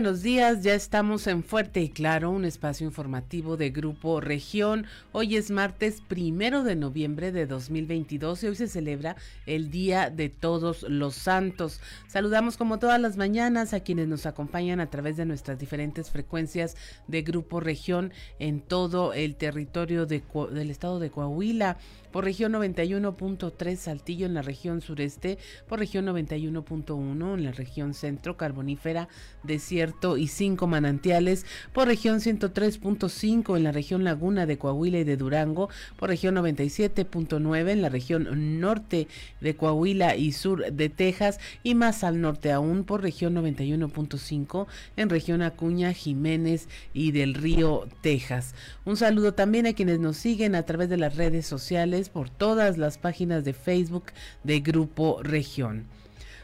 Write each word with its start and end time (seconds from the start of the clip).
Buenos 0.00 0.22
días, 0.22 0.62
ya 0.62 0.72
estamos 0.72 1.26
en 1.26 1.44
Fuerte 1.44 1.82
y 1.82 1.90
Claro, 1.90 2.30
un 2.30 2.46
espacio 2.46 2.86
informativo 2.86 3.58
de 3.58 3.68
Grupo 3.68 4.22
Región. 4.22 4.86
Hoy 5.12 5.36
es 5.36 5.50
martes 5.50 6.00
primero 6.00 6.64
de 6.64 6.74
noviembre 6.74 7.32
de 7.32 7.44
2022 7.44 8.42
y 8.42 8.46
hoy 8.46 8.56
se 8.56 8.66
celebra 8.66 9.16
el 9.44 9.70
Día 9.70 10.08
de 10.08 10.30
Todos 10.30 10.84
los 10.84 11.16
Santos. 11.16 11.82
Saludamos 12.08 12.56
como 12.56 12.78
todas 12.78 12.98
las 12.98 13.18
mañanas 13.18 13.74
a 13.74 13.80
quienes 13.80 14.08
nos 14.08 14.24
acompañan 14.24 14.80
a 14.80 14.88
través 14.88 15.18
de 15.18 15.26
nuestras 15.26 15.58
diferentes 15.58 16.08
frecuencias 16.08 16.78
de 17.06 17.20
Grupo 17.20 17.60
Región 17.60 18.10
en 18.38 18.62
todo 18.62 19.12
el 19.12 19.36
territorio 19.36 20.06
de, 20.06 20.22
del 20.50 20.70
estado 20.70 20.98
de 20.98 21.10
Coahuila 21.10 21.76
por 22.12 22.24
región 22.24 22.52
91.3 22.52 23.76
Saltillo 23.76 24.26
en 24.26 24.34
la 24.34 24.42
región 24.42 24.80
sureste, 24.80 25.38
por 25.68 25.78
región 25.78 26.06
91.1 26.06 27.34
en 27.34 27.44
la 27.44 27.52
región 27.52 27.94
centro 27.94 28.36
carbonífera, 28.36 29.08
desierto 29.42 30.16
y 30.16 30.28
cinco 30.28 30.66
manantiales, 30.66 31.46
por 31.72 31.86
región 31.88 32.20
103.5 32.20 33.56
en 33.56 33.64
la 33.64 33.72
región 33.72 34.04
laguna 34.04 34.46
de 34.46 34.58
Coahuila 34.58 34.98
y 34.98 35.04
de 35.04 35.16
Durango, 35.16 35.68
por 35.96 36.08
región 36.08 36.34
97.9 36.36 37.70
en 37.70 37.82
la 37.82 37.88
región 37.88 38.60
norte 38.60 39.08
de 39.40 39.56
Coahuila 39.56 40.16
y 40.16 40.32
sur 40.32 40.72
de 40.72 40.88
Texas 40.88 41.38
y 41.62 41.74
más 41.74 42.04
al 42.04 42.20
norte 42.20 42.52
aún 42.52 42.84
por 42.84 43.02
región 43.02 43.34
91.5 43.34 44.66
en 44.96 45.10
región 45.10 45.42
Acuña, 45.42 45.92
Jiménez 45.92 46.68
y 46.92 47.12
del 47.12 47.34
Río, 47.34 47.86
Texas. 48.00 48.54
Un 48.84 48.96
saludo 48.96 49.34
también 49.34 49.66
a 49.66 49.72
quienes 49.72 49.98
nos 50.00 50.16
siguen 50.16 50.54
a 50.54 50.64
través 50.64 50.88
de 50.88 50.96
las 50.96 51.16
redes 51.16 51.46
sociales 51.46 51.99
por 52.08 52.30
todas 52.30 52.78
las 52.78 52.98
páginas 52.98 53.44
de 53.44 53.52
Facebook 53.52 54.06
de 54.42 54.60
Grupo 54.60 55.20
Región. 55.22 55.86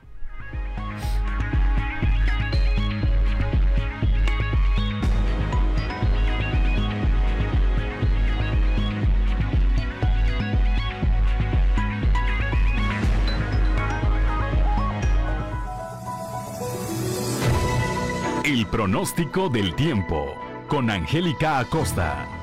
El 18.44 18.66
pronóstico 18.66 19.48
del 19.48 19.74
tiempo 19.74 20.34
con 20.68 20.90
Angélica 20.90 21.58
Acosta. 21.58 22.35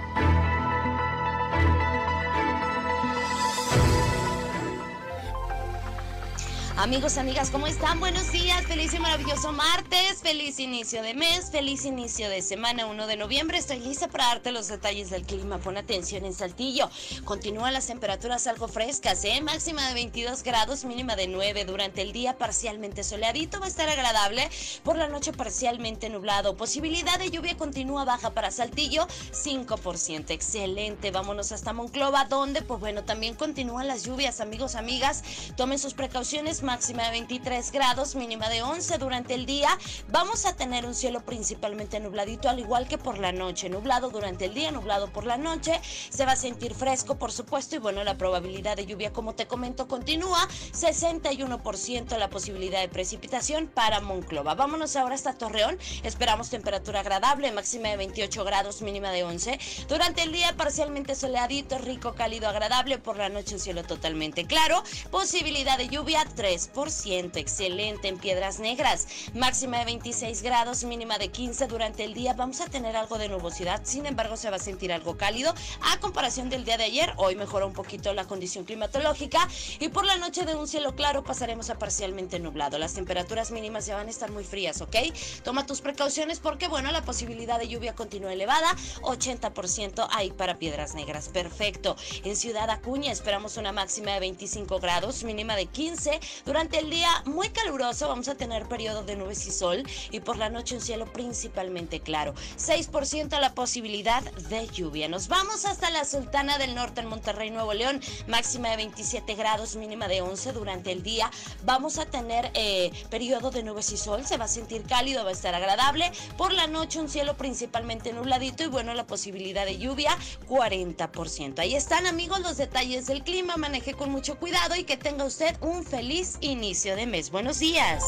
Amigos, 6.83 7.17
amigas, 7.17 7.49
¿cómo 7.49 7.65
están? 7.65 8.01
Buenos 8.01 8.29
días, 8.33 8.61
feliz 8.65 8.93
y 8.93 8.99
maravilloso 8.99 9.53
martes, 9.53 10.17
feliz 10.21 10.59
inicio 10.59 11.01
de 11.01 11.13
mes, 11.13 11.49
feliz 11.49 11.85
inicio 11.85 12.27
de 12.27 12.41
semana 12.41 12.87
1 12.87 13.07
de 13.07 13.15
noviembre. 13.15 13.57
Estoy 13.57 13.79
lista 13.79 14.09
para 14.09 14.25
darte 14.25 14.51
los 14.51 14.67
detalles 14.67 15.09
del 15.09 15.23
clima. 15.23 15.59
Pon 15.59 15.77
atención 15.77 16.25
en 16.25 16.33
Saltillo. 16.33 16.89
Continúan 17.23 17.71
las 17.71 17.87
temperaturas 17.87 18.47
algo 18.47 18.67
frescas, 18.67 19.23
¿eh? 19.23 19.39
Máxima 19.39 19.87
de 19.87 19.93
22 19.93 20.43
grados, 20.43 20.83
mínima 20.83 21.15
de 21.15 21.27
9. 21.27 21.63
Durante 21.63 22.01
el 22.01 22.11
día 22.11 22.37
parcialmente 22.37 23.05
soleadito, 23.05 23.61
va 23.61 23.67
a 23.67 23.69
estar 23.69 23.87
agradable. 23.87 24.49
Por 24.83 24.97
la 24.97 25.07
noche 25.07 25.31
parcialmente 25.31 26.09
nublado. 26.09 26.57
Posibilidad 26.57 27.17
de 27.17 27.31
lluvia 27.31 27.55
continúa 27.55 28.03
baja 28.03 28.31
para 28.31 28.51
Saltillo, 28.51 29.07
5%. 29.31 30.31
Excelente. 30.31 31.11
Vámonos 31.11 31.53
hasta 31.53 31.71
Monclova, 31.71 32.25
donde, 32.25 32.61
pues 32.61 32.81
bueno, 32.81 33.05
también 33.05 33.35
continúan 33.35 33.87
las 33.87 34.03
lluvias, 34.03 34.41
amigos, 34.41 34.75
amigas. 34.75 35.23
Tomen 35.55 35.79
sus 35.79 35.93
precauciones 35.93 36.61
máxima 36.73 37.03
de 37.03 37.11
23 37.11 37.71
grados, 37.71 38.15
mínima 38.15 38.49
de 38.49 38.63
11 38.63 38.97
durante 38.97 39.35
el 39.35 39.45
día. 39.45 39.69
Vamos 40.07 40.47
a 40.47 40.55
tener 40.55 40.87
un 40.87 40.95
cielo 40.95 41.23
principalmente 41.23 41.99
nubladito, 41.99 42.49
al 42.49 42.57
igual 42.57 42.87
que 42.87 42.97
por 42.97 43.19
la 43.19 43.31
noche. 43.31 43.69
Nublado 43.69 44.09
durante 44.09 44.45
el 44.45 44.55
día, 44.55 44.71
nublado 44.71 45.11
por 45.11 45.23
la 45.23 45.37
noche. 45.37 45.79
Se 46.09 46.25
va 46.25 46.31
a 46.31 46.35
sentir 46.35 46.73
fresco, 46.73 47.19
por 47.19 47.31
supuesto, 47.31 47.75
y 47.75 47.77
bueno, 47.77 48.03
la 48.03 48.17
probabilidad 48.17 48.75
de 48.75 48.87
lluvia, 48.87 49.13
como 49.13 49.35
te 49.35 49.45
comento, 49.45 49.87
continúa. 49.87 50.47
61% 50.71 52.17
la 52.17 52.31
posibilidad 52.31 52.81
de 52.81 52.89
precipitación 52.89 53.67
para 53.67 54.01
Monclova. 54.01 54.55
Vámonos 54.55 54.95
ahora 54.95 55.13
hasta 55.13 55.37
Torreón. 55.37 55.77
Esperamos 56.01 56.49
temperatura 56.49 57.01
agradable, 57.01 57.51
máxima 57.51 57.89
de 57.89 57.97
28 57.97 58.43
grados, 58.45 58.81
mínima 58.81 59.11
de 59.11 59.23
11. 59.23 59.59
Durante 59.87 60.23
el 60.23 60.31
día, 60.31 60.55
parcialmente 60.57 61.13
soleadito, 61.13 61.77
rico, 61.77 62.15
cálido, 62.15 62.49
agradable. 62.49 62.97
Por 62.97 63.17
la 63.17 63.29
noche, 63.29 63.53
un 63.53 63.61
cielo 63.61 63.83
totalmente 63.83 64.47
claro. 64.47 64.81
Posibilidad 65.11 65.77
de 65.77 65.87
lluvia, 65.87 66.25
3 66.35 66.62
ciento 66.89 67.39
Excelente 67.39 68.07
en 68.07 68.17
Piedras 68.17 68.59
Negras. 68.59 69.07
Máxima 69.33 69.79
de 69.79 69.85
26 69.85 70.41
grados, 70.41 70.83
mínima 70.83 71.17
de 71.17 71.29
15 71.29 71.67
durante 71.67 72.03
el 72.03 72.13
día. 72.13 72.33
Vamos 72.33 72.61
a 72.61 72.67
tener 72.67 72.95
algo 72.95 73.17
de 73.17 73.29
nubosidad, 73.29 73.81
sin 73.83 74.05
embargo 74.05 74.37
se 74.37 74.49
va 74.49 74.57
a 74.57 74.59
sentir 74.59 74.91
algo 74.91 75.17
cálido. 75.17 75.53
A 75.81 75.99
comparación 75.99 76.49
del 76.49 76.65
día 76.65 76.77
de 76.77 76.85
ayer, 76.85 77.13
hoy 77.17 77.35
mejora 77.35 77.65
un 77.65 77.73
poquito 77.73 78.13
la 78.13 78.25
condición 78.25 78.65
climatológica 78.65 79.47
y 79.79 79.89
por 79.89 80.05
la 80.05 80.17
noche 80.17 80.45
de 80.45 80.55
un 80.55 80.67
cielo 80.67 80.95
claro 80.95 81.23
pasaremos 81.23 81.69
a 81.69 81.77
parcialmente 81.77 82.39
nublado. 82.39 82.77
Las 82.77 82.93
temperaturas 82.93 83.51
mínimas 83.51 83.85
ya 83.85 83.95
van 83.95 84.07
a 84.07 84.11
estar 84.11 84.31
muy 84.31 84.43
frías, 84.43 84.81
¿ok? 84.81 84.95
Toma 85.43 85.65
tus 85.65 85.81
precauciones 85.81 86.39
porque, 86.39 86.67
bueno, 86.67 86.91
la 86.91 87.03
posibilidad 87.03 87.59
de 87.59 87.67
lluvia 87.67 87.95
continúa 87.95 88.33
elevada. 88.33 88.75
80% 89.01 90.07
ahí 90.11 90.31
para 90.31 90.57
Piedras 90.57 90.95
Negras. 90.95 91.29
Perfecto. 91.29 91.95
En 92.23 92.35
Ciudad 92.35 92.69
Acuña 92.69 93.11
esperamos 93.11 93.57
una 93.57 93.71
máxima 93.71 94.13
de 94.13 94.19
25 94.21 94.79
grados, 94.79 95.23
mínima 95.23 95.55
de 95.55 95.65
15. 95.65 96.19
Durante 96.53 96.77
el 96.77 96.91
día 96.91 97.09
muy 97.25 97.49
caluroso 97.49 98.07
vamos 98.07 98.27
a 98.27 98.35
tener 98.35 98.67
periodo 98.67 99.01
de 99.01 99.15
nubes 99.15 99.47
y 99.47 99.51
sol 99.51 99.83
y 100.11 100.19
por 100.19 100.37
la 100.37 100.49
noche 100.49 100.75
un 100.75 100.81
cielo 100.81 101.11
principalmente 101.11 101.99
claro. 101.99 102.35
6% 102.59 103.39
la 103.39 103.55
posibilidad 103.55 104.21
de 104.21 104.67
lluvia. 104.67 105.07
Nos 105.07 105.29
vamos 105.29 105.65
hasta 105.65 105.89
la 105.89 106.05
Sultana 106.05 106.59
del 106.59 106.75
Norte 106.75 107.01
en 107.01 107.07
Monterrey, 107.07 107.49
Nuevo 107.49 107.73
León. 107.73 108.01
Máxima 108.27 108.69
de 108.69 108.75
27 108.77 109.33
grados, 109.33 109.75
mínima 109.77 110.07
de 110.07 110.21
11 110.21 110.51
durante 110.51 110.91
el 110.91 111.01
día. 111.01 111.31
Vamos 111.63 111.97
a 111.97 112.05
tener 112.05 112.51
eh, 112.53 112.91
periodo 113.09 113.49
de 113.49 113.63
nubes 113.63 113.91
y 113.91 113.97
sol. 113.97 114.23
Se 114.23 114.37
va 114.37 114.45
a 114.45 114.47
sentir 114.47 114.83
cálido, 114.83 115.23
va 115.23 115.31
a 115.31 115.33
estar 115.33 115.55
agradable. 115.55 116.11
Por 116.37 116.53
la 116.53 116.67
noche 116.67 116.99
un 116.99 117.09
cielo 117.09 117.35
principalmente 117.35 118.13
nubladito 118.13 118.61
y 118.61 118.67
bueno, 118.67 118.93
la 118.93 119.07
posibilidad 119.07 119.65
de 119.65 119.79
lluvia 119.79 120.15
40%. 120.47 121.57
Ahí 121.57 121.73
están 121.73 122.05
amigos 122.05 122.41
los 122.41 122.57
detalles 122.57 123.07
del 123.07 123.23
clima. 123.23 123.57
Maneje 123.57 123.95
con 123.95 124.11
mucho 124.11 124.37
cuidado 124.37 124.75
y 124.75 124.83
que 124.83 124.97
tenga 124.97 125.25
usted 125.25 125.57
un 125.59 125.83
feliz 125.83 126.32
Inicio 126.41 126.95
de 126.95 127.05
mes. 127.05 127.31
Buenos 127.31 127.59
días. 127.59 128.03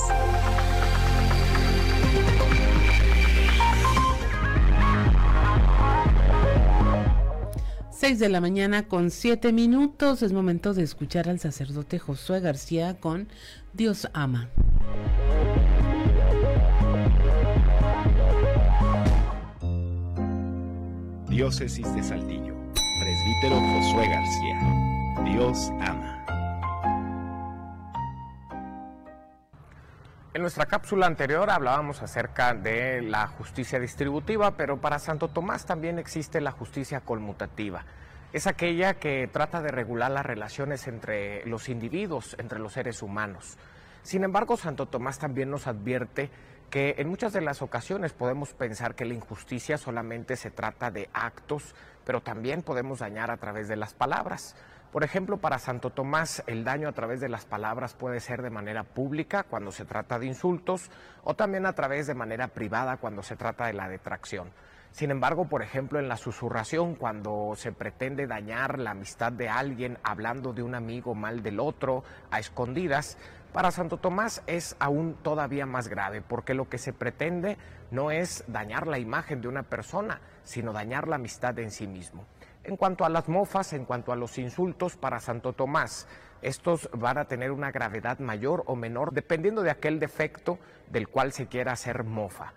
Seis 7.91 8.19
de 8.19 8.29
la 8.29 8.41
mañana 8.41 8.87
con 8.87 9.09
siete 9.09 9.51
minutos. 9.51 10.21
Es 10.21 10.33
momento 10.33 10.73
de 10.73 10.83
escuchar 10.83 11.29
al 11.29 11.39
sacerdote 11.39 11.97
Josué 11.97 12.39
García 12.39 12.99
con 12.99 13.27
Dios 13.73 14.07
ama. 14.13 14.49
Diócesis 21.29 21.93
de 21.95 22.03
Saltillo. 22.03 22.55
Presbítero 22.73 23.59
Josué 23.59 24.07
García. 24.07 25.23
Dios 25.25 25.71
ama. 25.79 26.25
En 30.35 30.41
nuestra 30.41 30.65
cápsula 30.65 31.07
anterior 31.07 31.49
hablábamos 31.49 32.01
acerca 32.01 32.53
de 32.53 33.01
la 33.01 33.25
justicia 33.25 33.79
distributiva, 33.79 34.57
pero 34.57 34.81
para 34.81 34.99
Santo 34.99 35.29
Tomás 35.29 35.65
también 35.65 35.97
existe 35.97 36.41
la 36.41 36.51
justicia 36.51 36.99
conmutativa. 36.99 37.85
Es 38.33 38.45
aquella 38.45 38.95
que 38.95 39.29
trata 39.31 39.61
de 39.61 39.71
regular 39.71 40.11
las 40.11 40.25
relaciones 40.25 40.89
entre 40.89 41.45
los 41.45 41.69
individuos, 41.69 42.35
entre 42.37 42.59
los 42.59 42.73
seres 42.73 43.01
humanos. 43.01 43.57
Sin 44.03 44.25
embargo, 44.25 44.57
Santo 44.57 44.87
Tomás 44.87 45.19
también 45.19 45.49
nos 45.49 45.67
advierte 45.67 46.29
que 46.69 46.95
en 46.97 47.07
muchas 47.07 47.31
de 47.31 47.39
las 47.39 47.61
ocasiones 47.61 48.11
podemos 48.11 48.53
pensar 48.53 48.93
que 48.93 49.05
la 49.05 49.13
injusticia 49.13 49.77
solamente 49.77 50.35
se 50.35 50.51
trata 50.51 50.91
de 50.91 51.09
actos, 51.13 51.73
pero 52.03 52.19
también 52.19 52.61
podemos 52.61 52.99
dañar 52.99 53.31
a 53.31 53.37
través 53.37 53.69
de 53.69 53.77
las 53.77 53.93
palabras. 53.93 54.57
Por 54.95 55.03
ejemplo, 55.03 55.35
para 55.35 55.59
Santo 55.59 55.89
Tomás, 55.89 56.41
el 56.47 56.63
daño 56.63 56.87
a 56.87 56.93
través 56.93 57.19
de 57.19 57.27
las 57.27 57.43
palabras 57.43 57.93
puede 57.93 58.21
ser 58.21 58.41
de 58.41 58.49
manera 58.49 58.85
pública 58.85 59.43
cuando 59.43 59.73
se 59.73 59.83
trata 59.83 60.19
de 60.19 60.27
insultos 60.27 60.89
o 61.25 61.33
también 61.33 61.65
a 61.65 61.73
través 61.73 62.07
de 62.07 62.13
manera 62.13 62.47
privada 62.47 62.95
cuando 62.95 63.21
se 63.21 63.35
trata 63.35 63.65
de 63.65 63.73
la 63.73 63.89
detracción. 63.89 64.53
Sin 64.91 65.11
embargo, 65.11 65.49
por 65.49 65.63
ejemplo, 65.63 65.99
en 65.99 66.07
la 66.07 66.15
susurración, 66.15 66.95
cuando 66.95 67.55
se 67.57 67.73
pretende 67.73 68.25
dañar 68.25 68.79
la 68.79 68.91
amistad 68.91 69.33
de 69.33 69.49
alguien 69.49 69.97
hablando 70.01 70.53
de 70.53 70.63
un 70.63 70.75
amigo 70.75 71.13
mal 71.13 71.43
del 71.43 71.59
otro 71.59 72.05
a 72.31 72.39
escondidas, 72.39 73.17
para 73.51 73.71
Santo 73.71 73.97
Tomás 73.97 74.43
es 74.47 74.77
aún 74.79 75.17
todavía 75.21 75.65
más 75.65 75.89
grave, 75.89 76.21
porque 76.21 76.53
lo 76.53 76.69
que 76.69 76.77
se 76.77 76.93
pretende 76.93 77.57
no 77.91 78.11
es 78.11 78.45
dañar 78.47 78.87
la 78.87 78.97
imagen 78.97 79.41
de 79.41 79.49
una 79.49 79.63
persona, 79.63 80.21
sino 80.43 80.71
dañar 80.71 81.09
la 81.09 81.17
amistad 81.17 81.59
en 81.59 81.71
sí 81.71 81.85
mismo. 81.85 82.25
En 82.65 82.77
cuanto 82.77 83.05
a 83.05 83.09
las 83.09 83.29
mofas, 83.29 83.73
en 83.73 83.85
cuanto 83.85 84.11
a 84.11 84.15
los 84.15 84.39
insultos 84.39 84.97
para 84.97 85.19
Santo 85.19 85.53
Tomás, 85.53 86.07
estos 86.41 86.89
van 86.93 87.19
a 87.19 87.25
tener 87.25 87.51
una 87.51 87.71
gravedad 87.71 88.17
mayor 88.17 88.63
o 88.65 88.75
menor 88.75 89.13
dependiendo 89.13 89.61
de 89.61 89.69
aquel 89.69 89.99
defecto 89.99 90.57
del 90.89 91.07
cual 91.07 91.31
se 91.31 91.45
quiera 91.45 91.73
hacer 91.73 92.03
mofa. 92.03 92.53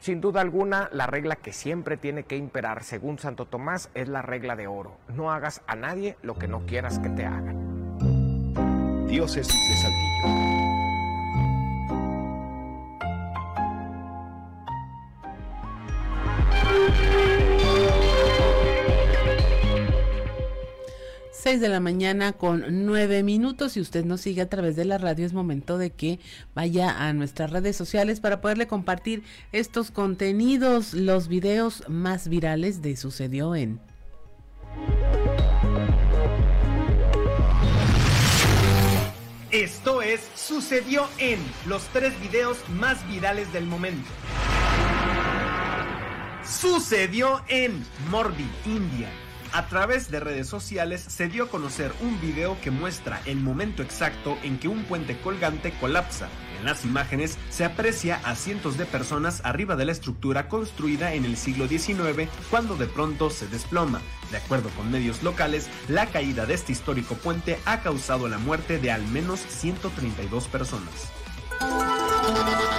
Sin 0.00 0.20
duda 0.20 0.42
alguna, 0.42 0.90
la 0.92 1.06
regla 1.06 1.36
que 1.36 1.54
siempre 1.54 1.96
tiene 1.96 2.24
que 2.24 2.36
imperar, 2.36 2.84
según 2.84 3.18
Santo 3.18 3.46
Tomás, 3.46 3.90
es 3.94 4.08
la 4.08 4.20
regla 4.20 4.54
de 4.54 4.66
oro. 4.66 4.98
No 5.08 5.32
hagas 5.32 5.62
a 5.66 5.74
nadie 5.76 6.16
lo 6.22 6.34
que 6.34 6.46
no 6.46 6.66
quieras 6.66 6.98
que 6.98 7.08
te 7.08 7.24
hagan. 7.24 7.96
Diócesis 9.08 9.68
de 9.68 9.76
Saltillo. 9.76 10.57
6 21.42 21.60
de 21.60 21.68
la 21.68 21.78
mañana 21.78 22.32
con 22.32 22.84
9 22.84 23.22
minutos. 23.22 23.72
Si 23.72 23.80
usted 23.80 24.04
nos 24.04 24.20
sigue 24.20 24.42
a 24.42 24.48
través 24.48 24.74
de 24.74 24.84
la 24.84 24.98
radio, 24.98 25.24
es 25.24 25.32
momento 25.32 25.78
de 25.78 25.90
que 25.90 26.18
vaya 26.54 27.06
a 27.06 27.12
nuestras 27.12 27.50
redes 27.50 27.76
sociales 27.76 28.18
para 28.18 28.40
poderle 28.40 28.66
compartir 28.66 29.22
estos 29.52 29.92
contenidos, 29.92 30.94
los 30.94 31.28
videos 31.28 31.84
más 31.88 32.28
virales 32.28 32.82
de 32.82 32.96
Sucedió 32.96 33.54
en. 33.54 33.80
Esto 39.52 40.02
es 40.02 40.20
Sucedió 40.34 41.06
en 41.18 41.38
los 41.66 41.84
tres 41.88 42.20
videos 42.20 42.58
más 42.68 43.06
virales 43.08 43.52
del 43.52 43.64
momento. 43.64 44.08
Sucedió 46.44 47.42
en 47.48 47.84
Morbi, 48.10 48.46
India. 48.66 49.08
A 49.52 49.66
través 49.66 50.10
de 50.10 50.20
redes 50.20 50.46
sociales 50.46 51.00
se 51.00 51.28
dio 51.28 51.44
a 51.44 51.48
conocer 51.48 51.92
un 52.00 52.20
video 52.20 52.60
que 52.60 52.70
muestra 52.70 53.20
el 53.24 53.38
momento 53.38 53.82
exacto 53.82 54.36
en 54.42 54.58
que 54.58 54.68
un 54.68 54.84
puente 54.84 55.18
colgante 55.18 55.72
colapsa. 55.80 56.28
En 56.58 56.66
las 56.66 56.84
imágenes 56.84 57.38
se 57.50 57.64
aprecia 57.64 58.20
a 58.24 58.34
cientos 58.34 58.76
de 58.76 58.84
personas 58.84 59.40
arriba 59.44 59.74
de 59.76 59.86
la 59.86 59.92
estructura 59.92 60.48
construida 60.48 61.14
en 61.14 61.24
el 61.24 61.36
siglo 61.36 61.66
XIX 61.66 62.28
cuando 62.50 62.76
de 62.76 62.86
pronto 62.86 63.30
se 63.30 63.46
desploma. 63.48 64.02
De 64.30 64.36
acuerdo 64.36 64.68
con 64.70 64.90
medios 64.90 65.22
locales, 65.22 65.68
la 65.88 66.06
caída 66.06 66.44
de 66.44 66.54
este 66.54 66.72
histórico 66.72 67.14
puente 67.14 67.58
ha 67.64 67.80
causado 67.80 68.28
la 68.28 68.38
muerte 68.38 68.78
de 68.78 68.90
al 68.90 69.06
menos 69.08 69.40
132 69.40 70.46
personas. 70.48 71.10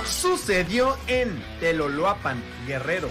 Sucedió 0.05 0.97
en 1.07 1.43
Teloloapan, 1.59 2.41
Guerrero 2.67 3.09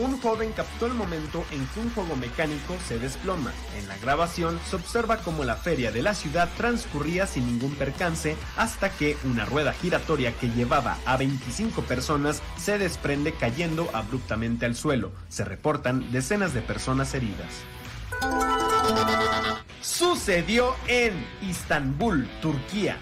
un 0.00 0.20
joven 0.20 0.52
captó 0.52 0.86
el 0.86 0.94
momento 0.94 1.44
en 1.50 1.66
que 1.68 1.80
un 1.80 1.90
juego 1.90 2.16
mecánico 2.16 2.76
se 2.86 2.98
desploma. 2.98 3.52
En 3.78 3.88
la 3.88 3.96
grabación 3.98 4.58
se 4.68 4.76
observa 4.76 5.18
cómo 5.18 5.44
la 5.44 5.56
feria 5.56 5.92
de 5.92 6.02
la 6.02 6.14
ciudad 6.14 6.48
transcurría 6.56 7.26
sin 7.26 7.46
ningún 7.46 7.74
percance 7.74 8.36
hasta 8.56 8.90
que 8.90 9.16
una 9.24 9.44
rueda 9.44 9.72
giratoria 9.72 10.32
que 10.32 10.48
llevaba 10.48 10.98
a 11.04 11.16
25 11.16 11.82
personas 11.82 12.42
se 12.56 12.78
desprende 12.78 13.32
cayendo 13.32 13.88
abruptamente 13.92 14.66
al 14.66 14.74
suelo. 14.74 15.12
Se 15.28 15.44
reportan 15.44 16.10
decenas 16.12 16.54
de 16.54 16.62
personas 16.62 17.14
heridas. 17.14 17.62
Sucedió 19.80 20.74
en 20.86 21.12
Istambul, 21.42 22.28
Turquía 22.42 22.98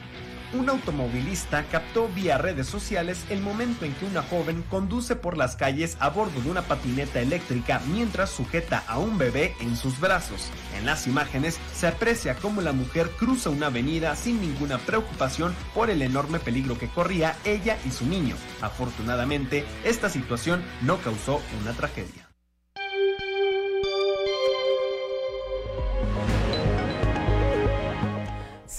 un 0.52 0.68
automovilista 0.68 1.64
captó 1.70 2.08
vía 2.08 2.38
redes 2.38 2.66
sociales 2.66 3.24
el 3.30 3.40
momento 3.40 3.84
en 3.84 3.94
que 3.94 4.06
una 4.06 4.22
joven 4.22 4.64
conduce 4.70 5.16
por 5.16 5.36
las 5.36 5.56
calles 5.56 5.96
a 6.00 6.08
bordo 6.10 6.40
de 6.40 6.50
una 6.50 6.62
patineta 6.62 7.20
eléctrica 7.20 7.80
mientras 7.92 8.30
sujeta 8.30 8.84
a 8.86 8.98
un 8.98 9.18
bebé 9.18 9.54
en 9.60 9.76
sus 9.76 10.00
brazos. 10.00 10.50
En 10.76 10.86
las 10.86 11.06
imágenes 11.06 11.58
se 11.74 11.86
aprecia 11.86 12.34
cómo 12.36 12.60
la 12.60 12.72
mujer 12.72 13.10
cruza 13.18 13.50
una 13.50 13.66
avenida 13.66 14.16
sin 14.16 14.40
ninguna 14.40 14.78
preocupación 14.78 15.54
por 15.74 15.90
el 15.90 16.02
enorme 16.02 16.38
peligro 16.38 16.78
que 16.78 16.88
corría 16.88 17.36
ella 17.44 17.76
y 17.84 17.90
su 17.90 18.06
niño. 18.06 18.36
Afortunadamente, 18.60 19.64
esta 19.84 20.08
situación 20.08 20.62
no 20.82 20.98
causó 20.98 21.40
una 21.60 21.72
tragedia. 21.72 22.27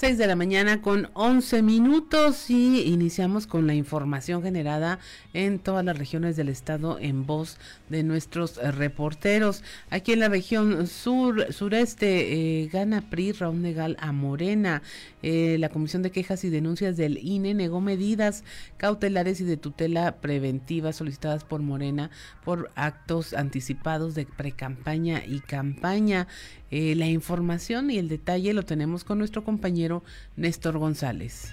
6 0.00 0.16
de 0.16 0.26
la 0.26 0.34
mañana 0.34 0.80
con 0.80 1.10
11 1.12 1.60
minutos 1.60 2.48
y 2.48 2.84
iniciamos 2.84 3.46
con 3.46 3.66
la 3.66 3.74
información 3.74 4.42
generada 4.42 4.98
en 5.34 5.58
todas 5.58 5.84
las 5.84 5.98
regiones 5.98 6.36
del 6.36 6.48
estado 6.48 6.98
en 6.98 7.26
voz 7.26 7.58
de 7.90 8.02
nuestros 8.02 8.56
eh, 8.56 8.70
reporteros. 8.70 9.62
Aquí 9.90 10.12
en 10.12 10.20
la 10.20 10.30
región 10.30 10.86
sur 10.86 11.52
sureste 11.52 12.62
eh, 12.62 12.68
gana 12.68 13.10
PRI 13.10 13.32
Raúl 13.32 13.60
Negal 13.60 13.98
a 14.00 14.10
Morena. 14.12 14.80
Eh, 15.22 15.58
la 15.58 15.68
Comisión 15.68 16.02
de 16.02 16.10
Quejas 16.10 16.44
y 16.44 16.48
Denuncias 16.48 16.96
del 16.96 17.18
INE 17.18 17.52
negó 17.52 17.82
medidas 17.82 18.42
cautelares 18.78 19.42
y 19.42 19.44
de 19.44 19.58
tutela 19.58 20.16
preventiva 20.22 20.94
solicitadas 20.94 21.44
por 21.44 21.60
Morena 21.60 22.10
por 22.42 22.70
actos 22.74 23.34
anticipados 23.34 24.14
de 24.14 24.24
precampaña 24.24 25.22
y 25.26 25.40
campaña. 25.40 26.26
Eh, 26.70 26.94
la 26.94 27.08
información 27.08 27.90
y 27.90 27.98
el 27.98 28.08
detalle 28.08 28.52
lo 28.52 28.64
tenemos 28.64 29.02
con 29.02 29.18
nuestro 29.18 29.42
compañero 29.42 30.04
Néstor 30.36 30.78
González. 30.78 31.52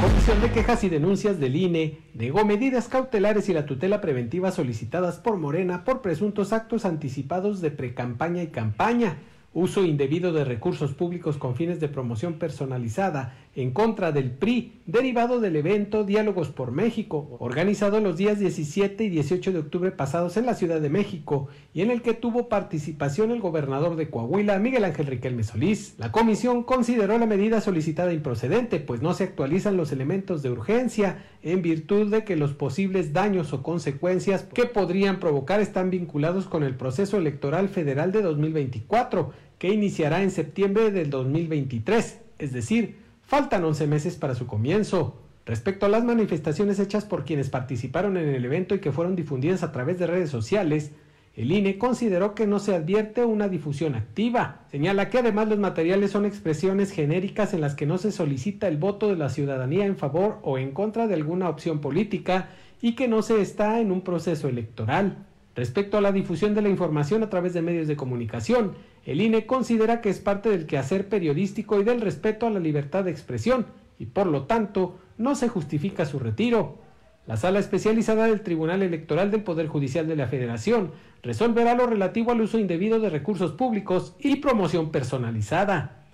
Comisión 0.00 0.40
de 0.40 0.50
Quejas 0.50 0.84
y 0.84 0.88
Denuncias 0.88 1.40
del 1.40 1.56
INE 1.56 1.98
negó 2.14 2.44
medidas 2.44 2.88
cautelares 2.88 3.48
y 3.48 3.54
la 3.54 3.66
tutela 3.66 4.00
preventiva 4.00 4.52
solicitadas 4.52 5.18
por 5.18 5.36
Morena 5.36 5.84
por 5.84 6.00
presuntos 6.00 6.52
actos 6.52 6.84
anticipados 6.84 7.60
de 7.60 7.70
precampaña 7.70 8.42
y 8.42 8.46
campaña 8.46 9.18
uso 9.52 9.84
indebido 9.84 10.32
de 10.32 10.44
recursos 10.44 10.94
públicos 10.94 11.36
con 11.36 11.56
fines 11.56 11.80
de 11.80 11.88
promoción 11.88 12.34
personalizada 12.34 13.34
en 13.56 13.72
contra 13.72 14.12
del 14.12 14.30
PRI, 14.30 14.80
derivado 14.86 15.40
del 15.40 15.56
evento 15.56 16.04
Diálogos 16.04 16.50
por 16.50 16.70
México, 16.70 17.36
organizado 17.40 18.00
los 18.00 18.16
días 18.16 18.38
17 18.38 19.02
y 19.04 19.08
18 19.08 19.52
de 19.52 19.58
octubre 19.58 19.90
pasados 19.90 20.36
en 20.36 20.46
la 20.46 20.54
Ciudad 20.54 20.80
de 20.80 20.88
México, 20.88 21.48
y 21.74 21.82
en 21.82 21.90
el 21.90 22.00
que 22.00 22.14
tuvo 22.14 22.48
participación 22.48 23.32
el 23.32 23.40
gobernador 23.40 23.96
de 23.96 24.08
Coahuila, 24.08 24.58
Miguel 24.60 24.84
Ángel 24.84 25.06
Riquelme 25.06 25.42
Solís. 25.42 25.94
La 25.98 26.12
comisión 26.12 26.62
consideró 26.62 27.18
la 27.18 27.26
medida 27.26 27.60
solicitada 27.60 28.12
improcedente, 28.12 28.78
pues 28.78 29.02
no 29.02 29.14
se 29.14 29.24
actualizan 29.24 29.76
los 29.76 29.90
elementos 29.90 30.42
de 30.42 30.50
urgencia, 30.50 31.24
en 31.42 31.60
virtud 31.60 32.10
de 32.10 32.24
que 32.24 32.36
los 32.36 32.52
posibles 32.54 33.12
daños 33.12 33.52
o 33.52 33.62
consecuencias 33.64 34.44
que 34.44 34.66
podrían 34.66 35.18
provocar 35.18 35.60
están 35.60 35.90
vinculados 35.90 36.46
con 36.46 36.62
el 36.62 36.76
proceso 36.76 37.16
electoral 37.16 37.68
federal 37.68 38.12
de 38.12 38.22
2024, 38.22 39.32
que 39.58 39.72
iniciará 39.72 40.22
en 40.22 40.30
septiembre 40.30 40.90
del 40.92 41.10
2023, 41.10 42.20
es 42.38 42.52
decir, 42.52 42.99
Faltan 43.30 43.62
11 43.62 43.86
meses 43.86 44.16
para 44.16 44.34
su 44.34 44.48
comienzo. 44.48 45.14
Respecto 45.46 45.86
a 45.86 45.88
las 45.88 46.02
manifestaciones 46.02 46.80
hechas 46.80 47.04
por 47.04 47.24
quienes 47.24 47.48
participaron 47.48 48.16
en 48.16 48.28
el 48.28 48.44
evento 48.44 48.74
y 48.74 48.80
que 48.80 48.90
fueron 48.90 49.14
difundidas 49.14 49.62
a 49.62 49.70
través 49.70 50.00
de 50.00 50.08
redes 50.08 50.30
sociales, 50.30 50.90
el 51.36 51.52
INE 51.52 51.78
consideró 51.78 52.34
que 52.34 52.48
no 52.48 52.58
se 52.58 52.74
advierte 52.74 53.24
una 53.24 53.46
difusión 53.46 53.94
activa. 53.94 54.62
Señala 54.72 55.10
que 55.10 55.18
además 55.18 55.48
los 55.48 55.60
materiales 55.60 56.10
son 56.10 56.26
expresiones 56.26 56.90
genéricas 56.90 57.54
en 57.54 57.60
las 57.60 57.76
que 57.76 57.86
no 57.86 57.98
se 57.98 58.10
solicita 58.10 58.66
el 58.66 58.78
voto 58.78 59.06
de 59.06 59.14
la 59.14 59.28
ciudadanía 59.28 59.86
en 59.86 59.96
favor 59.96 60.40
o 60.42 60.58
en 60.58 60.72
contra 60.72 61.06
de 61.06 61.14
alguna 61.14 61.48
opción 61.48 61.80
política 61.80 62.48
y 62.82 62.96
que 62.96 63.06
no 63.06 63.22
se 63.22 63.40
está 63.40 63.78
en 63.78 63.92
un 63.92 64.00
proceso 64.00 64.48
electoral. 64.48 65.29
Respecto 65.56 65.98
a 65.98 66.00
la 66.00 66.12
difusión 66.12 66.54
de 66.54 66.62
la 66.62 66.68
información 66.68 67.22
a 67.22 67.30
través 67.30 67.52
de 67.54 67.62
medios 67.62 67.88
de 67.88 67.96
comunicación, 67.96 68.74
el 69.04 69.20
INE 69.20 69.46
considera 69.46 70.00
que 70.00 70.10
es 70.10 70.20
parte 70.20 70.48
del 70.48 70.66
quehacer 70.66 71.08
periodístico 71.08 71.80
y 71.80 71.84
del 71.84 72.00
respeto 72.00 72.46
a 72.46 72.50
la 72.50 72.60
libertad 72.60 73.04
de 73.04 73.10
expresión 73.10 73.66
y 73.98 74.06
por 74.06 74.26
lo 74.26 74.44
tanto 74.44 74.98
no 75.18 75.34
se 75.34 75.48
justifica 75.48 76.06
su 76.06 76.18
retiro. 76.18 76.78
La 77.26 77.36
sala 77.36 77.58
especializada 77.58 78.26
del 78.26 78.40
Tribunal 78.40 78.82
Electoral 78.82 79.30
del 79.30 79.42
Poder 79.42 79.66
Judicial 79.66 80.06
de 80.06 80.16
la 80.16 80.26
Federación 80.26 80.92
resolverá 81.22 81.74
lo 81.74 81.86
relativo 81.86 82.32
al 82.32 82.40
uso 82.40 82.58
indebido 82.58 82.98
de 82.98 83.10
recursos 83.10 83.52
públicos 83.52 84.14
y 84.18 84.36
promoción 84.36 84.90
personalizada. 84.90 86.04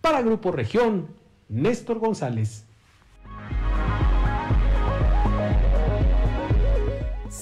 Para 0.00 0.22
Grupo 0.22 0.52
Región, 0.52 1.08
Néstor 1.48 1.98
González. 1.98 2.66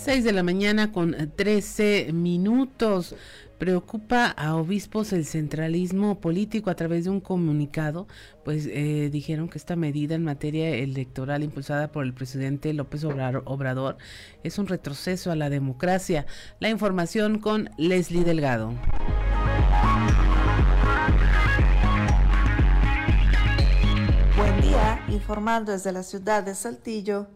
6 0.02 0.24
de 0.24 0.32
la 0.32 0.42
mañana 0.42 0.90
con 0.90 1.14
13 1.36 2.10
minutos. 2.12 3.14
Preocupa 3.58 4.26
a 4.26 4.56
obispos 4.56 5.12
el 5.12 5.24
centralismo 5.24 6.20
político 6.20 6.70
a 6.70 6.74
través 6.74 7.04
de 7.04 7.10
un 7.10 7.20
comunicado, 7.20 8.08
pues 8.44 8.66
eh, 8.66 9.10
dijeron 9.12 9.48
que 9.48 9.58
esta 9.58 9.76
medida 9.76 10.16
en 10.16 10.24
materia 10.24 10.70
electoral 10.70 11.44
impulsada 11.44 11.92
por 11.92 12.04
el 12.04 12.14
presidente 12.14 12.72
López 12.72 13.04
Obrador 13.04 13.96
es 14.42 14.58
un 14.58 14.66
retroceso 14.66 15.30
a 15.30 15.36
la 15.36 15.50
democracia. 15.50 16.26
La 16.58 16.68
información 16.68 17.38
con 17.38 17.70
Leslie 17.78 18.24
Delgado. 18.24 18.74
Buen 24.36 24.60
día, 24.62 25.00
informando 25.10 25.70
desde 25.70 25.92
la 25.92 26.02
ciudad 26.02 26.42
de 26.42 26.56
Saltillo. 26.56 27.28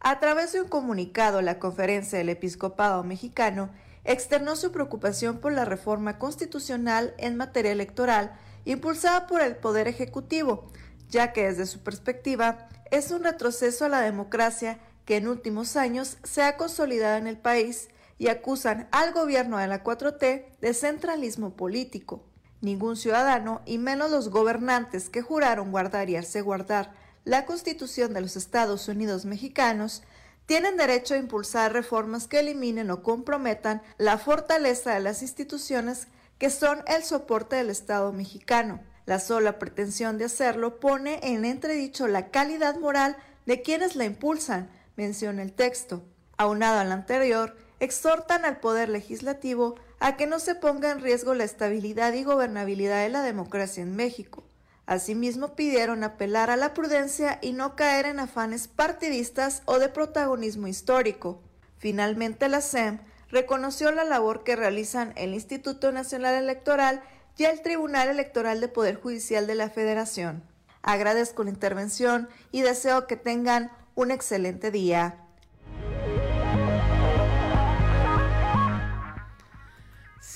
A 0.00 0.20
través 0.20 0.52
de 0.52 0.60
un 0.60 0.68
comunicado, 0.68 1.42
la 1.42 1.58
Conferencia 1.58 2.18
del 2.18 2.28
Episcopado 2.28 3.02
Mexicano 3.02 3.70
externó 4.04 4.54
su 4.54 4.70
preocupación 4.70 5.38
por 5.38 5.52
la 5.52 5.64
reforma 5.64 6.18
constitucional 6.18 7.14
en 7.18 7.36
materia 7.36 7.72
electoral 7.72 8.38
impulsada 8.64 9.26
por 9.26 9.40
el 9.40 9.56
Poder 9.56 9.88
Ejecutivo, 9.88 10.70
ya 11.08 11.32
que 11.32 11.46
desde 11.46 11.66
su 11.66 11.82
perspectiva 11.82 12.68
es 12.90 13.10
un 13.10 13.24
retroceso 13.24 13.84
a 13.84 13.88
la 13.88 14.00
democracia 14.00 14.78
que 15.04 15.16
en 15.16 15.28
últimos 15.28 15.76
años 15.76 16.18
se 16.24 16.42
ha 16.42 16.56
consolidado 16.56 17.16
en 17.16 17.26
el 17.26 17.38
país 17.38 17.88
y 18.18 18.28
acusan 18.28 18.88
al 18.92 19.12
gobierno 19.12 19.58
de 19.58 19.66
la 19.66 19.82
4T 19.84 20.58
de 20.60 20.74
centralismo 20.74 21.56
político. 21.56 22.24
Ningún 22.60 22.96
ciudadano, 22.96 23.60
y 23.66 23.78
menos 23.78 24.10
los 24.10 24.30
gobernantes 24.30 25.10
que 25.10 25.22
juraron 25.22 25.70
guardar 25.70 26.10
y 26.10 26.16
hacer 26.16 26.42
guardar 26.42 26.92
la 27.26 27.44
Constitución 27.44 28.14
de 28.14 28.20
los 28.20 28.36
Estados 28.36 28.86
Unidos 28.86 29.24
mexicanos, 29.24 30.04
tienen 30.46 30.76
derecho 30.76 31.14
a 31.14 31.18
impulsar 31.18 31.72
reformas 31.72 32.28
que 32.28 32.38
eliminen 32.38 32.88
o 32.92 33.02
comprometan 33.02 33.82
la 33.98 34.16
fortaleza 34.16 34.94
de 34.94 35.00
las 35.00 35.22
instituciones 35.22 36.06
que 36.38 36.50
son 36.50 36.84
el 36.86 37.02
soporte 37.02 37.56
del 37.56 37.68
Estado 37.68 38.12
mexicano. 38.12 38.80
La 39.06 39.18
sola 39.18 39.58
pretensión 39.58 40.18
de 40.18 40.26
hacerlo 40.26 40.78
pone 40.78 41.18
en 41.24 41.44
entredicho 41.44 42.06
la 42.06 42.30
calidad 42.30 42.78
moral 42.78 43.16
de 43.44 43.60
quienes 43.60 43.96
la 43.96 44.04
impulsan, 44.04 44.70
menciona 44.94 45.42
el 45.42 45.52
texto. 45.52 46.04
Aunado 46.36 46.78
al 46.78 46.92
anterior, 46.92 47.56
exhortan 47.80 48.44
al 48.44 48.60
Poder 48.60 48.88
Legislativo 48.88 49.74
a 49.98 50.16
que 50.16 50.28
no 50.28 50.38
se 50.38 50.54
ponga 50.54 50.92
en 50.92 51.00
riesgo 51.00 51.34
la 51.34 51.42
estabilidad 51.42 52.12
y 52.12 52.22
gobernabilidad 52.22 53.02
de 53.02 53.08
la 53.08 53.22
democracia 53.22 53.82
en 53.82 53.96
México. 53.96 54.44
Asimismo, 54.86 55.56
pidieron 55.56 56.04
apelar 56.04 56.48
a 56.48 56.56
la 56.56 56.72
prudencia 56.72 57.40
y 57.42 57.52
no 57.52 57.74
caer 57.74 58.06
en 58.06 58.20
afanes 58.20 58.68
partidistas 58.68 59.62
o 59.64 59.80
de 59.80 59.88
protagonismo 59.88 60.68
histórico. 60.68 61.42
Finalmente, 61.76 62.48
la 62.48 62.60
SEM 62.60 63.00
reconoció 63.28 63.90
la 63.90 64.04
labor 64.04 64.44
que 64.44 64.54
realizan 64.54 65.12
el 65.16 65.34
Instituto 65.34 65.90
Nacional 65.90 66.36
Electoral 66.36 67.02
y 67.36 67.44
el 67.44 67.60
Tribunal 67.62 68.08
Electoral 68.08 68.60
de 68.60 68.68
Poder 68.68 68.94
Judicial 68.94 69.48
de 69.48 69.56
la 69.56 69.70
Federación. 69.70 70.44
Agradezco 70.82 71.42
la 71.42 71.50
intervención 71.50 72.28
y 72.52 72.62
deseo 72.62 73.08
que 73.08 73.16
tengan 73.16 73.72
un 73.96 74.12
excelente 74.12 74.70
día. 74.70 75.25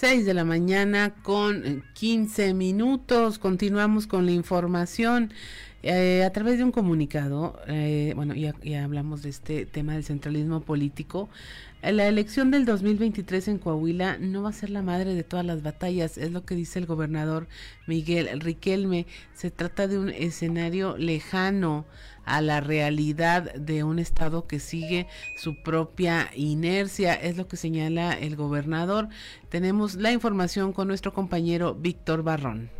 6 0.00 0.24
de 0.24 0.32
la 0.32 0.46
mañana 0.46 1.12
con 1.22 1.84
15 1.92 2.54
minutos. 2.54 3.38
Continuamos 3.38 4.06
con 4.06 4.24
la 4.24 4.32
información. 4.32 5.30
Eh, 5.82 6.24
a 6.24 6.32
través 6.32 6.56
de 6.56 6.64
un 6.64 6.72
comunicado, 6.72 7.60
eh, 7.66 8.14
bueno, 8.16 8.34
ya, 8.34 8.54
ya, 8.62 8.84
hablamos 8.84 9.22
de 9.22 9.28
este 9.28 9.66
tema 9.66 9.92
del 9.92 10.04
centralismo 10.04 10.62
político. 10.62 11.28
La 11.82 12.08
elección 12.08 12.50
del 12.50 12.64
2023 12.64 13.48
en 13.48 13.58
Coahuila 13.58 14.16
no 14.16 14.42
va 14.42 14.48
a 14.48 14.54
ser 14.54 14.70
la 14.70 14.80
madre 14.80 15.14
de 15.14 15.22
todas 15.22 15.44
las 15.44 15.62
batallas, 15.62 16.16
es 16.16 16.32
lo 16.32 16.46
que 16.46 16.54
dice 16.54 16.78
el 16.78 16.86
gobernador 16.86 17.46
Miguel 17.86 18.40
Riquelme. 18.40 19.06
Se 19.34 19.50
trata 19.50 19.86
de 19.86 19.98
un 19.98 20.08
escenario 20.08 20.96
lejano 20.96 21.84
a 22.30 22.40
la 22.40 22.60
realidad 22.60 23.52
de 23.54 23.82
un 23.82 23.98
Estado 23.98 24.46
que 24.46 24.60
sigue 24.60 25.08
su 25.36 25.62
propia 25.62 26.30
inercia, 26.36 27.14
es 27.14 27.36
lo 27.36 27.48
que 27.48 27.56
señala 27.56 28.12
el 28.12 28.36
gobernador. 28.36 29.08
Tenemos 29.48 29.96
la 29.96 30.12
información 30.12 30.72
con 30.72 30.86
nuestro 30.86 31.12
compañero 31.12 31.74
Víctor 31.74 32.22
Barrón. 32.22 32.70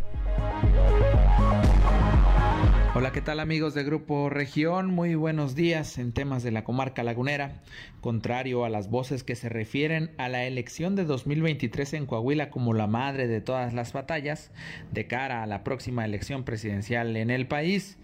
Hola, 2.92 3.12
¿qué 3.12 3.21
tal 3.23 3.40
amigos 3.40 3.73
de 3.75 3.83
Grupo 3.83 4.28
Región? 4.30 4.88
Muy 4.88 5.14
buenos 5.14 5.54
días 5.54 5.97
en 5.97 6.12
temas 6.12 6.42
de 6.42 6.50
la 6.50 6.64
comarca 6.64 7.02
lagunera. 7.02 7.62
Contrario 8.00 8.64
a 8.64 8.69
las 8.69 8.90
voces 8.90 9.25
que 9.25 9.37
se 9.37 9.49
refieren 9.49 10.11
a 10.19 10.28
la 10.28 10.45
elección 10.45 10.97
de 10.97 11.04
2023 11.04 11.95
en 11.95 12.07
Coahuila 12.07 12.50
como 12.50 12.75
la 12.75 12.87
madre 12.87 13.26
de 13.26 13.40
todas 13.40 13.75
las 13.75 13.92
batallas 13.92 14.50
de 14.92 15.07
cara 15.07 15.42
a 15.42 15.47
la 15.47 15.64
próxima 15.64 16.04
elección 16.04 16.45
presidencial 16.45 17.16
en 17.16 17.30
el 17.30 17.47
país, 17.47 17.97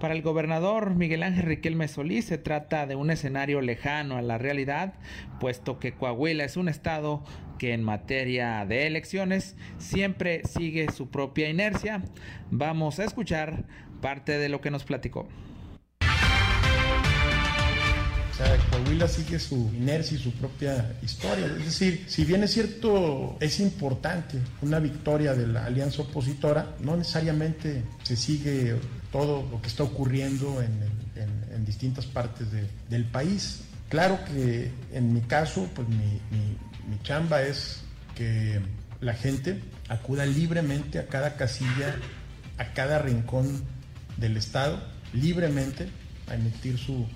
para 0.00 0.14
el 0.14 0.22
gobernador 0.22 0.94
Miguel 0.94 1.22
Ángel 1.22 1.44
Riquelme 1.44 1.88
Solís 1.88 2.24
se 2.26 2.38
trata 2.38 2.86
de 2.86 2.96
un 2.96 3.10
escenario 3.10 3.60
lejano 3.60 4.16
a 4.16 4.22
la 4.22 4.38
realidad, 4.38 4.94
puesto 5.40 5.78
que 5.78 5.92
Coahuila 5.92 6.44
es 6.44 6.56
un 6.56 6.68
estado 6.68 7.22
que 7.58 7.72
en 7.72 7.82
materia 7.84 8.66
de 8.66 8.86
elecciones 8.88 9.56
siempre 9.78 10.42
sigue 10.44 10.90
su 10.90 11.10
propia 11.10 11.48
inercia. 11.48 12.02
Vamos 12.50 12.98
a 12.98 13.04
escuchar 13.04 13.64
parte 14.00 14.38
de 14.38 14.48
lo 14.48 14.60
que 14.60 14.70
nos 14.72 14.84
platicó. 14.84 15.28
O 18.32 18.34
sea, 18.34 18.56
Coahuila 18.70 19.06
sigue 19.06 19.38
su 19.38 19.70
inercia 19.76 20.16
y 20.16 20.20
su 20.20 20.32
propia 20.32 20.96
historia. 21.02 21.46
Es 21.46 21.66
decir, 21.66 22.04
si 22.08 22.24
bien 22.24 22.42
es 22.42 22.52
cierto, 22.52 23.36
es 23.40 23.60
importante 23.60 24.38
una 24.62 24.80
victoria 24.80 25.34
de 25.34 25.46
la 25.46 25.66
alianza 25.66 26.02
opositora, 26.02 26.74
no 26.80 26.96
necesariamente 26.96 27.84
se 28.02 28.16
sigue 28.16 28.74
todo 29.12 29.46
lo 29.48 29.60
que 29.60 29.68
está 29.68 29.84
ocurriendo 29.84 30.60
en, 30.60 31.02
distintas 31.64 32.06
partes 32.06 32.48
del 32.88 33.04
país. 33.04 33.60
Claro 33.88 34.18
que 34.24 34.72
en 34.92 35.14
mi 35.14 35.20
caso, 35.20 35.68
pues 35.74 35.86
mi, 35.88 36.20
chamba 37.04 37.42
es 37.42 37.82
que 38.16 38.60
la 39.00 39.14
gente 39.14 39.60
acuda 39.88 40.26
libremente 40.26 40.98
a 40.98 41.06
cada 41.06 41.36
casilla, 41.36 41.94
a 42.58 42.72
cada 42.72 42.98
rincón 42.98 43.64
del 44.16 44.36
Estado 44.36 44.82
libremente 45.12 45.88
a 46.28 46.34
emitir 46.34 46.78
su, 46.78 47.06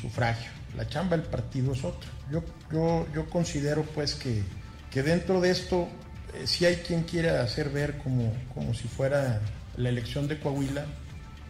sufragio. 0.00 0.50
La 0.76 0.88
chamba 0.88 1.16
del 1.16 1.26
partido 1.26 1.72
es 1.72 1.84
otra. 1.84 2.10
Yo, 2.30 2.42
yo, 2.72 3.06
yo 3.14 3.30
considero 3.30 3.82
pues 3.82 4.14
que, 4.14 4.42
que, 4.90 5.02
dentro 5.02 5.40
de 5.40 5.50
esto 5.50 5.88
eh, 6.34 6.46
si 6.46 6.64
hay 6.64 6.76
quien 6.76 7.04
quiera 7.04 7.42
hacer 7.42 7.70
ver 7.70 7.98
como, 7.98 8.32
como 8.52 8.74
si 8.74 8.88
fuera 8.88 9.40
la 9.76 9.88
elección 9.88 10.26
de 10.26 10.40
Coahuila 10.40 10.84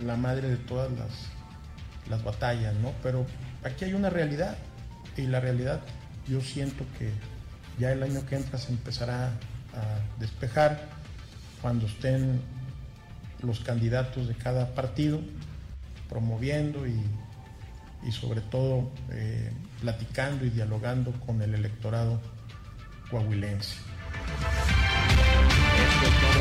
la 0.00 0.16
madre 0.16 0.48
de 0.48 0.56
todas 0.56 0.90
las, 0.92 1.10
las 2.08 2.24
batallas, 2.24 2.74
¿no? 2.76 2.92
Pero 3.02 3.26
aquí 3.64 3.84
hay 3.84 3.94
una 3.94 4.10
realidad 4.10 4.56
y 5.16 5.22
la 5.22 5.40
realidad 5.40 5.80
yo 6.28 6.40
siento 6.40 6.84
que 6.98 7.10
ya 7.78 7.92
el 7.92 8.02
año 8.02 8.24
que 8.26 8.36
entra 8.36 8.58
se 8.58 8.72
empezará 8.72 9.28
a 9.74 10.18
despejar 10.18 10.80
cuando 11.60 11.86
estén 11.86 12.40
los 13.42 13.60
candidatos 13.60 14.28
de 14.28 14.34
cada 14.34 14.74
partido, 14.74 15.20
promoviendo 16.08 16.86
y, 16.86 17.02
sobre 18.12 18.40
todo 18.40 18.90
eh, 19.10 19.52
platicando 19.80 20.44
y 20.46 20.50
dialogando 20.50 21.12
con 21.26 21.42
el 21.42 21.54
electorado 21.54 22.20
coahuilense. 23.10 23.74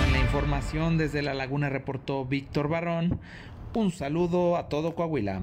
En 0.06 0.14
la 0.14 0.20
información. 0.20 0.98
Desde 0.98 1.22
La 1.22 1.34
Laguna 1.34 1.70
reportó 1.70 2.26
Víctor 2.26 2.68
Barrón. 2.68 3.20
Un 3.74 3.92
saludo 3.92 4.58
a 4.58 4.70
todo 4.70 4.96
Coahuila. 4.96 5.42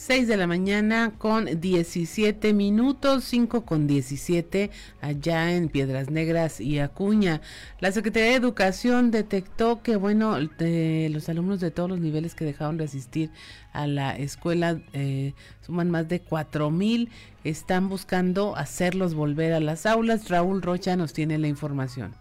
6 0.00 0.28
de 0.28 0.38
la 0.38 0.46
mañana 0.46 1.12
con 1.18 1.60
17 1.60 2.54
minutos, 2.54 3.22
5 3.24 3.66
con 3.66 3.86
17 3.86 4.70
allá 5.02 5.54
en 5.54 5.68
Piedras 5.68 6.08
Negras 6.08 6.58
y 6.58 6.78
Acuña. 6.78 7.42
La 7.80 7.92
Secretaría 7.92 8.30
de 8.30 8.36
Educación 8.36 9.10
detectó 9.10 9.82
que, 9.82 9.96
bueno, 9.96 10.38
los 10.38 11.28
alumnos 11.28 11.60
de 11.60 11.70
todos 11.70 11.90
los 11.90 12.00
niveles 12.00 12.34
que 12.34 12.46
dejaron 12.46 12.78
de 12.78 12.84
asistir 12.84 13.30
a 13.74 13.86
la 13.86 14.16
escuela 14.16 14.80
eh, 14.94 15.34
suman 15.60 15.90
más 15.90 16.08
de 16.08 16.22
4 16.22 16.70
mil. 16.70 17.10
Están 17.44 17.90
buscando 17.90 18.56
hacerlos 18.56 19.12
volver 19.12 19.52
a 19.52 19.60
las 19.60 19.84
aulas. 19.84 20.30
Raúl 20.30 20.62
Rocha 20.62 20.96
nos 20.96 21.12
tiene 21.12 21.36
la 21.36 21.48
información. 21.48 22.14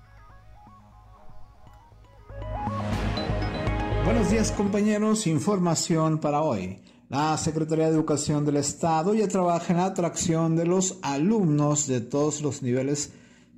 Buenos 4.04 4.30
días 4.30 4.52
compañeros, 4.52 5.28
información 5.28 6.20
para 6.20 6.42
hoy. 6.42 6.82
La 7.10 7.36
Secretaría 7.38 7.86
de 7.86 7.96
Educación 7.96 8.46
del 8.46 8.58
Estado 8.58 9.16
ya 9.16 9.28
trabaja 9.28 9.74
en 9.74 9.78
la 9.78 9.86
atracción 9.86 10.56
de 10.56 10.68
los 10.68 11.00
alumnos 11.01 11.88
de 11.88 12.01
todos 12.01 12.42
los 12.44 12.62
niveles 12.62 13.13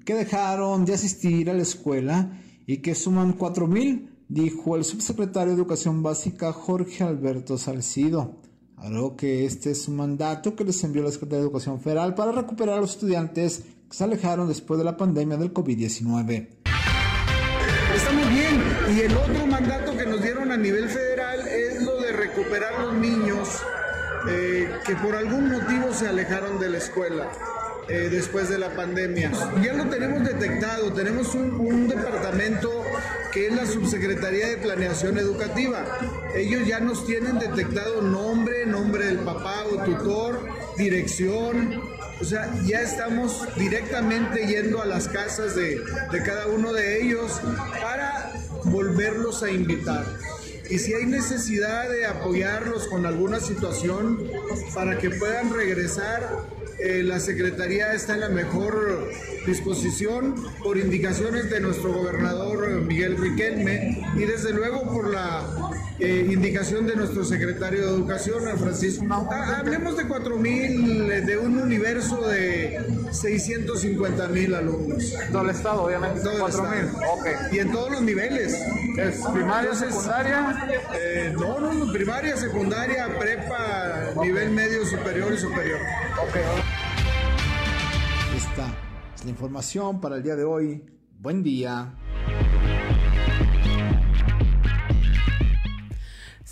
que 0.05 0.13
dejaron 0.13 0.85
de 0.85 0.93
asistir 0.93 1.49
a 1.49 1.53
la 1.53 1.61
escuela 1.61 2.31
y 2.65 2.77
que 2.77 2.95
suman 2.95 3.37
4.000, 3.37 4.07
dijo 4.29 4.77
el 4.77 4.85
subsecretario 4.85 5.49
de 5.49 5.57
Educación 5.57 6.01
Básica 6.01 6.53
Jorge 6.53 7.03
Alberto 7.03 7.57
Salcido. 7.57 8.37
Algo 8.77 9.17
que 9.17 9.43
este 9.43 9.71
es 9.71 9.85
un 9.89 9.97
mandato 9.97 10.55
que 10.55 10.63
les 10.63 10.81
envió 10.85 11.03
la 11.03 11.11
Secretaría 11.11 11.39
de 11.39 11.47
Educación 11.47 11.81
Federal 11.81 12.15
para 12.15 12.31
recuperar 12.31 12.77
a 12.77 12.81
los 12.81 12.91
estudiantes 12.91 13.65
que 13.89 13.97
se 13.97 14.05
alejaron 14.05 14.47
después 14.47 14.77
de 14.77 14.85
la 14.85 14.95
pandemia 14.95 15.35
del 15.35 15.53
COVID-19. 15.53 16.47
Está 17.95 18.13
muy 18.13 18.23
bien. 18.33 18.63
Y 18.95 18.99
el 19.01 19.17
otro 19.17 19.45
mandato 19.45 19.97
que 19.97 20.05
nos 20.05 20.21
dieron 20.21 20.51
a 20.51 20.57
nivel 20.57 20.87
federal 20.87 21.47
es 21.47 21.81
lo 21.83 21.99
de 22.01 22.11
recuperar 22.13 22.79
los 22.85 22.93
eh, 24.29 24.69
que 24.85 24.95
por 24.95 25.15
algún 25.15 25.49
motivo 25.49 25.93
se 25.93 26.07
alejaron 26.07 26.59
de 26.59 26.69
la 26.69 26.77
escuela. 26.77 27.31
Eh, 27.87 28.09
después 28.09 28.47
de 28.47 28.57
la 28.57 28.69
pandemia. 28.69 29.31
Ya 29.61 29.73
lo 29.73 29.89
tenemos 29.89 30.23
detectado, 30.23 30.93
tenemos 30.93 31.35
un, 31.35 31.59
un, 31.59 31.89
departamento 31.89 32.85
que 33.33 33.47
es 33.47 33.53
la 33.53 33.65
Subsecretaría 33.65 34.47
de 34.47 34.57
Planeación 34.57 35.17
Educativa. 35.17 35.83
Ellos 36.33 36.65
ya 36.65 36.79
nos 36.79 37.05
tienen 37.05 37.39
detectado 37.39 38.01
nombre, 38.01 38.65
nombre 38.65 39.07
del 39.07 39.17
papá 39.17 39.65
o 39.65 39.83
tutor, 39.83 40.47
dirección, 40.77 41.81
o 42.21 42.23
sea, 42.23 42.53
ya 42.65 42.81
estamos 42.81 43.47
directamente 43.57 44.45
yendo 44.45 44.81
a 44.81 44.85
las 44.85 45.07
casas 45.07 45.55
de, 45.55 45.81
de 46.11 46.23
cada 46.23 46.47
uno 46.47 46.71
de 46.71 47.01
ellos 47.01 47.41
para 47.81 48.31
volverlos 48.65 49.41
a 49.41 49.49
invitar. 49.49 50.05
Y 50.71 50.79
si 50.79 50.93
hay 50.93 51.05
necesidad 51.05 51.89
de 51.89 52.05
apoyarlos 52.05 52.87
con 52.87 53.05
alguna 53.05 53.41
situación 53.41 54.23
para 54.73 54.97
que 54.97 55.09
puedan 55.09 55.53
regresar, 55.53 56.45
eh, 56.79 57.03
la 57.03 57.19
Secretaría 57.19 57.93
está 57.93 58.13
en 58.13 58.21
la 58.21 58.29
mejor 58.29 59.11
disposición 59.45 60.33
por 60.63 60.77
indicaciones 60.77 61.49
de 61.49 61.59
nuestro 61.59 61.91
gobernador 61.91 62.69
Miguel 62.83 63.17
Riquelme 63.17 64.01
y 64.15 64.23
desde 64.23 64.53
luego 64.53 64.83
por 64.83 65.11
la 65.11 65.43
eh, 66.01 66.27
indicación 66.31 66.87
de 66.87 66.95
nuestro 66.95 67.23
secretario 67.23 67.81
de 67.81 67.87
Educación, 67.95 68.41
Francisco. 68.57 69.05
Ah, 69.09 69.57
hablemos 69.59 69.95
de 69.97 70.07
4.000, 70.07 71.25
de 71.25 71.37
un 71.37 71.59
universo 71.59 72.27
de 72.27 72.79
650 73.11 74.27
mil 74.29 74.55
alumnos. 74.55 75.13
Todo 75.31 75.43
el 75.43 75.49
estado, 75.51 75.83
obviamente. 75.83 76.21
Todo 76.21 76.47
el 76.47 76.53
Okay. 77.19 77.33
Y 77.51 77.59
en 77.59 77.71
todos 77.71 77.91
los 77.91 78.01
niveles. 78.01 78.53
¿Es 78.97 79.21
primaria, 79.31 79.75
secundaria? 79.75 80.67
Eh, 80.95 81.33
no, 81.37 81.59
no, 81.59 81.93
primaria, 81.93 82.35
secundaria, 82.35 83.07
prepa, 83.19 84.13
nivel 84.23 84.49
medio, 84.51 84.85
superior 84.85 85.31
y 85.31 85.37
superior. 85.37 85.79
Okay. 86.29 86.41
Esta 88.35 88.65
es 89.15 89.23
la 89.23 89.29
información 89.29 90.01
para 90.01 90.15
el 90.15 90.23
día 90.23 90.35
de 90.35 90.45
hoy. 90.45 90.83
Buen 91.19 91.43
día. 91.43 91.93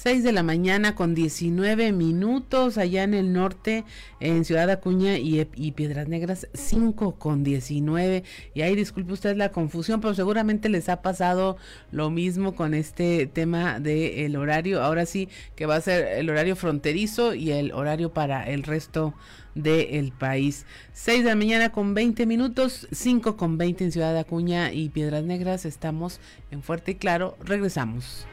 6 0.01 0.23
de 0.23 0.31
la 0.31 0.43
mañana 0.43 0.95
con 0.95 1.13
19 1.13 1.91
minutos 1.91 2.77
allá 2.77 3.03
en 3.03 3.13
el 3.13 3.33
norte, 3.33 3.83
en 4.21 4.45
Ciudad 4.45 4.69
Acuña 4.69 5.17
y, 5.17 5.43
Piedras 5.73 6.07
Negras 6.07 6.47
5 6.53 7.15
con 7.15 7.43
19. 7.43 8.23
Y 8.53 8.61
ahí 8.61 8.77
disculpe 8.77 9.11
usted 9.11 9.35
la 9.35 9.51
confusión, 9.51 9.99
pero 9.99 10.13
seguramente 10.13 10.69
les 10.69 10.87
ha 10.87 11.01
pasado 11.01 11.57
lo 11.91 12.09
mismo 12.11 12.55
con 12.55 12.73
este 12.73 13.27
tema 13.27 13.81
del 13.81 14.37
horario. 14.37 14.81
Ahora 14.81 15.05
sí 15.05 15.27
que 15.57 15.65
va 15.65 15.75
a 15.75 15.81
ser 15.81 16.17
el 16.17 16.29
horario 16.29 16.55
fronterizo 16.55 17.33
y 17.35 17.51
el 17.51 17.73
horario 17.73 18.13
para 18.13 18.49
el 18.49 18.63
resto 18.63 19.13
del 19.53 20.13
país. 20.13 20.65
6 20.93 21.25
de 21.25 21.29
la 21.31 21.35
mañana 21.35 21.73
con 21.73 21.93
20 21.93 22.25
minutos, 22.25 22.87
5 22.93 23.35
con 23.35 23.57
20 23.57 23.83
en 23.83 23.91
Ciudad 23.91 24.17
Acuña 24.17 24.71
y 24.71 24.87
Piedras 24.87 25.25
Negras. 25.25 25.65
Estamos 25.65 26.21
en 26.51 26.63
Fuerte 26.63 26.91
y 26.91 26.95
Claro. 26.95 27.35
Regresamos. 27.43 28.25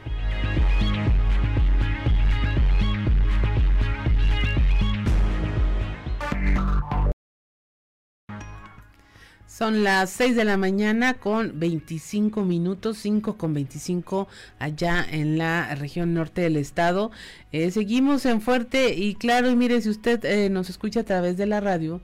Son 9.57 9.83
las 9.83 10.11
6 10.11 10.35
de 10.35 10.45
la 10.45 10.55
mañana 10.55 11.15
con 11.15 11.59
25 11.59 12.43
minutos, 12.43 12.99
5 12.99 13.39
con 13.39 13.55
25 13.55 14.27
allá 14.59 15.03
en 15.09 15.39
la 15.39 15.73
región 15.73 16.13
norte 16.13 16.41
del 16.41 16.57
estado. 16.57 17.09
Eh, 17.51 17.71
seguimos 17.71 18.27
en 18.27 18.41
fuerte 18.41 18.93
y 18.93 19.15
claro, 19.15 19.49
y 19.49 19.55
mire, 19.55 19.81
si 19.81 19.89
usted 19.89 20.23
eh, 20.25 20.51
nos 20.51 20.69
escucha 20.69 20.99
a 20.99 21.05
través 21.05 21.37
de 21.37 21.47
la 21.47 21.59
radio, 21.59 22.01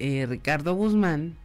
eh, 0.00 0.26
Ricardo 0.28 0.74
Guzmán 0.74 1.36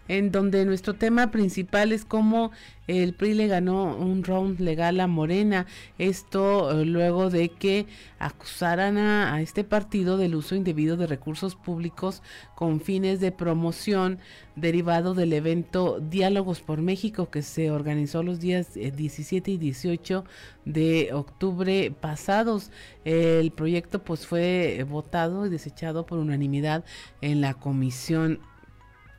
en 0.07 0.31
donde 0.31 0.65
nuestro 0.65 0.93
tema 0.93 1.31
principal 1.31 1.91
es 1.91 2.05
cómo 2.05 2.51
el 2.87 3.15
PRI 3.15 3.33
le 3.33 3.47
ganó 3.47 3.95
un 3.95 4.23
round 4.23 4.59
legal 4.59 4.99
a 4.99 5.07
Morena. 5.07 5.65
Esto 5.97 6.71
eh, 6.71 6.85
luego 6.85 7.29
de 7.29 7.49
que 7.49 7.87
acusaran 8.19 8.97
a, 8.97 9.41
este 9.41 9.63
partido 9.63 10.17
del 10.17 10.35
uso 10.35 10.55
indebido 10.55 10.95
de 10.95 11.07
recursos 11.07 11.55
públicos 11.55 12.21
con 12.53 12.79
fines 12.79 13.19
de 13.19 13.31
promoción 13.31 14.19
derivado 14.55 15.15
del 15.15 15.33
evento 15.33 15.99
Diálogos 15.99 16.61
por 16.61 16.81
México 16.81 17.29
que 17.29 17.41
se 17.41 17.71
organizó 17.71 18.23
los 18.23 18.39
días 18.39 18.73
17 18.75 19.49
eh, 19.49 19.53
y 19.55 19.57
18 19.57 20.23
de 20.65 21.09
octubre 21.13 21.91
pasados. 21.99 22.71
El 23.03 23.51
proyecto 23.51 24.03
pues 24.03 24.27
fue 24.27 24.85
votado 24.87 25.45
y 25.45 25.49
desechado 25.49 26.05
por 26.05 26.19
unanimidad 26.19 26.85
en 27.21 27.41
la 27.41 27.55
comisión 27.55 28.39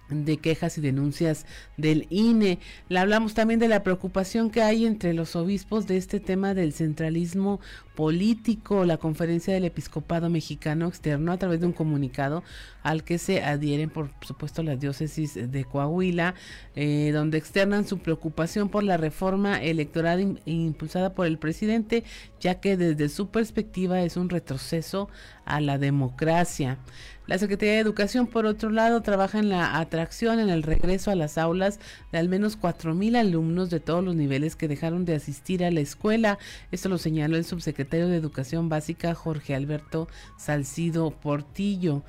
de 0.08 0.36
quejas 0.38 0.78
y 0.78 0.80
denuncias 0.80 1.46
del 1.76 2.06
INE. 2.10 2.58
Le 2.88 2.98
hablamos 2.98 3.34
también 3.34 3.60
de 3.60 3.68
la 3.68 3.82
preocupación 3.82 4.50
que 4.50 4.62
hay 4.62 4.86
entre 4.86 5.14
los 5.14 5.36
obispos 5.36 5.86
de 5.86 5.96
este 5.96 6.20
tema 6.20 6.54
del 6.54 6.72
centralismo 6.72 7.60
político. 7.94 8.84
La 8.84 8.98
conferencia 8.98 9.54
del 9.54 9.64
episcopado 9.64 10.30
mexicano 10.30 10.88
externo 10.88 11.32
a 11.32 11.38
través 11.38 11.60
de 11.60 11.66
un 11.66 11.72
comunicado 11.72 12.44
al 12.86 13.02
que 13.02 13.18
se 13.18 13.42
adhieren, 13.42 13.90
por 13.90 14.10
supuesto, 14.20 14.62
las 14.62 14.78
diócesis 14.78 15.34
de 15.34 15.64
Coahuila, 15.64 16.36
eh, 16.76 17.10
donde 17.12 17.36
externan 17.36 17.84
su 17.84 17.98
preocupación 17.98 18.68
por 18.68 18.84
la 18.84 18.96
reforma 18.96 19.60
electoral 19.60 20.40
impulsada 20.44 21.12
por 21.12 21.26
el 21.26 21.36
presidente, 21.36 22.04
ya 22.38 22.60
que 22.60 22.76
desde 22.76 23.08
su 23.08 23.28
perspectiva 23.30 24.02
es 24.02 24.16
un 24.16 24.30
retroceso 24.30 25.08
a 25.44 25.60
la 25.60 25.78
democracia. 25.78 26.78
La 27.26 27.38
Secretaría 27.38 27.74
de 27.74 27.80
Educación, 27.80 28.28
por 28.28 28.46
otro 28.46 28.70
lado, 28.70 29.02
trabaja 29.02 29.40
en 29.40 29.48
la 29.48 29.78
atracción, 29.80 30.38
en 30.38 30.48
el 30.48 30.62
regreso 30.62 31.10
a 31.10 31.16
las 31.16 31.38
aulas 31.38 31.80
de 32.12 32.18
al 32.18 32.28
menos 32.28 32.56
4.000 32.56 33.16
alumnos 33.16 33.68
de 33.68 33.80
todos 33.80 34.04
los 34.04 34.14
niveles 34.14 34.54
que 34.54 34.68
dejaron 34.68 35.04
de 35.04 35.16
asistir 35.16 35.64
a 35.64 35.72
la 35.72 35.80
escuela. 35.80 36.38
Esto 36.70 36.88
lo 36.88 36.98
señaló 36.98 37.36
el 37.36 37.44
subsecretario 37.44 38.06
de 38.06 38.16
Educación 38.16 38.68
Básica, 38.68 39.12
Jorge 39.14 39.56
Alberto 39.56 40.06
Salcido 40.38 41.10
Portillo. 41.10 42.04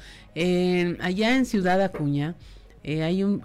Allá 1.02 1.36
en 1.36 1.46
Ciudad 1.46 1.82
Acuña, 1.82 2.36
eh, 2.84 3.04
hay 3.04 3.24
un 3.24 3.44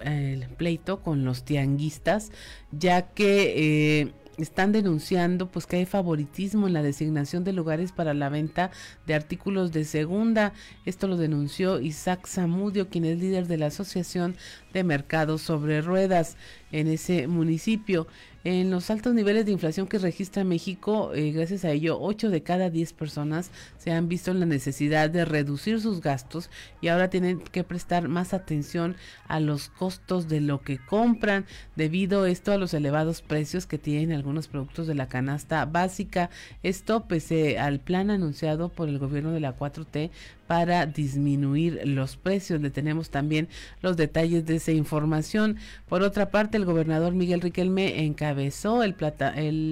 pleito 0.57 1.01
con 1.01 1.25
los 1.25 1.43
tianguistas, 1.43 2.31
ya 2.71 3.13
que... 3.13 4.01
Eh, 4.01 4.13
están 4.37 4.71
denunciando 4.71 5.47
pues 5.51 5.65
que 5.67 5.77
hay 5.77 5.85
favoritismo 5.85 6.67
en 6.67 6.73
la 6.73 6.81
designación 6.81 7.43
de 7.43 7.53
lugares 7.53 7.91
para 7.91 8.13
la 8.13 8.29
venta 8.29 8.71
de 9.05 9.13
artículos 9.13 9.71
de 9.71 9.85
segunda. 9.85 10.53
Esto 10.85 11.07
lo 11.07 11.17
denunció 11.17 11.79
Isaac 11.79 12.27
Zamudio, 12.27 12.89
quien 12.89 13.05
es 13.05 13.19
líder 13.19 13.47
de 13.47 13.57
la 13.57 13.67
Asociación 13.67 14.35
de 14.73 14.83
Mercados 14.83 15.41
sobre 15.41 15.81
Ruedas 15.81 16.35
en 16.71 16.87
ese 16.87 17.27
municipio. 17.27 18.07
En 18.45 18.71
los 18.71 18.89
altos 18.89 19.13
niveles 19.13 19.45
de 19.45 19.53
inflación 19.53 19.87
que 19.87 19.97
registra 19.99 20.43
México, 20.43 21.13
eh, 21.13 21.31
gracias 21.31 21.63
a 21.63 21.71
ello, 21.71 21.97
8 22.01 22.29
de 22.29 22.43
cada 22.43 22.69
10 22.69 22.91
personas 22.91 23.51
se 23.77 23.91
han 23.91 24.09
visto 24.09 24.31
en 24.31 24.41
la 24.41 24.45
necesidad 24.45 25.09
de 25.09 25.23
reducir 25.23 25.79
sus 25.79 26.01
gastos 26.01 26.49
y 26.81 26.89
ahora 26.89 27.09
tienen 27.09 27.39
que 27.39 27.63
prestar 27.63 28.09
más 28.09 28.33
atención 28.33 28.97
a 29.29 29.39
los 29.39 29.69
costos 29.69 30.27
de 30.27 30.41
lo 30.41 30.61
que 30.61 30.77
compran 30.77 31.45
debido 31.77 32.25
esto 32.25 32.51
a 32.51 32.57
los 32.57 32.73
elevados 32.73 33.21
precios 33.21 33.65
que 33.65 33.77
tienen 33.77 34.11
algunos 34.11 34.49
productos 34.49 34.87
de 34.87 34.95
la 34.95 35.07
canasta 35.07 35.63
básica. 35.63 36.29
Esto 36.63 37.05
pese 37.05 37.59
al 37.59 37.79
plan 37.79 38.09
anunciado 38.09 38.67
por 38.67 38.89
el 38.89 38.99
gobierno 38.99 39.31
de 39.31 39.39
la 39.39 39.57
4T 39.57 40.11
para 40.53 40.85
disminuir 40.85 41.81
los 41.83 42.15
precios. 42.15 42.61
Le 42.61 42.69
tenemos 42.69 43.09
también 43.09 43.49
los 43.81 43.97
detalles 43.97 44.45
de 44.45 44.57
esa 44.57 44.71
información. 44.71 45.57
Por 45.89 46.03
otra 46.03 46.29
parte, 46.29 46.57
el 46.57 46.65
gobernador 46.65 47.15
Miguel 47.15 47.41
Riquelme 47.41 48.05
encabezó 48.05 48.83
el, 48.83 48.95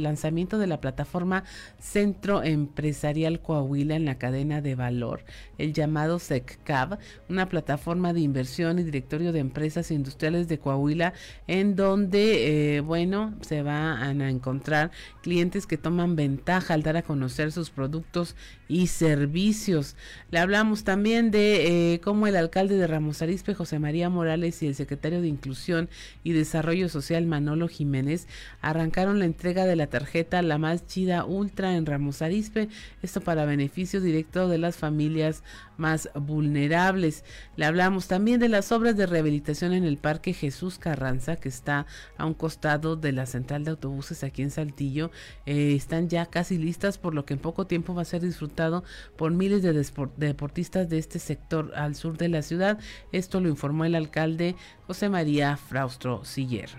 lanzamiento 0.02 0.58
de 0.58 0.66
la 0.66 0.82
plataforma 0.82 1.44
Centro 1.78 2.42
Empresarial 2.42 3.42
Coahuila 3.42 3.96
en 3.96 4.06
la 4.06 4.18
cadena 4.18 4.60
de 4.60 4.74
valor, 4.74 5.24
el 5.60 5.72
llamado 5.72 6.18
SECCAV, 6.18 6.98
una 7.30 7.48
plataforma 7.48 8.12
de 8.12 8.22
inversión 8.22 8.80
y 8.80 8.84
directorio 8.84 9.34
de 9.34 9.40
empresas 9.40 9.92
industriales 9.92 10.48
de 10.48 10.58
Coahuila, 10.58 11.14
en 11.46 11.76
donde, 11.76 12.78
eh, 12.78 12.80
bueno, 12.80 13.36
se 13.42 13.62
van 13.62 14.20
a 14.20 14.30
encontrar 14.32 14.90
clientes 15.22 15.68
que 15.68 15.78
toman 15.78 16.16
ventaja 16.16 16.74
al 16.74 16.82
dar 16.82 16.98
a 16.98 17.04
conocer 17.04 17.52
sus 17.52 17.70
productos 17.70 18.36
y 18.68 18.88
servicios. 18.88 19.96
Le 20.32 20.40
hablamos 20.40 20.71
también 20.80 21.32
de 21.32 21.94
eh, 21.94 22.00
cómo 22.00 22.28
el 22.28 22.36
alcalde 22.36 22.78
de 22.78 22.88
Ramos 22.88 23.22
Arizpe, 23.22 23.54
José 23.54 23.80
María 23.80 24.10
Morales, 24.10 24.64
y 24.64 24.68
el 24.68 24.76
secretario 24.76 25.22
de 25.22 25.28
Inclusión 25.28 25.90
y 26.24 26.32
Desarrollo 26.32 26.88
Social, 26.88 27.26
Manolo 27.26 27.68
Jiménez, 27.68 28.28
arrancaron 28.62 29.20
la 29.20 29.26
entrega 29.26 29.66
de 29.66 29.76
la 29.76 29.88
tarjeta 29.88 30.42
La 30.42 30.58
Más 30.58 30.88
Chida 30.88 31.26
Ultra 31.26 31.76
en 31.76 31.86
Ramos 31.86 32.22
Arizpe, 32.22 32.70
esto 33.02 33.20
para 33.22 33.46
beneficio 33.46 34.00
directo 34.00 34.48
de 34.48 34.60
las 34.60 34.78
familias 34.78 35.44
más 35.78 36.10
vulnerables. 36.14 37.26
Le 37.58 37.66
hablamos 37.66 38.08
también 38.08 38.40
de 38.40 38.48
las 38.48 38.72
obras 38.72 38.96
de 38.96 39.08
rehabilitación 39.08 39.74
en 39.74 39.84
el 39.84 39.98
Parque 39.98 40.34
Jesús 40.34 40.78
Carranza, 40.78 41.36
que 41.36 41.50
está 41.50 41.88
a 42.18 42.26
un 42.26 42.36
costado 42.36 42.96
de 42.96 43.12
la 43.12 43.26
central 43.26 43.64
de 43.66 43.72
autobuses 43.72 44.24
aquí 44.24 44.44
en 44.44 44.52
Saltillo. 44.52 45.12
Eh, 45.46 45.76
están 45.76 46.08
ya 46.08 46.28
casi 46.28 46.58
listas, 46.58 46.98
por 46.98 47.14
lo 47.16 47.26
que 47.26 47.34
en 47.34 47.40
poco 47.40 47.66
tiempo 47.68 47.96
va 47.96 48.04
a 48.04 48.06
ser 48.06 48.22
disfrutado 48.22 48.84
por 49.18 49.32
miles 49.32 49.64
de 49.64 49.74
deportistas 49.74 50.51
de 50.54 50.98
este 50.98 51.20
sector 51.20 51.72
al 51.76 51.96
sur 51.96 52.18
de 52.18 52.28
la 52.30 52.42
ciudad. 52.42 52.78
Esto 53.12 53.40
lo 53.40 53.50
informó 53.50 53.86
el 53.86 53.96
alcalde 53.96 54.56
José 54.86 55.10
María 55.10 55.58
Fraustro 55.58 56.26
Siller. 56.26 56.70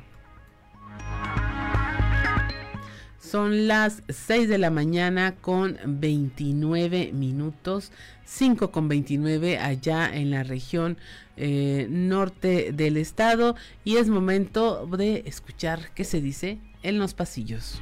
Son 3.18 3.66
las 3.66 4.02
6 4.10 4.48
de 4.48 4.58
la 4.58 4.70
mañana 4.70 5.36
con 5.40 5.78
29 5.86 7.12
minutos, 7.14 7.92
5 8.26 8.70
con 8.70 8.88
29 8.88 9.58
allá 9.58 10.14
en 10.14 10.30
la 10.30 10.42
región 10.42 10.98
eh, 11.38 11.86
norte 11.88 12.72
del 12.72 12.98
estado 12.98 13.56
y 13.84 13.96
es 13.96 14.08
momento 14.08 14.86
de 14.86 15.22
escuchar 15.24 15.94
qué 15.94 16.04
se 16.04 16.20
dice 16.20 16.58
en 16.82 16.98
los 16.98 17.14
pasillos. 17.14 17.80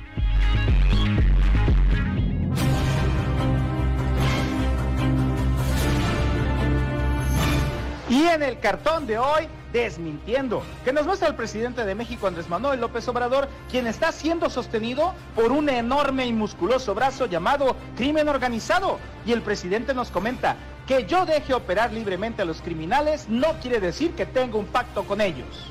Y 8.10 8.26
en 8.26 8.42
el 8.42 8.58
cartón 8.58 9.06
de 9.06 9.20
hoy, 9.20 9.46
desmintiendo, 9.72 10.64
que 10.84 10.92
nos 10.92 11.06
muestra 11.06 11.28
el 11.28 11.36
presidente 11.36 11.84
de 11.84 11.94
México, 11.94 12.26
Andrés 12.26 12.48
Manuel 12.48 12.80
López 12.80 13.06
Obrador, 13.06 13.48
quien 13.70 13.86
está 13.86 14.10
siendo 14.10 14.50
sostenido 14.50 15.14
por 15.36 15.52
un 15.52 15.68
enorme 15.68 16.26
y 16.26 16.32
musculoso 16.32 16.92
brazo 16.92 17.26
llamado 17.26 17.76
crimen 17.96 18.28
organizado. 18.28 18.98
Y 19.24 19.30
el 19.30 19.42
presidente 19.42 19.94
nos 19.94 20.10
comenta 20.10 20.56
que 20.88 21.06
yo 21.06 21.24
deje 21.24 21.54
operar 21.54 21.92
libremente 21.92 22.42
a 22.42 22.44
los 22.44 22.60
criminales 22.60 23.28
no 23.28 23.52
quiere 23.62 23.78
decir 23.78 24.10
que 24.16 24.26
tenga 24.26 24.58
un 24.58 24.66
pacto 24.66 25.04
con 25.04 25.20
ellos. 25.20 25.70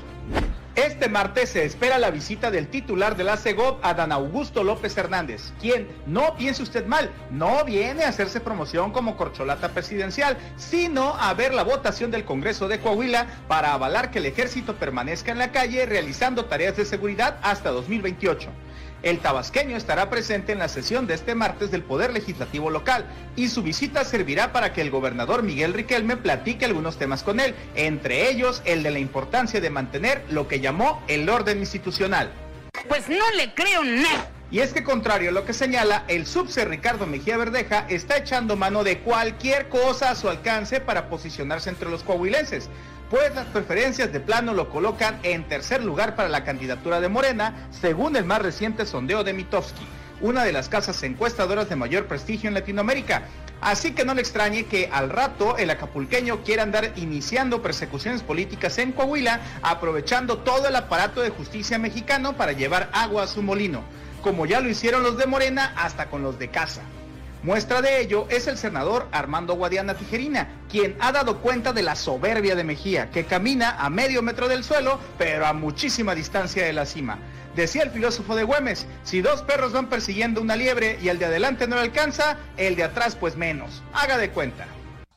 Este 0.76 1.08
martes 1.08 1.50
se 1.50 1.64
espera 1.64 1.98
la 1.98 2.12
visita 2.12 2.50
del 2.50 2.68
titular 2.68 3.16
de 3.16 3.24
la 3.24 3.36
CEGOP, 3.36 3.84
Adán 3.84 4.12
Augusto 4.12 4.62
López 4.62 4.96
Hernández, 4.96 5.52
quien, 5.60 5.88
no 6.06 6.36
piense 6.36 6.62
usted 6.62 6.86
mal, 6.86 7.10
no 7.30 7.64
viene 7.64 8.04
a 8.04 8.08
hacerse 8.08 8.40
promoción 8.40 8.92
como 8.92 9.16
corcholata 9.16 9.70
presidencial, 9.70 10.38
sino 10.56 11.16
a 11.16 11.34
ver 11.34 11.54
la 11.54 11.64
votación 11.64 12.12
del 12.12 12.24
Congreso 12.24 12.68
de 12.68 12.78
Coahuila 12.78 13.26
para 13.48 13.72
avalar 13.72 14.12
que 14.12 14.20
el 14.20 14.26
ejército 14.26 14.76
permanezca 14.76 15.32
en 15.32 15.38
la 15.38 15.50
calle 15.50 15.86
realizando 15.86 16.44
tareas 16.44 16.76
de 16.76 16.84
seguridad 16.84 17.38
hasta 17.42 17.70
2028. 17.70 18.48
El 19.02 19.20
tabasqueño 19.20 19.78
estará 19.78 20.10
presente 20.10 20.52
en 20.52 20.58
la 20.58 20.68
sesión 20.68 21.06
de 21.06 21.14
este 21.14 21.34
martes 21.34 21.70
del 21.70 21.82
Poder 21.82 22.12
Legislativo 22.12 22.68
local 22.68 23.06
y 23.34 23.48
su 23.48 23.62
visita 23.62 24.04
servirá 24.04 24.52
para 24.52 24.74
que 24.74 24.82
el 24.82 24.90
gobernador 24.90 25.42
Miguel 25.42 25.72
Riquelme 25.72 26.18
platique 26.18 26.66
algunos 26.66 26.98
temas 26.98 27.22
con 27.22 27.40
él, 27.40 27.54
entre 27.76 28.28
ellos 28.28 28.60
el 28.66 28.82
de 28.82 28.90
la 28.90 28.98
importancia 28.98 29.60
de 29.60 29.70
mantener 29.70 30.22
lo 30.28 30.48
que 30.48 30.60
llamó 30.60 31.02
el 31.08 31.28
orden 31.30 31.60
institucional. 31.60 32.30
Pues 32.88 33.08
no 33.08 33.30
le 33.36 33.54
creo 33.54 33.84
nada. 33.84 34.28
Y 34.50 34.58
es 34.58 34.72
que 34.72 34.82
contrario 34.82 35.30
a 35.30 35.32
lo 35.32 35.46
que 35.46 35.52
señala, 35.52 36.04
el 36.08 36.26
subse 36.26 36.64
Ricardo 36.64 37.06
Mejía 37.06 37.36
Verdeja 37.36 37.86
está 37.88 38.16
echando 38.18 38.56
mano 38.56 38.82
de 38.82 38.98
cualquier 38.98 39.68
cosa 39.68 40.10
a 40.10 40.16
su 40.16 40.28
alcance 40.28 40.80
para 40.80 41.08
posicionarse 41.08 41.70
entre 41.70 41.88
los 41.88 42.02
coahuilenses 42.02 42.68
pues 43.10 43.34
las 43.34 43.46
preferencias 43.46 44.12
de 44.12 44.20
plano 44.20 44.54
lo 44.54 44.70
colocan 44.70 45.18
en 45.24 45.42
tercer 45.48 45.82
lugar 45.82 46.14
para 46.14 46.28
la 46.28 46.44
candidatura 46.44 47.00
de 47.00 47.08
Morena, 47.08 47.68
según 47.72 48.14
el 48.14 48.24
más 48.24 48.40
reciente 48.40 48.86
sondeo 48.86 49.24
de 49.24 49.32
Mitofsky, 49.32 49.84
una 50.20 50.44
de 50.44 50.52
las 50.52 50.68
casas 50.68 51.02
encuestadoras 51.02 51.68
de 51.68 51.74
mayor 51.74 52.06
prestigio 52.06 52.46
en 52.46 52.54
Latinoamérica. 52.54 53.24
Así 53.60 53.92
que 53.92 54.04
no 54.04 54.14
le 54.14 54.22
extrañe 54.22 54.64
que 54.64 54.88
al 54.92 55.10
rato 55.10 55.58
el 55.58 55.70
acapulqueño 55.70 56.44
quiera 56.44 56.62
andar 56.62 56.92
iniciando 56.96 57.60
persecuciones 57.60 58.22
políticas 58.22 58.78
en 58.78 58.92
Coahuila, 58.92 59.40
aprovechando 59.62 60.38
todo 60.38 60.68
el 60.68 60.76
aparato 60.76 61.20
de 61.20 61.30
justicia 61.30 61.78
mexicano 61.78 62.36
para 62.36 62.52
llevar 62.52 62.90
agua 62.92 63.24
a 63.24 63.26
su 63.26 63.42
molino, 63.42 63.82
como 64.22 64.46
ya 64.46 64.60
lo 64.60 64.68
hicieron 64.68 65.02
los 65.02 65.18
de 65.18 65.26
Morena 65.26 65.74
hasta 65.76 66.06
con 66.06 66.22
los 66.22 66.38
de 66.38 66.48
casa. 66.48 66.82
Muestra 67.42 67.80
de 67.80 68.02
ello 68.02 68.26
es 68.28 68.46
el 68.48 68.58
senador 68.58 69.08
Armando 69.12 69.54
Guadiana 69.54 69.94
Tijerina, 69.94 70.48
quien 70.68 70.94
ha 71.00 71.10
dado 71.10 71.38
cuenta 71.38 71.72
de 71.72 71.82
la 71.82 71.96
soberbia 71.96 72.54
de 72.54 72.64
Mejía, 72.64 73.10
que 73.10 73.24
camina 73.24 73.76
a 73.78 73.88
medio 73.88 74.20
metro 74.20 74.46
del 74.46 74.62
suelo, 74.62 75.00
pero 75.16 75.46
a 75.46 75.54
muchísima 75.54 76.14
distancia 76.14 76.66
de 76.66 76.74
la 76.74 76.84
cima. 76.84 77.16
Decía 77.56 77.82
el 77.82 77.90
filósofo 77.90 78.36
de 78.36 78.44
Güemes, 78.44 78.86
si 79.04 79.22
dos 79.22 79.40
perros 79.40 79.72
van 79.72 79.88
persiguiendo 79.88 80.42
una 80.42 80.54
liebre 80.54 80.98
y 81.00 81.08
el 81.08 81.18
de 81.18 81.24
adelante 81.24 81.66
no 81.66 81.76
le 81.76 81.82
alcanza, 81.82 82.36
el 82.58 82.76
de 82.76 82.84
atrás 82.84 83.16
pues 83.16 83.36
menos. 83.36 83.82
Haga 83.94 84.18
de 84.18 84.28
cuenta. 84.30 84.66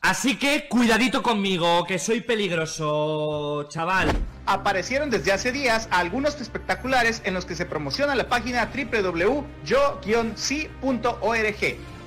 Así 0.00 0.38
que 0.38 0.66
cuidadito 0.68 1.22
conmigo, 1.22 1.84
que 1.86 1.98
soy 1.98 2.22
peligroso, 2.22 3.66
chaval. 3.68 4.10
Aparecieron 4.46 5.10
desde 5.10 5.32
hace 5.32 5.52
días 5.52 5.88
algunos 5.90 6.40
espectaculares 6.40 7.20
en 7.24 7.34
los 7.34 7.44
que 7.44 7.54
se 7.54 7.66
promociona 7.66 8.14
la 8.14 8.28
página 8.28 8.70
www.yo-si.org 8.74 9.44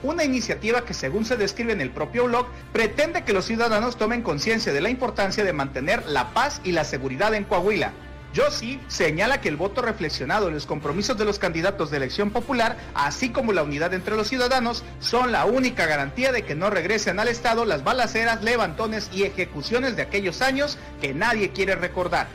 una 0.03 0.23
iniciativa 0.23 0.85
que 0.85 0.93
según 0.93 1.25
se 1.25 1.37
describe 1.37 1.73
en 1.73 1.81
el 1.81 1.91
propio 1.91 2.25
blog, 2.25 2.47
pretende 2.71 3.23
que 3.23 3.33
los 3.33 3.45
ciudadanos 3.45 3.97
tomen 3.97 4.21
conciencia 4.21 4.73
de 4.73 4.81
la 4.81 4.89
importancia 4.89 5.43
de 5.43 5.53
mantener 5.53 6.05
la 6.07 6.33
paz 6.33 6.61
y 6.63 6.71
la 6.71 6.83
seguridad 6.83 7.33
en 7.33 7.43
Coahuila. 7.43 7.93
Yossi 8.33 8.79
señala 8.87 9.41
que 9.41 9.49
el 9.49 9.55
voto 9.55 9.81
reflexionado 9.81 10.47
en 10.47 10.53
los 10.53 10.65
compromisos 10.65 11.17
de 11.17 11.25
los 11.25 11.39
candidatos 11.39 11.89
de 11.89 11.97
elección 11.97 12.29
popular, 12.29 12.77
así 12.93 13.29
como 13.29 13.53
la 13.53 13.63
unidad 13.63 13.93
entre 13.93 14.15
los 14.15 14.27
ciudadanos, 14.27 14.83
son 14.99 15.31
la 15.31 15.45
única 15.45 15.85
garantía 15.85 16.31
de 16.31 16.43
que 16.43 16.53
no 16.53 16.69
regresen 16.69 17.19
al 17.19 17.29
Estado 17.29 17.65
las 17.65 17.83
balaceras, 17.83 18.43
levantones 18.43 19.09
y 19.13 19.23
ejecuciones 19.23 19.95
de 19.95 20.03
aquellos 20.03 20.41
años 20.41 20.77
que 21.01 21.13
nadie 21.13 21.51
quiere 21.51 21.75
recordar. 21.75 22.27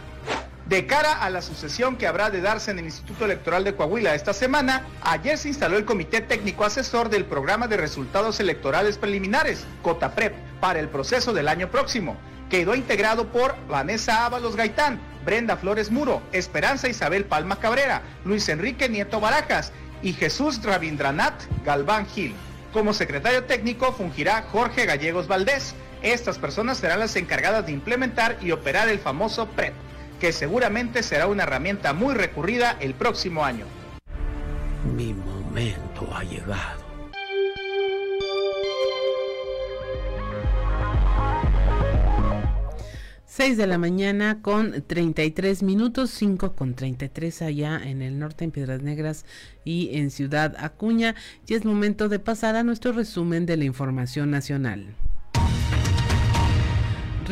De 0.67 0.87
cara 0.87 1.13
a 1.13 1.29
la 1.29 1.43
sucesión 1.43 1.97
que 1.97 2.07
habrá 2.07 2.31
de 2.31 2.41
darse 2.41 2.71
en 2.71 2.79
el 2.79 2.85
Instituto 2.85 3.25
Electoral 3.25 3.65
de 3.65 3.75
Coahuila 3.75 4.15
esta 4.15 4.33
semana, 4.33 4.87
ayer 5.03 5.37
se 5.37 5.49
instaló 5.49 5.77
el 5.77 5.85
Comité 5.85 6.21
Técnico 6.21 6.65
Asesor 6.65 7.09
del 7.09 7.25
Programa 7.25 7.67
de 7.67 7.77
Resultados 7.77 8.39
Electorales 8.39 8.97
Preliminares, 8.97 9.67
COTAPREP, 9.83 10.35
para 10.61 10.79
el 10.79 10.89
proceso 10.89 11.33
del 11.33 11.49
año 11.49 11.69
próximo. 11.69 12.17
Quedó 12.49 12.77
integrado 12.77 13.27
por 13.33 13.57
Vanessa 13.67 14.25
Ábalos 14.25 14.55
Gaitán, 14.55 15.01
Brenda 15.25 15.57
Flores 15.57 15.91
Muro, 15.91 16.23
Esperanza 16.33 16.89
Isabel 16.89 17.25
Palma 17.25 17.57
Cabrera, 17.57 18.03
Luis 18.25 18.49
Enrique 18.49 18.89
Nieto 18.89 19.21
Barajas 19.21 19.73
y 20.01 20.13
Jesús 20.13 20.63
Rabindranath 20.63 21.43
Galván 21.65 22.07
Gil. 22.07 22.37
Como 22.73 22.95
secretario 22.95 23.45
técnico 23.45 23.93
fungirá 23.93 24.45
Jorge 24.53 24.87
Gallegos 24.87 25.27
Valdés. 25.27 25.75
Estas 26.03 26.39
personas 26.39 26.79
serán 26.79 27.01
las 27.01 27.17
encargadas 27.17 27.67
de 27.67 27.73
implementar 27.73 28.39
y 28.41 28.53
operar 28.53 28.89
el 28.89 29.01
famoso 29.01 29.47
PREP 29.49 29.75
que 30.23 30.31
seguramente 30.31 31.03
será 31.03 31.27
una 31.27 31.43
herramienta 31.43 31.93
muy 31.95 32.15
recurrida 32.15 32.77
el 32.79 32.95
próximo 32.95 33.45
año. 33.45 33.67
Mi 34.97 35.13
momento 35.13 36.09
ha 36.15 36.23
llegado. 36.23 36.81
Seis 43.27 43.57
de 43.57 43.67
la 43.67 43.79
mañana 43.79 44.43
con 44.43 44.85
33 44.87 45.65
minutos, 45.65 46.11
5 46.11 46.53
con 46.53 46.75
33 46.75 47.43
allá 47.43 47.81
en 47.83 48.01
el 48.01 48.21
norte, 48.21 48.45
en 48.45 48.53
Piedras 48.53 48.81
Negras 48.81 49.25
y 49.65 49.97
en 49.97 50.13
Ciudad 50.13 50.55
Acuña. 50.57 51.17
Y 51.49 51.55
es 51.55 51.65
momento 51.65 52.09
de 52.09 52.21
pasar 52.21 52.55
a 52.55 52.63
nuestro 52.63 52.93
resumen 52.93 53.45
de 53.45 53.57
la 53.57 53.65
información 53.65 54.31
nacional. 54.31 54.95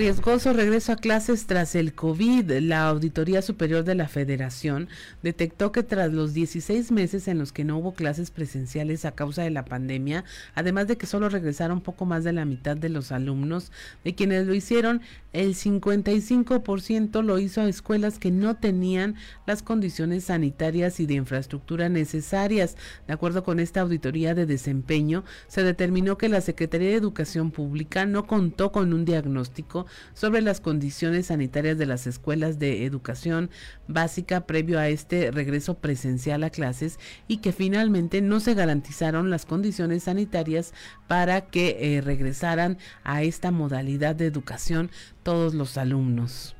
Riesgoso 0.01 0.55
regreso 0.55 0.93
a 0.93 0.97
clases 0.97 1.47
tras 1.47 1.75
el 1.75 1.93
COVID. 1.93 2.51
La 2.61 2.89
Auditoría 2.89 3.43
Superior 3.43 3.85
de 3.85 3.95
la 3.95 4.09
Federación 4.09 4.89
detectó 5.23 5.73
que 5.73 5.83
tras 5.83 6.11
los 6.11 6.33
16 6.33 6.91
meses 6.91 7.29
en 7.29 7.39
los 7.39 7.53
que 7.53 7.65
no 7.65 7.77
hubo 7.77 7.93
clases 7.93 8.31
presenciales 8.31 9.05
a 9.05 9.13
causa 9.13 9.43
de 9.43 9.51
la 9.51 9.67
pandemia, 9.67 10.25
además 10.55 10.89
de 10.89 10.97
que 10.97 11.05
solo 11.05 11.29
regresaron 11.29 11.83
poco 11.83 12.07
más 12.07 12.25
de 12.25 12.33
la 12.33 12.47
mitad 12.47 12.79
de 12.79 12.89
los 12.89 13.13
alumnos, 13.13 13.73
de 14.03 14.15
quienes 14.15 14.47
lo 14.47 14.55
hicieron, 14.55 15.03
el 15.35 15.55
55% 15.55 17.23
lo 17.23 17.39
hizo 17.39 17.61
a 17.61 17.69
escuelas 17.69 18.19
que 18.19 18.31
no 18.31 18.57
tenían 18.57 19.17
las 19.47 19.63
condiciones 19.63 20.25
sanitarias 20.25 20.99
y 20.99 21.05
de 21.05 21.15
infraestructura 21.15 21.91
necesarias. 21.91 22.79
De 23.07 23.13
acuerdo 23.13 23.45
con 23.45 23.61
esta 23.61 23.83
auditoría 23.83 24.35
de 24.35 24.47
desempeño, 24.47 25.25
se 25.47 25.63
determinó 25.63 26.17
que 26.17 26.31
la 26.31 26.41
Secretaría 26.41 26.89
de 26.89 26.95
Educación 26.95 27.51
Pública 27.51 28.07
no 28.07 28.27
contó 28.27 28.73
con 28.73 28.95
un 28.95 29.05
diagnóstico 29.05 29.87
sobre 30.14 30.40
las 30.40 30.61
condiciones 30.61 31.26
sanitarias 31.26 31.79
de 31.79 31.87
las 31.87 32.07
escuelas 32.07 32.59
de 32.59 32.85
educación 32.85 33.50
básica 33.88 34.46
previo 34.46 34.79
a 34.79 34.88
este 34.88 35.31
regreso 35.31 35.74
presencial 35.74 36.44
a 36.44 36.50
clases 36.50 36.98
y 37.29 37.38
que 37.38 37.53
finalmente 37.53 38.20
no 38.20 38.40
se 38.40 38.55
garantizaron 38.55 39.31
las 39.31 39.46
condiciones 39.46 40.05
sanitarias 40.05 40.72
para 41.09 41.42
que 41.42 41.96
eh, 41.96 42.00
regresaran 42.00 42.79
a 43.05 43.22
esta 43.22 43.50
modalidad 43.50 44.14
de 44.14 44.26
educación 44.26 44.90
todos 45.22 45.55
los 45.55 45.76
alumnos. 45.76 46.55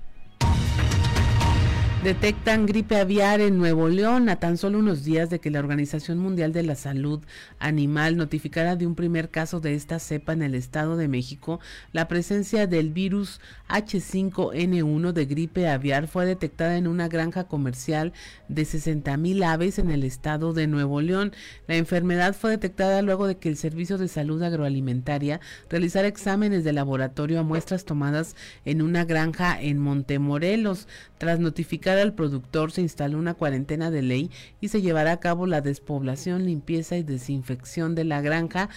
Detectan 2.03 2.65
gripe 2.65 2.97
aviar 2.97 3.43
en 3.43 3.59
Nuevo 3.59 3.91
León 3.91 4.31
a 4.31 4.37
tan 4.37 4.57
solo 4.57 4.79
unos 4.79 5.05
días 5.05 5.29
de 5.29 5.39
que 5.39 5.51
la 5.51 5.59
Organización 5.59 6.17
Mundial 6.17 6.51
de 6.51 6.63
la 6.63 6.75
Salud 6.75 7.21
Animal 7.59 8.17
notificara 8.17 8.75
de 8.75 8.87
un 8.87 8.95
primer 8.95 9.29
caso 9.29 9.61
de 9.61 9.75
esta 9.75 9.99
cepa 9.99 10.33
en 10.33 10.41
el 10.41 10.55
Estado 10.55 10.97
de 10.97 11.09
México. 11.09 11.61
La 11.93 12.09
presencia 12.09 12.67
del 12.67 12.89
virus 12.91 13.43
H5N1 13.69 15.13
de 15.13 15.27
gripe 15.27 15.69
aviar 15.69 16.09
fue 16.09 16.25
detectada 16.25 16.79
en 16.79 16.87
una 16.87 17.07
granja 17.07 17.45
comercial 17.45 18.15
de 18.49 18.65
60 18.65 19.19
mil 19.19 19.43
aves 19.43 19.79
en 19.79 19.91
el 19.91 20.05
estado 20.05 20.55
de 20.55 20.67
Nuevo 20.69 21.03
León. 21.03 21.35
La 21.67 21.77
enfermedad 21.77 22.35
fue 22.35 22.53
detectada 22.53 23.03
luego 23.03 23.27
de 23.27 23.37
que 23.37 23.51
el 23.51 23.59
Servicio 23.59 23.99
de 23.99 24.09
Salud 24.09 24.43
Agroalimentaria 24.43 25.41
realizara 25.69 26.09
exámenes 26.09 26.65
de 26.65 26.73
laboratorio 26.73 27.41
a 27.41 27.43
muestras 27.43 27.85
tomadas 27.85 28.37
en 28.65 28.81
una 28.81 29.05
granja 29.05 29.61
en 29.61 29.79
Montemorelos. 29.79 30.89
Tras 31.19 31.39
notificar 31.39 31.90
al 31.99 32.15
productor, 32.15 32.73
se 32.73 32.83
instaló 32.83 33.19
una 33.19 33.35
cuarentena 33.35 33.91
de 33.91 34.03
ley 34.03 34.31
y 34.61 34.69
se 34.69 34.83
llevará 34.83 35.13
a 35.13 35.21
cabo 35.21 35.47
la 35.47 35.61
despoblación, 35.61 36.45
limpieza 36.45 36.97
y 36.97 37.03
desinfección 37.03 37.95
de 37.95 38.05
la 38.05 38.21
granja. 38.21 38.69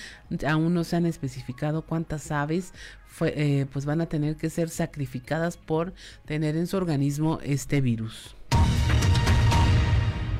Aún 0.47 0.73
no 0.73 0.83
se 0.83 0.95
han 0.95 1.05
especificado 1.05 1.83
cuántas 1.83 2.31
aves 2.31 2.73
eh, 3.21 3.67
pues 3.71 3.85
van 3.85 4.01
a 4.01 4.07
tener 4.07 4.35
que 4.37 4.49
ser 4.49 4.69
sacrificadas 4.69 5.57
por 5.57 5.93
tener 6.25 6.55
en 6.55 6.67
su 6.67 6.77
organismo 6.77 7.39
este 7.43 7.81
virus. 7.81 8.35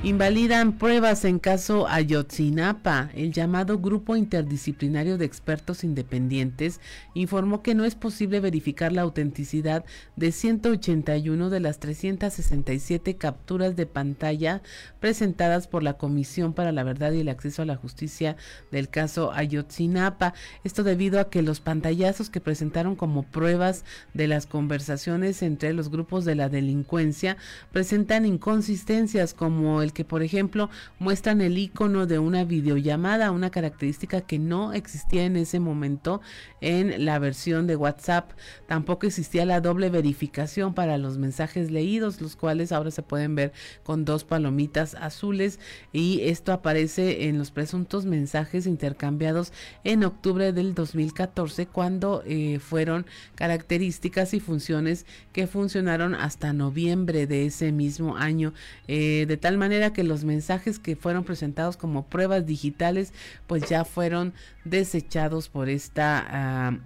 Invalidan 0.06 0.78
pruebas 0.80 1.24
en 1.24 1.40
caso 1.40 1.88
Ayotzinapa. 1.88 3.10
El 3.14 3.32
llamado 3.32 3.80
Grupo 3.80 4.18
Interdisciplinario 4.18 5.18
de 5.18 5.24
Expertos 5.24 5.86
Independientes 5.86 6.82
informó 7.14 7.62
que 7.62 7.74
no 7.74 7.86
es 7.86 7.96
posible 7.96 8.42
verificar 8.42 8.92
la 8.92 9.04
autenticidad 9.04 9.86
de 10.18 10.34
181 10.34 11.50
de 11.50 11.60
las 11.62 11.80
367 11.80 13.16
capturas 13.16 13.78
de 13.78 13.86
pantalla 13.86 14.62
presentadas 15.00 15.70
por 15.70 15.84
la 15.84 15.94
Comisión 15.94 16.52
para 16.52 16.74
la 16.74 16.84
Verdad 16.84 17.14
y 17.14 17.22
el 17.22 17.30
Acceso 17.30 17.62
a 17.62 17.66
la 17.66 17.78
Justicia 17.78 18.36
del 18.72 18.90
caso 18.90 19.32
Ayotzinapa. 19.32 20.34
Esto 20.66 20.84
debido 20.84 21.18
a 21.22 21.30
que 21.30 21.42
los 21.42 21.62
pantallazos 21.62 22.30
que 22.30 22.42
presentaron 22.42 22.98
como 22.98 23.24
pruebas 23.24 23.86
de 24.14 24.28
las 24.28 24.48
conversaciones 24.48 25.42
entre 25.44 25.72
los 25.72 25.88
grupos 25.90 26.26
de 26.26 26.36
la 26.36 26.50
delincuencia 26.50 27.38
presentan 27.72 28.26
inconsistencias 28.26 29.34
como 29.34 29.82
el 29.82 29.93
que, 29.94 30.06
por 30.06 30.24
ejemplo, 30.24 30.70
muestran 31.00 31.42
el 31.42 31.58
icono 31.58 32.06
de 32.06 32.20
una 32.20 32.44
videollamada, 32.44 33.32
una 33.32 33.50
característica 33.50 34.22
que 34.22 34.40
no 34.40 34.74
existía 34.74 35.26
en 35.26 35.38
ese 35.38 35.60
momento 35.60 36.22
en 36.62 37.06
la 37.06 37.20
versión 37.20 37.68
de 37.68 37.76
WhatsApp. 37.76 38.32
Tampoco 38.68 39.08
existía 39.08 39.46
la 39.46 39.62
doble 39.62 39.90
verificación 39.90 40.74
para 40.74 40.98
los 40.98 41.18
mensajes 41.18 41.72
leídos, 41.72 42.22
los 42.22 42.36
cuales 42.36 42.72
ahora 42.72 42.92
se 42.92 43.04
pueden 43.04 43.36
ver 43.36 43.54
con 43.84 44.06
dos 44.06 44.24
palomitas 44.24 44.96
azules 44.96 45.60
y 45.92 46.22
esto 46.22 46.52
aparece 46.52 47.28
en 47.28 47.38
los 47.38 47.52
presuntos 47.52 48.06
mensajes 48.06 48.68
intercambiados 48.68 49.54
en 49.84 50.04
octubre 50.04 50.54
del 50.54 50.74
2014 50.74 51.68
cuando 51.68 52.24
eh, 52.26 52.60
fueron 52.60 53.06
características 53.36 54.34
y 54.34 54.40
funciones 54.40 55.06
que 55.32 55.48
funcionaron 55.48 56.16
hasta 56.16 56.54
noviembre 56.54 57.28
de 57.28 57.46
ese 57.46 57.72
mismo 57.72 58.18
año, 58.18 58.54
eh, 58.88 59.26
de 59.28 59.38
tal 59.38 59.58
manera 59.58 59.83
que 59.92 60.04
los 60.04 60.24
mensajes 60.24 60.80
que 60.80 60.96
fueron 60.96 61.26
presentados 61.26 61.76
como 61.76 62.06
pruebas 62.06 62.46
digitales 62.46 63.12
pues 63.48 63.68
ya 63.68 63.84
fueron 63.84 64.34
desechados 64.64 65.50
por 65.50 65.68
esta 65.68 66.80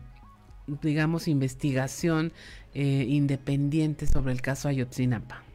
digamos 0.82 1.28
investigación 1.28 2.34
eh, 2.74 3.06
independiente 3.08 4.08
sobre 4.08 4.34
el 4.34 4.42
caso 4.42 4.68
Ayotzinapa. 4.68 5.47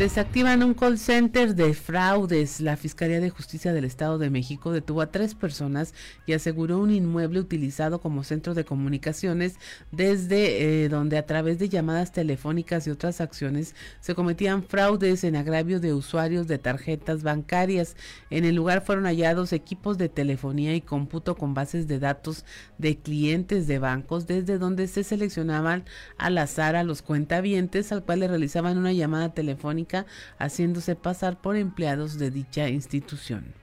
Desactivan 0.00 0.62
un 0.62 0.72
call 0.72 0.96
center 0.96 1.54
de 1.54 1.74
fraudes. 1.74 2.62
La 2.62 2.78
Fiscalía 2.78 3.20
de 3.20 3.28
Justicia 3.28 3.74
del 3.74 3.84
Estado 3.84 4.16
de 4.16 4.30
México 4.30 4.72
detuvo 4.72 5.02
a 5.02 5.12
tres 5.12 5.34
personas 5.34 5.92
y 6.24 6.32
aseguró 6.32 6.78
un 6.78 6.90
inmueble 6.90 7.38
utilizado 7.38 8.00
como 8.00 8.24
centro 8.24 8.54
de 8.54 8.64
comunicaciones 8.64 9.56
desde 9.92 10.84
eh, 10.84 10.88
donde 10.88 11.18
a 11.18 11.26
través 11.26 11.58
de 11.58 11.68
llamadas 11.68 12.12
telefónicas 12.12 12.86
y 12.86 12.90
otras 12.90 13.20
acciones 13.20 13.74
se 14.00 14.14
cometían 14.14 14.62
fraudes 14.62 15.22
en 15.22 15.36
agravio 15.36 15.80
de 15.80 15.92
usuarios 15.92 16.48
de 16.48 16.56
tarjetas 16.56 17.22
bancarias. 17.22 17.94
En 18.30 18.46
el 18.46 18.54
lugar 18.54 18.82
fueron 18.82 19.04
hallados 19.04 19.52
equipos 19.52 19.98
de 19.98 20.08
telefonía 20.08 20.74
y 20.74 20.80
cómputo 20.80 21.36
con 21.36 21.52
bases 21.52 21.88
de 21.88 21.98
datos 21.98 22.46
de 22.78 22.96
clientes 22.96 23.66
de 23.66 23.78
bancos 23.78 24.26
desde 24.26 24.56
donde 24.56 24.86
se 24.86 25.04
seleccionaban 25.04 25.84
al 26.16 26.38
azar 26.38 26.74
a 26.74 26.84
los 26.84 27.02
cuentavientes 27.02 27.92
al 27.92 28.02
cual 28.02 28.20
le 28.20 28.28
realizaban 28.28 28.78
una 28.78 28.94
llamada 28.94 29.34
telefónica 29.34 29.89
haciéndose 30.38 30.96
pasar 30.96 31.40
por 31.40 31.56
empleados 31.56 32.18
de 32.18 32.30
dicha 32.30 32.68
institución. 32.68 33.54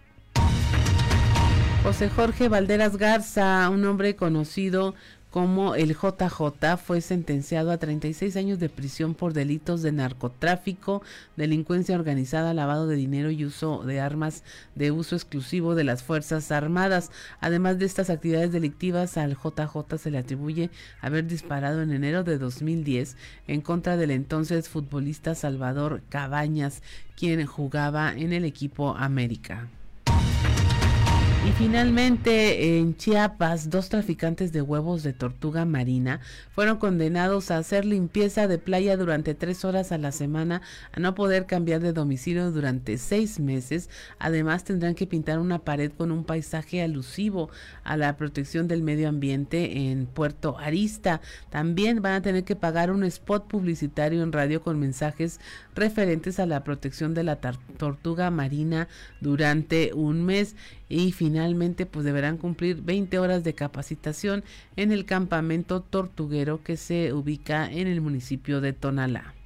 José 1.83 2.09
Jorge 2.09 2.49
Valderas 2.49 2.97
Garza, 2.97 3.69
un 3.69 3.85
hombre 3.85 4.15
conocido 4.15 4.93
como 5.29 5.75
el 5.75 5.93
JJ 5.93 6.77
fue 6.77 7.01
sentenciado 7.01 7.71
a 7.71 7.77
36 7.77 8.35
años 8.37 8.59
de 8.59 8.69
prisión 8.69 9.13
por 9.13 9.33
delitos 9.33 9.81
de 9.81 9.91
narcotráfico, 9.91 11.01
delincuencia 11.35 11.95
organizada, 11.95 12.53
lavado 12.53 12.87
de 12.87 12.95
dinero 12.95 13.29
y 13.29 13.43
uso 13.43 13.83
de 13.83 13.99
armas 13.99 14.43
de 14.75 14.91
uso 14.91 15.15
exclusivo 15.15 15.75
de 15.75 15.83
las 15.83 16.01
Fuerzas 16.01 16.51
Armadas. 16.51 17.11
Además 17.41 17.77
de 17.77 17.85
estas 17.85 18.09
actividades 18.09 18.51
delictivas, 18.51 19.17
al 19.17 19.35
JJ 19.35 19.97
se 19.97 20.11
le 20.11 20.17
atribuye 20.17 20.69
haber 21.01 21.27
disparado 21.27 21.81
en 21.81 21.91
enero 21.91 22.23
de 22.23 22.37
2010 22.37 23.17
en 23.47 23.61
contra 23.61 23.97
del 23.97 24.11
entonces 24.11 24.69
futbolista 24.69 25.35
Salvador 25.35 26.01
Cabañas, 26.09 26.81
quien 27.17 27.45
jugaba 27.45 28.13
en 28.13 28.31
el 28.31 28.45
equipo 28.45 28.95
América. 28.95 29.67
Y 31.47 31.51
finalmente, 31.51 32.77
en 32.77 32.97
Chiapas, 32.97 33.69
dos 33.69 33.87
traficantes 33.87 34.51
de 34.51 34.61
huevos 34.61 35.01
de 35.01 35.13
tortuga 35.13 35.63
marina 35.63 36.19
fueron 36.51 36.75
condenados 36.75 37.51
a 37.51 37.57
hacer 37.57 37.85
limpieza 37.85 38.49
de 38.49 38.57
playa 38.57 38.97
durante 38.97 39.33
tres 39.33 39.63
horas 39.63 39.93
a 39.93 39.97
la 39.97 40.11
semana, 40.11 40.61
a 40.91 40.99
no 40.99 41.15
poder 41.15 41.45
cambiar 41.45 41.79
de 41.79 41.93
domicilio 41.93 42.51
durante 42.51 42.97
seis 42.97 43.39
meses. 43.39 43.89
Además, 44.19 44.65
tendrán 44.65 44.93
que 44.93 45.07
pintar 45.07 45.39
una 45.39 45.59
pared 45.59 45.89
con 45.89 46.11
un 46.11 46.25
paisaje 46.25 46.81
alusivo 46.81 47.49
a 47.85 47.95
la 47.95 48.17
protección 48.17 48.67
del 48.67 48.83
medio 48.83 49.07
ambiente 49.07 49.89
en 49.89 50.05
Puerto 50.05 50.57
Arista. 50.57 51.21
También 51.49 52.01
van 52.01 52.15
a 52.15 52.21
tener 52.21 52.43
que 52.43 52.57
pagar 52.57 52.91
un 52.91 53.05
spot 53.05 53.47
publicitario 53.47 54.21
en 54.21 54.33
radio 54.33 54.61
con 54.61 54.77
mensajes 54.81 55.39
referentes 55.75 56.41
a 56.41 56.45
la 56.45 56.65
protección 56.65 57.13
de 57.13 57.23
la 57.23 57.37
tortuga 57.37 58.31
marina 58.31 58.89
durante 59.21 59.93
un 59.93 60.25
mes 60.25 60.57
y 60.89 61.11
finalmente 61.11 61.85
pues 61.85 62.05
deberán 62.05 62.37
cumplir 62.37 62.81
20 62.81 63.19
horas 63.19 63.43
de 63.43 63.53
capacitación 63.53 64.43
en 64.75 64.91
el 64.91 65.05
campamento 65.05 65.81
tortuguero 65.81 66.63
que 66.63 66.77
se 66.77 67.13
ubica 67.13 67.71
en 67.71 67.87
el 67.87 68.01
municipio 68.01 68.61
de 68.61 68.73
Tonalá. 68.73 69.36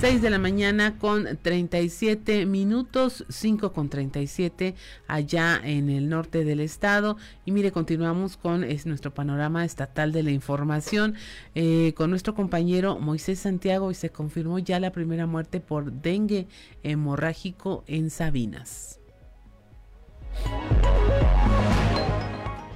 6 0.00 0.20
de 0.20 0.28
la 0.28 0.38
mañana 0.38 0.98
con 0.98 1.38
37 1.40 2.44
minutos, 2.44 3.24
5 3.30 3.72
con 3.72 3.88
37 3.88 4.74
allá 5.06 5.58
en 5.64 5.88
el 5.88 6.10
norte 6.10 6.44
del 6.44 6.60
estado. 6.60 7.16
Y 7.46 7.52
mire, 7.52 7.72
continuamos 7.72 8.36
con 8.36 8.62
es 8.62 8.84
nuestro 8.84 9.14
panorama 9.14 9.64
estatal 9.64 10.12
de 10.12 10.22
la 10.22 10.32
información 10.32 11.14
eh, 11.54 11.94
con 11.96 12.10
nuestro 12.10 12.34
compañero 12.34 12.98
Moisés 12.98 13.38
Santiago 13.38 13.90
y 13.90 13.94
se 13.94 14.10
confirmó 14.10 14.58
ya 14.58 14.78
la 14.80 14.92
primera 14.92 15.26
muerte 15.26 15.60
por 15.60 15.90
dengue 15.90 16.46
hemorrágico 16.82 17.82
en 17.86 18.10
Sabinas. 18.10 19.00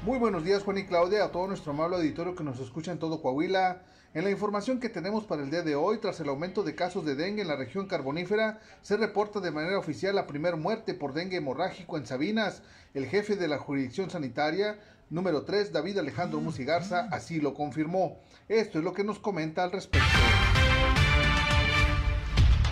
Muy 0.07 0.19
buenos 0.19 0.43
días 0.43 0.63
Juan 0.63 0.79
y 0.79 0.87
Claudia, 0.87 1.27
a 1.27 1.31
todo 1.31 1.47
nuestro 1.49 1.73
amable 1.73 1.97
auditorio 1.97 2.35
que 2.35 2.45
nos 2.45 2.59
escucha 2.61 2.93
en 2.93 2.99
todo 2.99 3.21
Coahuila. 3.21 3.83
En 4.13 4.25
la 4.25 4.31
información 4.31 4.81
que 4.81 4.89
tenemos 4.89 5.23
para 5.23 5.45
el 5.45 5.53
día 5.53 5.63
de 5.63 5.77
hoy, 5.77 5.99
tras 5.99 6.19
el 6.19 6.29
aumento 6.29 6.65
de 6.65 6.75
casos 6.75 7.05
de 7.05 7.15
dengue 7.15 7.43
en 7.43 7.49
la 7.49 7.55
región 7.55 7.87
carbonífera, 7.87 8.59
se 8.83 8.97
reporta 8.97 9.39
de 9.39 9.53
manera 9.53 9.79
oficial 9.79 10.17
la 10.17 10.27
primera 10.27 10.57
muerte 10.57 10.95
por 10.95 11.13
dengue 11.13 11.37
hemorrágico 11.37 11.97
en 11.97 12.07
Sabinas. 12.07 12.63
El 12.93 13.07
jefe 13.07 13.37
de 13.37 13.47
la 13.47 13.59
jurisdicción 13.59 14.11
sanitaria, 14.11 14.81
número 15.11 15.43
3, 15.43 15.73
David 15.73 15.99
Alejandro 15.99 16.41
Musigarza, 16.41 17.07
así 17.13 17.41
lo 17.41 17.55
confirmó. 17.55 18.19
Esto 18.49 18.79
es 18.79 18.85
lo 18.85 18.93
que 18.95 19.05
nos 19.05 19.21
comenta 19.21 19.63
al 19.63 19.71
respecto. 19.71 20.09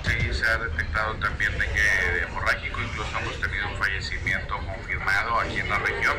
Sí, 0.03 0.35
se 0.35 0.45
ha 0.45 0.59
detectado 0.59 1.15
también 1.21 1.53
dengue 1.53 2.25
hemorrágico, 2.29 2.81
incluso 2.83 3.17
hemos 3.17 3.41
tenido 3.41 3.69
un 3.69 3.77
fallecimiento 3.77 4.57
confirmado 4.67 5.39
aquí 5.39 5.61
en 5.61 5.69
la 5.69 5.79
región, 5.79 6.17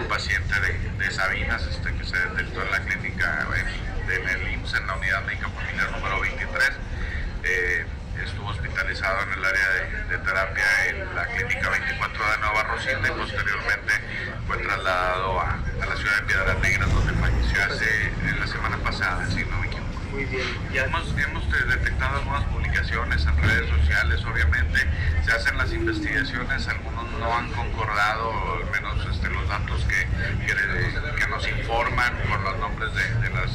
un 0.00 0.08
paciente 0.08 0.54
de, 0.98 1.10
Sabinas 1.10 1.66
este, 1.66 1.94
que 1.98 2.04
se 2.04 2.16
detectó 2.16 2.62
en 2.62 2.70
la 2.70 2.80
clínica 2.82 3.46
en 4.12 4.28
el 4.28 4.52
IMSS, 4.52 4.74
en 4.74 4.86
la 4.86 4.94
unidad 4.96 5.24
médica 5.24 5.48
familiar 5.48 5.90
número 5.92 6.20
23. 6.20 6.70
Eh, 7.44 7.86
estuvo 8.22 8.48
hospitalizado 8.48 9.22
en 9.22 9.32
el 9.32 9.44
área 9.44 9.68
de, 10.08 10.18
terapia 10.18 10.64
en 10.88 11.14
la 11.14 11.26
clínica 11.26 11.68
24 11.70 12.30
de 12.30 12.38
Nueva 12.38 12.62
Rosita 12.64 13.00
y 13.02 13.10
posteriormente 13.10 13.92
fue 14.46 14.58
trasladado 14.58 15.40
a, 15.40 15.58
la 15.86 15.96
ciudad 15.96 16.16
de 16.16 16.22
Piedras 16.22 16.58
Negras 16.60 16.94
donde 16.94 17.12
falleció 17.14 17.64
hace 17.64 18.12
en 18.28 18.40
la 18.40 18.46
semana 18.46 18.76
pasada, 18.78 19.26
si 19.26 19.44
no 19.44 19.58
me 19.58 19.66
equivoco. 19.66 20.00
Muy 20.12 20.24
bien. 20.26 20.46
Hemos, 20.72 21.14
hemos 21.18 21.50
detectado 21.50 22.18
algunas 22.18 22.44
publicaciones 22.44 23.26
en 23.26 23.42
redes 23.42 23.68
sociales, 23.68 24.24
obviamente 24.24 24.80
se 25.24 25.32
hacen 25.32 25.58
las 25.58 25.72
investigaciones, 25.72 26.68
algunos 26.68 27.10
no 27.18 27.34
han 27.34 27.50
concordado, 27.52 28.30
al 28.56 28.70
menos 28.70 29.06
este, 29.10 29.28
los 29.30 29.48
datos 29.48 29.84
que, 29.84 30.06
que, 30.46 31.28
nos 31.28 31.48
informan 31.48 32.14
con 32.28 32.44
los 32.44 32.58
nombres 32.58 32.90
de 32.94 33.30
las 33.30 33.50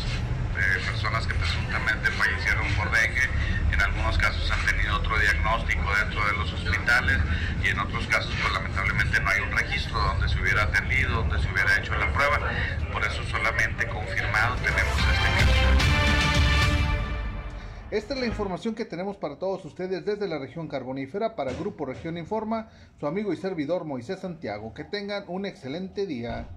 información 18.39 18.73
que 18.73 18.85
tenemos 18.85 19.17
para 19.17 19.37
todos 19.37 19.65
ustedes 19.65 20.05
desde 20.05 20.25
la 20.25 20.37
región 20.37 20.69
carbonífera 20.69 21.35
para 21.35 21.51
Grupo 21.51 21.85
Región 21.85 22.17
Informa, 22.17 22.69
su 22.97 23.05
amigo 23.05 23.33
y 23.33 23.35
servidor 23.35 23.83
Moisés 23.83 24.21
Santiago. 24.21 24.73
Que 24.73 24.85
tengan 24.85 25.25
un 25.27 25.45
excelente 25.45 26.07
día. 26.07 26.47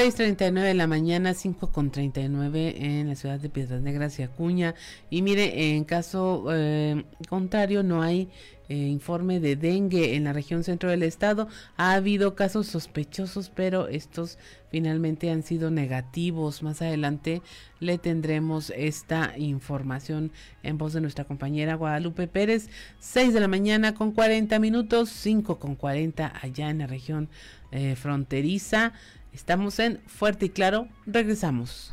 6.39 0.00 0.62
de 0.62 0.72
la 0.72 0.86
mañana, 0.86 1.32
5.39 1.32 2.74
en 2.78 3.08
la 3.08 3.14
ciudad 3.16 3.38
de 3.38 3.50
Piedras 3.50 3.82
Negras 3.82 4.18
y 4.18 4.22
Acuña. 4.22 4.74
Y 5.10 5.20
mire, 5.20 5.76
en 5.76 5.84
caso 5.84 6.46
eh, 6.50 7.04
contrario, 7.28 7.82
no 7.82 8.00
hay 8.00 8.30
eh, 8.70 8.76
informe 8.76 9.40
de 9.40 9.56
dengue 9.56 10.14
en 10.14 10.24
la 10.24 10.32
región 10.32 10.64
centro 10.64 10.88
del 10.88 11.02
estado. 11.02 11.48
Ha 11.76 11.92
habido 11.92 12.34
casos 12.34 12.66
sospechosos, 12.68 13.50
pero 13.50 13.88
estos 13.88 14.38
finalmente 14.70 15.30
han 15.30 15.42
sido 15.42 15.70
negativos. 15.70 16.62
Más 16.62 16.80
adelante 16.80 17.42
le 17.78 17.98
tendremos 17.98 18.72
esta 18.74 19.34
información 19.36 20.32
en 20.62 20.78
voz 20.78 20.94
de 20.94 21.02
nuestra 21.02 21.24
compañera 21.24 21.74
Guadalupe 21.74 22.26
Pérez. 22.26 22.70
6 23.00 23.34
de 23.34 23.40
la 23.40 23.48
mañana 23.48 23.92
con 23.92 24.12
40 24.12 24.58
minutos, 24.60 25.10
5 25.10 25.58
con 25.58 25.74
40 25.74 26.32
allá 26.40 26.70
en 26.70 26.78
la 26.78 26.86
región 26.86 27.28
eh, 27.72 27.96
fronteriza. 27.96 28.94
Estamos 29.32 29.78
en 29.78 30.00
Fuerte 30.06 30.46
y 30.46 30.48
Claro. 30.50 30.88
Regresamos. 31.06 31.92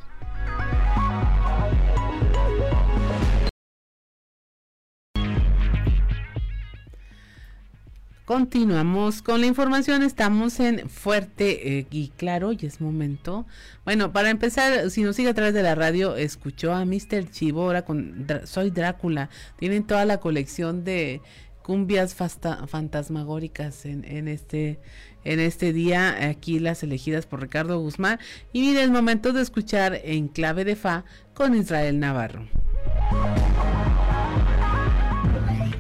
Continuamos 8.28 9.22
con 9.22 9.40
la 9.40 9.48
información, 9.48 10.04
estamos 10.04 10.60
en 10.60 10.90
Fuerte 10.90 11.80
eh, 11.80 11.88
y 11.90 12.10
Claro 12.10 12.52
y 12.52 12.66
es 12.66 12.82
momento. 12.82 13.46
Bueno, 13.86 14.12
para 14.12 14.30
empezar, 14.30 14.92
si 14.92 15.04
nos 15.04 15.16
sigue 15.16 15.30
a 15.30 15.34
través 15.34 15.54
de 15.54 15.64
la 15.64 15.76
radio, 15.76 16.18
escuchó 16.18 16.74
a 16.74 16.84
Mr. 16.84 17.32
Chivo 17.32 17.62
ahora 17.62 17.86
con 17.86 18.28
Soy 18.44 18.70
Drácula. 18.70 19.30
Tienen 19.56 19.88
toda 19.88 20.04
la 20.04 20.18
colección 20.18 20.84
de 20.84 21.22
cumbias 21.64 22.16
fantasmagóricas 22.16 23.86
en, 23.86 24.04
en 24.04 24.28
este 24.28 24.82
en 25.28 25.42
este 25.42 25.74
día, 25.74 26.30
aquí 26.30 26.60
las 26.60 26.84
elegidas 26.84 27.26
por 27.26 27.42
Ricardo 27.42 27.80
Guzmán. 27.80 28.18
Y 28.54 28.62
mire, 28.62 28.84
el 28.84 28.92
momento 28.92 29.34
de 29.34 29.42
escuchar 29.42 30.00
en 30.04 30.30
clave 30.30 30.64
de 30.64 30.76
Fa 30.76 31.04
con 31.34 31.54
Israel 31.54 32.00
Navarro. 32.00 32.48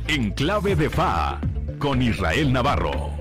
En 0.07 0.31
clave 0.31 0.75
de 0.75 0.89
Fa 0.89 1.39
con 1.79 2.01
Israel 2.01 2.51
Navarro. 2.51 3.11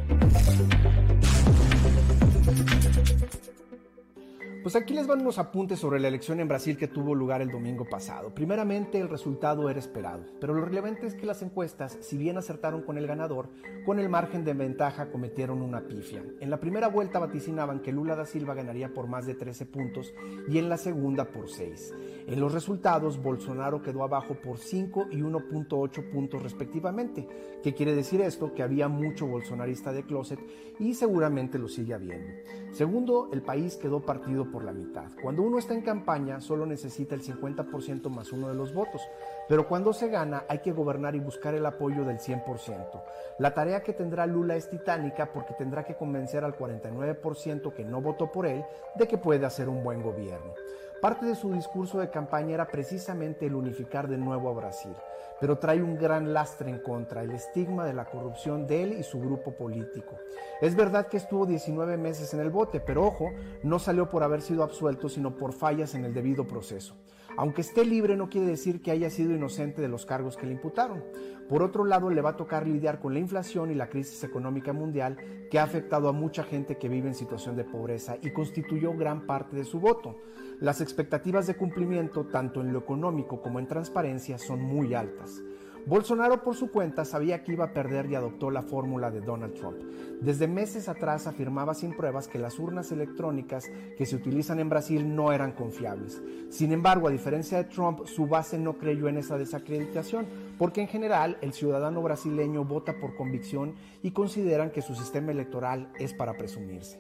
Pues 4.67 4.75
aquí 4.75 4.95
les 4.95 5.07
van 5.07 5.21
unos 5.21 5.39
apuntes 5.39 5.79
sobre 5.79 6.01
la 6.01 6.09
elección 6.09 6.41
en 6.41 6.49
Brasil 6.49 6.77
que 6.77 6.89
tuvo 6.89 7.15
lugar 7.15 7.41
el 7.41 7.53
domingo 7.53 7.85
pasado. 7.89 8.35
Primeramente, 8.35 8.99
el 8.99 9.09
resultado 9.09 9.71
era 9.71 9.79
esperado, 9.79 10.25
pero 10.41 10.55
lo 10.55 10.65
relevante 10.65 11.07
es 11.07 11.15
que 11.15 11.25
las 11.25 11.41
encuestas, 11.43 11.97
si 12.01 12.17
bien 12.17 12.37
acertaron 12.37 12.83
con 12.83 12.99
el 12.99 13.07
ganador, 13.07 13.49
con 13.85 14.01
el 14.01 14.09
margen 14.09 14.45
de 14.45 14.55
ventaja 14.55 15.13
cometieron 15.13 15.63
una 15.63 15.83
pifia. 15.83 16.25
En 16.41 16.51
la 16.51 16.59
primera 16.59 16.89
vuelta 16.89 17.21
vaticinaban 17.21 17.79
que 17.79 17.93
Lula 17.93 18.17
da 18.17 18.27
Silva 18.27 18.55
ganaría 18.55 18.93
por 18.93 19.07
más 19.07 19.25
de 19.25 19.37
13 19.37 19.67
puntos 19.67 20.13
y 20.49 20.59
en 20.59 20.69
la 20.69 20.79
segunda 20.79 21.27
por 21.27 21.49
6. 21.49 21.95
En 22.27 22.41
los 22.41 22.53
resultados, 22.53 23.23
Bolsonaro 23.23 23.81
quedó 23.81 24.03
abajo 24.03 24.35
por 24.35 24.59
5 24.59 25.07
y 25.13 25.19
1.8 25.19 26.11
puntos 26.11 26.43
respectivamente. 26.43 27.29
¿Qué 27.63 27.73
quiere 27.73 27.95
decir 27.95 28.21
esto? 28.21 28.53
Que 28.53 28.65
había 28.65 28.89
mucho 28.89 29.29
bolsonarista 29.29 29.93
de 29.93 30.03
closet 30.03 30.41
y 30.81 30.95
seguramente 30.95 31.57
lo 31.57 31.69
sigue 31.69 31.95
habiendo. 31.95 32.33
Segundo, 32.73 33.31
el 33.33 33.43
país 33.43 33.77
quedó 33.77 34.01
partido 34.01 34.51
por 34.51 34.65
la 34.65 34.73
mitad. 34.73 35.05
Cuando 35.23 35.43
uno 35.43 35.59
está 35.59 35.75
en 35.75 35.83
campaña 35.83 36.41
solo 36.41 36.67
necesita 36.67 37.15
el 37.15 37.23
50% 37.23 38.09
más 38.09 38.33
uno 38.33 38.49
de 38.49 38.57
los 38.57 38.75
votos, 38.75 39.03
pero 39.49 39.69
cuando 39.69 39.93
se 39.93 40.09
gana 40.09 40.45
hay 40.49 40.59
que 40.59 40.73
gobernar 40.73 41.15
y 41.15 41.21
buscar 41.21 41.55
el 41.55 41.65
apoyo 41.65 42.05
del 42.05 42.19
100%. 42.19 43.03
La 43.39 43.55
tarea 43.55 43.85
que 43.85 43.93
tendrá 43.93 44.27
Lula 44.27 44.57
es 44.57 44.69
titánica 44.69 45.33
porque 45.33 45.55
tendrá 45.55 45.85
que 45.85 45.95
convencer 45.95 46.43
al 46.43 46.59
49% 46.59 47.73
que 47.73 47.85
no 47.85 48.01
votó 48.01 48.33
por 48.33 48.47
él 48.47 48.65
de 48.97 49.07
que 49.07 49.17
puede 49.17 49.47
hacer 49.47 49.69
un 49.69 49.85
buen 49.85 50.03
gobierno. 50.03 50.55
Parte 51.01 51.27
de 51.27 51.35
su 51.35 51.53
discurso 51.53 51.99
de 51.99 52.09
campaña 52.09 52.55
era 52.55 52.69
precisamente 52.69 53.45
el 53.45 53.55
unificar 53.55 54.09
de 54.09 54.17
nuevo 54.17 54.49
a 54.49 54.55
Brasil, 54.55 54.95
pero 55.39 55.59
trae 55.59 55.83
un 55.83 55.99
gran 55.99 56.33
lastre 56.33 56.71
en 56.71 56.79
contra, 56.79 57.23
el 57.23 57.33
estigma 57.33 57.85
de 57.85 57.93
la 57.93 58.07
corrupción 58.07 58.67
de 58.67 58.83
él 58.83 58.93
y 58.99 59.03
su 59.03 59.21
grupo 59.21 59.53
político. 59.53 60.17
Es 60.63 60.75
verdad 60.75 61.09
que 61.09 61.19
estuvo 61.19 61.45
19 61.45 61.99
meses 61.99 62.33
en 62.33 62.41
el 62.41 62.49
bote, 62.49 62.81
pero 62.81 63.05
ojo, 63.05 63.31
no 63.63 63.79
salió 63.79 64.09
por 64.09 64.23
haber 64.23 64.41
sido 64.41 64.63
absuelto, 64.63 65.11
sino 65.11 65.37
por 65.37 65.53
fallas 65.53 65.95
en 65.95 66.07
el 66.07 66.15
debido 66.15 66.47
proceso. 66.47 66.95
Aunque 67.37 67.61
esté 67.61 67.85
libre 67.85 68.17
no 68.17 68.31
quiere 68.31 68.47
decir 68.47 68.81
que 68.81 68.91
haya 68.91 69.11
sido 69.11 69.35
inocente 69.35 69.83
de 69.83 69.89
los 69.89 70.07
cargos 70.07 70.39
que 70.39 70.47
le 70.47 70.53
imputaron. 70.53 71.05
Por 71.49 71.63
otro 71.63 71.85
lado, 71.85 72.11
le 72.11 72.23
va 72.23 72.31
a 72.31 72.37
tocar 72.37 72.67
lidiar 72.67 72.99
con 72.99 73.15
la 73.15 73.21
inflación 73.21 73.71
y 73.71 73.75
la 73.75 73.89
crisis 73.89 74.25
económica 74.25 74.73
mundial 74.73 75.17
que 75.49 75.61
ha 75.61 75.63
afectado 75.63 76.09
a 76.09 76.13
mucha 76.13 76.43
gente 76.43 76.77
que 76.77 76.89
vive 76.89 77.09
en 77.09 77.15
situación 77.15 77.55
de 77.55 77.65
pobreza 77.65 78.17
y 78.21 78.33
constituyó 78.33 78.95
gran 78.95 79.27
parte 79.27 79.55
de 79.55 79.65
su 79.65 79.79
voto. 79.79 80.17
Las 80.61 80.81
expectativas 80.81 81.47
de 81.47 81.55
cumplimiento, 81.55 82.27
tanto 82.27 82.61
en 82.61 82.73
lo 82.73 82.81
económico 82.81 83.41
como 83.41 83.61
en 83.61 83.69
transparencia, 83.69 84.39
son 84.39 84.61
muy 84.61 84.95
altas. 84.95 85.41
Bolsonaro 85.87 86.43
por 86.43 86.57
su 86.57 86.73
cuenta 86.73 87.05
sabía 87.05 87.45
que 87.45 87.53
iba 87.53 87.67
a 87.67 87.73
perder 87.73 88.11
y 88.11 88.17
adoptó 88.17 88.51
la 88.51 88.63
fórmula 88.63 89.13
de 89.13 89.21
Donald 89.21 89.55
Trump. 89.55 89.77
Desde 90.21 90.49
meses 90.49 90.89
atrás 90.89 91.29
afirmaba 91.29 91.75
sin 91.75 91.97
pruebas 91.97 92.27
que 92.27 92.41
las 92.41 92.59
urnas 92.59 92.91
electrónicas 92.91 93.71
que 93.97 94.05
se 94.05 94.17
utilizan 94.17 94.59
en 94.59 94.69
Brasil 94.69 95.15
no 95.15 95.31
eran 95.31 95.53
confiables. 95.53 96.21
Sin 96.51 96.73
embargo, 96.73 97.07
a 97.07 97.13
diferencia 97.13 97.59
de 97.59 97.71
Trump, 97.71 98.05
su 98.07 98.27
base 98.27 98.59
no 98.59 98.79
creyó 98.79 99.07
en 99.07 99.19
esa 99.19 99.39
desacreditación, 99.39 100.27
porque 100.59 100.81
en 100.81 100.89
general 100.89 101.39
el 101.41 101.53
ciudadano 101.53 102.03
brasileño 102.03 102.65
vota 102.65 102.99
por 102.99 103.15
convicción 103.15 103.77
y 104.03 104.11
consideran 104.11 104.73
que 104.73 104.83
su 104.83 104.97
sistema 104.97 105.31
electoral 105.31 105.93
es 106.01 106.13
para 106.13 106.37
presumirse. 106.37 106.99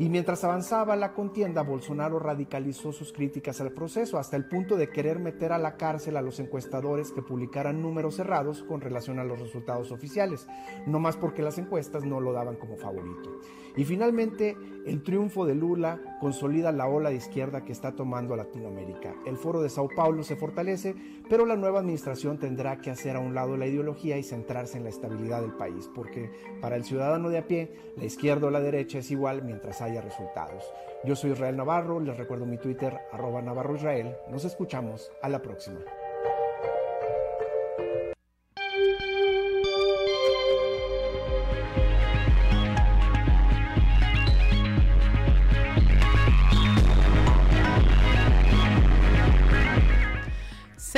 Y 0.00 0.08
mientras 0.10 0.44
avanzaba 0.44 0.94
la 0.94 1.12
contienda, 1.12 1.62
Bolsonaro 1.62 2.20
radicalizó 2.20 2.92
sus 2.92 3.12
críticas 3.12 3.60
al 3.60 3.72
proceso 3.72 4.16
hasta 4.16 4.36
el 4.36 4.46
punto 4.46 4.76
de 4.76 4.90
querer 4.90 5.18
meter 5.18 5.50
a 5.50 5.58
la 5.58 5.76
cárcel 5.76 6.16
a 6.16 6.22
los 6.22 6.38
encuestadores 6.38 7.10
que 7.10 7.20
publicaran 7.20 7.82
números 7.82 8.14
cerrados 8.14 8.62
con 8.62 8.80
relación 8.80 9.18
a 9.18 9.24
los 9.24 9.40
resultados 9.40 9.90
oficiales, 9.90 10.46
no 10.86 11.00
más 11.00 11.16
porque 11.16 11.42
las 11.42 11.58
encuestas 11.58 12.04
no 12.04 12.20
lo 12.20 12.32
daban 12.32 12.54
como 12.54 12.76
favorito. 12.76 13.40
Y 13.76 13.84
finalmente, 13.84 14.56
el 14.88 15.02
triunfo 15.02 15.44
de 15.44 15.54
Lula 15.54 16.16
consolida 16.18 16.72
la 16.72 16.88
ola 16.88 17.10
de 17.10 17.16
izquierda 17.16 17.64
que 17.64 17.72
está 17.72 17.92
tomando 17.92 18.32
a 18.32 18.38
Latinoamérica. 18.38 19.14
El 19.26 19.36
foro 19.36 19.60
de 19.60 19.68
Sao 19.68 19.88
Paulo 19.94 20.22
se 20.22 20.36
fortalece, 20.36 20.94
pero 21.28 21.44
la 21.44 21.56
nueva 21.56 21.80
administración 21.80 22.38
tendrá 22.38 22.78
que 22.78 22.90
hacer 22.90 23.16
a 23.16 23.20
un 23.20 23.34
lado 23.34 23.56
la 23.56 23.66
ideología 23.66 24.16
y 24.16 24.22
centrarse 24.22 24.78
en 24.78 24.84
la 24.84 24.90
estabilidad 24.90 25.42
del 25.42 25.52
país, 25.52 25.90
porque 25.94 26.30
para 26.62 26.76
el 26.76 26.84
ciudadano 26.84 27.28
de 27.28 27.38
a 27.38 27.46
pie, 27.46 27.70
la 27.96 28.06
izquierda 28.06 28.46
o 28.46 28.50
la 28.50 28.60
derecha 28.60 28.98
es 28.98 29.10
igual 29.10 29.42
mientras 29.42 29.82
haya 29.82 30.00
resultados. 30.00 30.64
Yo 31.04 31.14
soy 31.14 31.32
Israel 31.32 31.56
Navarro, 31.56 32.00
les 32.00 32.16
recuerdo 32.16 32.46
mi 32.46 32.56
Twitter, 32.56 32.98
arroba 33.12 33.42
Navarro 33.42 33.76
Israel. 33.76 34.14
Nos 34.30 34.44
escuchamos 34.44 35.12
a 35.22 35.28
la 35.28 35.42
próxima. 35.42 35.80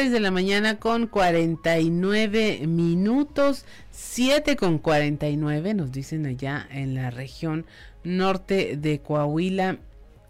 6 0.01 0.13
de 0.13 0.21
la 0.21 0.31
mañana 0.31 0.79
con 0.79 1.09
49 1.09 2.67
minutos, 2.67 3.67
7 3.91 4.57
con 4.57 4.79
49 4.79 5.75
nos 5.75 5.93
dicen 5.93 6.25
allá 6.25 6.67
en 6.71 6.95
la 6.95 7.11
región 7.11 7.67
norte 8.03 8.79
de 8.79 9.01
Coahuila, 9.01 9.77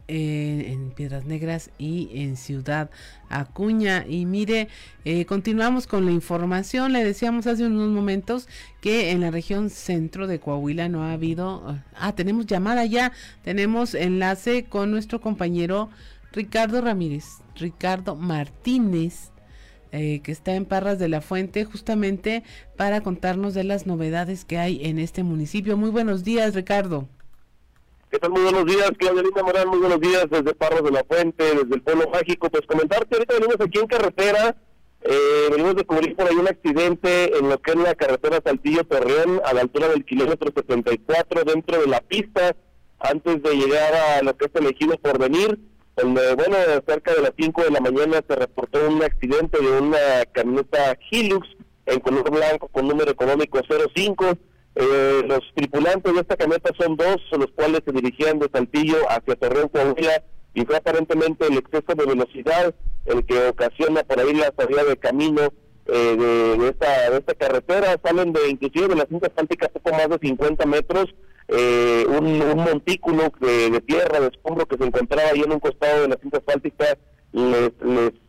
eh, 0.08 0.72
en 0.72 0.90
Piedras 0.90 1.24
Negras 1.24 1.70
y 1.78 2.10
en 2.14 2.36
Ciudad 2.36 2.90
Acuña. 3.28 4.04
Y 4.08 4.26
mire, 4.26 4.66
eh, 5.04 5.24
continuamos 5.24 5.86
con 5.86 6.04
la 6.04 6.10
información. 6.10 6.92
Le 6.92 7.04
decíamos 7.04 7.46
hace 7.46 7.64
unos 7.64 7.90
momentos 7.90 8.48
que 8.80 9.12
en 9.12 9.20
la 9.20 9.30
región 9.30 9.70
centro 9.70 10.26
de 10.26 10.40
Coahuila 10.40 10.88
no 10.88 11.04
ha 11.04 11.12
habido... 11.12 11.78
Ah, 11.94 12.12
tenemos 12.16 12.46
llamada 12.46 12.86
ya, 12.86 13.12
tenemos 13.44 13.94
enlace 13.94 14.64
con 14.64 14.90
nuestro 14.90 15.20
compañero 15.20 15.90
Ricardo 16.32 16.80
Ramírez, 16.80 17.38
Ricardo 17.54 18.16
Martínez 18.16 19.30
eh, 19.93 20.20
que 20.22 20.32
está 20.32 20.55
en 20.55 20.64
Parras 20.64 20.99
de 20.99 21.09
la 21.09 21.20
Fuente, 21.20 21.64
justamente 21.64 22.45
para 22.76 23.03
contarnos 23.03 23.55
de 23.55 23.64
las 23.64 23.86
novedades 23.86 24.45
que 24.45 24.59
hay 24.59 24.80
en 24.84 24.99
este 24.99 25.22
municipio. 25.22 25.76
Muy 25.76 25.91
buenos 25.91 26.24
días, 26.24 26.55
Ricardo. 26.55 27.09
¿Qué 28.11 28.18
tal? 28.18 28.30
Muy 28.30 28.43
buenos 28.43 28.66
días, 28.66 28.91
Claudia 28.99 29.22
Morán, 29.43 29.68
muy 29.68 29.78
buenos 29.78 30.01
días 30.01 30.26
desde 30.28 30.55
Parras 30.55 30.82
de 30.82 30.91
la 30.91 31.05
Fuente, 31.05 31.45
desde 31.45 31.74
el 31.74 31.82
Pueblo 31.82 32.11
Mágico. 32.11 32.51
Pues 32.51 32.66
comentarte, 32.66 33.14
ahorita 33.14 33.34
venimos 33.34 33.57
aquí 33.61 33.78
en 33.78 33.86
carretera, 33.86 34.57
eh, 35.03 35.49
venimos 35.51 35.76
de 35.76 35.84
cubrir 35.84 36.16
por 36.16 36.28
ahí 36.28 36.34
un 36.34 36.49
accidente 36.49 37.38
en 37.38 37.49
lo 37.49 37.59
que 37.62 37.70
es 37.70 37.76
la 37.76 37.95
carretera 37.95 38.41
Saltillo-Torreón, 38.43 39.41
a 39.45 39.55
la 39.55 39.61
altura 39.61 39.88
del 39.88 40.05
kilómetro 40.05 40.53
74, 40.55 41.45
dentro 41.45 41.80
de 41.80 41.86
la 41.86 42.01
pista, 42.01 42.57
antes 42.99 43.43
de 43.43 43.55
llegar 43.55 43.95
a 43.95 44.22
lo 44.22 44.36
que 44.36 44.47
es 44.47 44.55
elegido 44.55 44.99
por 44.99 45.18
venir 45.18 45.59
donde, 45.97 46.34
bueno, 46.34 46.57
cerca 46.86 47.14
de 47.14 47.22
las 47.22 47.32
5 47.38 47.64
de 47.64 47.70
la 47.70 47.80
mañana 47.80 48.22
se 48.26 48.36
reportó 48.36 48.88
un 48.88 49.03
accidente 49.03 49.61
de 49.61 49.80
una 49.80 49.99
camioneta 50.32 50.97
Hilux 51.11 51.47
en 51.86 52.01
color 52.01 52.30
blanco 52.30 52.68
con 52.68 52.88
número 52.88 53.11
económico 53.11 53.61
05. 53.95 54.26
Eh, 54.76 55.22
los 55.26 55.41
tripulantes 55.55 56.14
de 56.14 56.20
esta 56.20 56.36
camioneta 56.36 56.70
son 56.78 56.97
dos, 56.97 57.16
los 57.32 57.51
cuales 57.55 57.82
se 57.84 57.93
dirigían 57.93 58.38
de 58.38 58.49
Saltillo 58.53 58.99
hacia 59.09 59.36
Torreón, 59.36 59.68
Coahuila, 59.68 60.22
y 60.55 60.64
fue 60.64 60.76
aparentemente 60.76 61.47
el 61.47 61.59
exceso 61.59 61.95
de 61.97 62.07
velocidad 62.07 62.74
el 63.07 63.24
que 63.24 63.49
ocasiona 63.49 64.03
por 64.03 64.20
ahí 64.20 64.34
la 64.34 64.53
salida 64.57 64.84
de 64.84 64.97
camino 64.97 65.53
eh, 65.86 66.57
de, 66.59 66.68
esta, 66.68 67.11
de 67.11 67.18
esta 67.18 67.34
carretera. 67.34 68.01
Salen 68.03 68.32
de 68.32 68.49
inclusive 68.49 68.88
de 68.88 68.97
la 68.97 69.07
cinta 69.07 69.26
asfáltica 69.26 69.68
poco 69.68 69.91
más 69.91 70.09
de 70.09 70.18
50 70.20 70.66
metros 70.66 71.07
eh, 71.53 72.07
un, 72.07 72.38
montículo 72.57 73.32
de, 73.40 73.80
tierra, 73.80 74.20
de 74.20 74.28
escombro 74.28 74.66
que 74.66 74.76
se 74.76 74.84
encontraba 74.84 75.30
ahí 75.30 75.40
en 75.40 75.53
un 75.53 75.59
costado 75.59 76.03
de 76.03 76.09
la 76.09 76.16
cinta 76.22 76.38
asfáltica 76.38 76.96
les, 77.32 77.72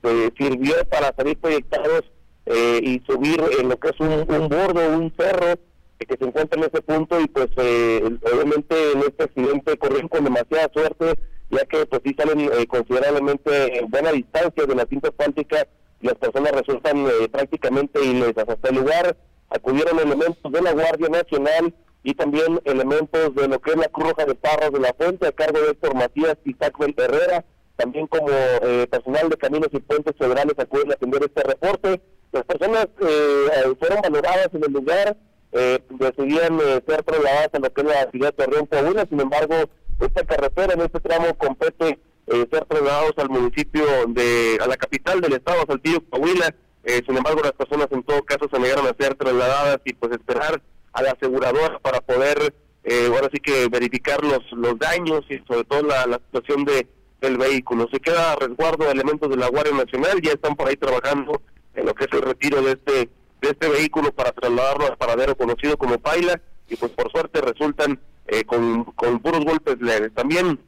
eh, 0.03 0.31
sirvió 0.35 0.73
para 0.89 1.13
salir 1.15 1.37
proyectados 1.37 2.03
eh, 2.47 2.79
y 2.81 2.99
subir 3.05 3.39
en 3.59 3.69
lo 3.69 3.77
que 3.77 3.89
es 3.89 3.99
un, 3.99 4.11
un 4.27 4.49
bordo, 4.49 4.97
un 4.97 5.13
cerro 5.15 5.53
que 5.99 6.17
se 6.17 6.25
encuentra 6.25 6.59
en 6.59 6.67
ese 6.67 6.81
punto 6.81 7.21
y 7.21 7.27
pues 7.27 7.49
obviamente 7.55 8.91
en 8.93 8.99
este 9.01 9.25
accidente 9.25 9.77
corrieron 9.77 10.07
con 10.09 10.23
demasiada 10.23 10.71
suerte 10.73 11.13
ya 11.51 11.63
que 11.65 11.85
pues 11.85 12.01
sí 12.03 12.15
salen 12.17 12.49
considerablemente 12.65 13.77
en 13.77 13.87
buena 13.87 14.11
distancia 14.11 14.65
de 14.65 14.75
la 14.75 14.87
cinta 14.87 15.09
asfáltica 15.09 15.67
las 15.99 16.15
personas 16.15 16.53
resultan 16.53 17.05
prácticamente 17.31 18.03
ilesas. 18.03 18.49
Hasta 18.49 18.69
el 18.69 18.77
lugar 18.77 19.15
acudieron 19.51 19.99
elementos 19.99 20.51
de 20.51 20.61
la 20.63 20.71
Guardia 20.71 21.09
Nacional 21.09 21.71
y 22.03 22.13
también 22.13 22.59
elementos 22.65 23.35
de 23.35 23.47
lo 23.47 23.59
que 23.59 23.71
es 23.71 23.77
la 23.77 23.87
Cruz 23.87 24.09
Roja 24.09 24.25
de 24.25 24.35
Parras 24.35 24.71
de 24.71 24.79
la 24.79 24.93
Fuente 24.93 25.27
a 25.27 25.31
cargo 25.31 25.59
de 25.59 25.71
Héctor 25.71 25.95
Matías 25.95 26.37
y 26.45 26.53
Sacbel 26.53 26.95
Herrera, 26.97 27.45
también 27.75 28.07
como 28.07 28.29
eh, 28.29 28.87
personal 28.89 29.29
de 29.29 29.37
Caminos 29.37 29.69
y 29.71 29.79
Puentes 29.79 30.15
Federales 30.17 30.55
acuden 30.57 30.91
a 30.91 30.95
atender 30.95 31.23
este 31.23 31.43
reporte. 31.43 32.01
Las 32.31 32.43
personas 32.45 32.85
eh, 33.01 33.47
eh, 33.55 33.75
fueron 33.79 34.01
valoradas 34.01 34.49
en 34.53 34.63
el 34.63 34.71
lugar, 34.71 35.17
decidían 35.51 36.59
ser 36.87 37.03
trasladadas 37.03 37.49
a 37.51 37.59
lo 37.59 37.73
que 37.73 37.81
es 37.81 37.87
la 37.87 38.09
ciudad 38.09 38.33
de 38.33 38.45
Torreón, 38.45 38.67
Coahuila, 38.67 39.05
sin 39.05 39.19
embargo, 39.19 39.55
esta 39.99 40.23
carretera 40.23 40.73
en 40.73 40.81
este 40.81 41.01
tramo 41.01 41.37
compete 41.37 41.99
ser 42.25 42.65
trasladados 42.65 43.11
al 43.17 43.29
municipio 43.29 43.83
de, 44.07 44.57
a 44.61 44.67
la 44.67 44.77
capital 44.77 45.19
del 45.19 45.33
estado, 45.33 45.65
Saltillo, 45.67 45.99
Coahuila, 46.09 46.55
sin 46.85 47.17
embargo 47.17 47.41
las 47.43 47.51
personas 47.51 47.87
en 47.91 48.01
todo 48.03 48.23
caso 48.23 48.47
se 48.49 48.59
negaron 48.61 48.87
a 48.87 48.95
ser 48.97 49.15
trasladadas 49.15 49.81
y 49.83 49.91
pues 49.91 50.13
esperar 50.13 50.61
a 50.93 51.01
la 51.01 51.11
aseguradora 51.11 51.79
para 51.79 52.01
poder, 52.01 52.53
eh, 52.83 53.07
ahora 53.07 53.29
sí 53.31 53.39
que 53.39 53.67
verificar 53.69 54.23
los, 54.23 54.39
los 54.51 54.77
daños 54.79 55.21
y 55.29 55.37
sobre 55.47 55.63
todo 55.63 55.83
la, 55.83 56.05
la 56.05 56.17
situación 56.17 56.65
de 56.65 56.87
del 57.21 57.37
vehículo. 57.37 57.87
Se 57.91 57.99
queda 57.99 58.33
a 58.33 58.35
resguardo 58.35 58.85
de 58.85 58.91
elementos 58.91 59.29
de 59.29 59.37
la 59.37 59.47
Guardia 59.47 59.75
Nacional, 59.75 60.19
ya 60.21 60.31
están 60.31 60.55
por 60.55 60.67
ahí 60.67 60.75
trabajando 60.75 61.41
en 61.75 61.85
lo 61.85 61.93
que 61.93 62.05
es 62.05 62.11
el 62.11 62.23
retiro 62.23 62.61
de 62.61 62.71
este 62.71 63.09
de 63.41 63.49
este 63.49 63.69
vehículo 63.69 64.11
para 64.11 64.31
trasladarlo 64.31 64.85
al 64.85 64.97
paradero 64.97 65.35
conocido 65.35 65.75
como 65.77 65.97
Paila 65.97 66.39
y 66.69 66.75
pues 66.75 66.91
por 66.91 67.11
suerte 67.11 67.41
resultan 67.41 67.99
eh, 68.27 68.43
con, 68.43 68.83
con 68.83 69.19
puros 69.19 69.43
golpes 69.43 69.81
leves. 69.81 70.13
También, 70.13 70.59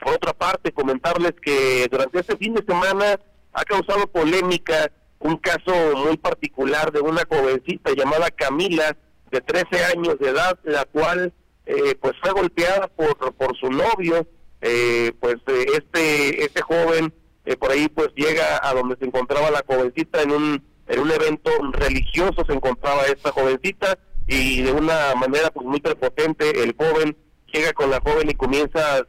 por 0.00 0.14
otra 0.14 0.32
parte, 0.32 0.72
comentarles 0.72 1.34
que 1.40 1.86
durante 1.88 2.18
este 2.18 2.36
fin 2.36 2.54
de 2.54 2.64
semana 2.64 3.20
ha 3.52 3.64
causado 3.64 4.08
polémica 4.08 4.90
un 5.20 5.36
caso 5.36 5.72
muy 6.04 6.16
particular 6.16 6.90
de 6.90 7.00
una 7.00 7.22
jovencita 7.28 7.92
llamada 7.94 8.30
Camila, 8.30 8.96
de 9.30 9.40
13 9.40 9.84
años 9.84 10.18
de 10.18 10.30
edad, 10.30 10.58
la 10.64 10.84
cual 10.84 11.32
eh, 11.66 11.94
pues 12.00 12.14
fue 12.20 12.32
golpeada 12.32 12.88
por, 12.88 13.16
por 13.34 13.56
su 13.56 13.70
novio 13.70 14.26
eh, 14.62 15.12
pues 15.20 15.36
eh, 15.46 15.64
este 15.72 16.44
este 16.44 16.60
joven 16.60 17.14
eh, 17.46 17.56
por 17.56 17.70
ahí 17.70 17.88
pues 17.88 18.08
llega 18.14 18.60
a 18.62 18.74
donde 18.74 18.96
se 18.96 19.06
encontraba 19.06 19.50
la 19.50 19.64
jovencita 19.66 20.20
en 20.20 20.32
un 20.32 20.62
en 20.86 21.00
un 21.00 21.10
evento 21.10 21.50
religioso 21.72 22.44
se 22.44 22.52
encontraba 22.52 23.04
esta 23.04 23.32
jovencita 23.32 23.98
y 24.26 24.60
de 24.60 24.72
una 24.72 25.14
manera 25.14 25.50
pues 25.50 25.66
muy 25.66 25.80
prepotente 25.80 26.62
el 26.62 26.74
joven 26.76 27.16
llega 27.50 27.72
con 27.72 27.90
la 27.90 28.00
joven 28.00 28.28
y 28.28 28.34
comienza 28.34 29.06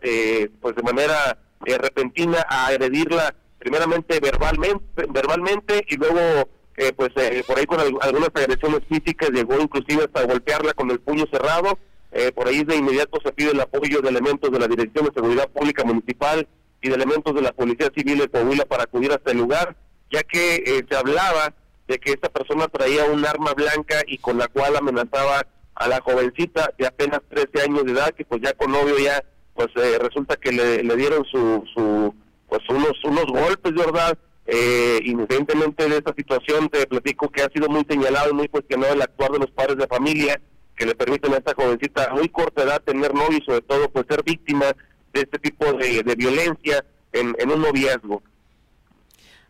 pues 0.61 0.75
de 0.75 0.83
manera 0.83 1.37
repentina 1.65 2.45
a 2.47 2.67
agredirla 2.67 3.35
primeramente 3.59 4.21
verbalmente 4.21 5.05
verbalmente 5.09 5.85
y 5.89 5.97
luego 5.97 6.47
pues 6.95 7.09
por 7.45 7.59
ahí 7.59 7.65
con 7.65 7.79
algunas 7.79 8.29
agresiones 8.33 8.81
físicas 8.89 9.29
llegó 9.29 9.59
inclusive 9.59 10.05
hasta 10.05 10.25
golpearla 10.25 10.73
con 10.73 10.89
el 10.91 10.99
puño 10.99 11.25
cerrado 11.31 11.77
eh, 12.11 12.31
por 12.33 12.47
ahí 12.47 12.63
de 12.63 12.75
inmediato 12.75 13.19
se 13.23 13.31
pide 13.31 13.51
el 13.51 13.61
apoyo 13.61 14.01
de 14.01 14.09
elementos 14.09 14.51
de 14.51 14.59
la 14.59 14.67
Dirección 14.67 15.05
de 15.05 15.13
Seguridad 15.13 15.47
Pública 15.49 15.85
Municipal 15.85 16.47
y 16.81 16.89
de 16.89 16.95
elementos 16.95 17.33
de 17.33 17.41
la 17.41 17.53
Policía 17.53 17.89
Civil 17.95 18.19
de 18.19 18.27
Coahuila 18.27 18.65
para 18.65 18.83
acudir 18.83 19.13
hasta 19.13 19.31
el 19.31 19.37
lugar, 19.37 19.77
ya 20.11 20.23
que 20.23 20.55
eh, 20.55 20.85
se 20.89 20.97
hablaba 20.97 21.53
de 21.87 21.99
que 21.99 22.11
esta 22.11 22.27
persona 22.27 22.67
traía 22.67 23.05
un 23.05 23.25
arma 23.25 23.53
blanca 23.53 24.01
y 24.07 24.17
con 24.17 24.37
la 24.37 24.49
cual 24.49 24.75
amenazaba 24.75 25.47
a 25.75 25.87
la 25.87 26.01
jovencita 26.01 26.73
de 26.77 26.87
apenas 26.87 27.21
13 27.29 27.61
años 27.63 27.85
de 27.85 27.93
edad, 27.93 28.11
que 28.13 28.25
pues 28.25 28.41
ya 28.41 28.53
con 28.53 28.71
novio 28.71 28.97
ya, 28.97 29.23
pues 29.53 29.69
eh, 29.77 29.97
resulta 29.99 30.35
que 30.35 30.51
le, 30.51 30.95
dieron 30.95 31.23
su, 31.25 31.63
su, 31.73 32.13
pues 32.49 32.61
unos, 32.69 33.01
unos 33.05 33.25
golpes, 33.25 33.73
¿verdad? 33.73 34.17
Eh, 34.47 34.99
independientemente 35.05 35.87
de 35.87 35.97
esta 35.97 36.13
situación, 36.13 36.69
te 36.69 36.85
platico 36.87 37.29
que 37.29 37.41
ha 37.41 37.49
sido 37.49 37.69
muy 37.69 37.85
señalado 37.87 38.31
y 38.31 38.33
muy 38.33 38.47
cuestionado 38.47 38.93
el 38.93 39.01
actuar 39.01 39.31
de 39.31 39.39
los 39.39 39.51
padres 39.51 39.77
de 39.77 39.87
familia, 39.87 40.41
que 40.75 40.85
le 40.85 40.95
permiten 40.95 41.33
a 41.33 41.37
esta 41.37 41.53
jovencita 41.53 42.05
a 42.05 42.15
muy 42.15 42.27
corta 42.29 42.63
edad 42.63 42.81
tener 42.81 43.13
novio 43.13 43.37
y 43.37 43.45
sobre 43.45 43.61
todo 43.61 43.89
pues 43.91 44.05
ser 44.09 44.23
víctima 44.23 44.65
de 45.13 45.21
este 45.21 45.37
tipo 45.39 45.71
de, 45.73 46.03
violencia 46.15 46.83
en, 47.11 47.35
un 47.49 47.61
noviazgo. 47.61 48.23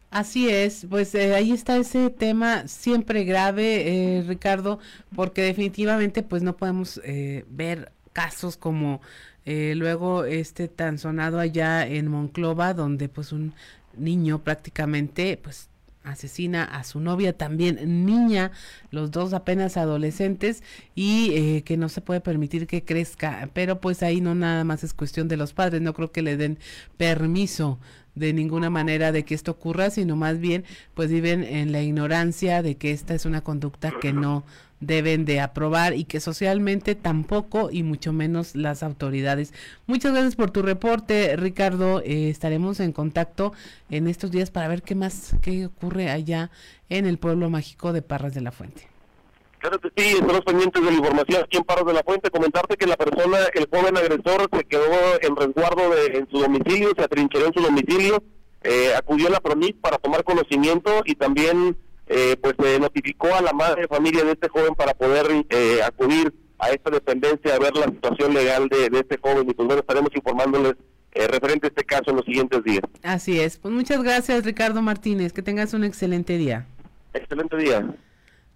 Así 0.09 0.49
es, 0.49 0.85
pues 0.89 1.15
eh, 1.15 1.33
ahí 1.35 1.53
está 1.53 1.77
ese 1.77 2.09
tema 2.09 2.67
siempre 2.67 3.23
grave, 3.23 4.17
eh, 4.17 4.23
Ricardo, 4.27 4.79
porque 5.15 5.41
definitivamente 5.41 6.21
pues 6.21 6.43
no 6.43 6.57
podemos 6.57 6.99
eh, 7.05 7.45
ver 7.49 7.91
casos 8.11 8.57
como 8.57 9.01
luego 9.43 10.25
este 10.25 10.67
tan 10.67 10.99
sonado 10.99 11.39
allá 11.39 11.87
en 11.87 12.07
Monclova, 12.09 12.73
donde 12.73 13.09
pues 13.09 13.31
un 13.31 13.53
niño 13.97 14.43
prácticamente 14.43 15.37
pues 15.41 15.69
asesina 16.03 16.63
a 16.63 16.83
su 16.83 16.99
novia 16.99 17.37
también 17.37 18.05
niña, 18.05 18.51
los 18.89 19.11
dos 19.11 19.33
apenas 19.33 19.77
adolescentes 19.77 20.63
y 20.95 21.31
eh, 21.33 21.63
que 21.63 21.77
no 21.77 21.89
se 21.89 22.01
puede 22.01 22.21
permitir 22.21 22.67
que 22.67 22.83
crezca, 22.83 23.49
pero 23.53 23.79
pues 23.79 24.01
ahí 24.01 24.21
no 24.21 24.33
nada 24.33 24.63
más 24.63 24.83
es 24.83 24.93
cuestión 24.93 25.27
de 25.27 25.37
los 25.37 25.53
padres, 25.53 25.81
no 25.81 25.93
creo 25.93 26.11
que 26.11 26.21
le 26.21 26.37
den 26.37 26.57
permiso 26.97 27.79
de 28.15 28.33
ninguna 28.33 28.69
manera 28.69 29.11
de 29.11 29.23
que 29.23 29.35
esto 29.35 29.51
ocurra, 29.51 29.89
sino 29.89 30.15
más 30.15 30.39
bien 30.39 30.65
pues 30.93 31.09
viven 31.09 31.43
en 31.43 31.71
la 31.71 31.81
ignorancia 31.81 32.61
de 32.61 32.75
que 32.75 32.91
esta 32.91 33.13
es 33.13 33.25
una 33.25 33.41
conducta 33.41 33.93
que 34.01 34.13
no 34.13 34.43
deben 34.81 35.25
de 35.25 35.39
aprobar 35.39 35.93
y 35.93 36.03
que 36.03 36.19
socialmente 36.19 36.95
tampoco 36.95 37.69
y 37.71 37.83
mucho 37.83 38.11
menos 38.11 38.55
las 38.55 38.83
autoridades. 38.83 39.53
Muchas 39.85 40.11
gracias 40.11 40.35
por 40.35 40.51
tu 40.51 40.61
reporte, 40.63 41.35
Ricardo. 41.37 42.01
Eh, 42.01 42.29
estaremos 42.29 42.79
en 42.79 42.91
contacto 42.91 43.53
en 43.89 44.07
estos 44.07 44.31
días 44.31 44.49
para 44.49 44.67
ver 44.67 44.81
qué 44.81 44.95
más, 44.95 45.35
qué 45.41 45.67
ocurre 45.67 46.09
allá 46.09 46.49
en 46.89 47.05
el 47.05 47.17
pueblo 47.17 47.49
mágico 47.49 47.93
de 47.93 48.01
Parras 48.01 48.33
de 48.33 48.41
la 48.41 48.51
Fuente. 48.51 48.90
Claro 49.61 49.79
que 49.79 49.89
sí, 49.95 50.15
estamos 50.15 50.41
pendientes 50.41 50.83
de 50.83 50.89
la 50.89 50.97
información 50.97 51.43
aquí 51.43 51.57
en 51.57 51.63
Parras 51.63 51.85
de 51.85 51.93
la 51.93 52.01
Fuente. 52.01 52.31
Comentarte 52.31 52.77
que 52.77 52.87
la 52.87 52.97
persona, 52.97 53.37
el 53.53 53.67
joven 53.69 53.95
agresor, 53.95 54.49
se 54.51 54.63
quedó 54.63 55.21
en 55.21 55.35
resguardo 55.35 55.91
de, 55.91 56.17
en 56.17 56.27
su 56.31 56.39
domicilio, 56.39 56.89
se 56.97 57.03
atrincheró 57.03 57.45
en 57.45 57.53
su 57.53 57.61
domicilio, 57.61 58.23
eh, 58.63 58.93
acudió 58.97 59.27
a 59.27 59.31
la 59.31 59.39
PRONIC 59.39 59.79
para 59.79 59.99
tomar 59.99 60.23
conocimiento 60.23 61.03
y 61.05 61.13
también 61.13 61.77
eh, 62.07 62.37
pues 62.41 62.55
se 62.59 62.79
notificó 62.79 63.33
a 63.35 63.41
la 63.41 63.53
madre 63.53 63.83
de 63.83 63.87
familia 63.87 64.23
de 64.23 64.31
este 64.31 64.49
joven 64.49 64.73
para 64.73 64.95
poder 64.95 65.27
eh, 65.49 65.79
acudir 65.85 66.33
a 66.57 66.69
esta 66.71 66.89
dependencia 66.89 67.55
a 67.55 67.59
ver 67.59 67.75
la 67.75 67.85
situación 67.85 68.33
legal 68.33 68.67
de, 68.67 68.89
este 68.97 69.17
joven 69.17 69.47
y 69.47 69.53
pues 69.53 69.67
bueno, 69.67 69.81
estaremos 69.81 70.09
informándoles 70.15 70.73
eh, 71.13 71.27
referente 71.27 71.67
a 71.67 71.69
este 71.69 71.83
caso 71.83 72.09
en 72.09 72.15
los 72.15 72.25
siguientes 72.25 72.63
días. 72.63 72.83
Así 73.03 73.39
es, 73.39 73.57
pues 73.57 73.71
muchas 73.73 74.01
gracias 74.01 74.43
Ricardo 74.43 74.81
Martínez, 74.81 75.33
que 75.33 75.43
tengas 75.43 75.73
un 75.75 75.83
excelente 75.83 76.37
día. 76.37 76.65
Excelente 77.13 77.57
día. 77.57 77.85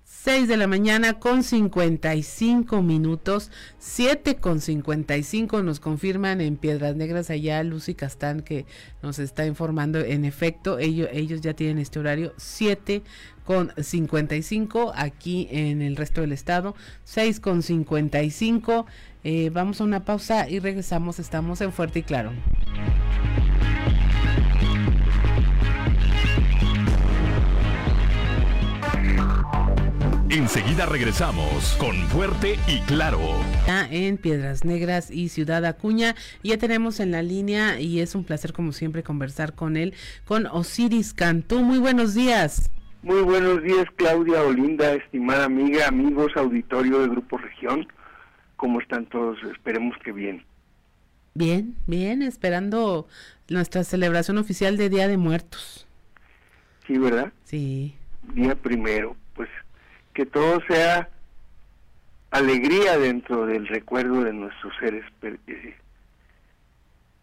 6 0.08 0.47
de 0.47 0.56
la 0.56 0.68
mañana 0.68 1.20
con 1.20 1.41
55 1.41 2.84
minutos, 2.84 3.49
7 3.80 4.36
con 4.36 4.62
55 4.62 5.64
nos 5.64 5.80
confirman 5.80 6.41
en 6.41 6.58
Piedras 6.58 6.95
Negras 6.95 7.32
allá 7.32 7.64
Lucy 7.64 7.95
Castán 7.95 8.41
que 8.41 8.68
nos 9.01 9.18
está 9.18 9.47
informando, 9.47 9.99
en 9.99 10.24
efecto, 10.24 10.78
ellos, 10.78 11.10
ellos 11.12 11.41
ya 11.41 11.56
tienen 11.56 11.80
este 11.80 11.97
horario, 11.97 12.34
7 12.38 13.01
con 13.45 13.72
55 13.76 14.93
aquí 14.95 15.47
en 15.49 15.82
el 15.82 15.95
resto 15.95 16.22
del 16.22 16.34
estado, 16.34 16.76
6 17.06 17.39
con 17.39 17.64
55, 17.64 18.86
eh, 19.24 19.49
vamos 19.51 19.82
a 19.82 19.86
una 19.86 20.06
pausa 20.06 20.47
y 20.47 20.60
regresamos, 20.60 21.18
estamos 21.18 21.62
en 21.62 21.74
Fuerte 21.74 21.99
y 21.99 22.03
Claro. 22.03 22.32
Enseguida 30.36 30.86
regresamos 30.86 31.77
con 31.79 31.95
Fuerte 32.09 32.59
y 32.67 32.81
Claro. 32.81 33.21
En 33.89 34.17
Piedras 34.17 34.65
Negras 34.65 35.09
y 35.09 35.29
Ciudad 35.29 35.63
Acuña. 35.63 36.13
Ya 36.43 36.57
tenemos 36.57 36.99
en 36.99 37.11
la 37.11 37.21
línea 37.21 37.79
y 37.79 38.01
es 38.01 38.15
un 38.15 38.25
placer 38.25 38.51
como 38.51 38.73
siempre 38.73 39.01
conversar 39.01 39.53
con 39.53 39.77
él, 39.77 39.93
con 40.25 40.45
Osiris 40.45 41.13
Cantú. 41.13 41.59
Muy 41.59 41.79
buenos 41.79 42.15
días. 42.15 42.69
Muy 43.01 43.21
buenos 43.21 43.63
días 43.63 43.86
Claudia 43.95 44.41
Olinda, 44.41 44.91
estimada 44.95 45.45
amiga, 45.45 45.88
amigos, 45.88 46.33
auditorio 46.36 46.99
de 46.99 47.07
Grupo 47.07 47.38
Región. 47.38 47.88
¿Cómo 48.57 48.81
están 48.81 49.05
todos? 49.05 49.38
Esperemos 49.49 49.95
que 50.03 50.11
bien. 50.11 50.43
Bien, 51.33 51.77
bien, 51.88 52.21
esperando 52.21 53.07
nuestra 53.47 53.86
celebración 53.86 54.38
oficial 54.38 54.75
de 54.75 54.89
Día 54.89 55.07
de 55.07 55.15
Muertos. 55.15 55.88
Sí, 56.86 56.97
¿verdad? 56.97 57.31
Sí. 57.45 57.95
Día 58.33 58.53
primero, 58.53 59.15
pues 59.33 59.47
que 60.16 60.26
todo 60.26 60.61
sea 60.68 61.09
alegría 62.32 62.97
dentro 62.97 63.45
del 63.45 63.68
recuerdo 63.68 64.24
de 64.24 64.34
nuestros 64.34 64.74
seres 64.80 65.05
eh, 65.22 65.76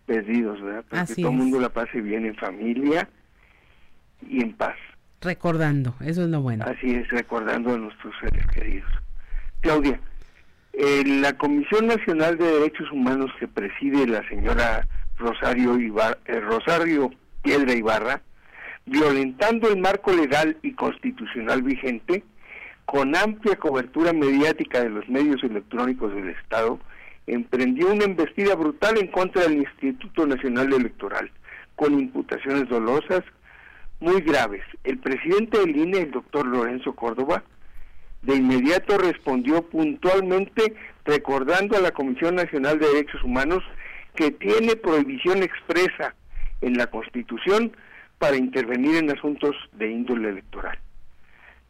perdidos, 0.07 0.62
¿verdad? 0.62 0.84
Para 0.88 1.07
que 1.07 1.14
todo 1.16 1.30
el 1.30 1.36
mundo 1.36 1.59
la 1.59 1.70
pase 1.70 2.01
bien 2.01 2.26
en 2.26 2.36
familia 2.36 3.09
y 4.28 4.43
en 4.43 4.53
paz. 4.53 4.76
Recordando, 5.20 5.95
eso 6.01 6.22
es 6.22 6.28
lo 6.28 6.43
bueno. 6.43 6.64
Así 6.66 6.95
es, 6.95 7.09
recordando 7.09 7.74
a 7.74 7.78
nuestros 7.78 8.14
seres 8.20 8.47
queridos. 8.49 8.90
Claudia, 9.61 9.99
eh, 10.74 11.03
la 11.07 11.32
Comisión 11.38 11.86
Nacional 11.86 12.36
de 12.36 12.45
Derechos 12.45 12.90
Humanos 12.93 13.30
que 13.38 13.49
preside 13.49 14.07
la 14.07 14.26
señora 14.28 14.86
Rosario, 15.16 15.78
eh, 15.78 16.40
Rosario 16.40 17.11
Piedra 17.43 17.72
Ibarra, 17.72 18.22
violentando 18.84 19.70
el 19.70 19.80
marco 19.80 20.12
legal 20.12 20.59
y 20.62 20.72
constitucional 20.72 21.62
vigente, 21.62 22.24
con 22.93 23.16
amplia 23.16 23.57
cobertura 23.57 24.12
mediática 24.12 24.82
de 24.82 24.90
los 24.90 25.09
medios 25.09 25.43
electrónicos 25.43 26.14
del 26.14 26.28
Estado, 26.28 26.78
emprendió 27.26 27.90
una 27.90 28.05
embestida 28.05 28.55
brutal 28.55 28.99
en 28.99 29.07
contra 29.07 29.45
del 29.45 29.62
Instituto 29.62 30.26
Nacional 30.26 30.70
Electoral, 30.74 31.30
con 31.74 31.99
imputaciones 31.99 32.68
dolosas 32.68 33.22
muy 33.99 34.20
graves. 34.20 34.61
El 34.84 34.99
presidente 34.99 35.59
del 35.59 35.74
INE, 35.74 36.01
el 36.01 36.11
doctor 36.11 36.47
Lorenzo 36.47 36.95
Córdoba, 36.95 37.43
de 38.20 38.36
inmediato 38.36 38.99
respondió 38.99 39.62
puntualmente 39.70 40.74
recordando 41.07 41.78
a 41.78 41.80
la 41.80 41.93
Comisión 41.93 42.34
Nacional 42.34 42.78
de 42.78 42.88
Derechos 42.88 43.24
Humanos 43.24 43.64
que 44.14 44.32
tiene 44.32 44.76
prohibición 44.76 45.43
expresa 45.43 46.14
en 46.61 46.74
la 46.76 46.88
Constitución 46.88 47.74
para 48.18 48.36
intervenir 48.36 48.97
en 48.97 49.11
asuntos 49.11 49.57
de 49.78 49.90
índole 49.90 50.28
electoral. 50.28 50.78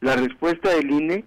La 0.03 0.17
respuesta 0.17 0.69
del 0.71 0.91
INE 0.91 1.25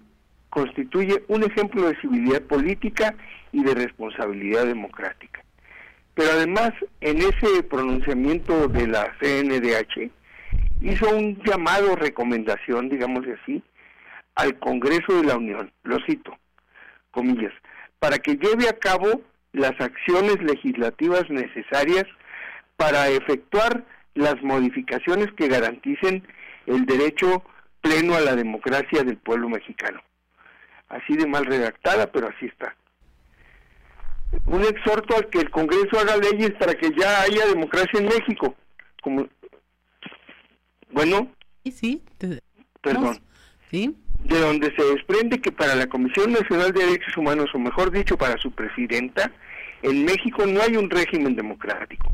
constituye 0.50 1.24
un 1.28 1.42
ejemplo 1.42 1.88
de 1.88 1.98
civilidad 1.98 2.42
política 2.42 3.14
y 3.50 3.64
de 3.64 3.74
responsabilidad 3.74 4.66
democrática. 4.66 5.42
Pero 6.12 6.32
además, 6.32 6.72
en 7.00 7.16
ese 7.16 7.62
pronunciamiento 7.62 8.68
de 8.68 8.86
la 8.86 9.14
CNDH, 9.18 10.10
hizo 10.82 11.08
un 11.08 11.42
llamado 11.42 11.96
recomendación, 11.96 12.90
digamos 12.90 13.24
así, 13.42 13.62
al 14.34 14.58
Congreso 14.58 15.22
de 15.22 15.24
la 15.24 15.38
Unión, 15.38 15.72
lo 15.82 15.98
cito, 16.04 16.36
comillas, 17.12 17.54
para 17.98 18.18
que 18.18 18.36
lleve 18.36 18.68
a 18.68 18.78
cabo 18.78 19.22
las 19.54 19.72
acciones 19.80 20.36
legislativas 20.42 21.24
necesarias 21.30 22.04
para 22.76 23.08
efectuar 23.08 23.84
las 24.12 24.42
modificaciones 24.42 25.32
que 25.32 25.48
garanticen 25.48 26.22
el 26.66 26.84
derecho 26.84 27.42
pleno 27.86 28.14
a 28.14 28.20
la 28.20 28.34
democracia 28.34 29.04
del 29.04 29.16
pueblo 29.16 29.48
mexicano. 29.48 30.00
Así 30.88 31.16
de 31.16 31.26
mal 31.26 31.44
redactada, 31.44 32.10
pero 32.10 32.28
así 32.28 32.46
está. 32.46 32.74
un 34.46 34.62
exhorto 34.62 35.16
al 35.16 35.28
que 35.28 35.38
el 35.38 35.50
Congreso 35.50 35.98
haga 35.98 36.16
leyes 36.16 36.52
para 36.58 36.74
que 36.74 36.90
ya 36.96 37.22
haya 37.22 37.46
democracia 37.46 38.00
en 38.00 38.06
México. 38.06 38.54
Como, 39.02 39.28
bueno. 40.90 41.32
Sí, 41.64 41.72
sí. 41.72 42.02
Perdón. 42.80 43.18
Sí. 43.70 43.96
De 44.24 44.40
donde 44.40 44.74
se 44.74 44.84
desprende 44.84 45.40
que 45.40 45.52
para 45.52 45.74
la 45.74 45.86
Comisión 45.86 46.32
Nacional 46.32 46.72
de 46.72 46.84
Derechos 46.84 47.16
Humanos, 47.16 47.50
o 47.54 47.58
mejor 47.58 47.90
dicho, 47.90 48.16
para 48.16 48.36
su 48.38 48.50
presidenta, 48.50 49.30
en 49.82 50.04
México 50.04 50.44
no 50.46 50.60
hay 50.62 50.76
un 50.76 50.90
régimen 50.90 51.36
democrático. 51.36 52.12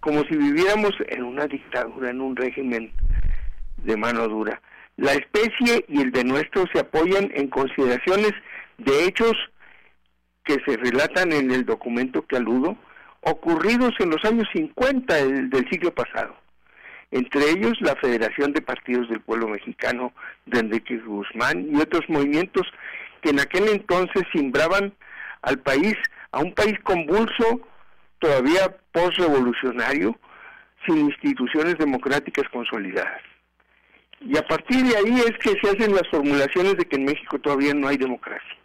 Como 0.00 0.22
si 0.24 0.36
viviéramos 0.36 0.92
en 1.08 1.24
una 1.24 1.46
dictadura, 1.46 2.10
en 2.10 2.20
un 2.20 2.36
régimen 2.36 2.92
de 3.78 3.96
mano 3.96 4.28
dura. 4.28 4.60
La 4.96 5.12
especie 5.12 5.84
y 5.88 6.00
el 6.00 6.12
de 6.12 6.24
nuestro 6.24 6.64
se 6.72 6.80
apoyan 6.80 7.30
en 7.34 7.48
consideraciones 7.48 8.32
de 8.78 9.04
hechos 9.04 9.34
que 10.44 10.58
se 10.66 10.76
relatan 10.76 11.32
en 11.32 11.50
el 11.50 11.64
documento 11.64 12.26
que 12.26 12.36
aludo, 12.36 12.76
ocurridos 13.22 13.92
en 13.98 14.10
los 14.10 14.24
años 14.24 14.46
50 14.52 15.14
del, 15.14 15.68
siglo 15.70 15.92
pasado. 15.94 16.36
Entre 17.10 17.50
ellos 17.50 17.72
la 17.80 17.96
Federación 17.96 18.52
de 18.52 18.60
Partidos 18.60 19.08
del 19.08 19.20
Pueblo 19.20 19.48
Mexicano 19.48 20.12
de 20.46 20.60
Enrique 20.60 20.98
Guzmán 20.98 21.66
y 21.72 21.80
otros 21.80 22.02
movimientos 22.08 22.66
que 23.22 23.30
en 23.30 23.40
aquel 23.40 23.68
entonces 23.68 24.22
simbraban 24.32 24.92
al 25.42 25.58
país, 25.58 25.94
a 26.32 26.40
un 26.40 26.52
país 26.52 26.78
convulso, 26.82 27.60
todavía 28.18 28.76
postrevolucionario, 28.92 30.18
sin 30.86 30.98
instituciones 30.98 31.78
democráticas 31.78 32.44
consolidadas. 32.50 33.22
Y 34.20 34.36
a 34.36 34.46
partir 34.46 34.84
de 34.84 34.96
ahí 34.96 35.20
es 35.20 35.36
que 35.38 35.58
se 35.60 35.70
hacen 35.70 35.94
las 35.94 36.08
formulaciones 36.10 36.76
de 36.76 36.86
que 36.86 36.96
en 36.96 37.04
México 37.04 37.38
todavía 37.38 37.74
no 37.74 37.88
hay 37.88 37.96
democracia. 37.96 38.56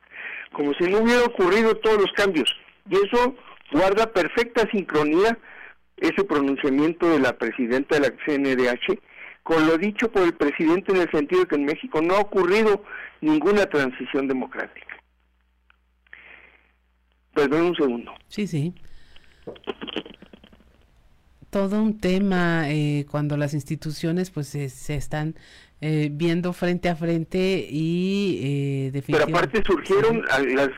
Como 0.53 0.73
si 0.75 0.85
no 0.85 0.99
hubiera 0.99 1.23
ocurrido 1.25 1.75
todos 1.77 2.01
los 2.01 2.11
cambios. 2.13 2.55
Y 2.89 2.95
eso 2.95 3.35
guarda 3.71 4.11
perfecta 4.11 4.69
sincronía 4.71 5.37
ese 5.97 6.23
pronunciamiento 6.23 7.09
de 7.09 7.19
la 7.19 7.37
presidenta 7.37 7.99
de 7.99 8.09
la 8.09 8.15
CNDH 8.25 8.99
con 9.43 9.65
lo 9.65 9.77
dicho 9.77 10.11
por 10.11 10.23
el 10.23 10.33
presidente 10.33 10.91
en 10.91 11.01
el 11.01 11.11
sentido 11.11 11.41
de 11.41 11.47
que 11.47 11.55
en 11.55 11.65
México 11.65 12.01
no 12.01 12.15
ha 12.15 12.19
ocurrido 12.19 12.83
ninguna 13.21 13.65
transición 13.65 14.27
democrática. 14.27 14.95
Perdón 17.33 17.61
un 17.67 17.75
segundo. 17.75 18.13
Sí, 18.27 18.45
sí. 18.45 18.75
Todo 21.49 21.81
un 21.81 21.99
tema 21.99 22.69
eh, 22.69 23.05
cuando 23.09 23.37
las 23.37 23.53
instituciones 23.53 24.29
pues 24.29 24.47
se, 24.47 24.69
se 24.69 24.95
están 24.95 25.35
eh, 25.81 26.09
viendo 26.11 26.51
frente 26.51 26.89
a 26.89 26.95
frente 26.97 27.65
y 27.69 28.91
eh, 28.93 29.03
Pero 29.07 29.23
aparte 29.23 29.63
surgieron 29.65 30.23
las, 30.27 30.69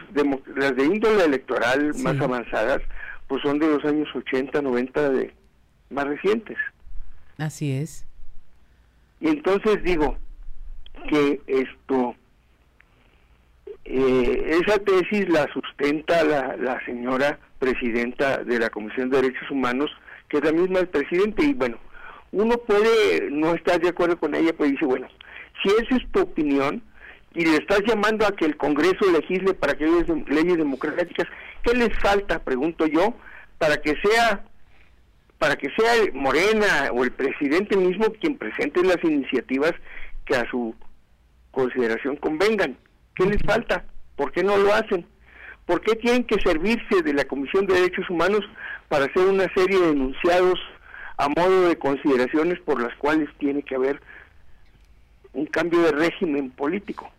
las 0.55 0.75
de 0.75 0.85
índole 0.85 1.25
electoral 1.25 1.91
más 2.03 2.19
avanzadas, 2.19 2.81
pues 3.27 3.41
son 3.41 3.57
de 3.57 3.67
los 3.67 3.83
años 3.83 4.07
80, 4.13 4.61
90 4.61 5.09
de 5.09 5.33
más 5.89 6.05
recientes. 6.05 6.57
Así 7.39 7.71
es. 7.71 8.05
Y 9.19 9.29
entonces 9.29 9.81
digo 9.81 10.17
que 11.09 11.41
esto, 11.47 12.15
eh, 13.85 14.59
esa 14.61 14.77
tesis 14.77 15.27
la 15.29 15.51
sustenta 15.51 16.23
la, 16.23 16.57
la 16.57 16.85
señora 16.85 17.39
presidenta 17.57 18.43
de 18.43 18.59
la 18.59 18.69
Comisión 18.69 19.09
de 19.09 19.21
Derechos 19.21 19.49
Humanos, 19.49 19.89
que 20.31 20.37
es 20.37 20.43
la 20.45 20.53
misma 20.53 20.79
del 20.79 20.87
presidente, 20.87 21.43
y 21.43 21.53
bueno, 21.53 21.77
uno 22.31 22.55
puede 22.57 23.29
no 23.29 23.53
estar 23.53 23.79
de 23.81 23.89
acuerdo 23.89 24.17
con 24.17 24.33
ella, 24.33 24.53
pues 24.55 24.71
dice, 24.71 24.85
bueno, 24.85 25.09
si 25.61 25.69
esa 25.69 25.97
es 25.97 26.11
tu 26.11 26.21
opinión 26.21 26.81
y 27.33 27.45
le 27.45 27.57
estás 27.57 27.81
llamando 27.85 28.25
a 28.25 28.31
que 28.31 28.45
el 28.45 28.55
Congreso 28.55 29.11
legisle 29.11 29.53
para 29.53 29.73
que 29.73 29.83
haya 29.83 30.05
leyes 30.27 30.57
democráticas, 30.57 31.27
¿qué 31.63 31.73
les 31.73 31.97
falta, 31.99 32.39
pregunto 32.39 32.87
yo, 32.87 33.13
para 33.57 33.77
que 33.77 33.93
sea 34.01 34.45
para 35.37 35.55
que 35.55 35.69
sea 35.71 35.93
Morena 36.13 36.91
o 36.93 37.03
el 37.03 37.11
presidente 37.11 37.75
mismo 37.75 38.13
quien 38.21 38.37
presente 38.37 38.83
las 38.83 39.03
iniciativas 39.03 39.73
que 40.23 40.35
a 40.35 40.47
su 40.51 40.75
consideración 41.49 42.15
convengan? 42.17 42.77
¿Qué 43.15 43.25
les 43.25 43.41
falta? 43.41 43.85
¿Por 44.15 44.31
qué 44.31 44.43
no 44.43 44.55
lo 44.55 44.71
hacen? 44.71 45.03
¿Por 45.65 45.81
qué 45.81 45.95
tienen 45.95 46.23
que 46.23 46.39
servirse 46.41 47.01
de 47.03 47.13
la 47.13 47.25
Comisión 47.25 47.65
de 47.65 47.75
Derechos 47.75 48.09
Humanos 48.09 48.41
para 48.89 49.05
hacer 49.05 49.27
una 49.27 49.47
serie 49.53 49.79
de 49.79 49.91
enunciados 49.91 50.59
a 51.17 51.29
modo 51.29 51.69
de 51.69 51.77
consideraciones 51.77 52.59
por 52.61 52.81
las 52.81 52.95
cuales 52.97 53.29
tiene 53.37 53.61
que 53.63 53.75
haber 53.75 54.01
un 55.33 55.45
cambio 55.45 55.81
de 55.83 55.91
régimen 55.91 56.51
político. 56.51 57.11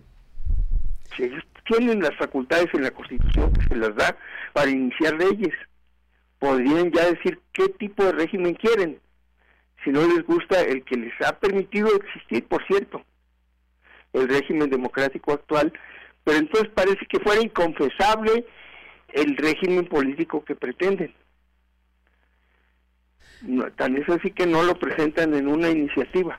Si 1.16 1.24
ellos 1.24 1.45
tienen 1.64 2.01
las 2.01 2.16
facultades 2.16 2.66
en 2.74 2.82
la 2.82 2.90
Constitución 2.90 3.53
que 3.53 3.68
se 3.68 3.76
las 3.76 3.95
da 3.95 4.16
para 4.53 4.70
iniciar 4.70 5.14
leyes, 5.14 5.55
podrían 6.38 6.90
ya 6.90 7.11
decir 7.11 7.38
qué 7.53 7.68
tipo 7.68 8.05
de 8.05 8.12
régimen 8.12 8.55
quieren, 8.55 8.99
si 9.84 9.90
no 9.90 10.01
les 10.07 10.24
gusta 10.24 10.61
el 10.61 10.84
que 10.84 10.97
les 10.97 11.12
ha 11.22 11.38
permitido 11.38 11.88
existir, 11.95 12.47
por 12.47 12.64
cierto, 12.66 13.05
el 14.12 14.28
régimen 14.28 14.70
democrático 14.70 15.32
actual, 15.32 15.72
pero 16.24 16.38
entonces 16.38 16.70
parece 16.74 17.04
que 17.08 17.20
fuera 17.20 17.42
inconfesable 17.42 18.44
el 19.12 19.36
régimen 19.36 19.86
político 19.86 20.44
que 20.44 20.54
pretenden. 20.54 21.14
No, 23.42 23.70
tan 23.72 23.96
es 23.96 24.08
así 24.08 24.30
que 24.30 24.46
no 24.46 24.62
lo 24.62 24.78
presentan 24.78 25.34
en 25.34 25.48
una 25.48 25.68
iniciativa. 25.68 26.38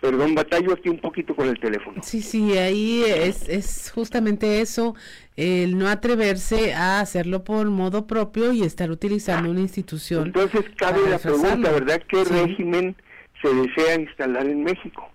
Perdón, 0.00 0.34
batallo 0.34 0.72
aquí 0.74 0.88
un 0.88 0.98
poquito 0.98 1.34
con 1.34 1.48
el 1.48 1.58
teléfono. 1.58 2.02
Sí, 2.02 2.20
sí, 2.20 2.56
ahí 2.58 3.02
es, 3.04 3.48
es 3.48 3.90
justamente 3.90 4.60
eso, 4.60 4.94
el 5.36 5.78
no 5.78 5.88
atreverse 5.88 6.74
a 6.74 7.00
hacerlo 7.00 7.44
por 7.44 7.66
modo 7.70 8.06
propio 8.06 8.52
y 8.52 8.62
estar 8.62 8.90
utilizando 8.90 9.50
una 9.50 9.60
institución. 9.60 10.26
Entonces 10.26 10.64
cabe 10.76 11.08
la 11.08 11.18
pregunta, 11.18 11.72
¿verdad? 11.72 12.02
¿Qué 12.08 12.24
régimen 12.24 12.94
se 13.40 13.54
desea 13.54 14.00
instalar 14.00 14.46
en 14.46 14.64
México? 14.64 15.10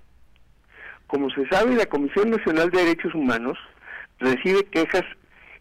Como 1.12 1.30
se 1.30 1.46
sabe, 1.50 1.76
la 1.76 1.88
Comisión 1.88 2.30
Nacional 2.30 2.72
de 2.72 2.86
Derechos 2.86 3.14
Humanos 3.14 3.58
recibe 4.20 4.64
quejas 4.72 5.04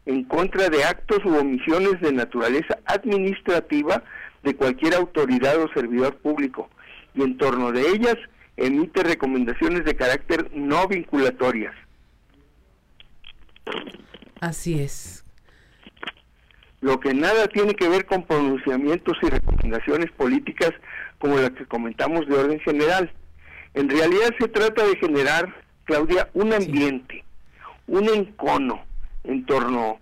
en 0.07 0.23
contra 0.23 0.69
de 0.69 0.85
actos 0.85 1.25
u 1.25 1.37
omisiones 1.37 2.01
de 2.01 2.13
naturaleza 2.13 2.79
administrativa 2.87 4.05
de 4.45 4.55
cualquier 4.55 4.95
autoridad 4.95 5.61
o 5.61 5.69
servidor 5.75 6.17
público 6.19 6.71
y 7.17 7.23
en 7.23 7.37
torno 7.37 7.73
de 7.73 7.81
ellas 7.81 8.15
emite 8.57 9.03
recomendaciones 9.03 9.85
de 9.85 9.97
carácter 9.97 10.53
no 10.55 10.87
vinculatorias. 10.87 11.75
Así 14.41 14.81
es. 14.81 15.25
Lo 16.81 17.01
que 17.01 17.13
nada 17.13 17.49
tiene 17.49 17.75
que 17.75 17.89
ver 17.89 18.07
con 18.07 18.25
pronunciamientos 18.25 19.19
y 19.21 19.27
recomendaciones 19.29 20.13
políticas 20.13 20.71
como 21.19 21.39
las 21.39 21.51
que 21.51 21.67
comentamos 21.67 22.29
de 22.29 22.37
orden 22.37 22.61
general. 22.61 23.13
En 23.75 23.89
realidad 23.89 24.35
se 24.39 24.49
trata 24.49 24.85
de 24.85 24.97
generar, 24.97 25.55
Claudia, 25.85 26.29
un 26.35 26.53
ambiente, 26.53 27.25
un 27.87 28.09
encono 28.09 28.85
en 29.25 29.45
torno 29.47 30.01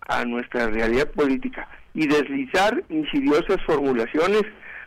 a 0.00 0.24
nuestra 0.24 0.68
realidad 0.68 1.10
política 1.10 1.68
y 1.94 2.06
deslizar 2.06 2.82
insidiosas 2.88 3.58
formulaciones 3.66 4.42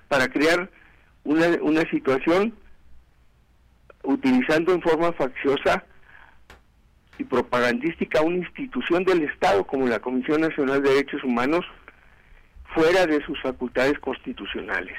para 0.07 0.27
crear 0.27 0.69
una, 1.23 1.47
una 1.61 1.89
situación 1.89 2.53
utilizando 4.03 4.73
en 4.73 4.81
forma 4.81 5.13
facciosa 5.13 5.83
y 7.17 7.23
propagandística 7.23 8.21
una 8.21 8.37
institución 8.37 9.03
del 9.03 9.23
Estado 9.23 9.65
como 9.65 9.87
la 9.87 9.99
Comisión 9.99 10.41
Nacional 10.41 10.81
de 10.81 10.89
Derechos 10.89 11.23
Humanos 11.23 11.65
fuera 12.73 13.05
de 13.05 13.23
sus 13.25 13.39
facultades 13.41 13.97
constitucionales. 13.99 14.97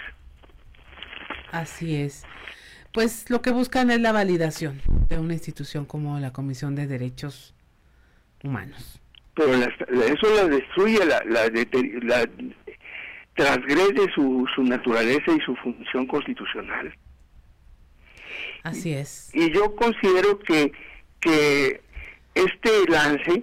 Así 1.51 1.97
es. 1.97 2.25
Pues 2.95 3.29
lo 3.29 3.43
que 3.43 3.51
buscan 3.51 3.91
es 3.91 4.01
la 4.01 4.13
validación 4.13 4.81
de 5.09 5.19
una 5.19 5.35
institución 5.35 5.85
como 5.85 6.21
la 6.21 6.33
Comisión 6.33 6.77
de 6.77 6.87
Derechos 6.87 7.53
Humanos. 8.45 9.01
Pero 9.35 9.53
eso 9.53 10.35
la 10.37 10.45
destruye, 10.45 11.05
la, 11.05 11.21
la, 11.25 11.51
la 12.03 12.31
transgrede 13.35 14.13
su, 14.15 14.47
su 14.55 14.63
naturaleza 14.63 15.33
y 15.33 15.41
su 15.41 15.57
función 15.57 16.07
constitucional. 16.07 16.97
Así 18.63 18.93
es. 18.93 19.29
Y 19.35 19.53
yo 19.53 19.75
considero 19.75 20.39
que, 20.39 20.71
que 21.19 21.81
este 22.37 22.71
lance 22.89 23.43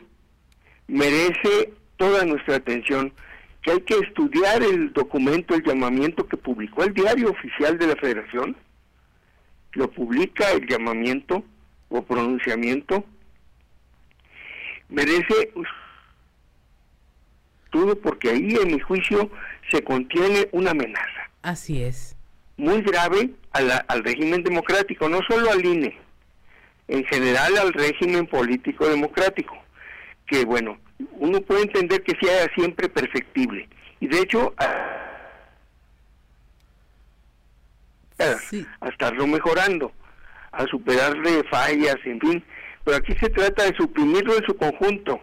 merece 0.87 1.73
toda 1.97 2.23
nuestra 2.23 2.55
atención, 2.55 3.11
que 3.63 3.71
hay 3.71 3.81
que 3.81 3.95
estudiar 3.95 4.63
el 4.63 4.93
documento, 4.93 5.55
el 5.55 5.63
llamamiento 5.63 6.25
que 6.25 6.37
publicó 6.37 6.85
el 6.85 6.93
diario 6.93 7.31
oficial 7.31 7.77
de 7.77 7.87
la 7.87 7.97
Federación, 7.97 8.55
lo 9.73 9.89
publica 9.89 10.51
el 10.51 10.67
llamamiento 10.67 11.43
o 11.89 12.01
pronunciamiento, 12.01 13.03
merece 14.89 15.51
todo 17.69 17.95
porque 17.99 18.29
ahí 18.29 18.55
en 18.55 18.73
mi 18.73 18.79
juicio 18.79 19.29
se 19.71 19.83
contiene 19.83 20.49
una 20.51 20.71
amenaza. 20.71 21.29
Así 21.41 21.81
es. 21.83 22.15
Muy 22.57 22.81
grave 22.81 23.31
al 23.53 24.03
régimen 24.03 24.43
democrático, 24.43 25.09
no 25.09 25.19
solo 25.27 25.49
al 25.49 25.65
INE, 25.65 25.97
en 26.87 27.03
general 27.05 27.57
al 27.57 27.73
régimen 27.73 28.27
político 28.27 28.87
democrático, 28.87 29.57
que 30.27 30.45
bueno, 30.45 30.77
uno 31.13 31.41
puede 31.41 31.63
entender 31.63 32.03
que 32.03 32.15
sea 32.21 32.47
siempre 32.53 32.89
perfectible. 32.89 33.67
Y 33.99 34.07
de 34.07 34.19
hecho, 34.19 34.53
a, 34.57 35.10
estarlo 38.87 39.27
mejorando, 39.27 39.91
a 40.51 40.65
superarle 40.65 41.43
fallas, 41.49 41.97
en 42.05 42.19
fin. 42.19 42.43
Pero 42.83 42.97
aquí 42.97 43.13
se 43.19 43.29
trata 43.29 43.63
de 43.63 43.75
suprimirlo 43.75 44.35
en 44.35 44.45
su 44.45 44.55
conjunto 44.55 45.21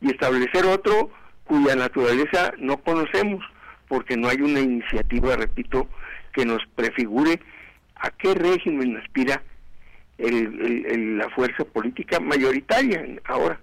y 0.00 0.10
establecer 0.10 0.64
otro 0.64 1.10
cuya 1.44 1.74
naturaleza 1.74 2.52
no 2.58 2.76
conocemos, 2.78 3.44
porque 3.88 4.16
no 4.16 4.28
hay 4.28 4.40
una 4.40 4.60
iniciativa, 4.60 5.36
repito, 5.36 5.88
que 6.32 6.44
nos 6.44 6.62
prefigure 6.74 7.40
a 7.96 8.10
qué 8.10 8.34
régimen 8.34 8.96
aspira 8.98 9.42
la 10.18 11.30
fuerza 11.30 11.64
política 11.64 12.20
mayoritaria 12.20 13.04
ahora. 13.24 13.58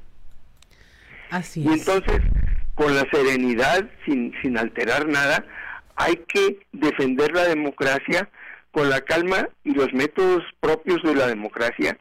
Así 1.29 1.61
y 1.61 1.67
entonces, 1.67 2.21
con 2.75 2.95
la 2.95 3.05
serenidad, 3.11 3.89
sin, 4.05 4.33
sin 4.41 4.57
alterar 4.57 5.07
nada, 5.07 5.45
hay 5.95 6.15
que 6.27 6.59
defender 6.71 7.33
la 7.33 7.43
democracia 7.43 8.29
con 8.75 8.89
la 8.89 8.99
calma 8.99 9.47
y 9.63 9.73
los 9.73 9.93
métodos 9.93 10.43
propios 10.59 11.01
de 11.01 11.15
la 11.15 11.27
democracia 11.27 11.97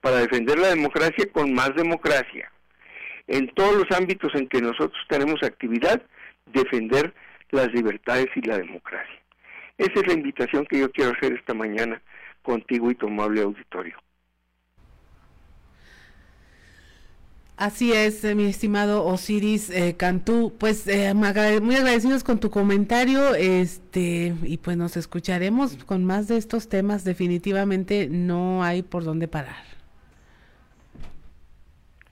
para 0.00 0.16
defender 0.16 0.58
la 0.58 0.70
democracia 0.70 1.30
con 1.30 1.54
más 1.54 1.72
democracia. 1.76 2.50
En 3.28 3.46
todos 3.54 3.76
los 3.76 3.96
ámbitos 3.96 4.34
en 4.34 4.48
que 4.48 4.60
nosotros 4.60 5.00
tenemos 5.08 5.40
actividad, 5.44 6.02
defender 6.46 7.14
las 7.52 7.72
libertades 7.72 8.26
y 8.34 8.40
la 8.40 8.58
democracia. 8.58 9.20
Esa 9.76 9.92
es 9.94 10.06
la 10.08 10.14
invitación 10.14 10.66
que 10.66 10.80
yo 10.80 10.90
quiero 10.90 11.12
hacer 11.12 11.34
esta 11.34 11.54
mañana 11.54 12.02
contigo 12.42 12.90
y 12.90 12.96
tu 12.96 13.06
amable 13.06 13.42
auditorio. 13.42 13.96
Así 17.58 17.92
es, 17.92 18.22
eh, 18.22 18.36
mi 18.36 18.44
estimado 18.44 19.04
Osiris 19.04 19.68
eh, 19.70 19.96
Cantú. 19.96 20.54
Pues 20.56 20.86
eh, 20.86 21.12
muy 21.12 21.74
agradecidos 21.74 22.22
con 22.22 22.38
tu 22.38 22.50
comentario, 22.50 23.34
este 23.34 24.32
y 24.44 24.58
pues 24.58 24.76
nos 24.76 24.96
escucharemos 24.96 25.76
con 25.84 26.04
más 26.04 26.28
de 26.28 26.36
estos 26.36 26.68
temas. 26.68 27.02
Definitivamente 27.02 28.06
no 28.08 28.62
hay 28.62 28.82
por 28.82 29.02
dónde 29.02 29.26
parar. 29.26 29.64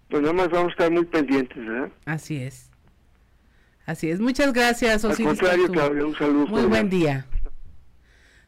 Pues 0.09 0.20
nada 0.20 0.34
más 0.34 0.51
vamos 0.51 0.70
a 0.70 0.72
estar 0.72 0.90
muy 0.90 1.05
pendientes, 1.05 1.64
¿verdad? 1.64 1.92
Así 2.07 2.38
es. 2.38 2.68
Así 3.84 4.11
es. 4.11 4.18
Muchas 4.18 4.53
gracias, 4.53 5.05
Osiris. 5.05 5.28
Al 5.28 5.36
contrario, 5.36 5.70
Claudia, 5.70 6.07
un 6.07 6.18
saludo. 6.18 6.47
Muy 6.49 6.64
buen 6.64 6.90
día. 6.90 7.24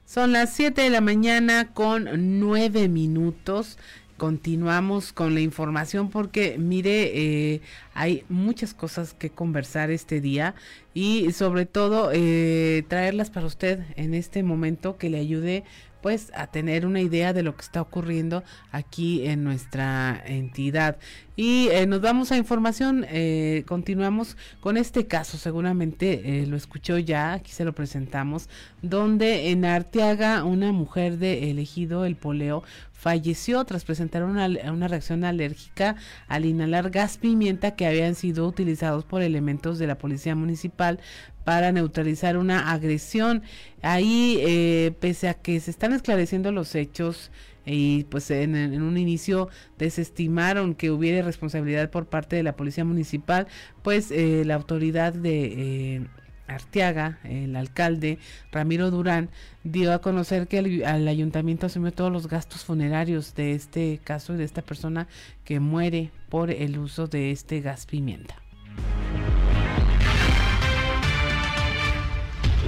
Son 0.05 0.33
las 0.33 0.53
7 0.53 0.83
de 0.83 0.91
la 0.91 1.01
mañana 1.01 1.73
con 1.75 2.41
9 2.41 2.89
minutos 2.89 3.79
continuamos 4.19 5.13
con 5.13 5.33
la 5.33 5.41
información 5.41 6.11
porque 6.11 6.59
mire, 6.59 7.13
eh, 7.15 7.61
hay 7.95 8.25
muchas 8.29 8.75
cosas 8.75 9.15
que 9.15 9.31
conversar 9.31 9.91
este 9.91 10.21
día 10.21 10.55
y 10.93 11.31
sobre 11.33 11.65
todo 11.65 12.11
eh, 12.13 12.85
traerlas 12.89 13.31
para 13.31 13.47
usted 13.47 13.81
en 13.97 14.15
este 14.15 14.43
momento 14.43 14.99
que 14.99 15.09
le 15.09 15.19
ayude 15.19 15.65
pues 16.03 16.31
a 16.35 16.47
tener 16.47 16.87
una 16.87 17.01
idea 17.01 17.33
de 17.33 17.43
lo 17.43 17.57
que 17.57 17.63
está 17.63 17.81
ocurriendo 17.81 18.45
aquí 18.71 19.27
en 19.27 19.43
nuestra 19.43 20.23
entidad. 20.27 20.97
Y 21.35 21.69
eh, 21.69 21.87
nos 21.87 22.01
vamos 22.01 22.31
a 22.31 22.37
información, 22.37 23.05
eh, 23.09 23.65
continuamos 23.67 24.37
con 24.61 24.77
este 24.77 25.07
caso, 25.09 25.39
seguramente 25.39 26.45
lo 26.47 26.57
escuchó 26.57 26.99
ya, 26.99 27.33
aquí 27.33 27.51
se 27.51 27.65
lo 27.65 27.75
presentamos, 27.75 28.49
donde 28.81 29.51
en 29.51 29.65
Arteaga 29.65 30.45
una 30.45 30.71
mujer 30.71 31.19
de 31.19 31.51
elegido 31.51 32.05
el 32.05 32.15
poleo 32.15 32.63
falleció 32.99 33.65
tras 33.65 33.85
presentar 33.85 34.25
una, 34.25 34.49
una, 34.73 34.89
reacción 34.89 35.23
alérgica 35.23 35.95
al 36.27 36.45
inhalar 36.45 36.91
gas 36.91 37.17
pimienta 37.17 37.77
que 37.77 37.87
habían 37.87 38.17
sido 38.17 38.47
utilizados 38.47 39.05
por 39.05 39.23
elementos 39.23 39.79
de 39.79 39.87
la 39.87 39.99
policía 39.99 40.35
municipal 40.35 40.99
para 41.45 41.71
neutralizar 41.71 42.37
una 42.37 42.73
agresión. 42.73 43.43
Ahí, 43.83 44.39
eh, 44.41 44.93
pese 44.99 45.29
a 45.29 45.35
que 45.35 45.61
se 45.61 45.71
están 45.71 45.93
esclareciendo 45.93 46.51
los 46.51 46.75
hechos 46.75 47.31
y 47.65 48.03
pues 48.05 48.33
en, 48.33 48.83
un 48.83 48.99
inicio 48.99 49.49
desestimaron 49.79 50.75
que 50.75 50.91
hubiera 50.91 51.25
responsabilidad 51.25 51.91
por 51.91 52.07
parte 52.07 52.35
de 52.35 52.43
la 52.43 52.57
policía 52.57 52.85
municipal, 52.85 53.47
pues 53.83 54.11
eh, 54.11 54.43
la 54.45 54.57
autoridad 54.57 55.13
de... 55.13 55.97
Eh, 55.97 56.07
Arteaga, 56.49 57.19
el 57.25 57.55
alcalde 57.57 58.19
Ramiro 58.51 58.91
Durán, 58.91 59.31
dio 59.63 59.93
a 59.93 60.01
conocer 60.01 60.49
que 60.49 60.59
el, 60.59 61.09
ayuntamiento 61.09 61.67
asumió 61.67 61.93
todos 61.93 62.11
los 62.11 62.27
gastos 62.27 62.65
funerarios 62.65 63.35
de 63.35 63.53
este 63.53 64.01
caso 64.03 64.35
y 64.35 64.39
de 64.39 64.45
esta 64.45 64.63
persona 64.63 65.07
que 65.45 65.61
muere 65.61 66.11
por 66.29 66.51
el 66.51 66.79
uso 66.79 67.07
de 67.07 67.31
este 67.31 67.61
gas 67.61 67.87
pimienta. 67.87 68.35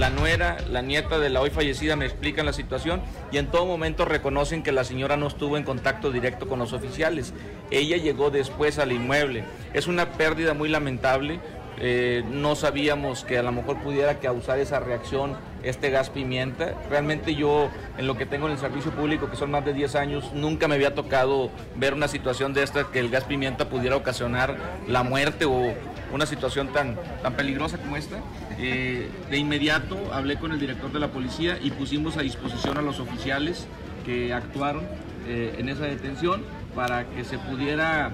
la 0.01 0.09
nuera, 0.09 0.57
la 0.67 0.81
nieta 0.81 1.19
de 1.19 1.29
la 1.29 1.41
hoy 1.41 1.51
fallecida 1.51 1.95
me 1.95 2.05
explican 2.05 2.47
la 2.47 2.53
situación 2.53 3.03
y 3.31 3.37
en 3.37 3.51
todo 3.51 3.67
momento 3.67 4.03
reconocen 4.03 4.63
que 4.63 4.71
la 4.71 4.83
señora 4.83 5.15
no 5.15 5.27
estuvo 5.27 5.57
en 5.57 5.63
contacto 5.63 6.11
directo 6.11 6.47
con 6.47 6.57
los 6.57 6.73
oficiales. 6.73 7.35
Ella 7.69 7.97
llegó 7.97 8.31
después 8.31 8.79
al 8.79 8.91
inmueble. 8.91 9.43
Es 9.75 9.85
una 9.85 10.13
pérdida 10.13 10.55
muy 10.55 10.69
lamentable. 10.69 11.39
Eh, 11.83 12.23
no 12.29 12.55
sabíamos 12.55 13.23
que 13.23 13.39
a 13.39 13.41
lo 13.41 13.51
mejor 13.51 13.81
pudiera 13.81 14.19
causar 14.19 14.59
esa 14.59 14.79
reacción 14.79 15.35
este 15.63 15.89
gas 15.89 16.11
pimienta. 16.11 16.75
Realmente 16.91 17.33
yo, 17.33 17.69
en 17.97 18.05
lo 18.05 18.15
que 18.15 18.27
tengo 18.27 18.45
en 18.45 18.53
el 18.53 18.59
servicio 18.59 18.91
público, 18.91 19.31
que 19.31 19.35
son 19.35 19.49
más 19.49 19.65
de 19.65 19.73
10 19.73 19.95
años, 19.95 20.31
nunca 20.33 20.67
me 20.67 20.75
había 20.75 20.93
tocado 20.93 21.49
ver 21.75 21.95
una 21.95 22.07
situación 22.07 22.53
de 22.53 22.61
esta 22.61 22.91
que 22.91 22.99
el 22.99 23.09
gas 23.09 23.23
pimienta 23.23 23.67
pudiera 23.67 23.95
ocasionar 23.95 24.55
la 24.87 25.01
muerte 25.01 25.45
o 25.45 25.73
una 26.13 26.27
situación 26.27 26.67
tan, 26.67 26.97
tan 27.23 27.33
peligrosa 27.33 27.79
como 27.79 27.97
esta. 27.97 28.17
Eh, 28.59 29.09
de 29.31 29.37
inmediato 29.37 29.97
hablé 30.13 30.37
con 30.37 30.51
el 30.51 30.59
director 30.59 30.91
de 30.91 30.99
la 30.99 31.07
policía 31.07 31.57
y 31.59 31.71
pusimos 31.71 32.15
a 32.15 32.21
disposición 32.21 32.77
a 32.77 32.83
los 32.83 32.99
oficiales 32.99 33.65
que 34.05 34.33
actuaron 34.33 34.83
eh, 35.27 35.55
en 35.57 35.67
esa 35.67 35.85
detención 35.85 36.43
para 36.75 37.05
que 37.05 37.23
se 37.23 37.39
pudiera 37.39 38.11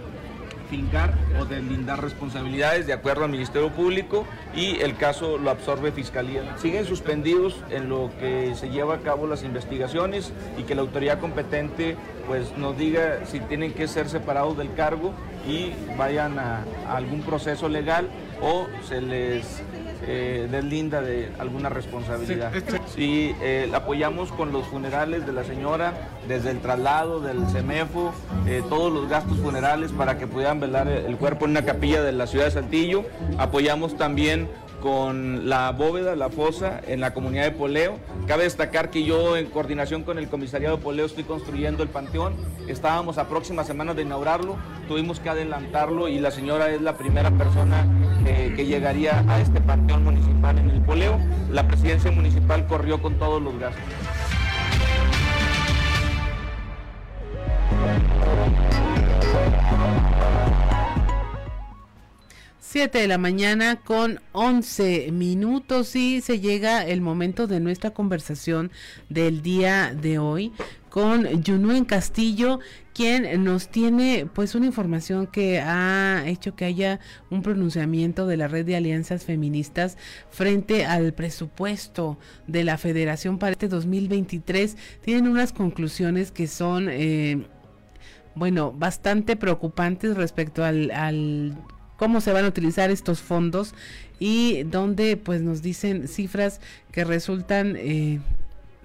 fincar 0.70 1.14
o 1.40 1.46
deslindar 1.46 2.02
responsabilidades 2.02 2.88
de 2.88 2.94
acuerdo 2.94 3.26
al 3.26 3.32
Ministerio 3.32 3.72
Público 3.72 4.26
y 4.56 4.80
el 4.82 4.96
caso 4.96 5.38
lo 5.38 5.50
absorbe 5.50 5.92
Fiscalía. 5.92 6.58
Siguen 6.58 6.86
suspendidos 6.86 7.64
en 7.70 7.90
lo 7.90 8.12
que 8.20 8.56
se 8.56 8.70
lleva 8.70 8.96
a 8.96 9.00
cabo 9.00 9.28
las 9.28 9.44
investigaciones 9.44 10.34
y 10.58 10.64
que 10.64 10.76
la 10.76 10.82
autoridad 10.82 11.20
competente 11.20 11.96
pues 12.28 12.58
nos 12.58 12.78
diga 12.78 13.26
si 13.26 13.40
tienen 13.40 13.74
que 13.74 13.88
ser 13.88 14.10
separados 14.10 14.58
del 14.58 14.74
cargo 14.74 15.14
y 15.48 15.74
vayan 15.98 16.38
a 16.40 16.64
algún 16.90 17.22
proceso 17.22 17.70
legal 17.70 18.10
o 18.42 18.68
se 18.88 19.02
les 19.02 19.62
eh, 20.06 20.48
deslinda 20.52 21.02
de 21.02 21.32
alguna 21.40 21.70
responsabilidad. 21.70 22.52
Sí, 22.94 23.36
eh, 23.42 23.70
apoyamos 23.74 24.32
con 24.32 24.52
los 24.52 24.68
funerales 24.68 25.26
de 25.26 25.34
la 25.34 25.44
señora, 25.44 25.94
desde 26.28 26.52
el 26.52 26.60
traslado 26.60 27.20
del 27.20 27.48
CEMEFO, 27.48 28.14
eh, 28.46 28.62
todos 28.70 28.94
los 28.94 29.10
gastos 29.10 29.38
funerales 29.40 29.92
para 29.92 30.18
que 30.18 30.28
pudieran 30.28 30.60
velar 30.60 30.88
el 30.88 31.18
cuerpo 31.18 31.46
en 31.46 31.52
una 31.52 31.64
capilla 31.64 32.04
de 32.04 32.12
la 32.12 32.28
ciudad 32.28 32.46
de 32.46 32.52
Saltillo. 32.52 33.06
Apoyamos 33.38 33.98
también 33.98 34.50
con 34.82 35.50
la 35.50 35.72
bóveda, 35.72 36.16
la 36.16 36.30
fosa 36.30 36.82
en 36.86 37.00
la 37.02 37.14
comunidad 37.14 37.44
de 37.44 37.52
Poleo. 37.52 37.98
Cabe 38.28 38.44
destacar 38.44 38.90
que 38.90 39.04
yo 39.04 39.38
en 39.38 39.48
coordinación 39.48 40.04
con 40.04 40.18
el 40.18 40.30
comisariado 40.30 40.78
de 40.78 40.84
Poleo 40.84 41.06
estoy 41.06 41.24
construyendo 41.24 41.84
el 41.84 41.90
panteón. 41.90 42.36
Estábamos 42.68 43.18
a 43.18 43.28
próximas 43.28 43.68
semanas 43.68 43.96
de 43.96 44.04
inaugurarlo, 44.04 44.58
tuvimos 44.88 45.20
que 45.20 45.30
adelantarlo 45.30 46.08
y 46.08 46.20
la 46.20 46.32
señora 46.32 46.70
es 46.70 46.82
la 46.82 46.98
primera 46.98 47.32
persona 47.32 47.86
que 48.26 48.66
llegaría 48.66 49.24
a 49.28 49.40
este 49.40 49.62
panteón 49.62 50.04
municipal 50.04 50.58
en 50.58 50.70
el 50.70 50.82
Poleo. 50.82 51.20
La 51.50 51.68
presidencia 51.68 52.12
municipal 52.12 52.68
corrió 52.68 53.02
con 53.02 53.18
todos 53.18 53.42
los 53.42 53.58
gastos. 53.58 53.84
7 62.70 62.98
de 62.98 63.08
la 63.08 63.18
mañana 63.18 63.78
con 63.78 64.20
11 64.34 65.14
minutos 65.14 65.96
y 65.96 66.20
se 66.20 66.42
llega 66.42 66.86
el 66.86 67.00
momento 67.00 67.48
de 67.48 67.62
nuestra 67.62 67.92
conversación 67.92 68.72
del 69.08 69.42
día 69.42 69.94
de 69.94 70.20
hoy 70.20 70.52
con 70.90 71.42
Junuen 71.46 71.86
Castillo, 71.86 72.60
quien 72.94 73.42
nos 73.46 73.70
tiene 73.70 74.28
pues 74.34 74.54
una 74.54 74.66
información 74.66 75.28
que 75.28 75.62
ha 75.62 76.24
hecho 76.28 76.58
que 76.58 76.66
haya 76.66 77.00
un 77.30 77.42
pronunciamiento 77.42 78.28
de 78.28 78.36
la 78.36 78.50
red 78.50 78.66
de 78.66 78.76
alianzas 78.76 79.24
feministas 79.24 79.98
frente 80.30 80.86
al 80.86 81.14
presupuesto 81.14 82.20
de 82.48 82.66
la 82.66 82.78
Federación 82.78 83.40
para 83.40 83.54
este 83.54 83.70
2023. 83.70 84.76
Tienen 85.04 85.30
unas 85.30 85.54
conclusiones 85.54 86.32
que 86.34 86.48
son 86.48 86.90
eh, 86.90 87.48
bueno, 88.36 88.74
bastante 88.74 89.38
preocupantes 89.38 90.18
respecto 90.18 90.66
al 90.66 90.92
cómo 91.98 92.22
se 92.22 92.32
van 92.32 92.46
a 92.46 92.48
utilizar 92.48 92.90
estos 92.90 93.22
fondos 93.22 93.76
y 94.20 94.64
donde 94.64 95.18
pues 95.18 95.42
nos 95.42 95.62
dicen 95.62 96.08
cifras 96.08 96.62
que 96.92 97.04
resultan 97.04 97.76
eh, 97.78 98.20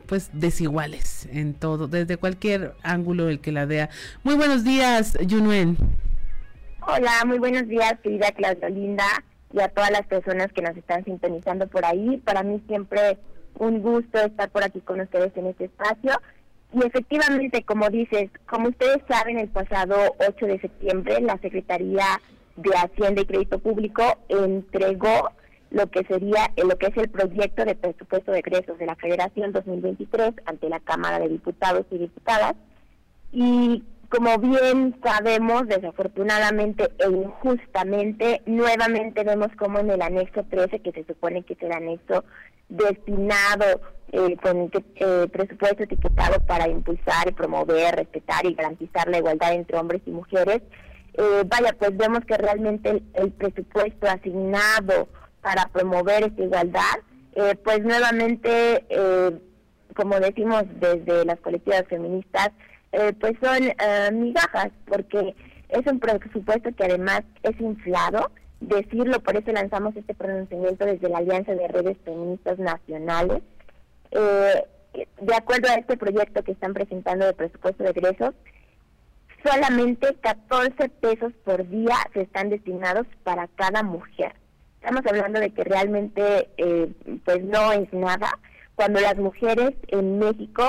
pues 0.07 0.31
desiguales 0.33 1.29
en 1.33 1.55
todo, 1.55 1.89
desde 1.89 2.17
cualquier 2.17 2.75
ángulo 2.83 3.29
el 3.29 3.41
que 3.41 3.53
la 3.53 3.65
vea. 3.65 3.89
Muy 4.25 4.35
buenos 4.35 4.65
días, 4.65 5.17
Yunuen. 5.27 5.77
Hola, 6.87 7.13
muy 7.25 7.39
buenos 7.39 7.69
días, 7.69 7.95
querida 8.03 8.33
Claudia 8.33 8.69
Linda, 8.69 9.07
y 9.53 9.61
a 9.61 9.69
todas 9.69 9.91
las 9.91 10.07
personas 10.07 10.53
que 10.53 10.63
nos 10.63 10.77
están 10.77 11.05
sintonizando 11.05 11.69
por 11.69 11.85
ahí. 11.85 12.21
Para 12.25 12.43
mí 12.43 12.61
siempre 12.67 13.19
un 13.59 13.81
gusto 13.81 14.19
estar 14.19 14.51
por 14.51 14.65
aquí 14.65 14.81
con 14.81 15.01
ustedes 15.01 15.37
en 15.37 15.47
este 15.47 15.67
espacio. 15.67 16.13
Y 16.73 16.85
efectivamente, 16.85 17.63
como 17.65 17.89
dices, 17.91 18.31
como 18.49 18.71
ustedes 18.71 18.99
saben, 19.07 19.39
el 19.39 19.49
pasado 19.49 19.95
8 20.27 20.47
de 20.47 20.61
septiembre 20.61 21.21
la 21.21 21.39
Secretaría 21.39 22.05
de 22.57 22.71
Hacienda 22.77 23.23
y 23.23 23.27
Crédito 23.27 23.59
Público 23.59 24.03
entregó 24.29 25.31
lo 25.71 25.87
que 25.91 26.05
sería 26.05 26.51
eh, 26.57 26.65
lo 26.65 26.77
que 26.77 26.87
es 26.87 26.97
el 26.97 27.09
proyecto 27.09 27.65
de 27.65 27.75
presupuesto 27.75 28.33
de 28.33 28.41
egresos 28.41 28.79
de 28.79 28.87
la 28.87 28.97
Federación 28.97 29.53
2023 29.53 30.35
ante 30.45 30.69
la 30.69 30.81
Cámara 30.81 31.19
de 31.19 31.29
Diputados 31.29 31.87
y 31.91 31.99
Diputadas. 31.99 32.55
Y 33.33 33.83
como 34.11 34.37
bien 34.39 34.95
sabemos, 35.03 35.67
desafortunadamente 35.69 36.91
e 36.99 37.09
injustamente, 37.11 38.43
nuevamente 38.45 39.25
vemos 39.25 39.49
como 39.59 39.79
en 39.79 39.91
el 39.91 40.03
anexo 40.03 40.45
13, 40.45 40.81
que 40.81 40.93
se 40.93 41.05
supone 41.05 41.43
que 41.45 41.55
es 41.55 41.63
el 41.63 41.73
anexo 41.73 42.23
destinado 42.69 43.81
eh, 44.13 44.37
con 44.43 44.71
eh, 44.97 45.27
presupuesto 45.33 45.85
etiquetado 45.85 46.39
para 46.41 46.69
impulsar 46.69 47.35
promover, 47.35 47.97
respetar 47.97 48.45
y 48.45 48.53
garantizar 48.53 49.09
la 49.09 49.19
igualdad 49.19 49.55
entre 49.55 49.79
hombres 49.79 50.03
y 50.05 50.11
mujeres, 50.11 50.61
eh, 51.15 51.45
vaya, 51.47 51.75
pues 51.79 51.97
vemos 51.97 52.21
que 52.25 52.37
realmente 52.37 53.03
el, 53.15 53.33
presupuesto 53.33 54.09
asignado 54.09 55.09
para 55.41 55.67
promover 55.69 56.25
esta 56.25 56.43
igualdad, 56.43 56.99
eh, 57.35 57.55
pues 57.63 57.83
nuevamente, 57.83 58.85
como 59.95 60.19
decimos 60.21 60.65
desde 60.81 61.25
las 61.25 61.41
colectivas 61.41 61.85
feministas, 61.89 62.51
eh, 62.93 63.15
pues 63.19 63.33
son 63.43 63.69
eh, 63.69 64.11
migajas, 64.13 64.71
porque 64.87 65.35
es 65.71 65.87
un 65.87 65.99
presupuesto 65.99 66.71
que 66.77 66.85
además 66.85 67.23
es 67.43 67.59
inflado. 67.61 68.31
Decirlo, 68.61 69.19
por 69.21 69.37
eso 69.37 69.51
lanzamos 69.51 69.97
este 69.97 70.15
pronunciamiento 70.15 70.85
desde 70.85 71.09
la 71.09 71.19
Alianza 71.19 71.55
de 71.55 71.69
Redes 71.69 71.97
Feministas 72.05 72.59
Nacionales. 72.59 73.43
Eh, 74.11 74.65
de 75.23 75.35
acuerdo 75.35 75.69
a 75.71 75.77
este 75.77 75.97
proyecto 75.97 76.45
que 76.45 76.53
están 76.53 76.75
presentando 76.75 77.25
de 77.25 77.33
presupuesto 77.33 77.83
de 77.83 77.91
egresos, 77.91 78.35
solamente 79.45 80.15
14 80.21 80.89
pesos 80.89 81.33
por 81.45 81.69
día 81.69 81.97
se 82.13 82.23
están 82.23 82.51
destinados 82.51 83.07
para 83.25 83.49
cada 83.49 83.83
mujer. 83.83 84.35
Estamos 84.81 85.03
hablando 85.07 85.41
de 85.41 85.51
que 85.51 85.65
realmente 85.65 86.51
eh, 86.57 86.93
pues 87.25 87.43
no 87.45 87.73
es 87.73 87.93
nada 87.93 88.39
cuando 88.75 89.01
las 89.01 89.17
mujeres 89.17 89.75
en 89.89 90.19
México 90.19 90.65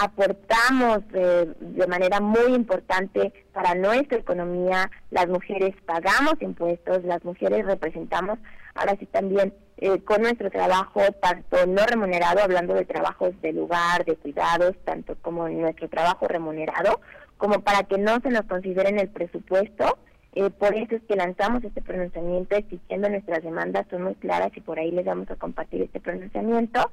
aportamos 0.00 1.00
de 1.10 1.86
manera 1.88 2.20
muy 2.20 2.54
importante 2.54 3.32
para 3.52 3.74
nuestra 3.74 4.18
economía, 4.18 4.90
las 5.10 5.26
mujeres 5.26 5.74
pagamos 5.86 6.34
impuestos, 6.40 7.02
las 7.04 7.24
mujeres 7.24 7.66
representamos, 7.66 8.38
ahora 8.74 8.96
sí 8.98 9.06
también 9.06 9.52
eh, 9.78 10.00
con 10.02 10.22
nuestro 10.22 10.50
trabajo, 10.50 11.00
tanto 11.20 11.66
no 11.66 11.84
remunerado, 11.84 12.40
hablando 12.42 12.74
de 12.74 12.84
trabajos 12.84 13.40
de 13.42 13.52
lugar, 13.52 14.04
de 14.04 14.16
cuidados, 14.16 14.76
tanto 14.84 15.16
como 15.20 15.48
nuestro 15.48 15.88
trabajo 15.88 16.28
remunerado, 16.28 17.00
como 17.38 17.60
para 17.60 17.84
que 17.84 17.98
no 17.98 18.20
se 18.20 18.30
nos 18.30 18.42
considere 18.42 18.90
en 18.90 18.98
el 18.98 19.08
presupuesto. 19.08 19.98
Eh, 20.34 20.50
por 20.50 20.74
eso 20.74 20.96
es 20.96 21.02
que 21.08 21.16
lanzamos 21.16 21.64
este 21.64 21.80
pronunciamiento 21.80 22.54
exigiendo 22.54 23.08
nuestras 23.08 23.42
demandas, 23.42 23.86
son 23.90 24.02
muy 24.02 24.14
claras 24.16 24.52
y 24.54 24.60
por 24.60 24.78
ahí 24.78 24.90
les 24.90 25.06
vamos 25.06 25.30
a 25.30 25.36
compartir 25.36 25.82
este 25.82 26.00
pronunciamiento. 26.00 26.90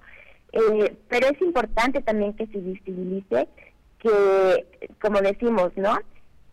Eh, 0.54 0.96
pero 1.10 1.28
es 1.28 1.42
importante 1.42 2.02
también 2.02 2.34
que 2.34 2.48
se 2.48 2.60
visibilice 2.60 3.50
que, 4.00 4.90
como 5.02 5.20
decimos, 5.20 5.72
¿no? 5.76 5.98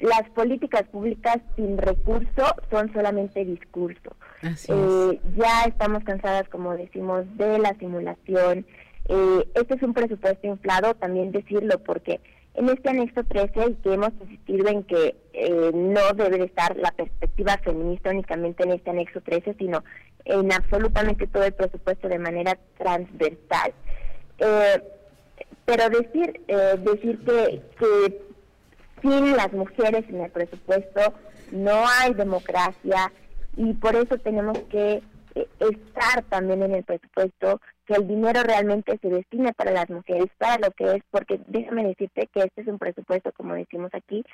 Las 0.01 0.29
políticas 0.31 0.83
públicas 0.85 1.37
sin 1.55 1.79
recurso 1.79 2.45
son 2.71 2.93
solamente 2.93 3.45
discurso. 3.45 4.17
Eh, 4.43 5.21
ya 5.37 5.65
estamos 5.69 6.03
cansadas, 6.03 6.49
como 6.49 6.77
decimos, 6.77 7.25
de 7.37 7.61
la 7.61 7.75
simulación. 7.79 8.67
Eh, 9.09 9.49
este 9.55 9.75
es 9.75 9.83
un 9.83 9.95
presupuesto 9.95 10.47
inflado, 10.47 10.95
también 10.95 11.31
decirlo, 11.31 11.79
porque 11.79 12.21
en 12.55 12.69
este 12.69 12.91
anexo 12.91 13.25
13 13.25 13.71
y 13.71 13.75
que 13.77 13.95
hemos 13.95 14.13
insistido 14.21 14.69
en 14.69 14.83
que 14.85 15.17
eh, 15.33 15.71
no 15.73 16.13
debe 16.15 16.45
estar 16.45 16.77
la 16.77 16.91
perspectiva 16.93 17.59
feminista 17.59 18.11
únicamente 18.11 18.63
en 18.65 18.73
este 18.73 18.91
anexo 18.91 19.21
13, 19.21 19.55
sino 19.59 19.83
en 20.25 20.53
absolutamente 20.53 21.27
todo 21.27 21.45
el 21.45 21.53
presupuesto 21.53 22.09
de 22.09 22.19
manera 22.19 22.59
transversal. 22.79 23.73
Eh, 24.39 24.83
pero 25.65 25.89
decir 25.89 26.41
eh, 26.49 26.77
decir 26.79 27.19
que, 27.25 27.63
que 27.79 28.23
sin 29.01 29.37
las 29.37 29.53
mujeres 29.53 30.05
en 30.09 30.21
el 30.21 30.31
presupuesto 30.31 31.15
no 31.51 31.85
hay 32.01 32.15
democracia 32.15 33.13
y 33.57 33.73
por 33.75 33.95
eso 33.95 34.19
tenemos 34.19 34.59
que 34.71 35.03
eh, 35.35 35.49
estar 35.61 36.23
también 36.25 36.63
en 36.63 36.75
el 36.75 36.85
presupuesto, 36.85 37.61
que 37.87 37.95
el 37.95 38.07
dinero 38.07 38.43
realmente 38.43 38.99
se 39.01 39.09
destine 39.09 39.53
para 39.53 39.73
las 39.73 39.91
mujeres, 39.91 40.29
para 40.39 40.59
lo 40.59 40.71
que 40.73 40.97
es, 40.97 41.03
porque 41.11 41.41
déjame 41.47 41.85
decirte 41.85 42.29
que 42.33 42.41
este 42.41 42.63
es 42.63 42.69
un 42.69 42.79
presupuesto, 42.79 43.33
como 43.33 43.55
decimos 43.55 43.91
aquí, 43.93 44.25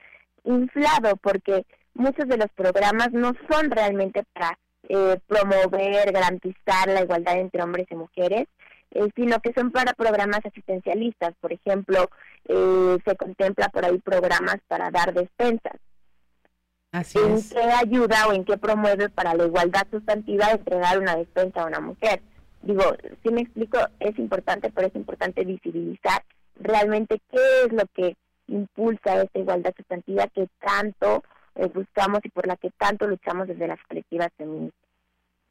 inflado, 0.45 1.17
porque 1.17 1.65
muchos 1.95 2.29
de 2.29 2.37
los 2.37 2.51
programas 2.55 3.13
no 3.13 3.33
son 3.51 3.71
realmente 3.71 4.23
para 4.33 4.59
eh, 4.89 5.19
promover, 5.27 6.13
garantizar 6.13 6.89
la 6.89 7.03
igualdad 7.03 7.39
entre 7.39 7.63
hombres 7.63 7.87
y 7.91 7.95
mujeres, 7.95 8.47
eh, 8.91 9.09
sino 9.15 9.39
que 9.41 9.53
son 9.53 9.71
para 9.71 9.93
programas 9.93 10.41
asistencialistas. 10.45 11.35
Por 11.41 11.53
ejemplo, 11.53 12.09
eh, 12.47 12.99
se 13.05 13.17
contempla 13.17 13.69
por 13.69 13.85
ahí 13.85 13.99
programas 13.99 14.57
para 14.67 14.91
dar 14.91 15.13
despensas. 15.13 15.75
Así 16.91 17.19
¿En 17.19 17.37
qué 17.51 17.61
ayuda 17.61 18.29
o 18.29 18.33
en 18.33 18.45
qué 18.47 18.57
promueve 18.57 19.11
para 19.11 19.35
la 19.35 19.45
igualdad 19.45 19.87
sustantiva 19.91 20.51
entregar 20.51 20.99
una 20.99 21.17
despensa 21.17 21.63
a 21.63 21.67
una 21.67 21.81
mujer? 21.81 22.23
Digo, 22.69 22.83
si 23.23 23.31
me 23.31 23.41
explico, 23.41 23.79
es 23.99 24.19
importante, 24.19 24.71
pero 24.71 24.89
es 24.89 24.95
importante 24.95 25.43
visibilizar 25.43 26.23
realmente 26.57 27.19
qué 27.31 27.41
es 27.65 27.73
lo 27.73 27.85
que 27.95 28.15
impulsa 28.47 29.23
esta 29.23 29.39
igualdad 29.39 29.73
sustantiva 29.75 30.27
que 30.27 30.49
tanto 30.61 31.25
eh, 31.55 31.67
buscamos 31.73 32.21
y 32.25 32.29
por 32.29 32.47
la 32.47 32.59
que 32.59 32.71
tanto 32.77 33.07
luchamos 33.07 33.49
desde 33.49 33.69
las 33.69 33.79
colectivas 33.89 34.29
feministas. 34.37 34.88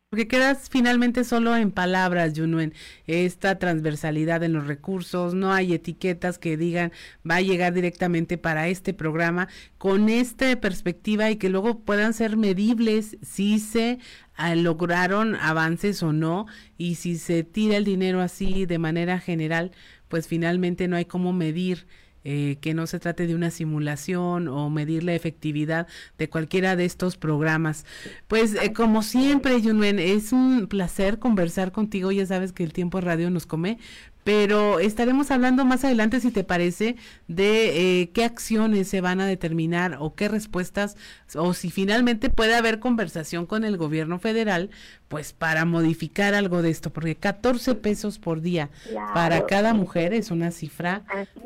Porque 0.09 0.29
quedas 0.29 0.69
finalmente 0.69 1.25
solo 1.25 1.57
en 1.57 1.69
palabras, 1.71 2.31
Junuen, 2.33 2.73
esta 3.07 3.59
transversalidad 3.59 4.41
en 4.41 4.53
los 4.53 4.65
recursos, 4.65 5.33
no 5.33 5.51
hay 5.51 5.73
etiquetas 5.73 6.39
que 6.39 6.55
digan 6.55 6.93
va 7.29 7.35
a 7.35 7.41
llegar 7.41 7.73
directamente 7.73 8.37
para 8.37 8.69
este 8.69 8.93
programa 8.93 9.49
con 9.77 10.07
esta 10.07 10.61
perspectiva 10.61 11.29
y 11.29 11.35
que 11.35 11.49
luego 11.49 11.79
puedan 11.79 12.13
ser 12.13 12.37
medibles 12.37 13.17
si 13.21 13.59
se 13.59 13.99
ah, 14.35 14.55
lograron 14.55 15.35
avances 15.35 16.01
o 16.01 16.13
no 16.13 16.45
y 16.77 16.95
si 16.95 17.17
se 17.17 17.43
tira 17.43 17.75
el 17.75 17.83
dinero 17.83 18.21
así 18.21 18.65
de 18.65 18.79
manera 18.79 19.19
general, 19.19 19.73
pues 20.07 20.29
finalmente 20.29 20.87
no 20.87 20.95
hay 20.95 21.03
cómo 21.03 21.33
medir 21.33 21.85
eh, 22.29 22.57
que 22.59 22.73
no 22.73 22.87
se 22.87 22.99
trate 22.99 23.25
de 23.25 23.35
una 23.35 23.51
simulación 23.51 24.49
o 24.49 24.69
medir 24.69 25.05
la 25.05 25.15
efectividad 25.15 25.87
de 26.17 26.27
cualquiera 26.27 26.75
de 26.75 26.83
estos 26.83 27.15
programas. 27.15 27.85
Pues 28.27 28.53
eh, 28.55 28.73
como 28.73 29.01
siempre, 29.01 29.61
Junwen, 29.61 29.97
es 29.97 30.33
un 30.33 30.67
placer 30.67 31.19
conversar 31.19 31.71
contigo, 31.71 32.11
ya 32.11 32.25
sabes 32.25 32.51
que 32.51 32.65
el 32.65 32.73
tiempo 32.73 32.99
radio 32.99 33.29
nos 33.29 33.45
come, 33.45 33.79
pero 34.27 34.81
estaremos 34.81 35.31
hablando 35.31 35.63
más 35.63 35.85
adelante, 35.85 36.19
si 36.19 36.31
te 36.31 36.43
parece, 36.43 36.97
de 37.29 38.01
eh, 38.01 38.09
qué 38.09 38.25
acciones 38.25 38.89
se 38.89 38.99
van 38.99 39.21
a 39.21 39.25
determinar 39.25 39.95
o 40.01 40.15
qué 40.15 40.27
respuestas, 40.27 40.97
o 41.33 41.53
si 41.53 41.71
finalmente 41.71 42.29
puede 42.29 42.53
haber 42.53 42.81
conversación 42.81 43.45
con 43.45 43.63
el 43.63 43.77
gobierno 43.77 44.19
federal, 44.19 44.69
pues 45.07 45.31
para 45.31 45.63
modificar 45.63 46.33
algo 46.33 46.61
de 46.61 46.71
esto, 46.71 46.89
porque 46.89 47.15
14 47.15 47.75
pesos 47.75 48.19
por 48.19 48.41
día 48.41 48.69
para 49.13 49.45
cada 49.45 49.73
mujer 49.73 50.13
es 50.13 50.29
una 50.29 50.51
cifra 50.51 51.03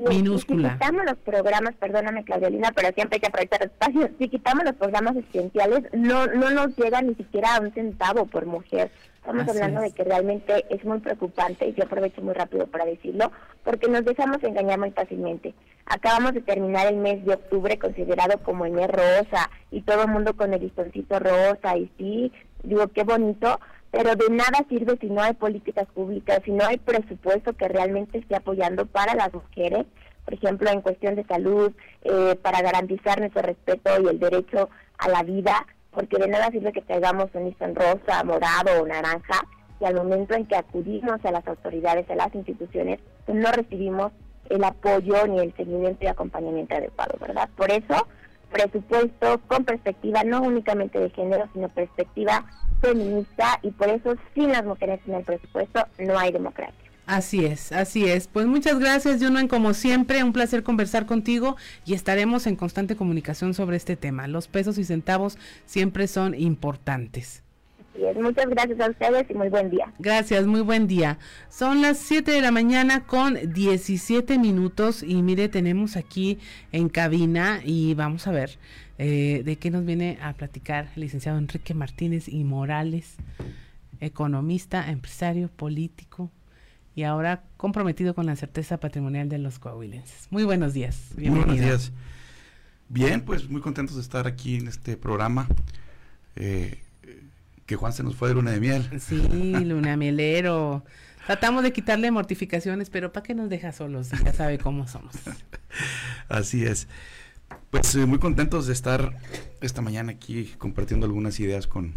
minúscula. 0.09 0.69
si 0.69 0.73
quitamos 0.73 1.05
los 1.05 1.17
programas, 1.19 1.75
perdóname 1.75 2.23
Claudiolina, 2.23 2.71
pero 2.71 2.91
siempre 2.95 3.17
hay 3.17 3.19
que 3.19 3.27
aprovechar 3.27 3.61
espacio, 3.61 4.09
si 4.17 4.27
quitamos 4.27 4.65
los 4.65 4.73
programas 4.73 5.15
esenciales, 5.17 5.84
no, 5.93 6.25
no 6.25 6.49
nos 6.49 6.75
llega 6.75 7.03
ni 7.03 7.13
siquiera 7.13 7.57
a 7.57 7.59
un 7.61 7.71
centavo 7.73 8.25
por 8.25 8.47
mujer. 8.47 8.89
Estamos 9.22 9.47
hablando 9.49 9.82
de 9.82 9.91
que 9.91 10.03
realmente 10.03 10.65
es 10.69 10.84
muy 10.84 10.97
preocupante 10.97 11.67
y 11.67 11.74
yo 11.74 11.84
aprovecho 11.84 12.24
muy 12.24 12.34
rápido 12.34 12.65
para 12.65 12.86
decirlo, 12.86 13.32
porque 13.63 13.88
nos 13.88 14.03
dejamos 14.03 14.43
engañar 14.43 14.80
muy 14.80 14.89
fácilmente. 14.89 15.53
Acabamos 15.86 16.34
de 16.34 16.41
terminar 16.41 16.88
el 16.88 16.97
mes 16.97 17.24
de 17.24 17.36
octubre 17.36 17.78
considerado 17.78 18.39
como 18.39 18.65
el 18.65 18.72
mes 18.72 18.88
rosa 18.88 19.51
y 19.69 19.82
todo 19.82 20.03
el 20.03 20.09
mundo 20.09 20.36
con 20.36 20.51
el 20.55 20.61
listoncito 20.61 21.19
rosa 21.19 21.78
y 21.78 21.91
sí, 21.99 22.32
digo 22.63 22.88
qué 22.88 23.03
bonito, 23.03 23.59
pero 23.91 24.15
de 24.15 24.28
nada 24.32 24.65
sirve 24.67 24.97
si 24.99 25.11
no 25.11 25.22
hay 25.22 25.34
políticas 25.34 25.88
públicas, 25.93 26.41
si 26.43 26.51
no 26.51 26.65
hay 26.65 26.78
presupuesto 26.78 27.53
que 27.53 27.67
realmente 27.67 28.17
esté 28.17 28.36
apoyando 28.36 28.88
para 28.88 29.13
las 29.13 29.32
mujeres, 29.32 29.86
por 30.26 30.34
ejemplo, 30.34 30.72
en 30.72 30.82
cuestión 30.82 31.15
de 31.15 31.26
salud, 31.26 31.72
eh, 32.03 32.36
para 32.41 32.63
garantizar 32.63 33.19
nuestro 33.19 33.43
respeto 33.43 33.91
y 34.01 34.07
el 34.07 34.19
derecho 34.19 34.69
a 34.97 35.09
la 35.09 35.22
vida, 35.22 35.67
porque 35.91 36.17
de 36.17 36.27
nada 36.27 36.49
sirve 36.51 36.71
que 36.71 36.81
traigamos 36.81 37.29
un 37.33 37.45
listón 37.45 37.75
rosa, 37.75 38.23
morado 38.23 38.81
o 38.81 38.87
naranja, 38.87 39.41
y 39.79 39.85
al 39.85 39.95
momento 39.95 40.35
en 40.35 40.45
que 40.45 40.55
acudimos 40.55 41.23
a 41.25 41.31
las 41.31 41.47
autoridades, 41.47 42.09
a 42.09 42.15
las 42.15 42.33
instituciones, 42.35 42.99
pues 43.25 43.37
no 43.37 43.51
recibimos 43.51 44.11
el 44.49 44.63
apoyo 44.63 45.27
ni 45.27 45.39
el 45.39 45.55
seguimiento 45.55 46.03
y 46.05 46.07
acompañamiento 46.07 46.75
adecuado, 46.75 47.17
¿verdad? 47.19 47.49
Por 47.55 47.71
eso, 47.71 48.07
presupuesto 48.51 49.39
con 49.47 49.65
perspectiva 49.65 50.23
no 50.23 50.41
únicamente 50.41 50.99
de 50.99 51.09
género, 51.09 51.47
sino 51.53 51.69
perspectiva 51.69 52.45
feminista 52.81 53.59
y 53.61 53.71
por 53.71 53.89
eso 53.89 54.15
sin 54.33 54.51
las 54.51 54.65
mujeres 54.65 54.99
en 55.07 55.15
el 55.15 55.23
presupuesto 55.23 55.85
no 55.99 56.17
hay 56.17 56.31
democracia. 56.31 56.90
Así 57.12 57.43
es, 57.43 57.74
así 57.74 58.05
es. 58.05 58.30
Pues 58.30 58.47
muchas 58.47 58.80
gracias, 58.80 59.22
Juno, 59.22 59.45
como 59.49 59.74
siempre, 59.74 60.24
un 60.24 60.32
placer 60.32 60.64
conversar 60.64 61.05
contigo 61.05 61.57
y 61.86 61.93
estaremos 61.93 62.47
en 62.47 62.55
constante 62.55 62.95
comunicación 62.95 63.53
sobre 63.53 63.76
este 63.76 63.97
tema. 63.97 64.30
Los 64.30 64.47
pesos 64.47 64.78
y 64.78 64.86
centavos 64.86 65.38
siempre 65.66 66.07
son 66.07 66.34
importantes. 66.34 67.43
Muchas 68.16 68.47
gracias 68.47 68.80
a 68.80 68.89
ustedes 68.89 69.30
y 69.30 69.34
muy 69.34 69.49
buen 69.49 69.70
día. 69.70 69.91
Gracias, 69.99 70.47
muy 70.47 70.62
buen 70.62 70.88
día. 70.88 71.20
Son 71.49 71.82
las 71.82 71.97
7 71.97 72.32
de 72.32 72.39
la 72.39 72.51
mañana 72.51 73.05
con 73.05 73.38
17 73.51 74.39
minutos 74.39 75.03
y 75.03 75.22
mire, 75.22 75.49
tenemos 75.49 75.97
aquí 75.97 76.39
en 76.72 76.88
cabina 76.88 77.59
y 77.66 77.93
vamos 77.93 78.26
a 78.26 78.32
ver 78.32 78.57
eh, 78.99 79.41
de 79.43 79.57
qué 79.57 79.70
nos 79.70 79.84
viene 79.84 80.18
a 80.22 80.32
platicar 80.32 80.88
el 80.95 81.01
licenciado 81.01 81.38
Enrique 81.39 81.74
Martínez 81.74 82.30
y 82.30 82.45
Morales, 82.45 83.18
economista, 83.99 84.89
empresario, 84.89 85.49
político 85.49 86.32
y 87.01 87.03
ahora 87.03 87.41
comprometido 87.57 88.13
con 88.13 88.27
la 88.27 88.35
certeza 88.35 88.79
patrimonial 88.79 89.27
de 89.27 89.39
los 89.39 89.57
coahuilenses. 89.57 90.27
Muy 90.29 90.43
buenos 90.43 90.73
días. 90.73 91.07
Bienvenido. 91.15 91.47
Muy 91.47 91.57
buenos 91.57 91.81
días. 91.81 91.91
Bien, 92.89 93.21
pues 93.21 93.49
muy 93.49 93.59
contentos 93.59 93.95
de 93.95 94.03
estar 94.03 94.27
aquí 94.27 94.57
en 94.57 94.67
este 94.67 94.97
programa. 94.97 95.47
Eh, 96.35 96.77
que 97.65 97.75
Juan 97.75 97.91
se 97.91 98.03
nos 98.03 98.15
fue 98.15 98.27
de 98.27 98.35
luna 98.35 98.51
de 98.51 98.59
miel. 98.59 98.87
Sí, 98.99 99.19
luna 99.65 99.97
mielero. 99.97 100.85
Tratamos 101.25 101.63
de 101.63 101.73
quitarle 101.73 102.11
mortificaciones, 102.11 102.91
pero 102.91 103.11
¿para 103.11 103.23
qué 103.23 103.33
nos 103.33 103.49
deja 103.49 103.71
solos? 103.71 104.09
Ya 104.23 104.33
sabe 104.33 104.59
cómo 104.59 104.87
somos. 104.87 105.15
Así 106.29 106.65
es. 106.65 106.87
Pues 107.71 107.95
eh, 107.95 108.05
muy 108.05 108.19
contentos 108.19 108.67
de 108.67 108.73
estar 108.73 109.17
esta 109.59 109.81
mañana 109.81 110.11
aquí 110.11 110.53
compartiendo 110.59 111.07
algunas 111.07 111.39
ideas 111.39 111.65
con, 111.65 111.95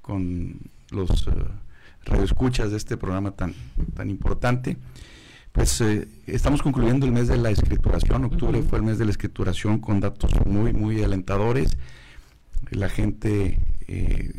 con 0.00 0.60
los 0.90 1.26
uh, 1.26 1.32
radioescuchas 2.08 2.70
de 2.70 2.76
este 2.76 2.96
programa 2.96 3.32
tan, 3.32 3.54
tan 3.94 4.10
importante. 4.10 4.76
Pues 5.52 5.80
eh, 5.80 6.08
estamos 6.26 6.62
concluyendo 6.62 7.06
el 7.06 7.12
mes 7.12 7.28
de 7.28 7.36
la 7.36 7.50
escrituración. 7.50 8.24
Octubre 8.24 8.62
fue 8.62 8.78
el 8.78 8.84
mes 8.84 8.98
de 8.98 9.04
la 9.04 9.10
escrituración 9.10 9.80
con 9.80 10.00
datos 10.00 10.32
muy, 10.46 10.72
muy 10.72 11.02
alentadores. 11.02 11.76
La 12.70 12.88
gente 12.88 13.58
eh, 13.86 14.32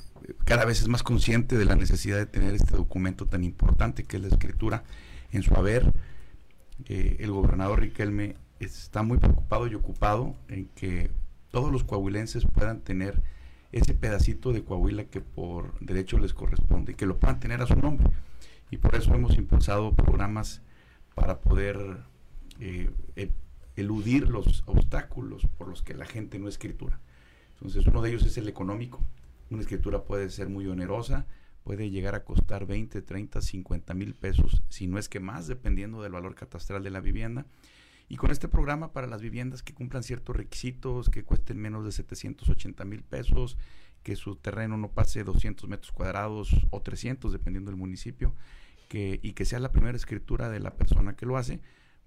cada 0.45 0.65
vez 0.65 0.82
es 0.82 0.88
más 0.88 1.03
consciente 1.03 1.57
de 1.57 1.65
la 1.65 1.76
necesidad 1.76 2.17
de 2.17 2.26
tener 2.26 2.55
este 2.55 2.76
documento 2.76 3.26
tan 3.26 3.43
importante 3.43 4.03
que 4.03 4.17
es 4.17 4.24
la 4.24 4.30
escritura 4.30 4.84
en 5.32 5.43
su 5.43 5.53
haber. 5.55 5.91
Eh, 6.88 7.17
el 7.20 7.32
gobernador 7.32 7.82
Riquelme 7.82 8.36
está 8.59 9.03
muy 9.03 9.17
preocupado 9.17 9.67
y 9.67 9.76
ocupado 9.76 10.36
en 10.47 10.67
que 10.76 11.11
todos 11.51 11.72
los 11.72 11.84
coahuilenses 11.84 12.45
puedan 12.45 12.82
tener 12.82 13.22
ese 13.72 13.93
pedacito 13.93 14.51
de 14.51 14.63
Coahuila 14.63 15.05
que 15.05 15.22
por 15.22 15.80
derecho 15.80 16.17
les 16.17 16.34
corresponde 16.34 16.93
y 16.93 16.95
que 16.95 17.05
lo 17.05 17.20
puedan 17.20 17.39
tener 17.39 17.61
a 17.61 17.67
su 17.67 17.76
nombre. 17.76 18.07
Y 18.72 18.78
por 18.78 18.95
eso 18.95 19.13
hemos 19.13 19.38
impulsado 19.38 19.95
programas 19.95 20.61
para 21.15 21.39
poder 21.39 21.78
eh, 22.59 22.89
e, 23.15 23.32
eludir 23.76 24.30
los 24.30 24.63
obstáculos 24.65 25.47
por 25.57 25.67
los 25.67 25.82
que 25.82 25.93
la 25.93 26.05
gente 26.05 26.39
no 26.39 26.47
escritura. 26.47 26.99
Entonces 27.53 27.86
uno 27.88 28.01
de 28.01 28.09
ellos 28.09 28.26
es 28.26 28.38
el 28.38 28.47
económico, 28.47 29.03
una 29.49 29.61
escritura 29.61 30.03
puede 30.03 30.30
ser 30.30 30.49
muy 30.49 30.67
onerosa, 30.67 31.26
puede 31.63 31.89
llegar 31.89 32.15
a 32.15 32.24
costar 32.24 32.65
20, 32.65 33.01
30, 33.01 33.41
50 33.41 33.93
mil 33.93 34.13
pesos, 34.13 34.63
si 34.70 34.88
no 34.88 34.97
es 34.97 35.09
que 35.09 35.20
más, 35.20 35.47
dependiendo 35.47 36.01
del 36.01 36.11
valor 36.11 36.36
catastral 36.36 36.84
de 36.84 36.89
la 36.89 36.99
vivienda. 37.01 37.45
Y 38.10 38.18
con 38.18 38.32
este 38.32 38.47
programa 38.47 38.91
para 38.91 39.05
las 39.05 39.22
viviendas 39.22 39.62
que 39.62 39.76
cumplan 39.76 40.01
ciertos 40.01 40.36
requisitos, 40.36 41.10
que 41.10 41.24
cuesten 41.24 41.60
menos 41.60 41.86
de 41.86 41.91
780 41.91 42.84
mil 42.84 43.03
pesos, 43.03 43.55
que 44.01 44.16
su 44.16 44.36
terreno 44.36 44.78
no 44.78 44.91
pase 44.91 45.24
200 45.24 45.70
metros 45.70 45.91
cuadrados 45.91 46.55
o 46.72 46.82
300, 46.82 47.32
dependiendo 47.32 47.70
del 47.70 47.80
municipio, 47.80 48.34
que, 48.88 49.20
y 49.22 49.34
que 49.34 49.45
sea 49.45 49.60
la 49.60 49.72
primera 49.72 49.95
escritura 49.95 50.49
de 50.49 50.60
la 50.60 50.76
persona 50.76 51.16
que 51.16 51.28
lo 51.28 51.38
hace, 51.38 51.62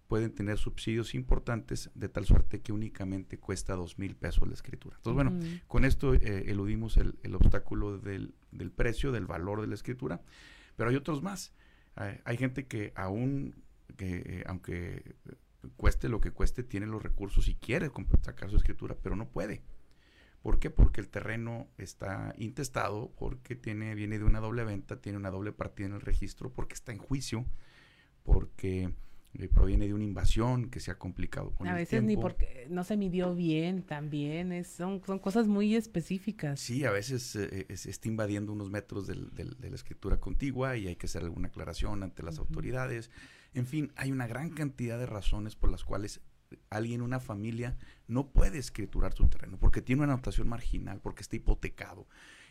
pueden 0.09 0.35
tener 0.35 0.59
subsidios 0.59 1.15
importantes 1.15 1.91
de 1.95 2.09
tal 2.09 2.27
suerte 2.27 2.61
que 2.61 2.73
únicamente 2.73 3.39
cuesta 3.39 3.77
dos 3.77 3.99
mil 3.99 4.17
pesos 4.17 4.49
la 4.49 4.55
escritura. 4.55 4.97
Entonces, 4.97 5.15
bueno, 5.15 5.39
con 5.69 5.85
esto 5.85 6.15
eh, 6.15 6.45
eludimos 6.49 6.97
el, 6.97 7.17
obstáculo 7.35 7.97
del, 7.99 8.35
precio, 8.75 9.13
del 9.13 9.27
valor 9.27 9.61
de 9.61 9.69
la 9.69 9.75
escritura, 9.75 10.21
pero 10.77 10.91
hay 10.91 10.97
otros 10.97 11.23
más. 11.23 11.53
hay 11.95 12.37
gente 12.37 12.67
que 12.67 12.93
aún, 12.97 13.55
que 13.97 14.23
eh, 14.27 14.45
aunque 14.47 15.15
cueste 15.77 16.09
lo 16.09 16.21
que 16.21 16.31
cueste, 16.31 16.63
tiene 16.63 16.87
los 16.87 17.03
recursos 17.03 17.49
y 17.49 17.55
quiere 17.55 17.91
sacar 18.23 18.51
su 18.51 18.57
escritura, 18.57 18.97
pero 19.03 19.17
no 19.17 19.29
puede. 19.29 19.63
¿Por 20.43 20.59
qué? 20.59 20.71
Porque 20.71 21.01
el 21.01 21.09
terreno 21.09 21.69
está 21.79 22.35
intestado, 22.37 23.13
porque 23.17 23.55
tiene, 23.55 23.95
viene 23.95 24.19
de 24.19 24.25
una 24.25 24.41
doble 24.41 24.65
venta, 24.65 25.01
tiene 25.01 25.19
una 25.19 25.31
doble 25.31 25.53
partida 25.53 25.87
en 25.87 25.95
el 25.95 26.01
registro, 26.01 26.53
porque 26.53 26.75
está 26.75 26.91
en 26.91 26.99
juicio, 26.99 27.47
porque 28.25 28.93
eh, 29.35 29.49
proviene 29.49 29.87
de 29.87 29.95
una 29.95 30.05
invasión 30.05 30.69
que 30.69 30.81
se 30.81 30.91
ha 30.91 30.99
complicado 30.99 31.55
con 31.55 31.67
a 31.67 31.75
veces 31.75 32.03
ni 32.03 32.19
porque 32.19 32.67
no 32.69 32.85
se 32.85 32.99
midió 32.99 33.35
bien 33.35 33.83
también 33.83 34.53
es, 34.53 34.67
son, 34.69 35.01
son 35.07 35.19
cosas 35.19 35.49
muy 35.49 35.75
específicas 35.75 36.61
sí 36.61 36.85
a 36.85 36.91
veces 36.91 37.35
eh, 37.37 37.67
se 37.75 37.89
está 37.89 38.09
invadiendo 38.09 38.53
unos 38.53 38.69
metros 38.69 39.07
del, 39.07 39.31
de 39.33 39.71
la 39.71 39.75
escritura 39.75 40.21
contigua 40.21 40.77
y 40.77 40.87
hay 40.87 40.97
que 40.97 41.07
hacer 41.07 41.23
alguna 41.23 41.49
aclaración 41.49 42.03
ante 42.03 42.23
las 42.23 42.39
autoridades 42.39 43.11
en 43.55 43.67
fin 43.67 43.93
hay 43.97 44.13
una 44.13 44.27
gran 44.27 44.51
cantidad 44.51 44.99
de 44.99 45.07
razones 45.07 45.57
por 45.57 45.71
las 45.71 45.85
cuales 45.85 46.21
alguien 46.69 47.01
una 47.01 47.21
familia 47.21 47.79
no 48.09 48.31
puede 48.31 48.59
escriturar 48.59 49.15
su 49.15 49.27
terreno 49.29 49.59
porque 49.59 49.81
tiene 49.81 50.03
una 50.03 50.13
anotación 50.13 50.49
marginal 50.49 51.01
porque 51.01 51.23
está 51.23 51.37
hipotecado 51.37 52.07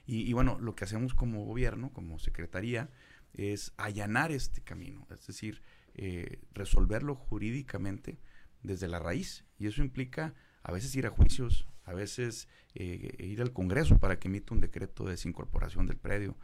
y, 0.06 0.22
y 0.22 0.34
bueno 0.34 0.58
lo 0.60 0.76
que 0.76 0.86
hacemos 0.86 1.14
como 1.14 1.46
gobierno 1.46 1.92
como 1.94 2.18
secretaría 2.18 2.90
es 3.34 3.74
allanar 3.78 4.32
este 4.32 4.62
camino 4.62 5.08
es 5.12 5.26
decir 5.28 5.62
eh, 5.94 6.40
resolverlo 6.54 7.16
jurídicamente 7.16 8.18
desde 8.64 8.88
la 8.88 9.00
raíz. 9.00 9.44
Y 9.58 9.68
eso 9.68 9.82
implica 9.82 10.34
a 10.64 10.72
veces 10.72 10.96
ir 10.96 11.06
a 11.06 11.10
juicios, 11.10 11.68
a 11.84 11.94
veces 11.94 12.48
eh, 12.76 13.18
ir 13.20 13.42
al 13.42 13.52
Congreso 13.52 14.00
para 14.00 14.18
que 14.18 14.30
emita 14.30 14.54
un 14.54 14.62
decreto 14.62 15.04
de 15.04 15.12
desincorporación 15.12 15.88
del 15.88 15.98
predio, 15.98 16.38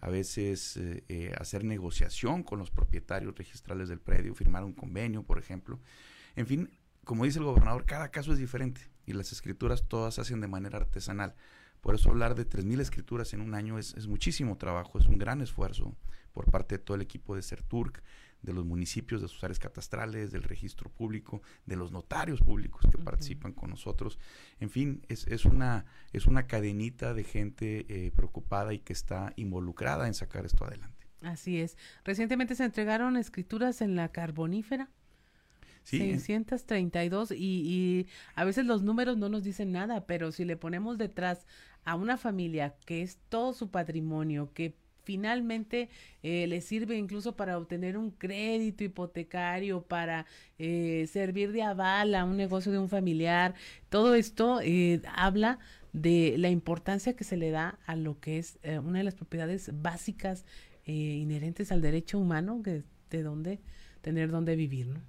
a 0.00 0.10
veces 0.10 0.76
eh, 0.76 1.32
hacer 1.38 1.64
negociación 1.64 2.42
con 2.42 2.58
los 2.58 2.70
propietarios 2.70 3.36
registrales 3.36 3.88
del 3.88 4.00
predio, 4.00 4.34
firmar 4.34 4.64
un 4.64 4.72
convenio, 4.72 5.22
por 5.22 5.38
ejemplo. 5.38 5.80
En 6.36 6.46
fin, 6.46 6.70
como 7.04 7.24
dice 7.24 7.38
el 7.38 7.44
gobernador, 7.44 7.84
cada 7.84 8.10
caso 8.10 8.32
es 8.32 8.38
diferente 8.38 8.80
y 9.06 9.12
las 9.12 9.32
escrituras 9.32 9.86
todas 9.88 10.14
se 10.14 10.20
hacen 10.20 10.40
de 10.40 10.48
manera 10.48 10.78
artesanal. 10.78 11.34
Por 11.80 11.94
eso 11.94 12.10
hablar 12.10 12.34
de 12.34 12.48
3.000 12.48 12.80
escrituras 12.80 13.32
en 13.34 13.40
un 13.40 13.54
año 13.54 13.78
es, 13.78 13.94
es, 13.94 14.06
muchísimo 14.06 14.56
trabajo, 14.56 14.98
es 14.98 15.06
un 15.06 15.18
gran 15.18 15.40
esfuerzo 15.40 15.96
por 16.32 16.50
parte 16.50 16.76
de 16.76 16.84
todo 16.84 16.94
el 16.94 17.02
equipo 17.02 17.34
de 17.34 17.42
CERTURC, 17.42 18.02
de 18.42 18.52
los 18.52 18.64
municipios, 18.64 19.22
de 19.22 19.28
sus 19.28 19.42
áreas 19.44 19.58
catastrales, 19.58 20.32
del 20.32 20.42
registro 20.42 20.90
público, 20.90 21.42
de 21.66 21.76
los 21.76 21.92
notarios 21.92 22.40
públicos 22.40 22.82
que 22.90 22.98
participan 22.98 23.52
con 23.52 23.70
nosotros. 23.70 24.18
En 24.60 24.70
fin, 24.70 25.02
es, 25.08 25.26
es, 25.28 25.44
una, 25.44 25.84
es 26.12 26.26
una 26.26 26.46
cadenita 26.46 27.14
de 27.14 27.24
gente 27.24 27.86
eh, 27.88 28.10
preocupada 28.10 28.74
y 28.74 28.80
que 28.80 28.92
está 28.92 29.32
involucrada 29.36 30.06
en 30.06 30.14
sacar 30.14 30.44
esto 30.44 30.64
adelante. 30.64 31.06
Así 31.22 31.60
es. 31.60 31.76
Recientemente 32.04 32.54
se 32.54 32.64
entregaron 32.64 33.16
escrituras 33.16 33.80
en 33.80 33.94
la 33.94 34.08
carbonífera. 34.08 34.88
Sí. 35.84 35.98
632 35.98 37.32
y, 37.32 37.34
y 37.34 38.06
a 38.36 38.44
veces 38.44 38.66
los 38.66 38.82
números 38.82 39.16
no 39.16 39.28
nos 39.28 39.42
dicen 39.42 39.72
nada, 39.72 40.06
pero 40.06 40.30
si 40.30 40.44
le 40.44 40.56
ponemos 40.56 40.96
detrás 40.96 41.44
a 41.84 41.96
una 41.96 42.16
familia 42.16 42.76
que 42.86 43.02
es 43.02 43.18
todo 43.28 43.52
su 43.52 43.68
patrimonio, 43.70 44.52
que 44.54 44.76
finalmente 45.04 45.88
eh, 46.22 46.46
le 46.46 46.60
sirve 46.60 46.96
incluso 46.96 47.36
para 47.36 47.58
obtener 47.58 47.96
un 47.96 48.10
crédito 48.10 48.84
hipotecario, 48.84 49.82
para 49.82 50.26
eh, 50.58 51.08
servir 51.10 51.52
de 51.52 51.62
aval 51.62 52.14
a 52.14 52.24
un 52.24 52.36
negocio 52.36 52.72
de 52.72 52.78
un 52.78 52.88
familiar. 52.88 53.54
Todo 53.88 54.14
esto 54.14 54.60
eh, 54.62 55.00
habla 55.14 55.58
de 55.92 56.36
la 56.38 56.48
importancia 56.48 57.14
que 57.14 57.24
se 57.24 57.36
le 57.36 57.50
da 57.50 57.78
a 57.86 57.96
lo 57.96 58.18
que 58.18 58.38
es 58.38 58.58
una 58.82 58.98
de 58.98 59.04
las 59.04 59.14
propiedades 59.14 59.70
básicas 59.82 60.46
inherentes 60.86 61.70
al 61.70 61.82
derecho 61.82 62.18
humano, 62.18 62.62
que 62.62 62.82
de 63.10 63.22
dónde 63.22 63.60
tener 64.00 64.30
dónde 64.30 64.56
vivir, 64.56 64.86
¿no? 64.86 65.00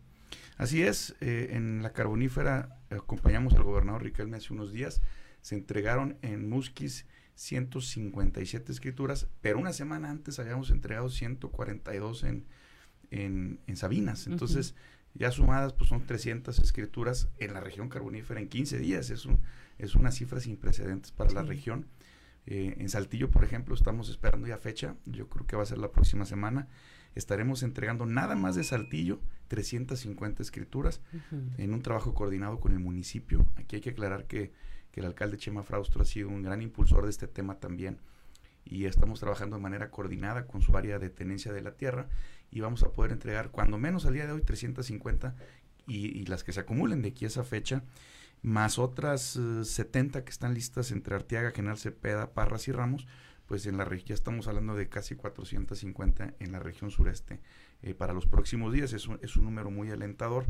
Así 0.57 0.83
es, 0.83 1.15
en 1.21 1.81
la 1.81 1.93
carbonífera 1.93 2.77
acompañamos 2.89 3.53
al 3.53 3.63
gobernador 3.63 4.03
Riquelme 4.03 4.37
hace 4.37 4.53
unos 4.53 4.73
días, 4.73 5.01
se 5.41 5.55
entregaron 5.55 6.17
en 6.21 6.49
Musquis 6.49 7.05
157 7.35 8.71
escrituras, 8.71 9.27
pero 9.41 9.59
una 9.59 9.73
semana 9.73 10.09
antes 10.09 10.39
habíamos 10.39 10.69
entregado 10.69 11.09
142 11.09 12.23
en, 12.23 12.45
en, 13.11 13.59
en 13.67 13.75
Sabinas. 13.75 14.27
Entonces, 14.27 14.75
ya 15.15 15.31
sumadas, 15.31 15.73
pues 15.73 15.89
son 15.89 16.05
300 16.05 16.57
escrituras 16.59 17.29
en 17.37 17.53
la 17.53 17.59
región 17.59 17.89
carbonífera 17.89 18.39
en 18.39 18.49
15 18.49 18.79
días. 18.79 19.09
Es, 19.09 19.25
un, 19.25 19.39
es 19.77 19.95
una 19.95 20.11
cifra 20.11 20.39
sin 20.39 20.57
precedentes 20.57 21.11
para 21.11 21.31
la 21.31 21.43
región. 21.43 21.87
Eh, 22.45 22.75
en 22.77 22.89
Saltillo, 22.89 23.29
por 23.29 23.43
ejemplo, 23.43 23.73
estamos 23.75 24.09
esperando 24.09 24.47
ya 24.47 24.57
fecha, 24.57 24.95
yo 25.05 25.29
creo 25.29 25.47
que 25.47 25.55
va 25.55 25.63
a 25.63 25.67
ser 25.67 25.77
la 25.77 25.91
próxima 25.91 26.25
semana. 26.25 26.67
Estaremos 27.15 27.61
entregando 27.61 28.05
nada 28.05 28.35
más 28.35 28.55
de 28.55 28.63
Saltillo 28.63 29.19
350 29.47 30.41
escrituras 30.41 30.99
en 31.59 31.73
un 31.73 31.83
trabajo 31.83 32.15
coordinado 32.15 32.59
con 32.59 32.71
el 32.71 32.79
municipio. 32.79 33.45
Aquí 33.55 33.75
hay 33.75 33.81
que 33.83 33.91
aclarar 33.91 34.25
que 34.25 34.51
que 34.93 34.99
el 34.99 35.07
alcalde 35.07 35.37
Chema 35.37 35.63
Fraustro 35.63 36.03
ha 36.03 36.05
sido 36.05 36.29
un 36.29 36.43
gran 36.43 36.61
impulsor 36.61 37.03
de 37.05 37.09
este 37.09 37.27
tema 37.27 37.59
también. 37.59 37.97
Y 38.63 38.85
estamos 38.85 39.19
trabajando 39.19 39.55
de 39.55 39.61
manera 39.61 39.89
coordinada 39.89 40.45
con 40.45 40.61
su 40.61 40.77
área 40.77 40.99
de 40.99 41.09
tenencia 41.09 41.51
de 41.51 41.61
la 41.61 41.71
tierra 41.71 42.07
y 42.51 42.61
vamos 42.61 42.83
a 42.83 42.91
poder 42.91 43.11
entregar 43.11 43.49
cuando 43.49 43.79
menos 43.79 44.05
al 44.05 44.13
día 44.13 44.27
de 44.27 44.33
hoy 44.33 44.43
350 44.43 45.35
y, 45.87 46.17
y 46.17 46.25
las 46.27 46.43
que 46.43 46.53
se 46.53 46.59
acumulen 46.59 47.01
de 47.01 47.09
aquí 47.09 47.25
a 47.25 47.27
esa 47.27 47.43
fecha, 47.43 47.83
más 48.43 48.77
otras 48.77 49.39
70 49.63 50.19
eh, 50.19 50.23
que 50.23 50.29
están 50.29 50.53
listas 50.53 50.91
entre 50.91 51.15
Arteaga, 51.15 51.51
General 51.51 51.77
Cepeda, 51.77 52.31
Parras 52.31 52.67
y 52.67 52.71
Ramos, 52.71 53.07
pues 53.47 53.65
en 53.65 53.77
la 53.77 53.85
región 53.85 54.07
ya 54.09 54.15
estamos 54.15 54.47
hablando 54.47 54.75
de 54.75 54.89
casi 54.89 55.15
450 55.15 56.35
en 56.39 56.51
la 56.51 56.59
región 56.59 56.91
sureste 56.91 57.39
eh, 57.81 57.93
para 57.93 58.13
los 58.13 58.25
próximos 58.25 58.73
días. 58.73 58.93
Es 58.93 59.07
un, 59.07 59.19
es 59.21 59.35
un 59.35 59.43
número 59.43 59.69
muy 59.69 59.89
alentador. 59.91 60.45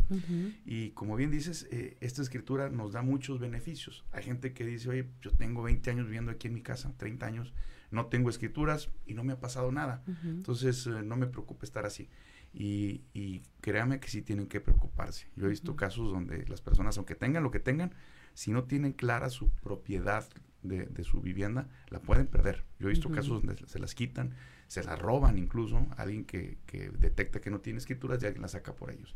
Y 0.65 0.91
como 0.91 1.15
bien 1.15 1.31
dices, 1.31 1.67
eh, 1.71 1.97
esta 2.01 2.21
escritura 2.21 2.69
nos 2.69 2.93
da 2.93 3.01
muchos 3.01 3.39
beneficios. 3.39 4.05
Hay 4.11 4.23
gente 4.23 4.53
que 4.53 4.65
dice, 4.65 4.89
oye, 4.89 5.09
yo 5.21 5.31
tengo 5.31 5.63
20 5.63 5.89
años 5.89 6.05
viviendo 6.05 6.31
aquí 6.31 6.47
en 6.47 6.53
mi 6.53 6.61
casa, 6.61 6.93
30 6.97 7.25
años, 7.25 7.53
no 7.91 8.07
tengo 8.07 8.29
escrituras 8.29 8.89
y 9.05 9.13
no 9.13 9.23
me 9.23 9.33
ha 9.33 9.39
pasado 9.39 9.71
nada. 9.71 10.03
Entonces, 10.23 10.87
no 10.87 11.15
me 11.15 11.27
preocupe 11.27 11.65
estar 11.65 11.85
así. 11.85 12.09
Y, 12.55 13.01
y, 13.13 13.41
créame 13.61 13.99
que 13.99 14.07
sí 14.09 14.21
tienen 14.21 14.45
que 14.45 14.61
preocuparse. 14.61 15.27
Yo 15.35 15.47
he 15.47 15.49
visto 15.49 15.75
casos 15.75 16.11
donde 16.11 16.45
las 16.45 16.61
personas, 16.61 16.97
aunque 16.97 17.15
tengan 17.15 17.41
lo 17.41 17.49
que 17.49 17.59
tengan, 17.59 17.95
si 18.35 18.51
no 18.51 18.65
tienen 18.65 18.93
clara 18.93 19.29
su 19.29 19.49
propiedad 19.49 20.27
de, 20.63 20.85
de 20.85 21.03
su 21.03 21.21
vivienda, 21.21 21.67
la 21.89 21.99
pueden 21.99 22.27
perder. 22.27 22.63
Yo 22.79 22.87
he 22.87 22.91
visto 22.91 23.09
casos 23.09 23.43
donde 23.43 23.55
se 23.67 23.79
las 23.79 23.93
quitan, 23.95 24.35
se 24.67 24.83
las 24.83 24.97
roban 24.99 25.37
incluso, 25.37 25.85
alguien 25.97 26.25
que, 26.25 26.57
que 26.65 26.89
detecta 26.89 27.41
que 27.41 27.49
no 27.49 27.61
tiene 27.61 27.79
escrituras 27.79 28.21
y 28.21 28.25
alguien 28.25 28.41
la 28.41 28.47
saca 28.47 28.75
por 28.75 28.91
ellos. 28.91 29.15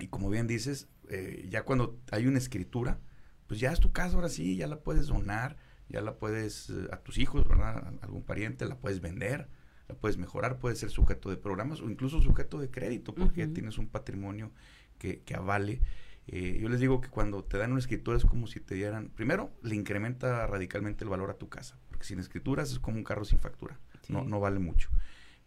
Y 0.00 0.08
como 0.08 0.30
bien 0.30 0.46
dices, 0.46 0.88
eh, 1.08 1.46
ya 1.50 1.64
cuando 1.64 2.00
hay 2.10 2.26
una 2.26 2.38
escritura, 2.38 2.98
pues 3.46 3.60
ya 3.60 3.72
es 3.72 3.80
tu 3.80 3.92
casa, 3.92 4.16
ahora 4.16 4.28
sí, 4.28 4.56
ya 4.56 4.66
la 4.66 4.80
puedes 4.80 5.06
donar, 5.06 5.56
ya 5.88 6.00
la 6.00 6.16
puedes 6.16 6.70
eh, 6.70 6.88
a 6.90 6.96
tus 6.98 7.18
hijos, 7.18 7.46
¿verdad? 7.46 7.76
A 7.76 8.04
algún 8.04 8.22
pariente, 8.22 8.66
la 8.66 8.78
puedes 8.78 9.00
vender 9.00 9.48
la 9.88 9.94
puedes 9.94 10.16
mejorar, 10.16 10.58
puedes 10.58 10.78
ser 10.78 10.90
sujeto 10.90 11.30
de 11.30 11.36
programas 11.36 11.80
o 11.80 11.90
incluso 11.90 12.20
sujeto 12.20 12.58
de 12.58 12.70
crédito, 12.70 13.14
porque 13.14 13.46
ya 13.46 13.52
tienes 13.52 13.78
un 13.78 13.88
patrimonio 13.88 14.50
que, 14.98 15.20
que 15.20 15.34
avale. 15.34 15.80
Eh, 16.28 16.58
yo 16.60 16.68
les 16.68 16.80
digo 16.80 17.00
que 17.00 17.08
cuando 17.08 17.44
te 17.44 17.58
dan 17.58 17.72
una 17.72 17.80
escritura 17.80 18.16
es 18.16 18.24
como 18.24 18.46
si 18.46 18.60
te 18.60 18.74
dieran, 18.74 19.08
primero, 19.08 19.50
le 19.62 19.74
incrementa 19.74 20.46
radicalmente 20.46 21.04
el 21.04 21.10
valor 21.10 21.30
a 21.30 21.34
tu 21.34 21.48
casa, 21.48 21.78
porque 21.88 22.04
sin 22.04 22.20
escrituras 22.20 22.70
es 22.70 22.78
como 22.78 22.96
un 22.96 23.04
carro 23.04 23.24
sin 23.24 23.38
factura, 23.38 23.80
no, 24.08 24.24
no 24.24 24.38
vale 24.38 24.60
mucho. 24.60 24.90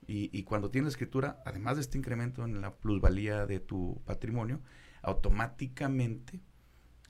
Y, 0.07 0.29
y, 0.37 0.43
cuando 0.43 0.69
tienes 0.69 0.89
escritura, 0.89 1.41
además 1.45 1.77
de 1.77 1.81
este 1.81 1.97
incremento 1.97 2.45
en 2.45 2.61
la 2.61 2.75
plusvalía 2.75 3.47
de 3.47 3.59
tu 3.59 4.01
patrimonio, 4.05 4.61
automáticamente 5.01 6.41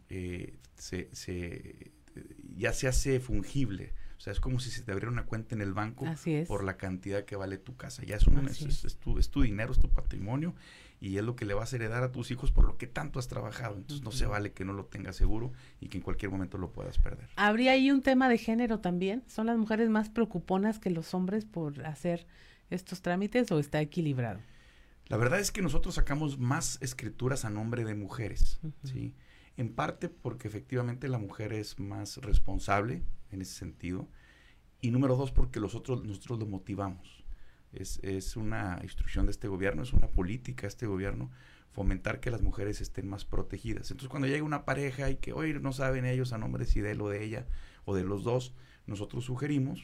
eh, 0.08 0.60
se, 0.76 1.10
se, 1.14 1.92
ya 2.56 2.72
se 2.72 2.88
hace 2.88 3.20
fungible 3.20 3.94
o 4.18 4.22
sea, 4.22 4.32
es 4.32 4.40
como 4.40 4.60
si 4.60 4.70
se 4.72 4.82
te 4.82 4.92
abriera 4.92 5.12
una 5.12 5.26
cuenta 5.26 5.56
en 5.56 5.62
el 5.62 5.74
banco 5.74 6.06
por 6.48 6.64
la 6.64 6.78
cantidad 6.78 7.26
que 7.26 7.36
vale 7.36 7.58
tu 7.58 7.76
casa. 7.76 8.04
Ya 8.04 8.16
es, 8.16 8.28
un, 8.28 8.48
es, 8.48 8.60
tu, 9.00 9.20
es, 9.20 9.30
tu, 9.30 9.42
dinero, 9.42 9.74
es 9.74 9.80
tu 9.80 9.90
patrimonio 9.90 10.56
y 11.00 11.18
es 11.18 11.24
lo 11.24 11.36
que 11.36 11.46
le 11.46 11.54
vas 11.54 11.74
a 11.74 11.76
heredar 11.76 12.04
a 12.04 12.12
tus 12.12 12.32
hijos 12.32 12.52
por 12.52 12.66
lo 12.66 12.78
que 12.78 12.88
tanto 12.88 13.20
has 13.20 13.28
trabajado. 13.28 13.76
Entonces 13.76 14.04
no 14.04 14.12
se 14.12 14.26
vale 14.26 14.54
que 14.54 14.66
no 14.66 14.74
lo 14.74 14.86
tengas 14.86 15.16
seguro 15.16 15.52
y 15.80 15.90
que 15.90 15.98
en 15.98 16.04
cualquier 16.04 16.32
momento 16.32 16.58
lo 16.58 16.72
puedas 16.72 16.98
perder. 16.98 17.30
¿Habría 17.36 17.74
ahí 17.74 17.92
un 17.92 18.02
tema 18.02 18.30
de 18.30 18.38
género 18.38 18.80
también? 18.80 19.24
¿Son 19.28 19.48
las 19.48 19.58
mujeres 19.58 19.90
más 19.90 20.10
preocuponas 20.10 20.80
que 20.80 20.90
los 20.90 21.14
hombres 21.14 21.46
por 21.46 21.86
hacer 21.86 22.26
estos 22.70 23.02
trámites 23.02 23.52
o 23.52 23.60
está 23.60 23.82
equilibrado? 23.82 24.40
La 25.08 25.18
verdad 25.18 25.40
es 25.40 25.52
que 25.52 25.62
nosotros 25.62 25.96
sacamos 25.96 26.40
más 26.40 26.80
escrituras 26.82 27.46
a 27.46 27.52
nombre 27.52 27.84
de 27.84 27.94
mujeres, 27.94 28.60
¿sí? 28.84 29.14
En 29.56 29.74
parte 29.74 30.10
porque 30.10 30.48
efectivamente 30.48 31.08
la 31.08 31.20
mujer 31.20 31.54
es 31.54 31.80
más 31.80 32.18
responsable, 32.18 33.04
en 33.32 33.42
ese 33.42 33.54
sentido. 33.54 34.08
Y 34.82 34.92
número 34.92 35.16
dos, 35.16 35.32
porque 35.32 35.60
nosotros, 35.60 36.04
nosotros 36.04 36.40
lo 36.40 36.48
motivamos. 36.48 37.15
Es, 37.76 38.00
es 38.04 38.36
una 38.36 38.80
instrucción 38.84 39.26
de 39.26 39.32
este 39.32 39.48
gobierno, 39.48 39.84
es 39.84 39.94
una 39.94 40.08
política 40.08 40.64
de 40.64 40.68
este 40.70 40.88
gobierno 40.88 41.32
fomentar 41.76 42.22
que 42.22 42.32
las 42.32 42.42
mujeres 42.42 42.80
estén 42.80 43.08
más 43.08 43.26
protegidas. 43.26 43.92
Entonces, 43.92 44.08
cuando 44.08 44.30
llega 44.30 44.44
una 44.44 44.64
pareja 44.64 45.10
y 45.10 45.18
que 45.18 45.34
hoy 45.34 45.54
no 45.60 45.74
saben 45.74 46.06
ellos 46.06 46.32
a 46.32 46.38
nombre 46.38 46.66
si 46.66 46.80
de 46.80 46.92
él 46.92 47.02
o 47.02 47.10
de 47.10 47.24
ella 47.24 47.46
o 47.84 47.94
de 47.94 48.06
los 48.06 48.24
dos, 48.24 48.54
nosotros 48.88 49.26
sugerimos, 49.26 49.82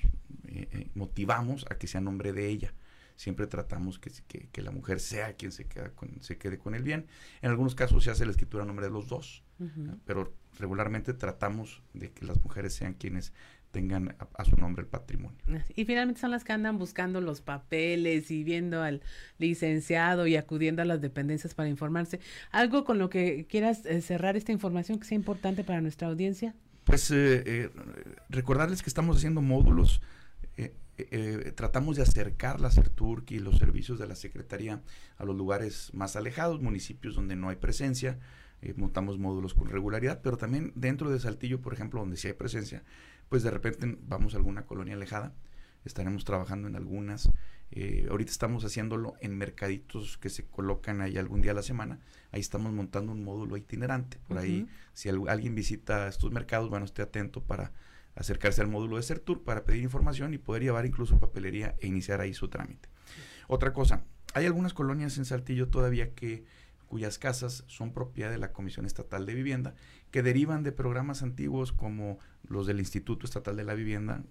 eh, 0.47 0.69
eh, 0.71 0.89
motivamos 0.95 1.65
a 1.69 1.77
que 1.77 1.87
sea 1.87 1.99
a 1.99 2.03
nombre 2.03 2.31
de 2.31 2.47
ella. 2.47 2.73
Siempre 3.17 3.45
tratamos 3.45 3.99
que, 3.99 4.09
que, 4.27 4.47
que, 4.47 4.61
la 4.61 4.71
mujer 4.71 4.99
sea 5.01 5.33
quien 5.33 5.51
se, 5.51 5.65
queda 5.65 5.89
con, 5.93 6.21
se 6.21 6.37
quede 6.37 6.57
con 6.57 6.75
el 6.75 6.83
bien. 6.83 7.07
En 7.41 7.49
algunos 7.51 7.75
casos 7.75 8.03
se 8.03 8.09
hace 8.09 8.25
la 8.25 8.31
escritura 8.31 8.63
a 8.63 8.65
nombre 8.65 8.85
de 8.85 8.91
los 8.91 9.09
dos, 9.09 9.43
uh 9.59 9.65
-huh. 9.65 9.99
pero 10.05 10.33
regularmente 10.57 11.13
tratamos 11.13 11.83
de 11.93 12.11
que 12.11 12.25
las 12.25 12.41
mujeres 12.41 12.73
sean 12.73 12.93
quienes 12.93 13.33
tengan 13.71 14.15
a, 14.19 14.27
a, 14.35 14.45
su 14.45 14.55
nombre 14.57 14.83
el 14.83 14.87
patrimonio. 14.87 15.37
Y 15.75 15.85
finalmente 15.85 16.21
son 16.21 16.31
las 16.31 16.43
que 16.43 16.51
andan 16.53 16.77
buscando 16.77 17.21
los 17.21 17.41
papeles 17.41 18.29
y 18.31 18.43
viendo 18.43 18.83
al 18.83 19.01
licenciado 19.37 20.27
y 20.27 20.35
acudiendo 20.35 20.81
a 20.81 20.85
las 20.85 21.01
dependencias 21.01 21.53
para 21.53 21.69
informarse. 21.69 22.19
¿Algo 22.51 22.85
con 22.85 22.99
lo 22.99 23.09
que 23.09 23.45
quieras 23.49 23.85
eh, 23.85 24.01
cerrar 24.01 24.37
esta 24.37 24.51
información 24.51 24.99
que 24.99 25.05
sea 25.05 25.15
importante 25.15 25.63
para 25.63 25.81
nuestra 25.81 26.07
audiencia? 26.07 26.55
Pues 26.83 27.09
eh, 27.11 27.43
eh, 27.45 27.69
recordarles 28.29 28.81
que 28.81 28.89
estamos 28.89 29.17
haciendo 29.17 29.41
módulos. 29.41 30.01
Tratamos 31.55 31.95
de 31.95 32.03
acercar 32.03 32.61
la 32.61 32.69
CERTURC 32.69 33.31
y 33.31 33.39
los 33.39 33.57
servicios 33.57 33.97
de 33.97 34.07
la 34.07 34.13
Secretaría 34.13 34.83
a 35.17 35.25
los 35.25 35.35
lugares 35.35 35.89
más 35.95 36.15
alejados, 36.15 36.61
municipios 36.61 37.15
donde 37.15 37.35
no 37.35 37.49
hay 37.49 37.55
presencia, 37.55 38.19
montamos 38.75 39.17
módulos 39.17 39.55
con 39.55 39.67
regularidad, 39.67 40.21
pero 40.21 40.37
también 40.37 40.71
dentro 40.75 41.09
de 41.09 41.19
Saltillo, 41.19 41.59
por 41.59 41.73
ejemplo, 41.73 42.01
donde 42.01 42.17
sí 42.17 42.27
hay 42.27 42.33
presencia, 42.33 42.83
pues 43.31 43.43
de 43.43 43.49
repente 43.49 43.97
vamos 44.01 44.33
a 44.33 44.37
alguna 44.37 44.65
colonia 44.65 44.93
alejada, 44.93 45.33
estaremos 45.85 46.25
trabajando 46.25 46.67
en 46.67 46.75
algunas, 46.75 47.31
eh, 47.71 48.05
ahorita 48.09 48.29
estamos 48.29 48.65
haciéndolo 48.65 49.13
en 49.21 49.37
mercaditos 49.37 50.17
que 50.17 50.29
se 50.29 50.43
colocan 50.43 50.99
ahí 50.99 51.17
algún 51.17 51.41
día 51.41 51.51
a 51.51 51.53
la 51.53 51.63
semana, 51.63 52.01
ahí 52.33 52.41
estamos 52.41 52.73
montando 52.73 53.13
un 53.13 53.23
módulo 53.23 53.55
itinerante, 53.55 54.17
por 54.27 54.35
uh 54.35 54.39
-huh. 54.41 54.43
ahí 54.43 54.67
si 54.91 55.07
al, 55.07 55.29
alguien 55.29 55.55
visita 55.55 56.09
estos 56.09 56.29
mercados, 56.33 56.69
bueno, 56.69 56.83
esté 56.83 57.03
atento 57.03 57.41
para 57.41 57.71
acercarse 58.15 58.59
al 58.59 58.67
módulo 58.67 58.97
de 58.97 59.03
CERTUR 59.03 59.45
para 59.45 59.63
pedir 59.63 59.81
información 59.81 60.33
y 60.33 60.37
poder 60.37 60.63
llevar 60.63 60.85
incluso 60.85 61.17
papelería 61.17 61.77
e 61.79 61.87
iniciar 61.87 62.19
ahí 62.19 62.33
su 62.33 62.49
trámite. 62.49 62.89
Otra 63.47 63.71
cosa, 63.71 64.03
hay 64.33 64.45
algunas 64.45 64.73
colonias 64.73 65.17
en 65.17 65.23
Saltillo 65.23 65.69
todavía 65.69 66.13
que 66.15 66.43
cuyas 66.91 67.17
casas 67.17 67.63
son 67.67 67.93
propiedad 67.93 68.29
de 68.29 68.37
la 68.37 68.51
Comisión 68.51 68.85
Estatal 68.85 69.25
de 69.25 69.33
Vivienda, 69.35 69.73
que 70.11 70.21
derivan 70.21 70.63
de 70.63 70.71
programas 70.71 71.23
antiguos 71.23 71.71
como 71.71 72.19
los 72.47 72.67
del 72.67 72.79
Instituto 72.79 73.25
Estatal 73.25 73.55
de 73.55 73.63
la 73.63 73.73
Vivienda, 73.73 74.23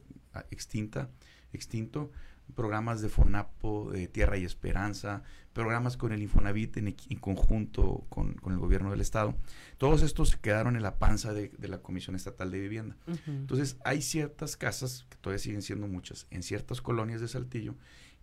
extinta, 0.51 1.09
extinto, 1.53 2.11
programas 2.55 3.01
de 3.01 3.09
FONAPO, 3.09 3.91
de 3.93 4.09
Tierra 4.09 4.37
y 4.37 4.45
Esperanza, 4.45 5.23
programas 5.53 5.97
con 5.97 6.13
el 6.13 6.23
Infonavit 6.23 6.77
en, 6.77 6.89
en 6.89 7.19
conjunto 7.19 8.05
con, 8.09 8.35
con, 8.35 8.53
el 8.53 8.59
gobierno 8.59 8.91
del 8.91 9.01
Estado. 9.01 9.37
Todos 9.79 10.03
estos 10.03 10.31
se 10.31 10.39
quedaron 10.39 10.77
en 10.77 10.83
la 10.83 10.99
panza 10.99 11.33
de, 11.33 11.49
de 11.57 11.69
la 11.69 11.79
Comisión 11.79 12.17
Estatal 12.17 12.51
de 12.51 12.61
Vivienda. 12.61 12.97
Uh 13.07 13.13
-huh. 13.13 13.21
Entonces, 13.27 13.77
hay 13.85 14.03
ciertas 14.03 14.57
casas, 14.57 15.07
que 15.09 15.17
todavía 15.17 15.39
siguen 15.39 15.63
siendo 15.63 15.87
muchas, 15.87 16.27
en 16.31 16.43
ciertas 16.43 16.81
colonias 16.81 17.21
de 17.21 17.29
Saltillo, 17.29 17.75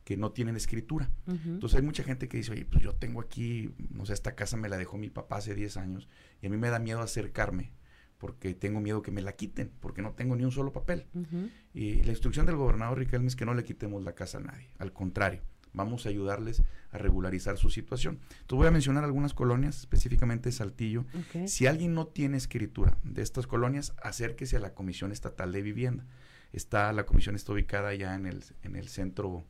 que 0.07 0.15
no 0.15 0.31
tienen 0.31 0.55
escritura. 0.55 1.11
Uh 1.25 1.33
-huh. 1.33 1.45
Entonces, 1.55 1.75
hay 1.75 1.85
mucha 1.85 2.01
gente 2.01 2.29
que 2.29 2.37
dice, 2.37 2.53
oye, 2.53 2.63
pues 2.63 2.81
yo 2.81 2.95
tengo 2.95 3.19
aquí, 3.19 3.73
no 3.89 4.05
sé, 4.05 4.13
esta 4.13 4.35
casa 4.35 4.55
me 4.55 4.69
la 4.69 4.77
dejó 4.77 4.97
mi 4.97 5.09
papá 5.09 5.35
hace 5.35 5.53
10 5.53 5.75
años, 5.75 6.07
y 6.41 6.47
a 6.47 6.49
mí 6.49 6.55
me 6.55 6.69
da 6.69 6.79
miedo 6.79 7.01
acercarme 7.01 7.73
porque 8.17 8.53
tengo 8.53 8.79
miedo 8.79 9.01
que 9.01 9.11
me 9.11 9.21
la 9.21 9.33
quiten, 9.33 9.69
porque 9.81 10.01
no 10.01 10.13
tengo 10.13 10.37
ni 10.37 10.45
un 10.45 10.53
solo 10.53 10.71
papel. 10.71 11.07
Uh 11.13 11.23
-huh. 11.23 11.51
Y 11.73 12.03
la 12.03 12.11
instrucción 12.11 12.45
del 12.45 12.55
gobernador 12.55 12.99
Riquelme 12.99 13.27
es 13.27 13.35
que 13.35 13.45
no 13.45 13.53
le 13.53 13.65
quitemos 13.65 14.01
la 14.01 14.13
casa 14.13 14.37
a 14.37 14.41
nadie, 14.41 14.69
al 14.77 14.93
contrario, 14.93 15.41
vamos 15.73 16.05
a 16.05 16.09
ayudarles 16.09 16.63
a 16.91 16.97
regularizar 16.97 17.57
su 17.57 17.69
situación. 17.69 18.21
Entonces 18.29 18.57
voy 18.59 18.67
a 18.67 18.71
mencionar 18.71 19.03
algunas 19.03 19.33
colonias, 19.33 19.77
específicamente 19.79 20.53
Saltillo. 20.53 21.03
Okay. 21.27 21.49
Si 21.49 21.67
alguien 21.67 21.93
no 21.93 22.07
tiene 22.07 22.37
escritura 22.37 22.97
de 23.03 23.23
estas 23.23 23.45
colonias, 23.45 23.93
acérquese 24.01 24.55
a 24.55 24.61
la 24.61 24.73
Comisión 24.73 25.11
Estatal 25.11 25.51
de 25.51 25.61
Vivienda. 25.61 26.05
Está, 26.53 26.93
la 26.93 27.05
comisión 27.05 27.35
está 27.35 27.51
ubicada 27.51 27.93
ya 27.93 28.15
en 28.15 28.25
el, 28.25 28.41
en 28.63 28.77
el 28.77 28.87
centro 28.87 29.43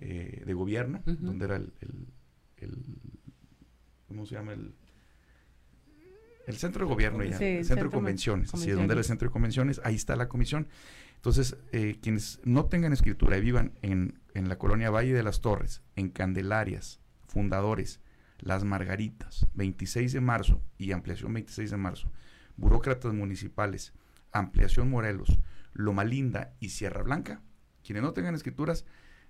eh, 0.00 0.42
de 0.44 0.54
gobierno, 0.54 1.02
uh 1.06 1.10
-huh. 1.10 1.16
donde 1.18 1.44
era 1.44 1.56
el, 1.56 1.72
el, 1.80 2.06
el, 2.58 2.84
¿cómo 4.06 4.26
se 4.26 4.34
llama? 4.34 4.52
El, 4.52 4.74
el 6.46 6.56
centro 6.56 6.86
de 6.86 6.92
gobierno 6.92 7.24
ya, 7.24 7.30
el 7.30 7.34
centro, 7.36 7.64
centro 7.64 7.84
de 7.88 7.94
convenciones, 7.94 8.50
convenciones. 8.50 8.74
Sí, 8.74 8.78
donde 8.78 8.92
era 8.92 9.00
el 9.00 9.04
centro 9.04 9.28
de 9.28 9.32
convenciones, 9.32 9.80
ahí 9.84 9.94
está 9.94 10.14
la 10.16 10.28
comisión. 10.28 10.68
Entonces, 11.16 11.56
eh, 11.72 11.98
quienes 12.00 12.40
no 12.44 12.66
tengan 12.66 12.92
escritura 12.92 13.36
y 13.36 13.40
vivan 13.40 13.72
en, 13.82 14.20
en, 14.34 14.48
la 14.48 14.58
colonia 14.58 14.90
Valle 14.90 15.12
de 15.12 15.24
las 15.24 15.40
Torres, 15.40 15.82
en 15.96 16.10
Candelarias, 16.10 17.00
Fundadores, 17.26 18.00
Las 18.38 18.62
Margaritas, 18.62 19.46
26 19.54 20.12
de 20.12 20.20
marzo 20.20 20.62
y 20.78 20.92
ampliación 20.92 21.32
26 21.32 21.72
de 21.72 21.76
marzo, 21.76 22.12
burócratas 22.56 23.12
municipales, 23.12 23.92
ampliación 24.30 24.88
Morelos, 24.88 25.40
Loma 25.72 26.04
Linda 26.04 26.54
y 26.60 26.68
Sierra 26.68 27.02
Blanca, 27.02 27.42
quienes 27.82 28.04
no 28.04 28.12
tengan 28.12 28.34
escrituras, 28.36 28.84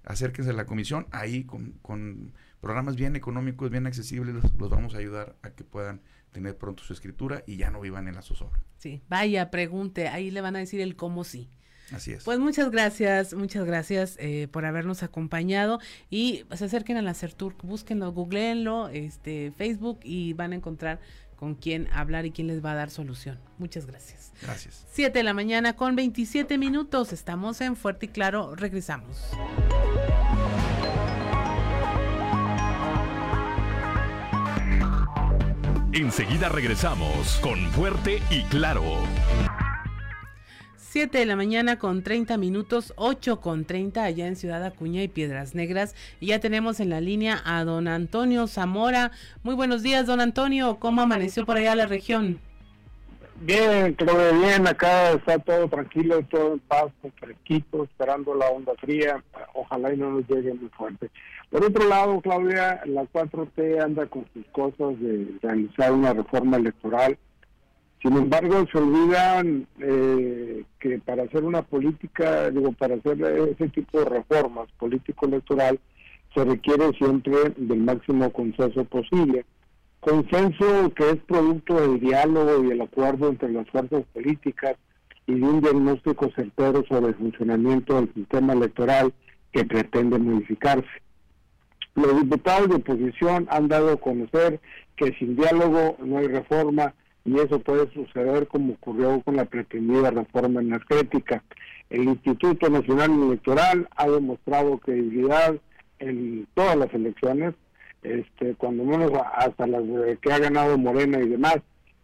acérquense 0.06 0.50
a 0.50 0.54
la 0.54 0.64
comisión, 0.64 1.06
ahí 1.10 1.44
con, 1.44 1.72
con 1.82 2.32
programas 2.60 2.96
bien 2.96 3.16
económicos, 3.16 3.70
bien 3.70 3.86
accesibles, 3.86 4.34
los, 4.34 4.54
los, 4.54 4.70
vamos 4.70 4.94
a 4.94 4.98
ayudar 4.98 5.36
a 5.42 5.50
que 5.50 5.64
puedan 5.64 6.00
tener 6.32 6.56
pronto 6.56 6.82
su 6.82 6.92
escritura 6.92 7.42
y 7.46 7.56
ya 7.56 7.70
no 7.70 7.80
vivan 7.80 8.08
en 8.08 8.14
la 8.14 8.22
zozobra. 8.22 8.60
Sí, 8.78 9.02
vaya, 9.08 9.50
pregunte, 9.50 10.08
ahí 10.08 10.30
le 10.30 10.40
van 10.40 10.56
a 10.56 10.60
decir 10.60 10.80
el 10.80 10.96
cómo 10.96 11.24
sí. 11.24 11.50
Así 11.92 12.12
es. 12.12 12.24
Pues 12.24 12.38
muchas 12.38 12.70
gracias, 12.70 13.32
muchas 13.34 13.64
gracias 13.64 14.16
eh, 14.18 14.48
por 14.50 14.64
habernos 14.64 15.02
acompañado 15.02 15.78
y 16.10 16.44
se 16.54 16.64
acerquen 16.64 16.96
a 16.96 17.02
la 17.02 17.14
CERTUR, 17.14 17.54
búsquenlo, 17.62 18.12
googleenlo, 18.12 18.88
este, 18.88 19.52
Facebook 19.56 20.00
y 20.02 20.32
van 20.32 20.52
a 20.52 20.56
encontrar 20.56 21.00
con 21.36 21.54
quién 21.54 21.88
hablar 21.92 22.26
y 22.26 22.32
quién 22.32 22.48
les 22.48 22.64
va 22.64 22.72
a 22.72 22.74
dar 22.74 22.90
solución. 22.90 23.38
Muchas 23.58 23.86
gracias. 23.86 24.32
Gracias. 24.42 24.86
7 24.92 25.18
de 25.18 25.22
la 25.22 25.34
mañana 25.34 25.74
con 25.76 25.94
27 25.96 26.58
minutos. 26.58 27.12
Estamos 27.12 27.60
en 27.60 27.76
Fuerte 27.76 28.06
y 28.06 28.08
Claro. 28.08 28.54
Regresamos. 28.56 29.30
Enseguida 35.92 36.48
regresamos 36.50 37.38
con 37.42 37.58
Fuerte 37.72 38.22
y 38.30 38.42
Claro. 38.44 38.82
7 40.96 41.18
de 41.18 41.26
la 41.26 41.36
mañana 41.36 41.78
con 41.78 42.02
30 42.02 42.38
minutos, 42.38 42.94
8 42.96 43.42
con 43.42 43.66
30 43.66 44.02
allá 44.02 44.26
en 44.26 44.34
Ciudad 44.34 44.64
Acuña 44.64 45.02
y 45.02 45.08
Piedras 45.08 45.54
Negras. 45.54 45.94
Y 46.20 46.28
ya 46.28 46.40
tenemos 46.40 46.80
en 46.80 46.88
la 46.88 47.02
línea 47.02 47.42
a 47.44 47.64
don 47.64 47.86
Antonio 47.86 48.46
Zamora. 48.46 49.10
Muy 49.42 49.54
buenos 49.54 49.82
días, 49.82 50.06
don 50.06 50.22
Antonio. 50.22 50.78
¿Cómo 50.80 51.02
amaneció 51.02 51.44
por 51.44 51.58
allá 51.58 51.74
la 51.74 51.84
región? 51.84 52.40
Bien, 53.42 53.92
creo 53.92 54.40
bien. 54.40 54.66
Acá 54.66 55.10
está 55.10 55.38
todo 55.38 55.68
tranquilo, 55.68 56.22
todo 56.30 56.54
en 56.54 56.60
paz, 56.60 56.86
fresquito, 57.20 57.84
esperando 57.84 58.34
la 58.34 58.48
onda 58.48 58.72
fría. 58.80 59.22
Ojalá 59.52 59.92
y 59.92 59.98
no 59.98 60.12
nos 60.12 60.26
llegue 60.26 60.54
muy 60.54 60.70
fuerte. 60.70 61.10
Por 61.50 61.62
otro 61.62 61.86
lado, 61.90 62.22
Claudia, 62.22 62.80
la 62.86 63.02
4T 63.02 63.84
anda 63.84 64.06
con 64.06 64.24
sus 64.32 64.46
cosas 64.46 64.98
de 64.98 65.28
realizar 65.42 65.92
una 65.92 66.14
reforma 66.14 66.56
electoral 66.56 67.18
sin 68.06 68.16
embargo, 68.18 68.64
se 68.70 68.78
olvidan 68.78 69.66
eh, 69.80 70.64
que 70.78 71.00
para 71.00 71.24
hacer 71.24 71.42
una 71.42 71.62
política, 71.62 72.50
digo, 72.50 72.70
para 72.70 72.94
hacer 72.94 73.20
ese 73.20 73.68
tipo 73.70 73.98
de 73.98 74.04
reformas 74.04 74.68
político-electoral, 74.78 75.80
se 76.32 76.44
requiere 76.44 76.92
siempre 76.98 77.34
del 77.56 77.80
máximo 77.80 78.30
consenso 78.32 78.84
posible. 78.84 79.44
Consenso 79.98 80.94
que 80.94 81.10
es 81.10 81.16
producto 81.26 81.80
del 81.80 81.98
diálogo 81.98 82.62
y 82.62 82.70
el 82.70 82.80
acuerdo 82.82 83.28
entre 83.28 83.50
las 83.50 83.68
fuerzas 83.70 84.04
políticas 84.12 84.76
y 85.26 85.34
de 85.34 85.42
un 85.42 85.60
diagnóstico 85.60 86.30
certero 86.36 86.84
sobre 86.88 87.08
el 87.08 87.14
funcionamiento 87.16 87.96
del 87.96 88.14
sistema 88.14 88.52
electoral 88.52 89.12
que 89.50 89.64
pretende 89.64 90.16
modificarse. 90.16 90.86
Los 91.96 92.22
diputados 92.22 92.68
de 92.68 92.76
oposición 92.76 93.48
han 93.50 93.66
dado 93.66 93.94
a 93.94 93.96
conocer 93.96 94.60
que 94.94 95.12
sin 95.18 95.34
diálogo 95.34 95.96
no 96.04 96.18
hay 96.18 96.28
reforma 96.28 96.94
y 97.26 97.38
eso 97.40 97.58
puede 97.58 97.90
suceder 97.92 98.46
como 98.46 98.74
ocurrió 98.74 99.20
con 99.22 99.36
la 99.36 99.44
pretendida 99.44 100.10
reforma 100.10 100.60
energética. 100.60 101.42
El 101.90 102.04
Instituto 102.04 102.70
Nacional 102.70 103.10
Electoral 103.10 103.88
ha 103.96 104.08
demostrado 104.08 104.78
credibilidad 104.78 105.56
en 105.98 106.46
todas 106.54 106.76
las 106.76 106.92
elecciones, 106.94 107.54
este, 108.02 108.54
cuando 108.54 108.84
menos 108.84 109.10
hasta 109.34 109.66
las 109.66 109.82
que 110.20 110.32
ha 110.32 110.38
ganado 110.38 110.78
Morena 110.78 111.20
y 111.20 111.28
demás. 111.28 111.56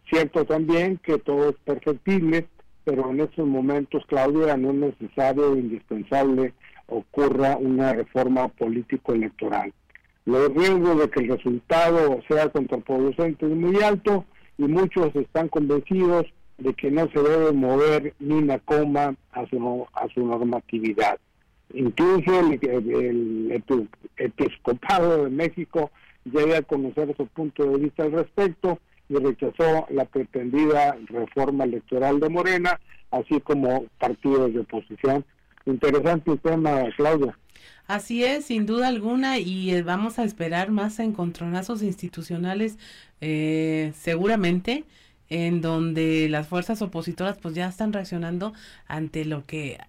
Cierto 0.09 0.43
también 0.45 0.97
que 0.97 1.17
todo 1.19 1.49
es 1.49 1.55
perfectible, 1.63 2.47
pero 2.83 3.09
en 3.11 3.21
estos 3.21 3.47
momentos, 3.47 4.03
Claudia, 4.07 4.57
no 4.57 4.71
es 4.71 4.99
necesario 4.99 5.55
e 5.55 5.59
indispensable 5.59 6.53
ocurra 6.87 7.55
una 7.55 7.93
reforma 7.93 8.49
político-electoral. 8.49 9.73
Los 10.25 10.53
riesgos 10.53 10.99
de 10.99 11.09
que 11.09 11.21
el 11.21 11.29
resultado 11.29 12.19
sea 12.27 12.49
contraproducente 12.49 13.45
es 13.45 13.51
muy 13.51 13.81
alto 13.81 14.25
y 14.63 14.67
muchos 14.67 15.15
están 15.15 15.49
convencidos 15.49 16.25
de 16.57 16.73
que 16.73 16.91
no 16.91 17.09
se 17.11 17.21
debe 17.21 17.51
mover 17.51 18.13
ni 18.19 18.35
una 18.35 18.59
coma 18.59 19.15
a 19.31 19.45
su, 19.47 19.87
a 19.93 20.07
su 20.13 20.25
normatividad. 20.25 21.19
Incluso 21.73 22.39
el, 22.39 23.63
episcopado 24.17 25.23
de 25.23 25.29
México 25.29 25.91
ya 26.25 26.57
a 26.57 26.61
conocer 26.61 27.13
su 27.17 27.25
punto 27.27 27.63
de 27.65 27.77
vista 27.79 28.03
al 28.03 28.11
respecto 28.11 28.79
y 29.09 29.15
rechazó 29.15 29.87
la 29.89 30.05
pretendida 30.05 30.95
reforma 31.07 31.65
electoral 31.65 32.19
de 32.19 32.29
Morena, 32.29 32.79
así 33.11 33.39
como 33.41 33.85
partidos 33.99 34.53
de 34.53 34.59
oposición. 34.61 35.25
Interesante 35.65 36.37
tema, 36.37 36.83
Claudia. 36.95 37.37
Así 37.87 38.23
es, 38.23 38.45
sin 38.45 38.65
duda 38.65 38.87
alguna, 38.87 39.39
y 39.39 39.71
eh, 39.71 39.83
vamos 39.83 40.19
a 40.19 40.23
esperar 40.23 40.71
más 40.71 40.99
encontronazos 40.99 41.81
institucionales 41.83 42.77
eh, 43.21 43.93
seguramente, 43.99 44.85
en 45.29 45.61
donde 45.61 46.29
las 46.29 46.47
fuerzas 46.47 46.81
opositoras 46.81 47.37
pues 47.37 47.55
ya 47.55 47.67
están 47.67 47.93
reaccionando 47.93 48.53
ante 48.87 49.25
lo 49.25 49.45
que 49.45 49.79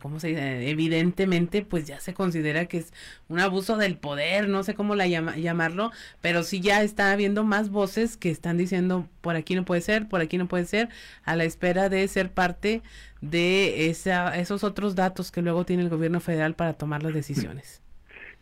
¿cómo 0.00 0.18
se 0.18 0.28
dice? 0.28 0.70
Evidentemente, 0.70 1.62
pues 1.62 1.86
ya 1.86 2.00
se 2.00 2.14
considera 2.14 2.66
que 2.66 2.78
es 2.78 2.92
un 3.28 3.38
abuso 3.38 3.76
del 3.76 3.96
poder, 3.96 4.48
no 4.48 4.62
sé 4.62 4.74
cómo 4.74 4.94
la 4.94 5.06
llamarlo, 5.06 5.90
pero 6.20 6.42
sí 6.42 6.60
ya 6.60 6.82
está 6.82 7.12
habiendo 7.12 7.44
más 7.44 7.70
voces 7.70 8.16
que 8.16 8.30
están 8.30 8.56
diciendo 8.56 9.06
por 9.20 9.36
aquí 9.36 9.54
no 9.54 9.64
puede 9.64 9.80
ser, 9.82 10.08
por 10.08 10.20
aquí 10.20 10.38
no 10.38 10.48
puede 10.48 10.64
ser, 10.64 10.88
a 11.24 11.36
la 11.36 11.44
espera 11.44 11.88
de 11.88 12.06
ser 12.08 12.30
parte 12.30 12.82
de 13.20 13.88
esa, 13.90 14.38
esos 14.38 14.64
otros 14.64 14.94
datos 14.94 15.30
que 15.30 15.42
luego 15.42 15.64
tiene 15.64 15.82
el 15.82 15.88
gobierno 15.88 16.20
federal 16.20 16.54
para 16.54 16.72
tomar 16.72 17.02
las 17.02 17.14
decisiones. 17.14 17.82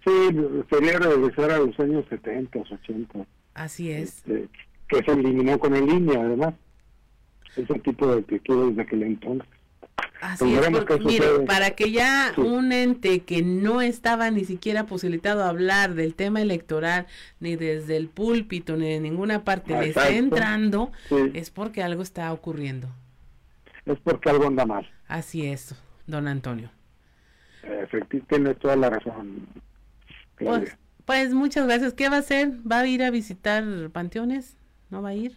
Sí, 0.05 0.11
sería 0.71 0.99
regresar 0.99 1.51
a 1.51 1.59
los 1.59 1.79
años 1.79 2.05
70, 2.09 2.59
80. 2.59 3.27
Así 3.55 3.91
es. 3.91 4.19
Este, 4.19 4.49
que 4.89 5.03
se 5.05 5.13
eliminó 5.13 5.59
con 5.59 5.75
el 5.77 5.87
línea, 5.87 6.21
además. 6.21 6.55
Ese 7.57 7.79
tipo 7.81 8.07
de 8.07 8.21
actitudes 8.21 8.77
de 8.77 8.83
aquel 8.83 9.03
entonces. 9.03 9.60
Así 10.21 10.55
es, 10.55 10.69
porque, 10.69 10.99
mire, 10.99 11.41
para 11.47 11.71
que 11.71 11.91
ya 11.91 12.35
un 12.37 12.73
ente 12.73 13.21
que 13.21 13.43
no 13.43 13.81
estaba 13.81 14.31
ni 14.31 14.45
siquiera 14.45 14.85
posibilitado 14.85 15.43
a 15.43 15.49
hablar 15.49 15.95
del 15.95 16.15
tema 16.15 16.43
electoral, 16.43 17.07
ni 17.41 17.57
desde 17.57 17.97
el 17.97 18.09
púlpito, 18.09 18.77
ni 18.77 18.91
de 18.91 19.01
ninguna 19.01 19.45
parte, 19.45 19.79
le 19.79 19.89
esté 19.89 20.19
entrando, 20.19 20.93
es 21.35 21.51
porque 21.51 21.83
algo 21.83 22.03
está 22.03 22.33
ocurriendo. 22.33 22.89
Es 23.87 23.99
porque 24.01 24.29
algo 24.29 24.47
anda 24.47 24.67
mal. 24.67 24.91
Así 25.09 25.47
es, 25.47 25.75
don 26.07 26.29
Antonio. 26.29 26.71
Efectivamente, 27.63 28.27
tiene 28.29 28.55
toda 28.55 28.77
la 28.77 28.91
razón. 28.91 29.47
Pues, 30.37 30.77
pues 31.05 31.35
muchas 31.35 31.67
gracias. 31.67 31.95
¿Qué 31.95 32.09
va 32.09 32.17
a 32.17 32.21
hacer? 32.21 32.53
¿Va 32.71 32.81
a 32.81 32.87
ir 32.87 33.03
a 33.03 33.11
visitar 33.11 33.65
panteones? 33.91 34.57
¿No 34.91 35.03
va 35.03 35.11
a 35.11 35.15
ir? 35.15 35.37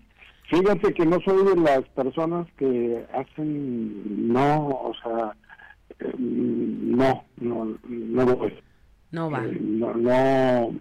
Fíjate 0.54 0.94
que 0.94 1.06
no 1.06 1.20
soy 1.22 1.44
de 1.46 1.56
las 1.56 1.82
personas 1.90 2.48
que 2.58 3.04
hacen, 3.12 4.32
no, 4.32 4.68
o 4.68 4.94
sea, 5.02 5.36
eh, 6.00 6.14
no, 6.18 7.24
no, 7.38 7.76
no 7.88 8.26
voy. 8.36 8.54
No 9.10 9.32
va. 9.32 9.44
Eh, 9.46 9.58
no, 9.60 9.96
no, 9.96 10.76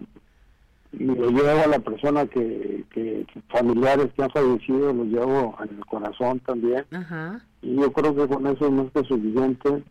lo 0.91 1.29
llevo 1.31 1.63
a 1.63 1.67
la 1.67 1.79
persona 1.79 2.27
que, 2.27 2.85
que 2.91 3.25
familiares 3.49 4.11
que 4.15 4.21
han 4.21 4.29
fallecido, 4.29 4.93
los 4.93 5.07
llevo 5.07 5.57
en 5.63 5.75
el 5.75 5.85
corazón 5.87 6.39
también. 6.41 6.85
Ajá. 6.91 7.41
Y 7.63 7.75
yo 7.75 7.91
creo 7.91 8.15
que 8.15 8.27
con 8.27 8.45
eso 8.45 8.69
no 8.69 8.91
es 8.93 9.07
suficiente, 9.07 9.83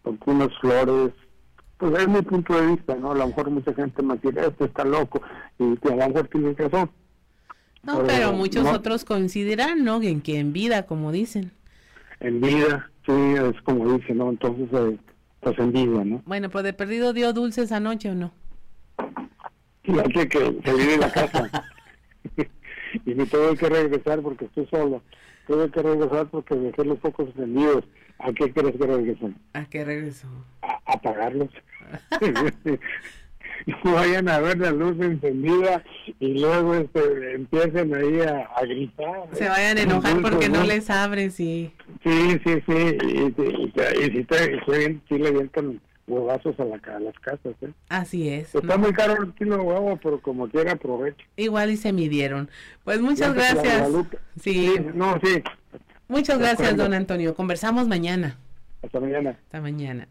porque 0.00 0.30
unas 0.30 0.58
flores, 0.60 1.12
pues 1.76 1.92
es 1.92 2.08
mi 2.08 2.22
punto 2.22 2.58
de 2.58 2.68
vista, 2.68 2.94
¿no? 2.94 3.12
A 3.12 3.16
lo 3.16 3.26
mejor 3.26 3.50
mucha 3.50 3.74
gente 3.74 4.02
me 4.02 4.14
dice, 4.16 4.46
este 4.46 4.64
está 4.64 4.82
loco, 4.86 5.20
y 5.58 5.64
a 5.64 5.90
lo 5.90 6.08
mejor 6.08 6.28
tiene 6.28 6.54
razón 6.54 6.88
no, 7.86 8.04
pero, 8.04 8.32
muchos 8.32 8.66
otros 8.66 9.04
coincidirán, 9.04 9.84
¿no? 9.84 10.02
En 10.02 10.20
que 10.20 10.38
en 10.38 10.52
vida, 10.52 10.86
como 10.86 11.12
dicen. 11.12 11.52
En 12.20 12.40
vida, 12.40 12.90
sí, 13.06 13.12
es 13.12 13.62
como 13.62 13.96
dicen, 13.96 14.18
¿no? 14.18 14.30
Entonces, 14.30 14.68
eh, 14.72 14.98
pues 15.40 15.58
en 15.58 15.72
vida, 15.72 16.04
¿no? 16.04 16.22
Bueno, 16.26 16.50
pues 16.50 16.64
de 16.64 16.72
perdido 16.72 17.12
dio 17.12 17.32
dulces 17.32 17.72
anoche 17.72 18.10
o 18.10 18.14
no. 18.14 18.32
Fíjate 19.84 20.28
que 20.28 20.38
salí 20.64 20.84
de 20.84 20.98
la 20.98 21.12
casa 21.12 21.64
y 23.06 23.14
me 23.14 23.24
tuve 23.26 23.56
que 23.56 23.68
regresar 23.68 24.20
porque 24.20 24.46
estoy 24.46 24.66
solo. 24.66 25.02
Tuve 25.46 25.70
que 25.70 25.80
regresar 25.80 26.26
porque 26.26 26.56
dejé 26.56 26.84
los 26.84 26.98
focos 26.98 27.28
encendidos. 27.28 27.84
¿A 28.18 28.32
qué 28.32 28.52
crees 28.52 28.76
que 28.76 28.86
regresó? 28.86 29.30
¿A 29.52 29.64
qué 29.66 29.84
regresó? 29.84 30.26
A 30.62 30.80
apagarlos. 30.94 31.50
no 33.84 33.94
vayan 33.94 34.28
a 34.28 34.38
ver 34.40 34.58
la 34.58 34.70
luz 34.70 34.96
encendida 35.00 35.82
y 36.20 36.38
luego 36.38 36.74
este, 36.74 37.34
empiecen 37.34 37.94
ahí 37.94 38.20
a, 38.20 38.48
gritar. 38.62 39.28
Se 39.32 39.48
vayan 39.48 39.78
a 39.78 39.82
enojar 39.82 40.20
porque 40.22 40.48
no 40.48 40.64
les 40.64 40.90
abren, 40.90 41.30
sí. 41.30 41.72
Sí, 42.04 42.40
sí, 42.44 42.62
sí. 42.66 42.98
Y, 43.06 44.12
si, 44.12 44.24
te, 44.24 44.60
si, 45.08 45.18
le 45.18 45.28
avientan 45.28 45.80
huevazos 46.06 46.58
a, 46.60 46.64
la, 46.64 46.76
a 46.76 47.00
las 47.00 47.18
casas. 47.20 47.54
¿eh? 47.62 47.72
Así 47.88 48.28
es. 48.28 48.54
Está 48.54 48.76
muy 48.76 48.92
caro 48.92 49.22
el 49.22 49.32
kilo 49.34 49.56
de 49.56 49.62
huevo, 49.62 49.98
pero 50.02 50.20
como 50.20 50.48
quiera 50.48 50.72
aprovecho. 50.72 51.24
Igual 51.36 51.70
y 51.70 51.76
se 51.76 51.92
midieron. 51.92 52.48
Pues 52.84 53.00
muchas 53.00 53.34
gracias. 53.34 53.88
Sí. 54.40 54.74
No, 54.94 55.18
sí. 55.22 55.42
Muchas 56.08 56.38
gracias, 56.38 56.76
don 56.76 56.94
Antonio. 56.94 57.34
Conversamos 57.34 57.88
mañana. 57.88 58.38
Hasta 58.82 59.00
mañana. 59.00 59.30
Hasta 59.30 59.60
mañana. 59.60 60.08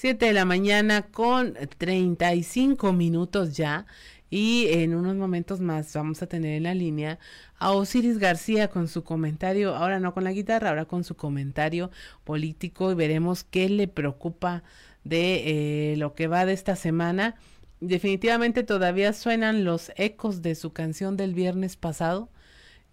7 0.00 0.24
de 0.24 0.32
la 0.32 0.46
mañana 0.46 1.02
con 1.02 1.52
35 1.76 2.94
minutos 2.94 3.54
ya. 3.54 3.84
Y 4.30 4.68
en 4.70 4.94
unos 4.94 5.14
momentos 5.16 5.60
más 5.60 5.92
vamos 5.92 6.22
a 6.22 6.26
tener 6.26 6.54
en 6.54 6.62
la 6.62 6.72
línea 6.72 7.18
a 7.58 7.72
Osiris 7.72 8.16
García 8.16 8.68
con 8.68 8.88
su 8.88 9.04
comentario, 9.04 9.76
ahora 9.76 10.00
no 10.00 10.14
con 10.14 10.24
la 10.24 10.32
guitarra, 10.32 10.70
ahora 10.70 10.86
con 10.86 11.04
su 11.04 11.16
comentario 11.16 11.90
político 12.24 12.90
y 12.90 12.94
veremos 12.94 13.44
qué 13.44 13.68
le 13.68 13.88
preocupa 13.88 14.62
de 15.04 15.92
eh, 15.92 15.96
lo 15.98 16.14
que 16.14 16.28
va 16.28 16.46
de 16.46 16.54
esta 16.54 16.76
semana. 16.76 17.34
Definitivamente 17.80 18.62
todavía 18.62 19.12
suenan 19.12 19.64
los 19.64 19.92
ecos 19.96 20.40
de 20.40 20.54
su 20.54 20.72
canción 20.72 21.18
del 21.18 21.34
viernes 21.34 21.76
pasado, 21.76 22.30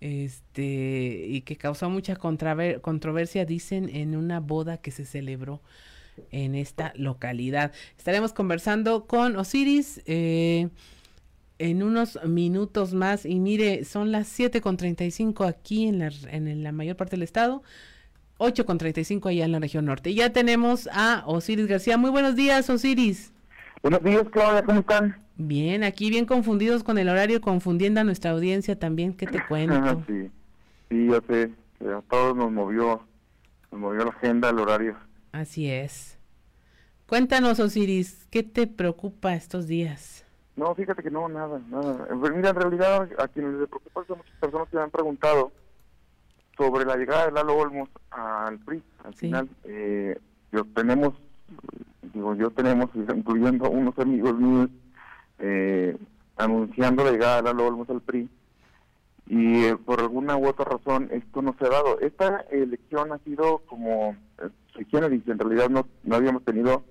este, 0.01 1.23
y 1.29 1.39
que 1.43 1.55
causó 1.55 1.89
mucha 1.89 2.17
controversia, 2.17 3.45
dicen, 3.45 3.87
en 3.95 4.17
una 4.17 4.41
boda 4.41 4.75
que 4.79 4.91
se 4.91 5.05
celebró 5.05 5.61
en 6.31 6.55
esta 6.55 6.93
localidad. 6.95 7.71
Estaremos 7.97 8.33
conversando 8.33 9.05
con 9.05 9.35
Osiris. 9.35 10.01
Eh, 10.05 10.69
en 11.59 11.81
unos 11.81 12.19
minutos 12.23 12.93
más 12.93 13.25
y 13.25 13.39
mire, 13.39 13.83
son 13.83 14.11
las 14.11 14.27
7 14.27 14.61
con 14.61 14.77
35 14.77 15.43
aquí 15.43 15.87
en 15.87 15.99
la, 15.99 16.11
en 16.29 16.63
la 16.63 16.71
mayor 16.71 16.95
parte 16.95 17.15
del 17.15 17.23
estado, 17.23 17.63
8 18.37 18.65
con 18.65 18.77
35 18.77 19.29
allá 19.29 19.45
en 19.45 19.51
la 19.51 19.59
región 19.59 19.85
norte. 19.85 20.11
Y 20.11 20.15
ya 20.15 20.31
tenemos 20.31 20.87
a 20.91 21.23
Osiris 21.25 21.67
García. 21.67 21.97
Muy 21.97 22.11
buenos 22.11 22.35
días, 22.35 22.69
Osiris. 22.69 23.33
Buenos 23.81 24.03
días, 24.03 24.23
Claudia, 24.31 24.63
¿cómo 24.63 24.81
están? 24.81 25.17
Bien, 25.35 25.83
aquí 25.83 26.09
bien 26.09 26.25
confundidos 26.25 26.83
con 26.83 26.97
el 26.97 27.09
horario, 27.09 27.41
confundiendo 27.41 28.01
a 28.01 28.03
nuestra 28.03 28.31
audiencia 28.31 28.77
también, 28.77 29.13
¿qué 29.13 29.27
te 29.27 29.39
cuento? 29.47 30.03
sí, 30.07 30.31
sí, 30.89 31.05
yo 31.05 31.21
sé, 31.27 31.51
a 31.85 32.01
todos 32.09 32.35
nos 32.35 32.51
movió, 32.51 33.05
nos 33.71 33.79
movió 33.79 34.05
la 34.05 34.11
agenda, 34.11 34.49
el 34.49 34.59
horario. 34.59 34.97
Así 35.31 35.69
es. 35.69 36.17
Cuéntanos, 37.07 37.59
Osiris, 37.59 38.27
¿qué 38.29 38.43
te 38.43 38.67
preocupa 38.67 39.33
estos 39.33 39.67
días? 39.67 40.25
No, 40.57 40.73
fíjate 40.73 41.03
que 41.03 41.11
no, 41.11 41.29
nada, 41.29 41.61
nada. 41.69 42.07
Mira, 42.35 42.49
en 42.49 42.55
realidad 42.55 43.07
a 43.19 43.27
quienes 43.27 43.53
les 43.53 43.69
preocupa 43.69 44.03
son 44.07 44.17
muchas 44.17 44.35
personas 44.39 44.67
que 44.69 44.77
me 44.77 44.83
han 44.83 44.91
preguntado 44.91 45.51
sobre 46.57 46.83
la 46.83 46.97
llegada 46.97 47.27
de 47.27 47.31
Lalo 47.31 47.57
Olmos 47.57 47.89
al 48.09 48.57
PRI. 48.59 48.83
Al 49.03 49.13
final, 49.13 49.47
eh, 49.65 50.19
yo 50.51 50.65
tenemos, 50.75 51.13
digo, 52.13 52.33
yo 52.35 52.49
tenemos, 52.49 52.89
incluyendo 52.95 53.69
unos 53.69 53.97
amigos 53.99 54.35
míos, 54.35 54.69
eh, 55.39 55.95
anunciando 56.35 57.03
la 57.03 57.11
llegada 57.11 57.37
de 57.37 57.43
Lalo 57.43 57.67
Olmos 57.67 57.89
al 57.89 58.01
PRI. 58.01 58.27
Y 59.27 59.65
eh, 59.65 59.77
por 59.77 59.99
alguna 59.99 60.37
u 60.37 60.47
otra 60.47 60.65
razón 60.65 61.09
esto 61.11 61.41
no 61.41 61.55
se 61.59 61.65
ha 61.65 61.69
dado. 61.69 61.99
Esta 61.99 62.45
elección 62.49 63.11
ha 63.11 63.19
sido 63.19 63.59
como, 63.67 64.15
eh, 64.79 65.09
dice, 65.09 65.31
en 65.31 65.39
realidad 65.39 65.69
no, 65.69 65.87
no 66.03 66.15
habíamos 66.15 66.43
tenido 66.43 66.83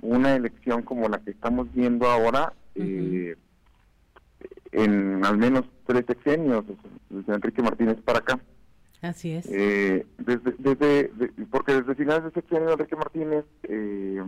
una 0.00 0.34
elección 0.34 0.82
como 0.82 1.08
la 1.08 1.18
que 1.18 1.30
estamos 1.30 1.72
viendo 1.72 2.06
ahora 2.06 2.52
eh, 2.74 3.36
en 4.72 5.24
al 5.24 5.38
menos 5.38 5.64
tres 5.86 6.04
sexenios, 6.06 6.64
desde 7.08 7.34
Enrique 7.34 7.62
Martínez 7.62 7.96
para 8.04 8.18
acá. 8.18 8.40
Así 9.02 9.32
es. 9.32 9.46
Eh, 9.50 10.06
desde, 10.18 10.54
desde 10.58 11.10
porque 11.50 11.74
desde 11.74 11.94
finales 11.94 12.24
de 12.24 12.30
sexenio 12.30 12.72
Enrique 12.72 12.96
Martínez 12.96 13.44
eh, 13.64 14.22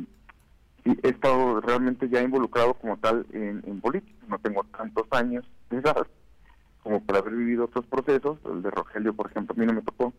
he 0.84 1.08
estado 1.08 1.60
realmente 1.60 2.08
ya 2.08 2.22
involucrado 2.22 2.74
como 2.74 2.96
tal 2.98 3.26
en, 3.32 3.80
política. 3.80 4.18
No 4.28 4.38
tengo 4.38 4.64
tantos 4.64 5.06
años 5.10 5.44
de 5.70 5.78
edad 5.78 6.06
como 6.82 7.02
para 7.02 7.18
haber 7.18 7.34
vivido 7.34 7.64
otros 7.64 7.86
procesos. 7.86 8.38
El 8.44 8.62
de 8.62 8.70
Rogelio, 8.70 9.14
por 9.14 9.30
ejemplo, 9.30 9.54
a 9.56 9.58
mí 9.58 9.66
no 9.66 9.72
me 9.72 9.82
tocó. 9.82 10.12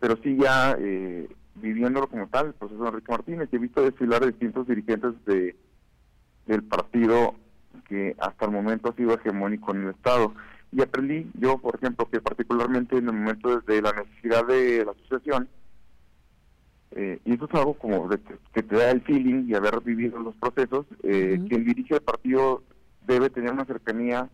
Pero 0.00 0.16
sí 0.22 0.36
ya 0.36 0.76
eh, 0.78 1.28
viviéndolo 1.54 2.08
como 2.08 2.28
tal, 2.28 2.46
el 2.48 2.54
proceso 2.54 2.82
de 2.82 2.88
Enrique 2.88 3.12
Martínez. 3.12 3.48
Y 3.52 3.56
he 3.56 3.58
visto 3.58 3.82
desfilar 3.82 4.22
a 4.22 4.26
distintos 4.26 4.66
dirigentes 4.66 5.12
de 5.24 5.56
del 6.46 6.62
partido 6.64 7.34
que 7.88 8.16
hasta 8.18 8.46
el 8.46 8.52
momento 8.52 8.90
ha 8.90 8.96
sido 8.96 9.14
hegemónico 9.14 9.74
en 9.74 9.84
el 9.84 9.90
Estado. 9.90 10.34
Y 10.70 10.80
aprendí 10.80 11.30
yo, 11.34 11.58
por 11.58 11.76
ejemplo, 11.76 12.08
que 12.10 12.20
particularmente 12.20 12.96
en 12.96 13.06
el 13.08 13.14
momento 13.14 13.60
de 13.60 13.82
la 13.82 13.92
necesidad 13.92 14.46
de 14.46 14.84
la 14.84 14.92
asociación, 14.92 15.48
eh, 16.92 17.20
y 17.24 17.34
eso 17.34 17.46
es 17.46 17.54
algo 17.54 17.74
como 17.74 18.08
que 18.08 18.62
te 18.62 18.76
da 18.76 18.90
el 18.90 19.02
feeling 19.02 19.46
y 19.48 19.54
haber 19.54 19.80
vivido 19.80 20.18
los 20.18 20.34
procesos, 20.36 20.86
eh, 21.02 21.40
quien 21.48 21.64
dirige 21.64 21.94
el 21.94 22.02
partido 22.02 22.62
debe 23.06 23.30
tener 23.30 23.52
una 23.52 23.64
cercanía 23.64 24.28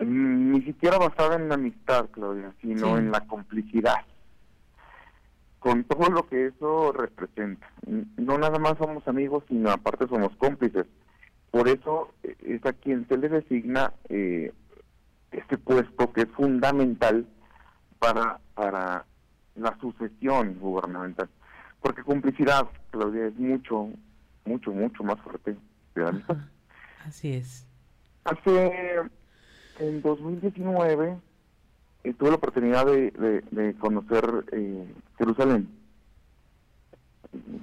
ni 0.00 0.62
siquiera 0.62 0.98
basada 0.98 1.36
en 1.36 1.48
la 1.48 1.56
amistad, 1.56 2.08
Claudia, 2.10 2.54
sino 2.62 2.96
en 2.96 3.10
la 3.10 3.20
complicidad 3.26 3.96
con 5.60 5.84
todo 5.84 6.10
lo 6.10 6.26
que 6.26 6.46
eso 6.46 6.92
representa. 6.92 7.70
No 8.16 8.38
nada 8.38 8.58
más 8.58 8.76
somos 8.78 9.06
amigos, 9.06 9.44
sino 9.46 9.70
aparte 9.70 10.08
somos 10.08 10.34
cómplices. 10.36 10.86
Por 11.50 11.68
eso 11.68 12.12
eh, 12.22 12.34
es 12.40 12.64
a 12.66 12.72
quien 12.72 13.06
se 13.08 13.18
le 13.18 13.28
designa 13.28 13.92
eh, 14.08 14.52
este 15.30 15.58
puesto 15.58 16.12
que 16.12 16.22
es 16.22 16.28
fundamental 16.30 17.26
para, 17.98 18.40
para 18.54 19.04
la 19.54 19.78
sucesión 19.80 20.58
gubernamental. 20.58 21.28
Porque 21.82 22.02
complicidad, 22.02 22.66
Claudia, 22.90 23.26
es 23.26 23.36
mucho, 23.36 23.90
mucho, 24.46 24.72
mucho 24.72 25.04
más 25.04 25.20
fuerte 25.20 25.56
que 25.94 26.00
la 26.00 26.08
amistad. 26.08 26.36
Así 27.06 27.34
es. 27.34 27.66
Hace, 28.24 28.96
en 29.78 30.02
2019, 30.02 31.18
eh, 32.04 32.14
tuve 32.14 32.30
la 32.30 32.36
oportunidad 32.36 32.86
de, 32.86 33.10
de, 33.50 33.74
conocer 33.74 34.44
Jerusalén, 35.18 35.68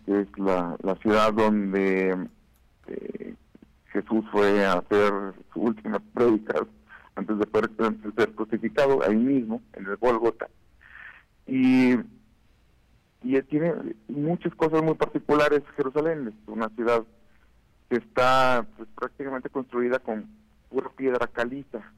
que 0.06 0.22
es 0.22 0.28
la, 0.38 0.78
la 0.82 0.96
ciudad 0.96 1.34
donde 1.34 2.28
Jesús 3.92 4.26
fue 4.32 4.66
a 4.66 4.74
hacer 4.74 5.12
su 5.54 5.62
última 5.62 6.00
prédica 6.00 6.66
antes 7.16 7.40
de 7.40 7.48
poder 7.48 7.72
ser 8.16 8.32
crucificado 8.34 9.04
ahí 9.04 9.16
mismo, 9.16 9.62
en 9.74 9.88
el 9.88 9.98
Golgota. 9.98 10.48
Y, 11.48 11.96
y 13.24 13.42
tiene 13.44 13.74
muchas 14.08 14.54
cosas 14.56 14.84
muy 14.84 14.94
particulares 14.94 15.64
Jerusalén, 15.76 16.28
es 16.28 16.48
una 16.48 16.70
ciudad 16.70 17.04
que 17.90 17.98
está 17.98 18.66
pues, 18.78 18.88
prácticamente 18.96 19.50
construida 19.50 20.00
con 20.00 20.28
pura 20.70 20.90
piedra 20.96 21.26
caliza. 21.28 21.92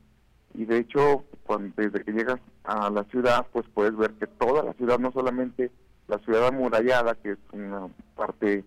Y 0.53 0.65
de 0.65 0.79
hecho, 0.79 1.23
cuando, 1.43 1.73
desde 1.75 2.03
que 2.03 2.11
llegas 2.11 2.39
a 2.63 2.89
la 2.89 3.03
ciudad, 3.05 3.45
pues 3.51 3.65
puedes 3.73 3.95
ver 3.95 4.11
que 4.13 4.27
toda 4.27 4.63
la 4.63 4.73
ciudad, 4.73 4.99
no 4.99 5.11
solamente 5.11 5.71
la 6.07 6.17
ciudad 6.19 6.47
amurallada, 6.47 7.15
que 7.15 7.31
es 7.31 7.37
una 7.51 7.87
parte 8.15 8.63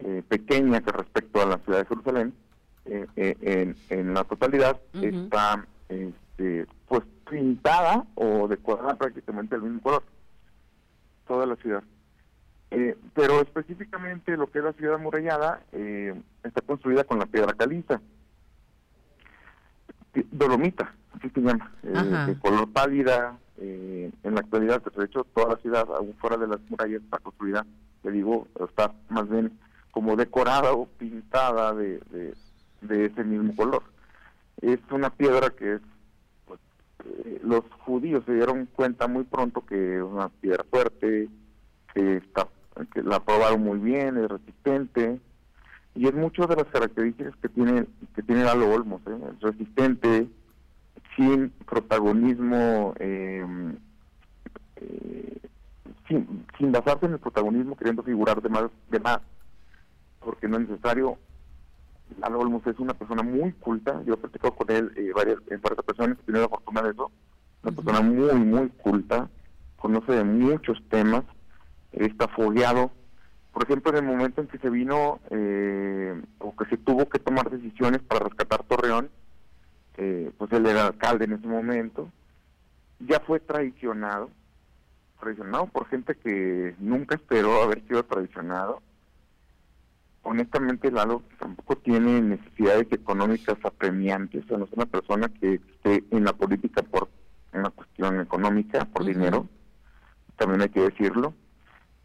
eh, 0.00 0.22
pequeña 0.28 0.80
que 0.80 0.92
respecto 0.92 1.40
a 1.40 1.46
la 1.46 1.58
ciudad 1.58 1.80
de 1.80 1.86
Jerusalén, 1.86 2.34
eh, 2.86 3.06
eh, 3.16 3.74
en, 3.90 4.14
la 4.14 4.24
totalidad 4.24 4.80
está 4.94 5.66
este, 5.88 6.66
pues 6.88 7.02
pintada 7.28 8.04
o 8.14 8.48
decorada 8.48 8.94
prácticamente 8.96 9.54
del 9.54 9.64
mismo 9.64 9.82
color. 9.82 10.02
Toda 11.28 11.46
la 11.46 11.56
ciudad. 11.56 11.84
Eh, 12.72 12.96
pero 13.14 13.40
específicamente 13.40 14.36
lo 14.36 14.50
que 14.50 14.58
es 14.58 14.64
la 14.64 14.72
ciudad 14.72 14.94
amurallada 14.94 15.62
está 16.42 16.60
construida 16.62 17.04
con 17.04 17.18
la 17.18 17.26
piedra 17.26 17.52
caliza 17.52 18.00
dolomita 20.30 20.94
así 21.16 21.30
se 21.30 21.40
llama 21.40 21.70
de 21.82 22.38
color 22.38 22.70
pálida 22.72 23.38
en 23.58 24.34
la 24.34 24.40
actualidad 24.40 24.82
de 24.82 25.04
hecho 25.04 25.24
toda 25.34 25.54
la 25.54 25.56
ciudad 25.60 25.86
aún 25.94 26.14
fuera 26.18 26.36
de 26.36 26.48
las 26.48 26.60
murallas 26.68 27.02
está 27.02 27.18
construida 27.18 27.66
le 28.02 28.10
digo 28.10 28.48
está 28.68 28.92
más 29.08 29.28
bien 29.28 29.52
como 29.90 30.16
decorada 30.16 30.72
o 30.72 30.86
pintada 30.86 31.74
de 31.74 32.00
de 32.80 33.06
ese 33.06 33.24
mismo 33.24 33.54
color. 33.56 33.82
Es 34.60 34.78
una 34.90 35.10
piedra 35.10 35.50
que 35.50 35.74
es, 35.74 35.80
pues, 36.46 36.60
eh, 37.04 37.40
los 37.42 37.64
judíos 37.84 38.24
se 38.26 38.34
dieron 38.34 38.66
cuenta 38.66 39.08
muy 39.08 39.24
pronto 39.24 39.64
que 39.64 39.96
es 39.96 40.02
una 40.02 40.28
piedra 40.28 40.64
fuerte, 40.70 41.28
que 41.94 42.16
está 42.16 42.48
que 42.94 43.02
la 43.02 43.20
probaron 43.20 43.62
muy 43.62 43.78
bien, 43.78 44.16
es 44.16 44.28
resistente 44.28 45.20
y 46.00 46.08
es 46.08 46.14
muchas 46.14 46.48
de 46.48 46.56
las 46.56 46.64
características 46.68 47.36
que 47.42 47.50
tiene 47.50 47.84
que 48.14 48.22
tiene 48.22 48.42
Lalo 48.42 48.70
Olmos, 48.70 49.02
¿eh? 49.06 49.18
es 49.34 49.40
resistente, 49.40 50.30
sin 51.14 51.50
protagonismo, 51.66 52.94
em, 52.98 53.76
eh, 54.76 55.38
sin, 56.08 56.46
sin 56.56 56.72
basarse 56.72 57.04
en 57.04 57.12
el 57.12 57.18
protagonismo 57.18 57.76
queriendo 57.76 58.02
figurar 58.02 58.40
de 58.40 58.48
más, 58.48 58.70
de 58.90 58.98
más, 58.98 59.18
porque 60.20 60.48
no 60.48 60.56
es 60.56 60.70
necesario 60.70 61.18
Lalo 62.18 62.38
Olmos 62.38 62.66
es 62.66 62.78
una 62.78 62.94
persona 62.94 63.22
muy 63.22 63.52
culta, 63.52 64.02
yo 64.06 64.14
he 64.14 64.16
platicado 64.16 64.54
con 64.54 64.70
él 64.70 64.90
eh, 64.96 65.12
varias, 65.14 65.36
en 65.50 65.60
varias 65.60 65.80
ocasiones, 65.80 66.16
he 66.22 66.24
tenido 66.24 66.44
la 66.44 66.48
fortuna 66.48 66.80
de 66.80 66.92
eso, 66.92 67.12
una 67.62 67.72
persona 67.72 68.00
muy, 68.00 68.34
muy 68.36 68.70
culta, 68.70 69.28
conoce 69.76 70.12
de 70.12 70.24
muchos 70.24 70.82
temas, 70.88 71.24
está 71.92 72.26
fogueado. 72.28 72.90
Por 73.52 73.64
ejemplo, 73.64 73.90
en 73.90 74.04
el 74.04 74.04
momento 74.04 74.40
en 74.40 74.46
que 74.46 74.58
se 74.58 74.70
vino 74.70 75.20
eh, 75.30 76.20
o 76.38 76.54
que 76.54 76.64
se 76.66 76.76
tuvo 76.76 77.08
que 77.08 77.18
tomar 77.18 77.50
decisiones 77.50 78.00
para 78.02 78.24
rescatar 78.24 78.62
Torreón, 78.64 79.10
eh, 79.96 80.30
pues 80.38 80.52
él 80.52 80.66
era 80.66 80.86
alcalde 80.86 81.24
en 81.24 81.32
ese 81.32 81.46
momento, 81.46 82.10
ya 83.00 83.20
fue 83.20 83.40
traicionado, 83.40 84.30
traicionado 85.20 85.66
por 85.66 85.88
gente 85.88 86.14
que 86.14 86.74
nunca 86.78 87.16
esperó 87.16 87.62
haber 87.62 87.86
sido 87.86 88.04
traicionado 88.04 88.82
honestamente 90.22 90.90
Lalo 90.90 91.22
tampoco 91.38 91.76
tiene 91.76 92.20
necesidades 92.20 92.86
económicas 92.90 93.56
apremiantes, 93.64 94.44
o 94.44 94.48
sea, 94.48 94.58
no 94.58 94.64
es 94.64 94.72
una 94.72 94.86
persona 94.86 95.28
que 95.28 95.54
esté 95.54 96.04
en 96.10 96.24
la 96.24 96.32
política 96.32 96.82
por 96.82 97.08
una 97.52 97.70
cuestión 97.70 98.20
económica, 98.20 98.84
por 98.84 99.04
dinero, 99.04 99.48
también 100.36 100.62
hay 100.62 100.68
que 100.68 100.80
decirlo. 100.80 101.34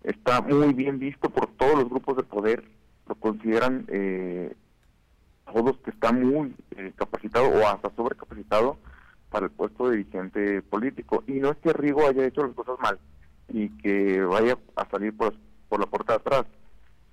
Está 0.06 0.40
muy 0.42 0.72
bien 0.74 1.00
visto 1.00 1.32
por 1.32 1.48
todos 1.58 1.74
los 1.80 1.90
grupos 1.90 2.16
de 2.18 2.24
poder, 2.24 2.64
lo 3.08 3.16
consideran 3.16 3.86
eh, 3.88 4.56
todos 5.52 5.80
que 5.80 5.90
está 5.90 6.12
muy 6.12 6.54
eh, 6.78 6.94
capacitado 6.96 7.48
o 7.48 7.68
hasta 7.68 7.90
sobrecapacitado 7.96 8.78
para 9.32 9.48
el 9.48 9.52
puesto 9.52 9.90
de 9.90 9.98
dirigente 9.98 10.62
político. 10.62 11.24
Y 11.26 11.34
no 11.34 11.50
es 11.50 11.58
que 11.58 11.74
Rigo 11.74 12.08
haya 12.08 12.24
hecho 12.24 12.46
las 12.46 12.54
cosas 12.54 12.78
mal 12.80 13.00
y 13.50 13.70
que 13.80 14.22
vaya 14.22 14.60
a 14.76 14.88
salir 14.90 15.18
por, 15.18 15.34
por 15.70 15.80
la 15.80 15.88
puerta 15.88 16.14
de 16.14 16.18
atrás, 16.18 16.46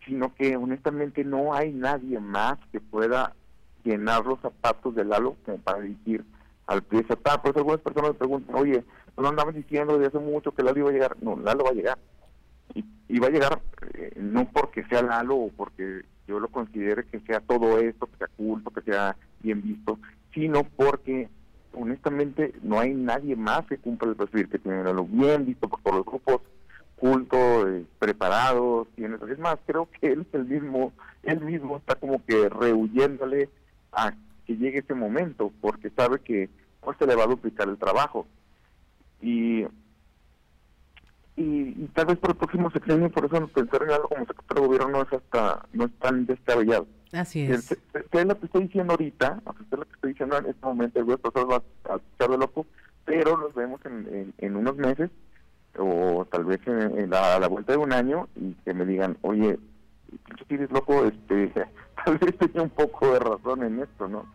sino 0.05 0.35
que 0.35 0.55
honestamente 0.59 1.25
no 1.25 1.55
hay 1.55 1.73
nadie 1.73 2.21
más 2.21 2.59
que 2.73 2.81
pueda 2.81 3.35
llenar 3.85 4.27
los 4.27 4.39
zapatos 4.41 4.95
de 4.95 5.07
Lalo 5.07 5.37
como 5.47 5.57
para 5.57 5.81
dirigir 5.81 6.27
al 6.67 6.83
PRI 6.83 6.99
estatal. 6.99 7.41
Por 7.41 7.53
eso 7.53 7.61
algunas 7.61 7.81
personas 7.81 8.11
me 8.11 8.19
preguntan, 8.19 8.55
oye, 8.55 8.85
no 9.17 9.29
andamos 9.29 9.55
diciendo 9.55 9.97
desde 9.97 10.19
hace 10.19 10.27
mucho 10.27 10.53
que 10.53 10.63
Lalo 10.63 10.79
iba 10.79 10.91
a 10.91 10.93
llegar. 10.93 11.17
No, 11.23 11.37
Lalo 11.37 11.65
va 11.65 11.71
a 11.71 11.75
llegar. 11.75 11.99
Y, 12.75 13.19
va 13.19 13.27
a 13.27 13.31
llegar 13.31 13.61
eh, 13.95 14.13
no 14.17 14.49
porque 14.51 14.85
sea 14.85 15.03
Lalo 15.03 15.37
o 15.37 15.49
porque 15.51 16.03
yo 16.27 16.41
lo 16.41 16.49
considere 16.49 17.05
que 17.05 17.21
sea 17.21 17.41
todo 17.41 17.79
esto, 17.79 18.07
que 18.07 18.17
sea 18.17 18.29
culto, 18.37 18.71
que 18.71 18.81
sea 18.83 19.17
bien 19.41 19.63
visto, 19.63 19.99
sino 20.33 20.65
porque 20.65 21.29
honestamente 21.75 22.55
no 22.63 22.81
hay 22.81 22.95
nadie 22.95 23.37
más 23.37 23.67
que 23.67 23.79
cumpla 23.79 24.09
el 24.09 24.17
perfil 24.17 24.49
que 24.49 24.59
tiene 24.59 24.83
Lalo 24.83 25.05
bien 25.05 25.45
visto 25.45 25.69
por 25.69 25.81
todos 25.83 25.97
los 25.99 26.07
grupos, 26.07 26.41
culto, 26.97 27.69
eh, 27.69 27.85
preparados, 27.99 28.87
tiene, 28.95 29.17
es 29.29 29.39
más, 29.39 29.59
creo 29.67 29.89
que 30.01 30.13
él 30.13 30.25
mismo, 30.47 30.93
él 31.25 31.41
mismo 31.41 31.77
está 31.79 31.97
como 31.97 32.25
que 32.25 32.49
rehuyéndole 32.49 33.49
a 33.93 34.15
que 34.47 34.57
llegue 34.57 34.79
ese 34.79 34.95
momento, 34.95 35.53
porque 35.61 35.91
sabe 35.91 36.21
que 36.21 36.49
pues, 36.81 36.97
se 36.99 37.07
le 37.07 37.17
va 37.17 37.25
a 37.25 37.29
duplicar 37.29 37.69
el 37.69 37.77
trabajo. 37.77 38.27
Y, 39.21 39.65
y, 41.37 41.87
tal 41.95 42.07
vez 42.07 42.19
por 42.19 42.31
el 42.31 42.37
próximo 42.37 42.71
sexenio, 42.71 43.11
por 43.11 43.25
eso 43.25 43.49
pensar 43.49 43.83
en 43.83 43.91
algo 43.91 44.09
como 44.09 44.27
secretario 44.27 44.63
de 44.63 44.69
gobierno 44.69 44.89
no 44.89 45.03
es 45.03 45.13
hasta, 45.13 45.67
no 45.73 45.85
es 45.87 45.93
tan 45.99 46.27
descabellado. 46.27 46.87
Así 47.13 47.43
es. 47.43 47.79
¿Qué 48.11 48.21
es 48.21 48.27
lo 48.27 48.39
que 48.39 48.47
estoy 48.47 48.63
diciendo 48.65 48.93
ahorita? 48.93 49.43
es 49.47 49.79
lo 49.79 49.85
que 49.85 49.95
estoy 49.95 50.13
diciendo 50.13 50.39
en 50.39 50.47
este 50.47 50.67
momento, 50.67 50.99
el 51.01 51.07
profesor 51.07 51.51
va 51.51 51.57
a 51.91 51.97
escuchar 51.97 52.31
de 52.31 52.39
loco, 52.39 52.67
pero 53.05 53.37
nos 53.37 53.55
vemos 53.55 53.81
en, 53.85 54.35
en, 54.37 54.57
unos 54.57 54.77
meses 54.77 55.11
o 55.79 56.27
tal 56.31 56.45
vez 56.45 56.61
en, 56.67 57.11
la, 57.11 57.37
a 57.37 57.41
la 57.41 57.49
vuelta 57.49 57.73
de 57.73 57.79
un 57.79 57.93
año 57.93 58.29
y 58.37 58.53
que 58.65 58.75
me 58.75 58.85
digan, 58.85 59.17
oye, 59.23 59.59
tú 60.37 60.45
tienes 60.47 60.71
loco, 60.71 61.05
este, 61.05 61.53
tal 62.05 62.19
vez 62.19 62.37
tenía 62.39 62.63
un 62.63 62.71
poco 62.71 63.13
de 63.13 63.19
razón 63.19 63.63
en 63.63 63.81
esto, 63.81 64.09
¿no? 64.09 64.27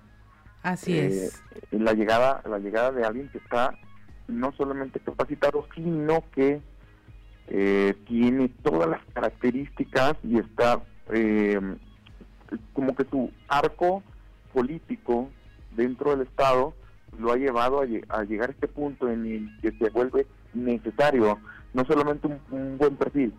Así 0.64 0.98
eh, 0.98 1.08
es. 1.08 1.44
La 1.72 1.94
llegada, 1.94 2.42
la 2.50 2.60
llegada 2.60 2.92
de 2.92 3.06
alguien 3.06 3.30
que 3.30 3.38
está 3.38 3.74
no 4.28 4.52
solamente 4.54 5.00
capacitado, 5.00 5.68
sino 5.74 6.24
que 6.32 6.62
eh, 7.48 7.96
tiene 8.08 8.50
todas 8.62 8.90
las 8.90 9.02
características 9.14 10.16
y 10.24 10.38
está 10.38 10.82
eh, 11.10 11.60
como 12.74 12.96
que 12.96 13.06
su 13.06 13.32
arco 13.48 14.04
político 14.54 15.30
dentro 15.76 16.12
del 16.12 16.28
Estado 16.28 16.74
lo 17.18 17.32
ha 17.32 17.38
llevado 17.38 17.82
a, 17.82 17.86
llegar 17.86 18.50
a 18.50 18.52
este 18.52 18.68
punto 18.68 19.10
en 19.10 19.26
el 19.26 19.62
que 19.62 19.72
se 19.78 19.90
vuelve 19.90 20.28
necesario 20.54 21.40
no 21.74 21.86
solamente 21.86 22.28
un, 22.52 22.78
buen 22.78 22.96
perfil, 22.96 23.34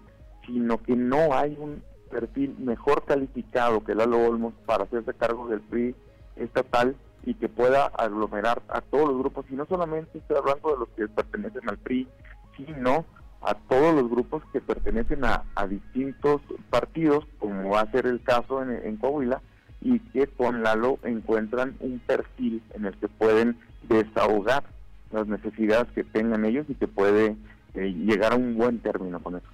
sino 0.47 0.83
que 0.83 0.95
no 0.95 1.35
hay 1.35 1.57
un 1.59 1.83
perfil 2.11 2.55
mejor 2.59 3.05
calificado 3.05 3.85
que 3.85 3.95
Lalo 3.95 4.25
Olmos 4.25 4.55
para 4.65 4.85
hacerse 4.85 5.13
cargo 5.15 5.49
del 5.49 5.61
PRI 5.61 5.95
estatal 6.37 6.97
y 7.25 7.35
que 7.35 7.49
pueda 7.49 7.87
aglomerar 7.87 8.63
a 8.69 8.81
todos 8.81 9.09
los 9.09 9.19
grupos, 9.19 9.45
y 9.51 9.55
no 9.55 9.67
solamente 9.67 10.19
estoy 10.19 10.37
hablando 10.37 10.71
de 10.71 10.79
los 10.79 10.89
que 10.91 11.09
pertenecen 11.09 11.69
al 11.69 11.79
PRI, 11.79 12.09
sino 12.57 13.05
a 13.43 13.55
todos 13.55 13.95
los 13.95 14.11
grupos 14.11 14.43
que 14.53 14.61
pertenecen 14.61 15.25
a, 15.25 15.45
distintos 15.69 16.41
partidos, 16.71 17.25
como 17.39 17.71
va 17.71 17.83
a 17.83 17.91
ser 17.91 18.07
el 18.07 18.23
caso 18.23 18.63
en, 18.63 18.97
Coahuila, 18.97 19.41
y 19.81 20.01
que 20.01 20.27
con 20.27 20.63
Lalo 20.63 20.99
encuentran 21.05 21.77
un 21.81 22.01
perfil 22.01 22.63
en 22.75 22.87
el 22.87 22.97
que 22.97 23.09
pueden 23.09 23.57
desahogar 23.89 24.65
las 25.13 25.27
necesidades 25.27 25.87
que 25.95 26.05
tengan 26.05 26.45
ellos 26.45 26.67
y 26.69 26.75
que 26.75 26.89
puede 26.89 27.37
eh, 27.75 27.95
llegar 27.95 28.33
a 28.33 28.37
un 28.37 28.57
buen 28.57 28.81
término 28.81 29.21
con 29.21 29.37
eso. 29.37 29.47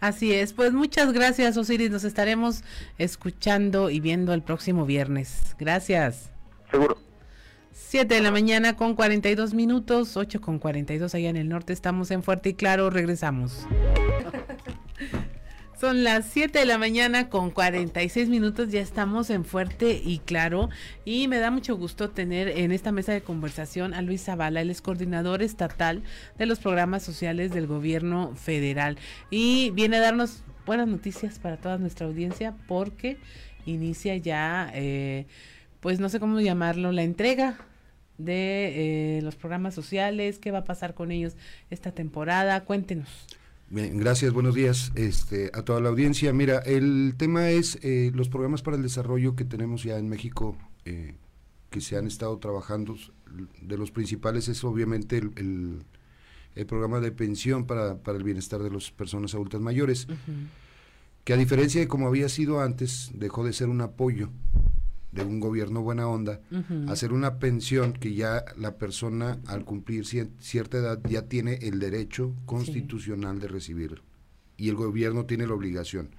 Así 0.00 0.32
es, 0.32 0.52
pues 0.54 0.72
muchas 0.72 1.12
gracias 1.12 1.56
Osiris, 1.56 1.90
nos 1.90 2.04
estaremos 2.04 2.64
escuchando 2.96 3.90
y 3.90 4.00
viendo 4.00 4.32
el 4.32 4.42
próximo 4.42 4.86
viernes. 4.86 5.54
Gracias. 5.58 6.30
Seguro. 6.70 7.09
7 7.72 8.14
de 8.14 8.20
la 8.20 8.30
mañana 8.30 8.76
con 8.76 8.94
42 8.94 9.54
minutos, 9.54 10.16
8 10.16 10.40
con 10.40 10.58
42 10.58 11.14
allá 11.14 11.28
en 11.28 11.36
el 11.36 11.48
norte, 11.48 11.72
estamos 11.72 12.10
en 12.10 12.22
Fuerte 12.22 12.50
y 12.50 12.54
Claro, 12.54 12.90
regresamos. 12.90 13.66
Son 15.80 16.04
las 16.04 16.26
7 16.26 16.58
de 16.58 16.66
la 16.66 16.76
mañana 16.76 17.30
con 17.30 17.50
46 17.50 18.28
minutos, 18.28 18.70
ya 18.70 18.82
estamos 18.82 19.30
en 19.30 19.46
Fuerte 19.46 19.98
y 20.04 20.18
Claro. 20.18 20.68
Y 21.06 21.26
me 21.26 21.38
da 21.38 21.50
mucho 21.50 21.74
gusto 21.76 22.10
tener 22.10 22.48
en 22.48 22.70
esta 22.70 22.92
mesa 22.92 23.12
de 23.12 23.22
conversación 23.22 23.94
a 23.94 24.02
Luis 24.02 24.24
Zavala, 24.24 24.60
él 24.60 24.68
es 24.68 24.82
coordinador 24.82 25.42
estatal 25.42 26.02
de 26.36 26.44
los 26.44 26.58
programas 26.58 27.02
sociales 27.02 27.52
del 27.52 27.66
gobierno 27.66 28.34
federal. 28.34 28.98
Y 29.30 29.70
viene 29.70 29.96
a 29.96 30.00
darnos 30.00 30.42
buenas 30.66 30.86
noticias 30.86 31.38
para 31.38 31.56
toda 31.56 31.78
nuestra 31.78 32.06
audiencia 32.06 32.54
porque 32.68 33.16
inicia 33.64 34.16
ya, 34.16 34.70
eh, 34.74 35.26
pues 35.80 35.98
no 35.98 36.08
sé 36.08 36.20
cómo 36.20 36.40
llamarlo, 36.40 36.92
la 36.92 37.02
entrega 37.02 37.58
de 38.18 39.16
eh, 39.18 39.22
los 39.22 39.36
programas 39.36 39.74
sociales, 39.74 40.38
qué 40.38 40.50
va 40.50 40.58
a 40.58 40.64
pasar 40.64 40.94
con 40.94 41.10
ellos 41.10 41.36
esta 41.70 41.92
temporada, 41.92 42.64
cuéntenos. 42.64 43.08
Bien, 43.70 43.96
gracias, 43.98 44.32
buenos 44.32 44.54
días 44.54 44.92
este, 44.94 45.50
a 45.54 45.62
toda 45.62 45.80
la 45.80 45.88
audiencia. 45.88 46.32
Mira, 46.32 46.58
el 46.58 47.14
tema 47.16 47.50
es 47.50 47.78
eh, 47.82 48.10
los 48.14 48.28
programas 48.28 48.62
para 48.62 48.76
el 48.76 48.82
desarrollo 48.82 49.36
que 49.36 49.44
tenemos 49.44 49.84
ya 49.84 49.96
en 49.96 50.08
México, 50.08 50.56
eh, 50.84 51.14
que 51.70 51.80
se 51.80 51.96
han 51.96 52.06
estado 52.06 52.36
trabajando. 52.38 52.96
De 53.62 53.78
los 53.78 53.92
principales 53.92 54.48
es 54.48 54.64
obviamente 54.64 55.18
el, 55.18 55.84
el, 56.56 56.66
programa 56.66 56.98
de 56.98 57.12
pensión 57.12 57.64
para, 57.64 57.98
para, 57.98 58.18
el 58.18 58.24
bienestar 58.24 58.60
de 58.60 58.70
las 58.70 58.90
personas 58.90 59.34
adultas 59.34 59.60
mayores, 59.60 60.08
que 61.22 61.32
a 61.32 61.36
diferencia 61.36 61.80
de 61.80 61.86
como 61.86 62.08
había 62.08 62.28
sido 62.28 62.60
antes, 62.60 63.12
dejó 63.14 63.44
de 63.44 63.52
ser 63.52 63.68
un 63.68 63.82
apoyo 63.82 64.30
de 65.12 65.24
un 65.24 65.40
gobierno 65.40 65.82
buena 65.82 66.06
onda, 66.06 66.40
hacer 66.88 67.12
una 67.12 67.38
pensión 67.38 67.92
que 67.92 68.14
ya 68.14 68.44
la 68.56 68.76
persona 68.78 69.40
al 69.46 69.64
cumplir 69.64 70.04
cierta 70.06 70.78
edad 70.78 71.00
ya 71.08 71.22
tiene 71.22 71.54
el 71.62 71.80
derecho 71.80 72.34
constitucional 72.46 73.40
de 73.40 73.48
recibir 73.48 74.02
y 74.56 74.68
el 74.68 74.76
gobierno 74.76 75.26
tiene 75.26 75.46
la 75.46 75.54
obligación. 75.54 76.10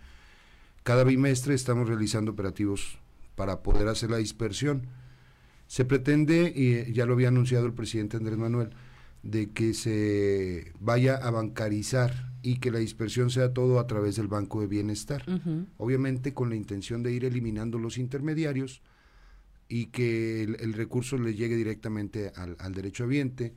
Cada 0.84 1.04
bimestre 1.04 1.54
estamos 1.54 1.88
realizando 1.88 2.32
operativos 2.32 2.98
para 3.36 3.62
poder 3.62 3.88
hacer 3.88 4.10
la 4.10 4.18
dispersión. 4.18 4.88
Se 5.68 5.86
pretende, 5.86 6.52
y 6.54 6.92
ya 6.92 7.06
lo 7.06 7.14
había 7.14 7.28
anunciado 7.28 7.68
el 7.68 7.74
presidente 7.74 8.18
Andrés 8.18 8.38
Manuel, 8.38 8.72
de 9.22 9.52
que 9.52 9.76
se 9.76 10.74
vaya 10.80 11.16
a 11.16 11.30
bancarizar 11.30 12.31
y 12.42 12.58
que 12.58 12.72
la 12.72 12.80
dispersión 12.80 13.30
sea 13.30 13.54
todo 13.54 13.80
a 13.80 13.88
través 13.88 14.16
del 14.16 14.28
Banco 14.28 14.62
de 14.62 14.68
Bienestar. 14.68 15.24
Obviamente 15.78 16.34
con 16.34 16.50
la 16.50 16.56
intención 16.56 17.04
de 17.04 17.14
ir 17.14 17.26
eliminando 17.26 17.78
los 17.78 17.98
intermediarios 17.98 18.82
y 19.68 19.88
que 19.88 20.44
el, 20.44 20.74
recurso 20.74 21.18
le 21.18 21.34
llegue 21.34 21.56
directamente 21.56 22.32
al, 22.36 22.58
al 22.60 22.74
derecho 22.74 23.06
habiente 23.06 23.54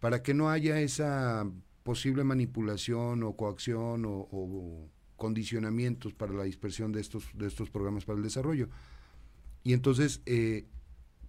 para 0.00 0.22
que 0.22 0.34
no 0.34 0.50
haya 0.50 0.80
esa 0.80 1.50
posible 1.82 2.24
manipulación 2.24 3.22
o 3.22 3.36
coacción 3.36 4.04
o, 4.06 4.90
condicionamientos 5.16 6.12
para 6.12 6.34
la 6.34 6.42
dispersión 6.42 6.92
de 6.92 7.00
estos, 7.00 7.30
de 7.32 7.46
estos 7.46 7.70
programas 7.70 8.04
para 8.04 8.18
el 8.18 8.22
desarrollo. 8.22 8.68
Y 9.62 9.72
entonces, 9.72 10.20
eh, 10.26 10.66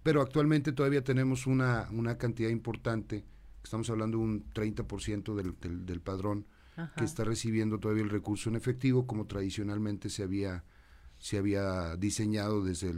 pero 0.02 0.20
actualmente 0.20 0.72
todavía 0.72 1.02
tenemos 1.02 1.46
una, 1.46 1.88
una 1.90 2.18
cantidad 2.18 2.50
importante, 2.50 3.24
estamos 3.64 3.88
hablando 3.88 4.18
de 4.18 4.24
un 4.24 4.52
30% 4.52 5.34
del, 5.34 5.54
del, 5.58 5.86
del 5.86 6.00
padrón, 6.02 6.44
que 6.96 7.04
está 7.04 7.24
recibiendo 7.24 7.78
todavía 7.78 8.04
el 8.04 8.10
recurso 8.10 8.48
en 8.50 8.56
efectivo 8.56 9.06
como 9.06 9.26
tradicionalmente 9.26 10.10
se 10.10 10.22
había, 10.22 10.64
se 11.18 11.38
había 11.38 11.96
diseñado 11.96 12.62
desde 12.62 12.94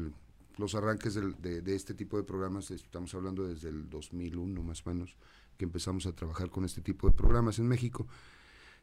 los 0.58 0.74
arranques 0.74 1.14
de, 1.14 1.62
de, 1.62 1.74
este 1.74 1.94
tipo 1.94 2.16
de 2.16 2.22
programas, 2.22 2.70
estamos 2.70 3.14
hablando 3.14 3.46
desde 3.46 3.70
el 3.70 3.88
2001 3.88 4.62
más 4.62 4.86
o 4.86 4.90
menos, 4.90 5.16
que 5.56 5.64
empezamos 5.64 6.06
a 6.06 6.12
trabajar 6.12 6.50
con 6.50 6.64
este 6.64 6.80
tipo 6.82 7.08
de 7.08 7.14
programas 7.14 7.58
en 7.58 7.68
México. 7.68 8.06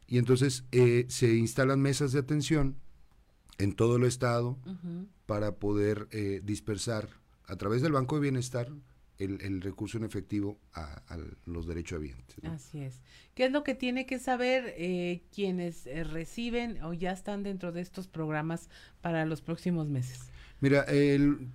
Y 0.06 0.18
entonces 0.18 0.64
eh, 0.72 1.06
se 1.08 1.34
instalan 1.34 1.80
mesas 1.80 2.12
de 2.12 2.18
atención 2.18 2.76
en 3.58 3.74
todo 3.74 3.96
el 3.96 4.04
estado 4.04 4.58
para 5.26 5.56
poder 5.56 6.08
eh, 6.10 6.40
dispersar 6.42 7.08
a 7.46 7.56
través 7.56 7.82
del 7.82 7.92
Banco 7.92 8.16
de 8.16 8.22
Bienestar 8.22 8.72
el, 9.18 9.60
recurso 9.60 9.98
en 9.98 10.04
efectivo 10.04 10.58
a, 10.72 11.18
los 11.46 11.66
derechohabientes. 11.66 12.36
Así 12.44 12.80
es. 12.80 13.00
¿Qué 13.34 13.46
es 13.46 13.52
lo 13.52 13.64
que 13.64 13.74
tiene 13.74 14.06
que 14.06 14.18
saber 14.18 14.74
eh, 14.76 15.22
quienes 15.34 15.86
eh, 15.86 16.04
reciben 16.04 16.82
o 16.82 16.92
ya 16.92 17.12
están 17.12 17.42
dentro 17.42 17.72
de 17.72 17.80
estos 17.80 18.06
programas 18.06 18.68
para 19.00 19.26
los 19.26 19.42
próximos 19.42 19.88
meses? 19.88 20.30
Mira, 20.60 20.82
el, 20.82 21.48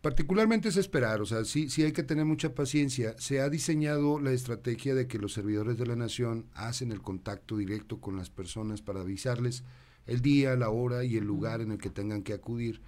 particularmente 0.00 0.68
es 0.68 0.76
esperar, 0.76 1.20
o 1.20 1.26
sea, 1.26 1.44
sí, 1.44 1.68
sí 1.70 1.82
hay 1.82 1.92
que 1.92 2.02
tener 2.02 2.24
mucha 2.24 2.54
paciencia. 2.54 3.14
Se 3.18 3.40
ha 3.40 3.48
diseñado 3.48 4.20
la 4.20 4.32
estrategia 4.32 4.94
de 4.94 5.06
que 5.06 5.18
los 5.18 5.32
servidores 5.32 5.78
de 5.78 5.86
la 5.86 5.96
nación 5.96 6.46
hacen 6.54 6.90
el 6.90 7.02
contacto 7.02 7.56
directo 7.56 8.00
con 8.00 8.16
las 8.16 8.30
personas 8.30 8.82
para 8.82 9.00
avisarles 9.00 9.62
el 10.06 10.22
día, 10.22 10.56
la 10.56 10.70
hora 10.70 11.04
y 11.04 11.16
el 11.16 11.24
lugar 11.24 11.60
en 11.60 11.72
el 11.72 11.78
que 11.78 11.90
tengan 11.90 12.22
que 12.22 12.32
acudir. 12.32 12.80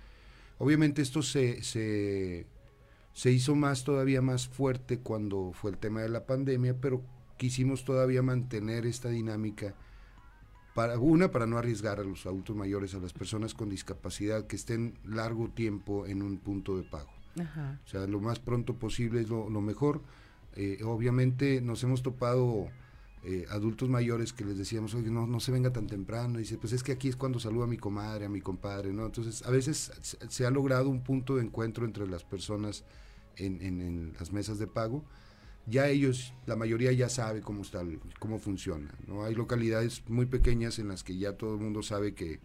Obviamente 0.59 1.03
esto 1.03 1.23
se, 1.23 1.63
se 1.63 2.47
se 3.19 3.33
hizo 3.33 3.57
más 3.57 3.83
todavía 3.83 4.23
más 4.23 4.47
fuerte 4.47 5.01
cuando 5.01 5.51
fue 5.53 5.73
el 5.73 5.77
tema 5.77 6.03
de 6.03 6.09
la 6.09 6.25
pandemia, 6.25 6.81
pero 6.81 7.03
quisimos 7.37 7.85
todavía 7.85 8.23
mantener 8.23 8.87
esta 8.87 9.09
dinámica 9.09 9.75
para 10.73 11.01
una 11.01 11.33
para 11.33 11.45
no 11.45 11.59
arriesgar 11.59 11.99
a 11.99 12.05
los 12.05 12.27
adultos 12.27 12.55
mayores, 12.55 12.95
a 12.95 13.01
las 13.01 13.13
personas 13.13 13.55
con 13.55 13.71
discapacidad 13.71 14.47
que 14.47 14.55
estén 14.55 15.01
largo 15.05 15.49
tiempo 15.49 16.07
en 16.07 16.23
un 16.23 16.39
punto 16.39 16.77
de 16.77 16.85
pago. 16.85 17.11
O 17.85 17.89
sea, 17.89 18.07
lo 18.07 18.21
más 18.21 18.39
pronto 18.39 18.75
posible 18.75 19.21
es 19.21 19.29
lo, 19.29 19.49
mejor. 19.61 20.01
Eh, 20.55 20.79
obviamente 20.85 21.61
nos 21.61 21.83
hemos 21.83 22.05
topado 22.05 22.69
eh, 23.25 23.47
adultos 23.51 23.89
mayores 23.89 24.33
que 24.33 24.45
les 24.45 24.57
decíamos, 24.57 24.95
oye, 24.95 25.11
no, 25.11 25.27
no 25.27 25.41
se 25.41 25.51
venga 25.51 25.73
tan 25.73 25.89
temprano. 25.89 26.39
Y 26.39 26.43
dice, 26.43 26.57
pues 26.57 26.73
es 26.73 26.85
que 26.85 26.93
aquí 26.93 27.09
es 27.09 27.17
cuando 27.17 27.41
saluda 27.41 27.65
a 27.65 27.69
mi 27.69 27.79
comadre, 27.79 28.27
a 28.27 28.29
mi 28.29 28.41
compadre, 28.41 28.93
¿no? 28.93 29.07
Entonces, 29.07 29.45
a 29.45 29.51
veces 29.51 29.91
se 30.29 30.47
ha 30.47 30.51
logrado 30.51 30.89
un 30.89 31.03
punto 31.03 31.35
de 31.35 31.43
encuentro 31.43 31.85
entre 31.85 32.07
las 32.07 32.23
personas 32.23 32.85
en, 33.39 34.13
las 34.19 34.33
mesas 34.33 34.59
de 34.59 34.67
pago, 34.67 35.05
ya 35.67 35.89
ellos, 35.89 36.33
la 36.47 36.57
mayoría 36.57 36.93
ya 36.93 37.09
sabe 37.09 37.41
cómo 37.41 37.63
está, 37.63 37.83
cómo 38.19 38.39
funciona. 38.39 38.95
¿no? 39.07 39.25
Hay 39.25 39.35
localidades 39.35 40.03
muy 40.09 40.27
pequeñas 40.27 40.79
en 40.79 40.89
las 40.89 41.05
que 41.05 41.17
ya 41.17 41.35
todo 41.35 41.55
el 41.55 41.61
mundo 41.61 41.83
sabe 41.83 42.15
que, 42.15 42.41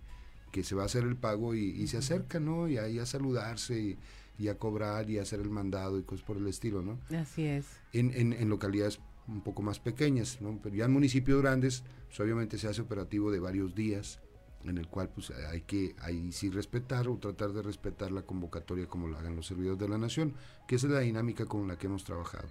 que 0.52 0.64
se 0.64 0.76
va 0.76 0.84
a 0.84 0.86
hacer 0.86 1.04
el 1.04 1.16
pago 1.16 1.56
y, 1.56 1.88
se 1.88 1.98
acerca, 1.98 2.40
¿no? 2.40 2.68
Y 2.68 2.78
ahí 2.78 3.00
a 3.00 3.06
saludarse 3.06 3.98
y, 4.38 4.48
a 4.48 4.58
cobrar 4.58 5.10
y 5.10 5.20
a 5.20 5.22
hacer 5.22 5.40
el 5.40 5.50
mandado 5.50 5.98
y 5.98 6.04
cosas 6.04 6.26
por 6.26 6.36
el 6.36 6.48
estilo, 6.48 6.82
¿no? 6.82 7.00
Así 7.18 7.46
es. 7.46 7.66
En, 7.94 8.12
en, 8.14 8.34
en 8.34 8.50
localidades 8.50 9.00
un 9.28 9.42
poco 9.42 9.62
más 9.62 9.80
pequeñas, 9.80 10.42
¿no? 10.42 10.60
Pero 10.62 10.76
ya 10.76 10.86
en 10.86 10.92
municipios 10.92 11.42
grandes, 11.42 11.84
pues 12.08 12.20
obviamente 12.20 12.58
se 12.58 12.68
hace 12.68 12.82
operativo 12.82 13.32
de 13.32 13.40
varios 13.40 13.74
días 13.74 14.20
en 14.66 14.78
el 14.78 14.88
cual 14.88 15.10
pues 15.10 15.32
hay 15.32 15.62
que 15.62 15.96
ahí 16.00 16.32
sí 16.32 16.50
respetar 16.50 17.08
o 17.08 17.18
tratar 17.18 17.52
de 17.52 17.62
respetar 17.62 18.12
la 18.12 18.22
convocatoria 18.24 18.88
como 18.88 19.08
lo 19.08 19.18
hagan 19.18 19.36
los 19.36 19.48
servidores 19.48 19.80
de 19.80 19.90
la 19.90 19.98
nación, 19.98 20.34
que 20.68 20.76
esa 20.76 20.88
es 20.88 20.94
la 20.94 21.00
dinámica 21.02 21.46
con 21.46 21.68
la 21.68 21.78
que 21.78 21.88
hemos 21.88 22.04
trabajado. 22.04 22.48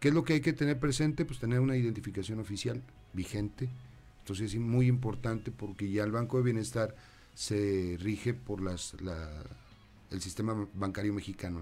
¿Qué 0.00 0.08
es 0.08 0.14
lo 0.14 0.24
que 0.24 0.32
hay 0.34 0.40
que 0.40 0.52
tener 0.52 0.80
presente? 0.80 1.24
Pues 1.24 1.38
tener 1.38 1.60
una 1.60 1.76
identificación 1.76 2.40
oficial 2.40 2.82
vigente. 3.12 3.68
Entonces 4.20 4.52
es 4.52 4.60
muy 4.60 4.86
importante 4.88 5.50
porque 5.52 5.90
ya 5.90 6.04
el 6.04 6.12
Banco 6.12 6.38
de 6.38 6.44
Bienestar 6.44 6.94
se 7.34 7.96
rige 8.00 8.34
por 8.34 8.60
las 8.60 8.94
el 10.10 10.20
sistema 10.20 10.68
bancario 10.74 11.12
mexicano. 11.12 11.60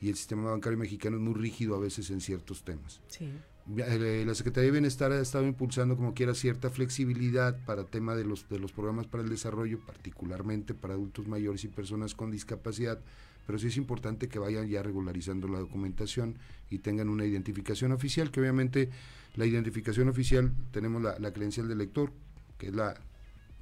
Y 0.00 0.08
el 0.08 0.16
sistema 0.16 0.50
bancario 0.50 0.78
mexicano 0.78 1.16
es 1.16 1.22
muy 1.22 1.34
rígido 1.34 1.74
a 1.74 1.80
veces 1.80 2.10
en 2.10 2.20
ciertos 2.20 2.62
temas. 2.62 3.00
Sí. 3.08 3.32
Eh, 3.76 4.24
la 4.26 4.34
Secretaría 4.34 4.66
de 4.66 4.72
Bienestar 4.72 5.12
ha 5.12 5.20
estado 5.20 5.46
impulsando 5.46 5.96
como 5.96 6.14
quiera 6.14 6.34
cierta 6.34 6.70
flexibilidad 6.70 7.58
para 7.66 7.84
tema 7.84 8.14
de 8.14 8.24
los, 8.24 8.48
de 8.48 8.58
los 8.58 8.72
programas 8.72 9.06
para 9.06 9.22
el 9.22 9.28
desarrollo, 9.28 9.78
particularmente 9.80 10.72
para 10.72 10.94
adultos 10.94 11.28
mayores 11.28 11.64
y 11.64 11.68
personas 11.68 12.14
con 12.14 12.30
discapacidad, 12.30 12.98
pero 13.46 13.58
sí 13.58 13.66
es 13.66 13.76
importante 13.76 14.28
que 14.28 14.38
vayan 14.38 14.68
ya 14.68 14.82
regularizando 14.82 15.48
la 15.48 15.58
documentación 15.58 16.36
y 16.70 16.78
tengan 16.78 17.10
una 17.10 17.26
identificación 17.26 17.92
oficial, 17.92 18.30
que 18.30 18.40
obviamente 18.40 18.88
la 19.36 19.44
identificación 19.44 20.08
oficial 20.08 20.50
tenemos 20.70 21.02
la, 21.02 21.18
la 21.18 21.32
credencial 21.32 21.68
del 21.68 21.78
lector, 21.78 22.10
que 22.56 22.68
es 22.68 22.74
la, 22.74 22.94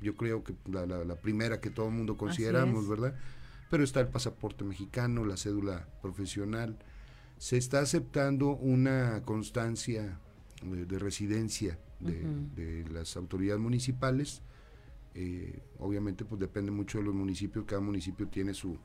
yo 0.00 0.14
creo 0.14 0.44
que 0.44 0.54
la, 0.70 0.86
la, 0.86 1.16
primera 1.16 1.60
que 1.60 1.70
todo 1.70 1.86
el 1.86 1.94
mundo 1.94 2.16
consideramos, 2.16 2.88
¿verdad? 2.88 3.14
Pero 3.70 3.82
está 3.82 4.00
el 4.00 4.08
pasaporte 4.08 4.62
mexicano, 4.62 5.24
la 5.24 5.36
cédula 5.36 5.88
profesional, 6.00 6.78
se 7.38 7.56
está 7.56 7.80
aceptando 7.80 8.50
una 8.50 9.22
constancia 9.24 10.18
de, 10.62 10.98
residencia 10.98 11.78
de, 12.00 12.84
las 12.90 13.16
autoridades 13.16 13.60
municipales. 13.60 14.42
Eh, 15.14 15.60
obviamente, 15.78 16.24
pues 16.24 16.40
depende 16.40 16.70
mucho 16.70 16.98
de 16.98 17.04
los 17.04 17.14
municipios, 17.14 17.64
cada 17.64 17.80
municipio 17.80 18.28
tiene 18.28 18.52
su, 18.52 18.78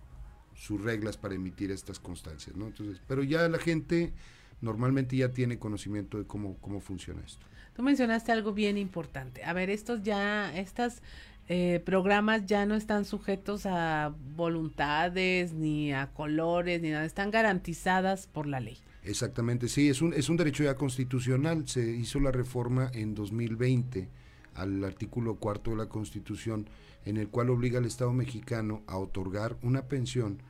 sus 0.56 0.82
reglas 0.82 1.18
para 1.18 1.36
emitir 1.36 1.72
estas 1.72 2.00
constancias, 2.00 2.56
¿no? 2.56 2.68
Entonces, 2.68 3.02
pero 3.08 3.24
ya 3.24 3.48
la 3.50 3.60
gente 3.60 4.14
normalmente 4.62 5.18
ya 5.18 5.30
tiene 5.30 5.60
conocimiento 5.60 6.18
de 6.18 6.26
cómo, 6.26 6.58
cómo 6.62 6.80
funciona 6.80 7.22
esto. 7.26 7.46
Tú 7.74 7.84
mencionaste 7.84 8.32
algo 8.32 8.54
bien 8.54 8.78
importante. 8.78 9.44
A 9.44 9.54
ver, 9.54 9.70
estos 9.70 10.04
ya, 10.04 10.56
estas 10.58 11.02
eh, 11.48 11.82
programas 11.84 12.46
ya 12.46 12.66
no 12.66 12.76
están 12.76 13.06
sujetos 13.06 13.66
a 13.66 14.14
voluntades, 14.36 15.54
ni 15.54 15.92
a 15.92 16.08
colores, 16.14 16.82
ni 16.82 16.92
nada, 16.92 17.06
están 17.06 17.32
garantizadas 17.32 18.28
por 18.28 18.48
la 18.48 18.60
ley. 18.60 18.78
Exactamente, 19.04 19.68
sí, 19.68 19.90
es 19.90 20.02
un, 20.02 20.14
es 20.14 20.30
un 20.30 20.38
derecho 20.38 20.64
ya 20.64 20.76
constitucional. 20.76 21.68
Se 21.68 21.86
hizo 21.92 22.20
la 22.20 22.32
reforma 22.32 22.92
en 22.94 23.16
2020 23.16 24.08
al 24.56 24.84
artículo 24.84 25.36
cuarto 25.36 25.72
de 25.72 25.78
la 25.78 25.88
Constitución, 25.88 26.68
en 27.06 27.18
el 27.18 27.30
cual 27.30 27.50
obliga 27.50 27.80
al 27.80 27.86
Estado 27.86 28.14
mexicano 28.14 28.84
a 28.88 28.98
otorgar 28.98 29.58
una 29.64 29.88
pensión 29.88 30.42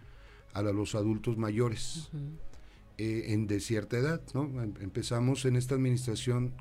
a 0.53 0.61
los 0.61 0.95
adultos 0.95 1.37
mayores 1.37 2.09
eh, 2.97 3.25
en 3.29 3.47
de 3.47 3.59
cierta 3.59 3.97
edad. 3.97 4.21
¿no? 4.33 4.43
Em, 4.61 4.73
empezamos 4.81 5.45
en 5.45 5.55
esta 5.55 5.75
administración 5.75 6.53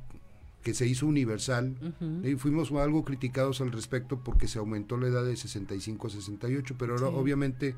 que 0.63 0.75
se 0.75 0.87
hizo 0.87 1.07
universal 1.07 1.75
y 2.23 2.35
fuimos 2.35 2.71
algo 2.73 3.05
criticados 3.05 3.61
al 3.61 3.73
respecto 3.73 4.19
porque 4.23 4.47
se 4.47 4.59
aumentó 4.59 4.99
la 4.99 5.09
edad 5.09 5.25
de 5.25 5.37
65 5.37 6.07
a 6.07 6.11
68, 6.11 6.75
pero 6.79 6.95
ahora 6.95 7.09
obviamente 7.09 7.75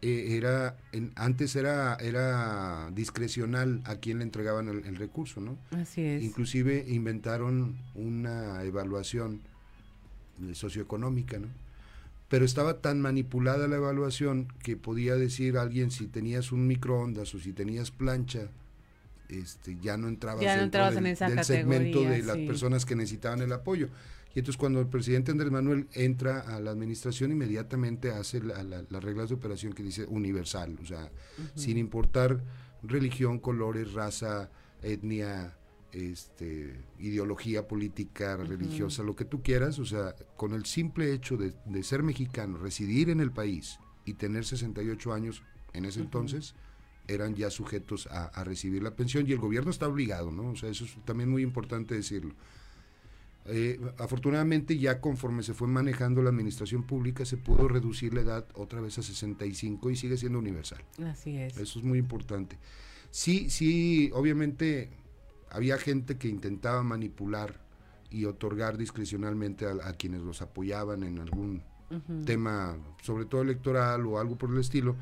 eh, 0.00 0.36
era 0.36 0.76
en, 0.92 1.12
antes 1.16 1.54
era 1.54 1.94
era 1.96 2.90
discrecional 2.92 3.82
a 3.84 3.96
quién 3.96 4.18
le 4.18 4.24
entregaban 4.24 4.68
el, 4.68 4.96
recurso, 4.96 5.40
¿no? 5.40 5.58
Así 5.70 6.00
es. 6.00 6.22
Inclusive 6.22 6.84
inventaron 6.88 7.76
una 7.94 8.62
evaluación 8.64 9.40
socioeconómica, 10.52 11.38
¿no? 11.38 11.48
Pero 12.28 12.46
estaba 12.46 12.80
tan 12.80 13.00
manipulada 13.00 13.68
la 13.68 13.76
evaluación 13.76 14.48
que 14.62 14.76
podía 14.76 15.14
decir 15.14 15.58
alguien 15.58 15.90
si 15.90 16.06
tenías 16.06 16.52
un 16.52 16.66
microondas 16.66 17.34
o 17.34 17.38
si 17.38 17.52
tenías 17.52 17.90
plancha 17.90 18.48
este, 19.34 19.76
ya 19.80 19.96
no 19.96 20.08
entrabas, 20.08 20.42
en 20.42 21.06
esa 21.06 21.28
del 21.28 21.44
segmento 21.44 22.00
de 22.02 22.22
las 22.22 22.36
personas 22.38 22.84
que 22.84 22.96
necesitaban 22.96 23.40
el 23.42 23.52
apoyo. 23.52 23.88
Y 24.34 24.40
entonces 24.40 24.58
cuando 24.58 24.80
el 24.80 24.88
presidente 24.88 25.30
Andrés 25.30 25.52
Manuel 25.52 25.86
entra 25.92 26.40
a 26.40 26.58
la 26.60 26.72
administración, 26.72 27.30
inmediatamente 27.30 28.10
hace 28.10 28.40
las 28.42 29.04
reglas 29.04 29.28
de 29.28 29.36
operación 29.36 29.72
que 29.72 29.84
dice 29.84 30.06
universal, 30.06 30.76
o 30.82 30.86
sea, 30.86 31.10
sin 31.54 31.78
importar 31.78 32.42
religión, 32.82 33.38
colores, 33.38 33.92
raza, 33.92 34.50
etnia, 34.82 35.56
este, 35.94 36.74
ideología 36.98 37.68
política, 37.68 38.36
religiosa, 38.36 39.04
lo 39.04 39.14
que 39.14 39.24
tú 39.24 39.42
quieras, 39.42 39.78
o 39.78 39.86
sea, 39.86 40.16
con 40.36 40.52
el 40.52 40.64
simple 40.64 41.12
hecho 41.12 41.36
de, 41.36 41.54
ser 41.84 42.02
mexicano, 42.02 42.58
residir 42.58 43.10
en 43.10 43.20
el 43.20 43.30
país 43.30 43.78
y 44.04 44.14
tener 44.14 44.44
68 44.44 45.12
años 45.12 45.42
en 45.72 45.84
ese 45.84 46.00
entonces, 46.00 46.56
eran 47.08 47.34
ya 47.34 47.50
sujetos 47.50 48.06
a, 48.10 48.44
recibir 48.44 48.82
la 48.82 48.94
pensión 48.94 49.28
y 49.28 49.32
el 49.32 49.38
gobierno 49.38 49.70
está 49.70 49.88
obligado, 49.88 50.30
¿no? 50.30 50.50
O 50.50 50.56
sea, 50.56 50.70
eso 50.70 50.84
es 50.84 50.96
también 51.04 51.30
muy 51.30 51.42
importante 51.42 51.94
decirlo. 51.94 52.34
Eh, 53.46 53.78
afortunadamente 53.98 54.78
ya 54.78 55.02
conforme 55.02 55.42
se 55.42 55.52
fue 55.52 55.68
manejando 55.68 56.22
la 56.22 56.30
administración 56.30 56.82
pública 56.82 57.26
se 57.26 57.36
pudo 57.36 57.68
reducir 57.68 58.14
la 58.14 58.22
edad 58.22 58.46
otra 58.54 58.80
vez 58.80 58.96
a 58.96 59.02
65 59.02 59.90
y 59.90 59.96
sigue 59.96 60.16
siendo 60.16 60.38
universal. 60.38 60.82
Así 61.04 61.36
es. 61.36 61.58
Eso 61.58 61.78
es 61.78 61.84
muy 61.84 61.98
importante. 61.98 62.58
Sí, 63.10 63.50
sí, 63.50 64.10
obviamente 64.14 64.88
había 65.50 65.78
gente 65.78 66.16
que 66.16 66.28
intentaba 66.28 66.82
manipular 66.82 67.60
y 68.10 68.24
otorgar 68.24 68.76
discrecionalmente 68.78 69.66
a, 69.66 69.92
quienes 69.92 70.22
los 70.22 70.40
apoyaban 70.40 71.02
en 71.02 71.18
algún 71.18 71.62
tema, 72.24 72.76
sobre 73.02 73.24
todo 73.24 73.42
electoral 73.42 74.06
o 74.06 74.18
algo 74.18 74.36
por 74.36 74.50
el 74.50 74.58
estilo, 74.58 74.96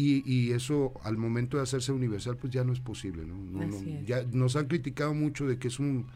y, 0.00 0.52
eso 0.52 0.92
al 1.02 1.16
momento 1.16 1.56
de 1.56 1.64
hacerse 1.64 1.92
universal 1.92 2.36
pues 2.36 2.52
ya 2.52 2.64
no 2.64 2.72
es 2.72 2.80
posible. 2.80 3.24
¿no? 3.26 3.68
Ya 4.06 4.22
nos 4.32 4.56
han 4.56 4.66
criticado 4.66 5.14
mucho 5.14 5.46
de 5.46 5.58
que 5.58 5.68
es 5.68 5.78
un, 5.78 6.06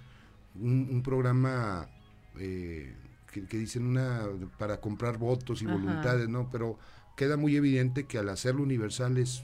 un, 0.61 1.03
programa 1.03 1.89
eh, 2.39 2.95
que, 3.33 3.59
dicen 3.59 3.87
una 3.87 4.23
para 4.59 4.81
comprar 4.81 5.19
votos 5.19 5.63
y 5.63 5.67
voluntades, 5.67 6.29
¿no? 6.29 6.49
Pero 6.51 6.79
queda 7.17 7.37
muy 7.37 7.57
evidente 7.57 8.05
que 8.05 8.19
al 8.19 8.29
hacerlo 8.29 8.63
universal 8.63 9.19
es 9.19 9.43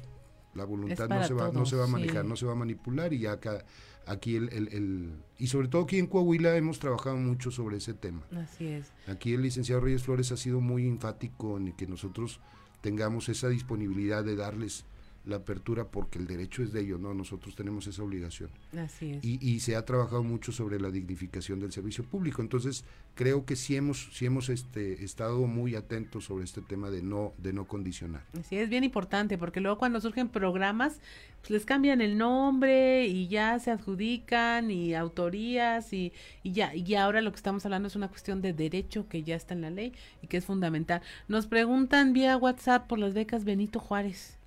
la 0.54 0.64
voluntad 0.64 1.08
no 1.08 1.24
se 1.24 1.34
va 1.34 1.52
no 1.52 1.66
se 1.66 1.76
va 1.76 1.84
a 1.84 1.88
manejar, 1.88 2.24
no 2.24 2.34
se 2.34 2.46
va 2.46 2.52
a 2.52 2.56
manipular 2.56 3.12
y 3.12 3.26
acá 3.26 3.64
aquí 4.06 4.36
el, 4.36 4.48
el, 4.52 4.68
el, 4.68 5.12
y 5.38 5.48
sobre 5.48 5.68
todo 5.68 5.82
aquí 5.82 5.98
en 5.98 6.06
Coahuila 6.06 6.56
hemos 6.56 6.78
trabajado 6.78 7.16
mucho 7.16 7.50
sobre 7.50 7.76
ese 7.76 7.92
tema. 7.92 8.22
Así 8.32 8.66
es. 8.66 8.90
Aquí 9.06 9.34
el 9.34 9.42
licenciado 9.42 9.82
Reyes 9.82 10.02
Flores 10.02 10.32
ha 10.32 10.36
sido 10.36 10.60
muy 10.60 10.86
enfático 10.86 11.58
en 11.58 11.72
que 11.72 11.86
nosotros 11.86 12.40
tengamos 12.80 13.28
esa 13.28 13.48
disponibilidad 13.48 14.24
de 14.24 14.36
darles 14.36 14.84
la 15.28 15.36
apertura 15.36 15.88
porque 15.88 16.18
el 16.18 16.26
derecho 16.26 16.62
es 16.62 16.72
de 16.72 16.80
ellos, 16.80 16.98
¿no? 17.00 17.14
Nosotros 17.14 17.54
tenemos 17.54 17.86
esa 17.86 18.02
obligación. 18.02 18.50
Así 18.76 19.12
es. 19.12 19.24
Y, 19.24 19.38
y 19.46 19.60
se 19.60 19.76
ha 19.76 19.84
trabajado 19.84 20.22
mucho 20.22 20.52
sobre 20.52 20.80
la 20.80 20.90
dignificación 20.90 21.60
del 21.60 21.70
servicio 21.72 22.04
público. 22.04 22.42
Entonces, 22.42 22.84
creo 23.14 23.44
que 23.44 23.56
sí 23.56 23.76
hemos, 23.76 24.08
sí 24.12 24.26
hemos 24.26 24.48
este, 24.48 25.04
estado 25.04 25.46
muy 25.46 25.74
atentos 25.74 26.24
sobre 26.24 26.44
este 26.44 26.62
tema 26.62 26.90
de 26.90 27.02
no, 27.02 27.32
de 27.38 27.52
no 27.52 27.66
condicionar. 27.66 28.22
Sí, 28.48 28.56
es 28.56 28.68
bien 28.68 28.84
importante 28.84 29.36
porque 29.36 29.60
luego 29.60 29.76
cuando 29.76 30.00
surgen 30.00 30.28
programas, 30.28 31.00
pues 31.40 31.50
les 31.50 31.66
cambian 31.66 32.00
el 32.00 32.16
nombre 32.16 33.06
y 33.06 33.28
ya 33.28 33.58
se 33.58 33.70
adjudican 33.70 34.70
y 34.70 34.94
autorías 34.94 35.92
y, 35.92 36.12
y 36.42 36.52
ya, 36.52 36.74
y 36.74 36.94
ahora 36.94 37.20
lo 37.20 37.30
que 37.30 37.36
estamos 37.36 37.64
hablando 37.64 37.88
es 37.88 37.96
una 37.96 38.08
cuestión 38.08 38.40
de 38.40 38.52
derecho 38.52 39.08
que 39.08 39.22
ya 39.22 39.36
está 39.36 39.54
en 39.54 39.62
la 39.62 39.70
ley 39.70 39.92
y 40.22 40.28
que 40.28 40.38
es 40.38 40.44
fundamental. 40.44 41.02
Nos 41.26 41.46
preguntan 41.46 42.12
vía 42.12 42.36
WhatsApp 42.36 42.86
por 42.86 42.98
las 42.98 43.14
becas 43.14 43.44
Benito 43.44 43.80
Juárez. 43.80 44.37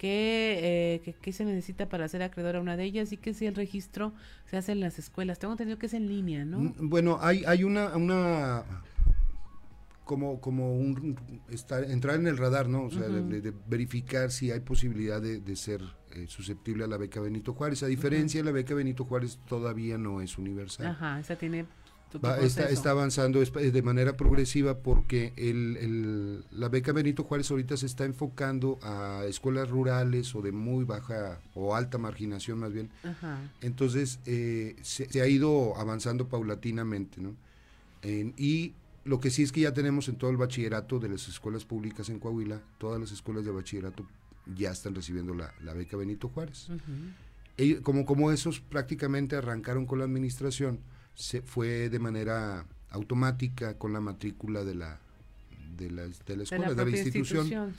¿Qué, 0.00 1.02
eh, 1.04 1.14
qué, 1.20 1.30
se 1.30 1.44
necesita 1.44 1.90
para 1.90 2.08
ser 2.08 2.22
acreedor 2.22 2.56
a 2.56 2.60
una 2.62 2.74
de 2.74 2.84
ellas 2.84 3.12
y 3.12 3.18
que 3.18 3.34
si 3.34 3.44
el 3.44 3.54
registro 3.54 4.14
se 4.46 4.56
hace 4.56 4.72
en 4.72 4.80
las 4.80 4.98
escuelas. 4.98 5.38
Tengo 5.38 5.52
entendido 5.52 5.78
que 5.78 5.84
es 5.84 5.92
en 5.92 6.08
línea, 6.08 6.46
¿no? 6.46 6.60
Mm, 6.60 6.88
bueno, 6.88 7.18
hay, 7.20 7.44
hay 7.44 7.64
una, 7.64 7.94
una 7.94 8.64
como, 10.06 10.40
como 10.40 10.74
un 10.74 11.18
estar, 11.50 11.84
entrar 11.84 12.16
en 12.16 12.28
el 12.28 12.38
radar, 12.38 12.66
¿no? 12.66 12.84
O 12.84 12.90
sea, 12.90 13.08
de, 13.08 13.52
verificar 13.68 14.30
si 14.30 14.50
hay 14.50 14.60
posibilidad 14.60 15.20
de, 15.20 15.54
ser 15.54 15.82
eh, 16.12 16.24
susceptible 16.28 16.84
a 16.84 16.86
la 16.86 16.96
beca 16.96 17.20
Benito 17.20 17.52
Juárez. 17.52 17.82
A 17.82 17.86
diferencia, 17.86 18.42
la 18.42 18.52
beca 18.52 18.72
Benito 18.72 19.04
Juárez 19.04 19.38
todavía 19.46 19.98
no 19.98 20.22
es 20.22 20.38
universal. 20.38 20.86
Ajá, 20.86 21.20
esa 21.20 21.36
tiene 21.36 21.66
está, 22.42 22.68
está, 22.68 22.90
avanzando 22.90 23.40
de 23.40 23.82
manera 23.82 24.16
progresiva 24.16 24.78
porque 24.78 25.32
el, 25.36 26.44
la 26.50 26.68
beca 26.68 26.92
Benito 26.92 27.24
Juárez 27.24 27.50
ahorita 27.50 27.76
se 27.76 27.86
está 27.86 28.04
enfocando 28.04 28.78
a 28.82 29.24
escuelas 29.28 29.68
rurales 29.68 30.34
o 30.34 30.42
de 30.42 30.52
muy 30.52 30.84
baja 30.84 31.40
o 31.54 31.74
alta 31.74 31.98
marginación 31.98 32.58
más 32.58 32.72
bien. 32.72 32.90
Entonces 33.60 34.18
eh, 34.26 34.76
se, 34.82 35.20
ha 35.20 35.26
ido 35.26 35.76
avanzando 35.76 36.28
paulatinamente. 36.28 37.20
¿no? 37.20 37.34
y 38.02 38.74
lo 39.04 39.20
que 39.20 39.30
sí 39.30 39.42
es 39.42 39.52
que 39.52 39.60
ya 39.60 39.72
tenemos 39.72 40.08
en 40.08 40.16
todo 40.16 40.30
el 40.30 40.36
bachillerato 40.36 40.98
de 40.98 41.08
las 41.08 41.28
escuelas 41.28 41.64
públicas 41.64 42.08
en 42.08 42.18
Coahuila, 42.18 42.60
todas 42.78 43.00
las 43.00 43.12
escuelas 43.12 43.44
de 43.44 43.50
bachillerato 43.50 44.06
ya 44.56 44.70
están 44.70 44.94
recibiendo 44.94 45.34
la, 45.34 45.74
beca 45.74 45.96
Benito 45.96 46.28
Juárez. 46.28 46.68
como, 47.82 48.04
como 48.04 48.32
esos 48.32 48.60
prácticamente 48.60 49.36
arrancaron 49.36 49.86
con 49.86 49.98
la 49.98 50.04
administración, 50.04 50.80
se 51.14 51.42
fue 51.42 51.88
de 51.88 51.98
manera 51.98 52.66
automática 52.90 53.78
con 53.78 53.92
la 53.92 54.00
matrícula 54.00 54.64
de 54.64 54.74
la 54.74 55.00
de 55.76 55.90
la, 55.90 56.02
de 56.02 56.36
la 56.36 56.42
escuela, 56.42 56.74
de 56.74 56.84
la, 56.84 56.90
institución, 56.90 57.74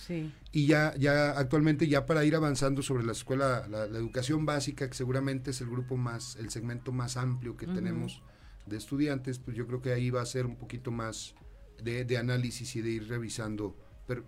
y 0.52 0.66
ya 0.66 0.96
ya 0.98 1.32
actualmente 1.32 1.88
ya 1.88 2.08
para 2.08 2.26
ir 2.26 2.36
avanzando 2.36 2.82
sobre 2.82 3.04
la 3.04 3.12
escuela, 3.12 3.68
la, 3.68 3.86
educación 3.86 4.46
básica, 4.46 4.90
que 4.90 4.96
seguramente 4.96 5.52
es 5.52 5.62
el 5.62 5.70
grupo 5.70 5.98
más, 5.98 6.36
el 6.38 6.50
segmento 6.50 6.92
más 6.92 7.16
amplio 7.16 7.58
que 7.58 7.68
tenemos 7.68 8.24
de 8.66 8.78
estudiantes, 8.78 9.38
pues 9.38 9.56
yo 9.56 9.68
creo 9.68 9.82
que 9.82 9.92
ahí 9.92 10.10
va 10.10 10.22
a 10.22 10.26
ser 10.26 10.48
un 10.48 10.56
poquito 10.56 10.90
más 10.90 11.36
de, 11.84 12.06
de 12.06 12.18
análisis 12.18 12.76
y 12.76 12.82
de 12.82 12.90
ir 12.90 13.08
revisando 13.08 13.76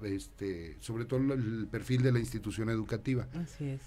este, 0.04 0.78
sobre 0.80 1.06
todo 1.06 1.34
el 1.34 1.68
perfil 1.70 2.04
de 2.04 2.12
la 2.12 2.20
institución 2.20 2.70
educativa. 2.70 3.28
Así 3.34 3.66
es. 3.66 3.82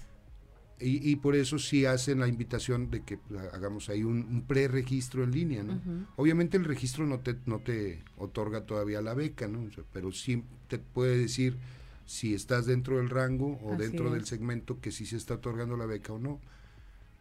Y, 0.79 1.15
por 1.15 1.35
eso 1.35 1.57
sí 1.57 1.85
hacen 1.85 2.19
la 2.19 2.27
invitación 2.27 2.91
de 2.91 3.01
que 3.01 3.17
hagamos 3.51 3.89
ahí 3.89 4.03
un, 4.03 4.43
pre-registro 4.47 5.23
en 5.23 5.31
línea, 5.31 5.63
¿no? 5.63 5.81
Obviamente 6.17 6.55
el 6.55 6.65
registro 6.65 7.07
no 7.07 7.19
te, 7.19 7.35
no 7.47 7.59
te 7.59 8.03
otorga 8.17 8.61
todavía 8.61 9.01
la 9.01 9.15
beca, 9.15 9.47
¿no? 9.47 9.67
pero 9.91 10.11
sí 10.11 10.43
te 10.67 10.77
puede 10.77 11.17
decir 11.17 11.57
si 12.05 12.35
estás 12.35 12.67
dentro 12.67 12.97
del 12.97 13.09
rango 13.09 13.59
o 13.63 13.75
dentro 13.75 14.11
del 14.11 14.25
segmento 14.25 14.79
que 14.79 14.91
sí 14.91 15.07
se 15.07 15.17
está 15.17 15.35
otorgando 15.35 15.77
la 15.77 15.87
beca 15.87 16.13
o 16.13 16.19
no. 16.19 16.39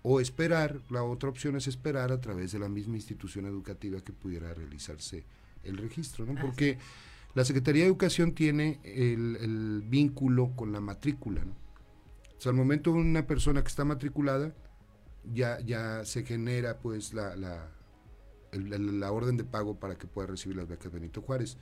O 0.02 0.20
esperar, 0.20 0.80
la 0.90 1.02
otra 1.02 1.30
opción 1.30 1.56
es 1.56 1.66
esperar 1.66 2.12
a 2.12 2.20
través 2.20 2.52
de 2.52 2.58
la 2.58 2.68
misma 2.68 2.96
institución 2.96 3.46
educativa 3.46 4.02
que 4.02 4.12
pudiera 4.12 4.52
realizarse 4.52 5.24
el 5.64 5.78
registro, 5.78 6.26
¿no? 6.26 6.40
Porque 6.40 6.78
la 7.34 7.44
Secretaría 7.44 7.82
de 7.82 7.88
Educación 7.88 8.32
tiene 8.32 8.80
el, 8.84 9.36
el 9.40 9.82
vínculo 9.82 10.52
con 10.54 10.72
la 10.72 10.80
matrícula, 10.80 11.44
¿no? 11.44 11.65
O 12.36 12.40
sea, 12.40 12.50
al 12.50 12.56
momento 12.56 12.92
una 12.92 13.26
persona 13.26 13.62
que 13.62 13.68
está 13.68 13.84
matriculada, 13.84 14.54
ya, 15.32 15.58
ya 15.60 16.04
se 16.04 16.24
genera 16.24 16.78
pues 16.78 17.14
la, 17.14 17.34
la, 17.36 17.68
la 18.52 19.12
orden 19.12 19.36
de 19.36 19.44
pago 19.44 19.78
para 19.78 19.96
que 19.96 20.06
pueda 20.06 20.28
recibir 20.28 20.56
las 20.56 20.68
becas 20.68 20.92
Benito 20.92 21.22
Juárez. 21.22 21.56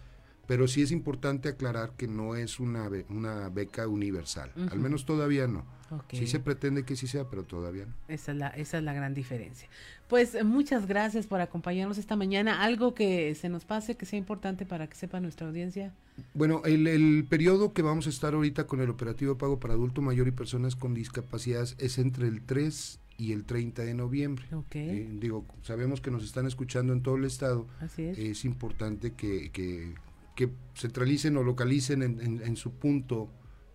Pero 0.47 0.69
sí 0.69 0.83
es 0.83 0.91
importante 0.91 1.49
aclarar 1.49 1.93
que 1.97 2.07
no 2.07 2.37
es 2.37 2.61
una, 2.61 2.91
una 3.09 3.49
beca 3.49 3.89
universal, 3.89 4.53
al 4.71 4.79
menos 4.79 5.05
todavía 5.05 5.47
no. 5.47 5.65
Sí 6.11 6.27
se 6.27 6.41
pretende 6.41 6.85
que 6.85 6.97
sí 6.97 7.07
sea, 7.07 7.29
pero 7.29 7.45
todavía 7.45 7.87
no. 7.87 7.95
Esa 8.09 8.33
es, 8.33 8.39
la, 8.39 8.49
esa 8.49 8.79
es 8.79 8.85
la 8.85 8.93
gran 8.93 9.15
diferencia. 9.15 9.69
Pues 10.09 10.35
eh, 10.35 10.45
muchas 10.45 10.87
gracias 10.87 11.27
por 11.27 11.41
acompañarnos 11.41 11.99
esta 11.99 12.17
mañana. 12.17 12.63
¿Algo 12.63 12.95
que 12.95 13.35
se 13.35 13.49
nos 13.49 13.65
pase 13.65 13.97
que 13.97 14.07
sea 14.07 14.19
importante 14.19 14.67
para 14.67 14.87
que 14.89 14.97
sepa 14.97 15.21
nuestra 15.21 15.47
audiencia? 15.47 15.93
Bueno, 16.35 16.63
el, 16.65 16.87
el 16.87 17.27
periodo 17.29 17.73
que 17.73 17.83
vamos 17.83 18.07
a 18.07 18.11
estar 18.11 18.35
ahorita 18.35 18.67
con 18.67 18.81
el 18.81 18.91
operativo 18.91 19.39
pago 19.39 19.61
para 19.61 19.75
adulto 19.75 20.03
mayor 20.03 20.29
y 20.29 20.33
personas 20.33 20.77
con 20.77 20.95
discapacidades 20.95 21.77
es 21.79 21.99
entre 21.99 22.29
el 22.29 22.43
3 22.43 23.01
y 23.17 23.33
el 23.33 23.45
30 23.45 23.83
de 23.83 23.95
noviembre. 23.95 24.45
Okay. 24.53 25.19
digo, 25.21 25.45
sabemos 25.63 26.01
que 26.01 26.11
nos 26.11 26.25
están 26.25 26.47
escuchando 26.47 26.93
en 26.93 27.03
todo 27.03 27.17
el 27.17 27.25
estado. 27.25 27.67
Así 27.81 28.03
es. 28.03 28.19
Es 28.19 28.45
importante 28.45 29.13
que, 29.13 29.51
que 29.51 29.95
que 30.35 30.51
centralicen 30.75 31.37
o 31.37 31.43
localicen 31.43 32.03
en, 32.03 32.57
su 32.57 32.73
punto 32.73 33.31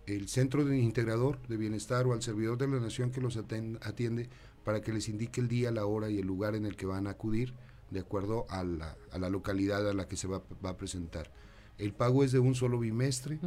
el 0.06 0.28
centro 0.28 0.64
de 0.64 0.78
integrador 0.78 1.40
de 1.48 1.56
bienestar 1.56 2.06
o 2.06 2.12
al 2.12 2.22
servidor 2.22 2.58
de 2.58 2.68
la 2.68 2.80
nación 2.80 3.10
que 3.10 3.20
los 3.20 3.36
atiende 3.36 4.28
para 4.64 4.82
que 4.82 4.92
les 4.92 5.08
indique 5.08 5.40
el 5.40 5.48
día, 5.48 5.70
la 5.70 5.86
hora 5.86 6.10
y 6.10 6.18
el 6.18 6.26
lugar 6.26 6.54
en 6.54 6.66
el 6.66 6.76
que 6.76 6.86
van 6.86 7.06
a 7.06 7.10
acudir 7.10 7.54
de 7.90 8.00
acuerdo 8.00 8.46
a 8.50 8.62
la, 8.62 8.96
a 9.12 9.18
la 9.18 9.30
localidad 9.30 9.88
a 9.88 9.94
la 9.94 10.06
que 10.06 10.16
se 10.16 10.28
va, 10.28 10.42
a 10.62 10.76
presentar. 10.76 11.30
El 11.78 11.92
pago 11.92 12.22
es 12.24 12.32
de 12.32 12.38
un 12.38 12.54
solo 12.54 12.78
bimestre, 12.78 13.38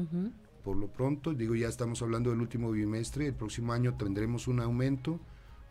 por 0.64 0.76
lo 0.76 0.88
pronto, 0.88 1.34
digo 1.34 1.56
ya 1.56 1.68
estamos 1.68 2.02
hablando 2.02 2.32
del 2.32 2.42
último 2.42 2.72
bimestre, 2.72 3.28
el 3.28 3.36
próximo 3.36 3.74
año 3.74 3.96
tendremos 3.96 4.48
un 4.48 4.60
aumento 4.60 5.20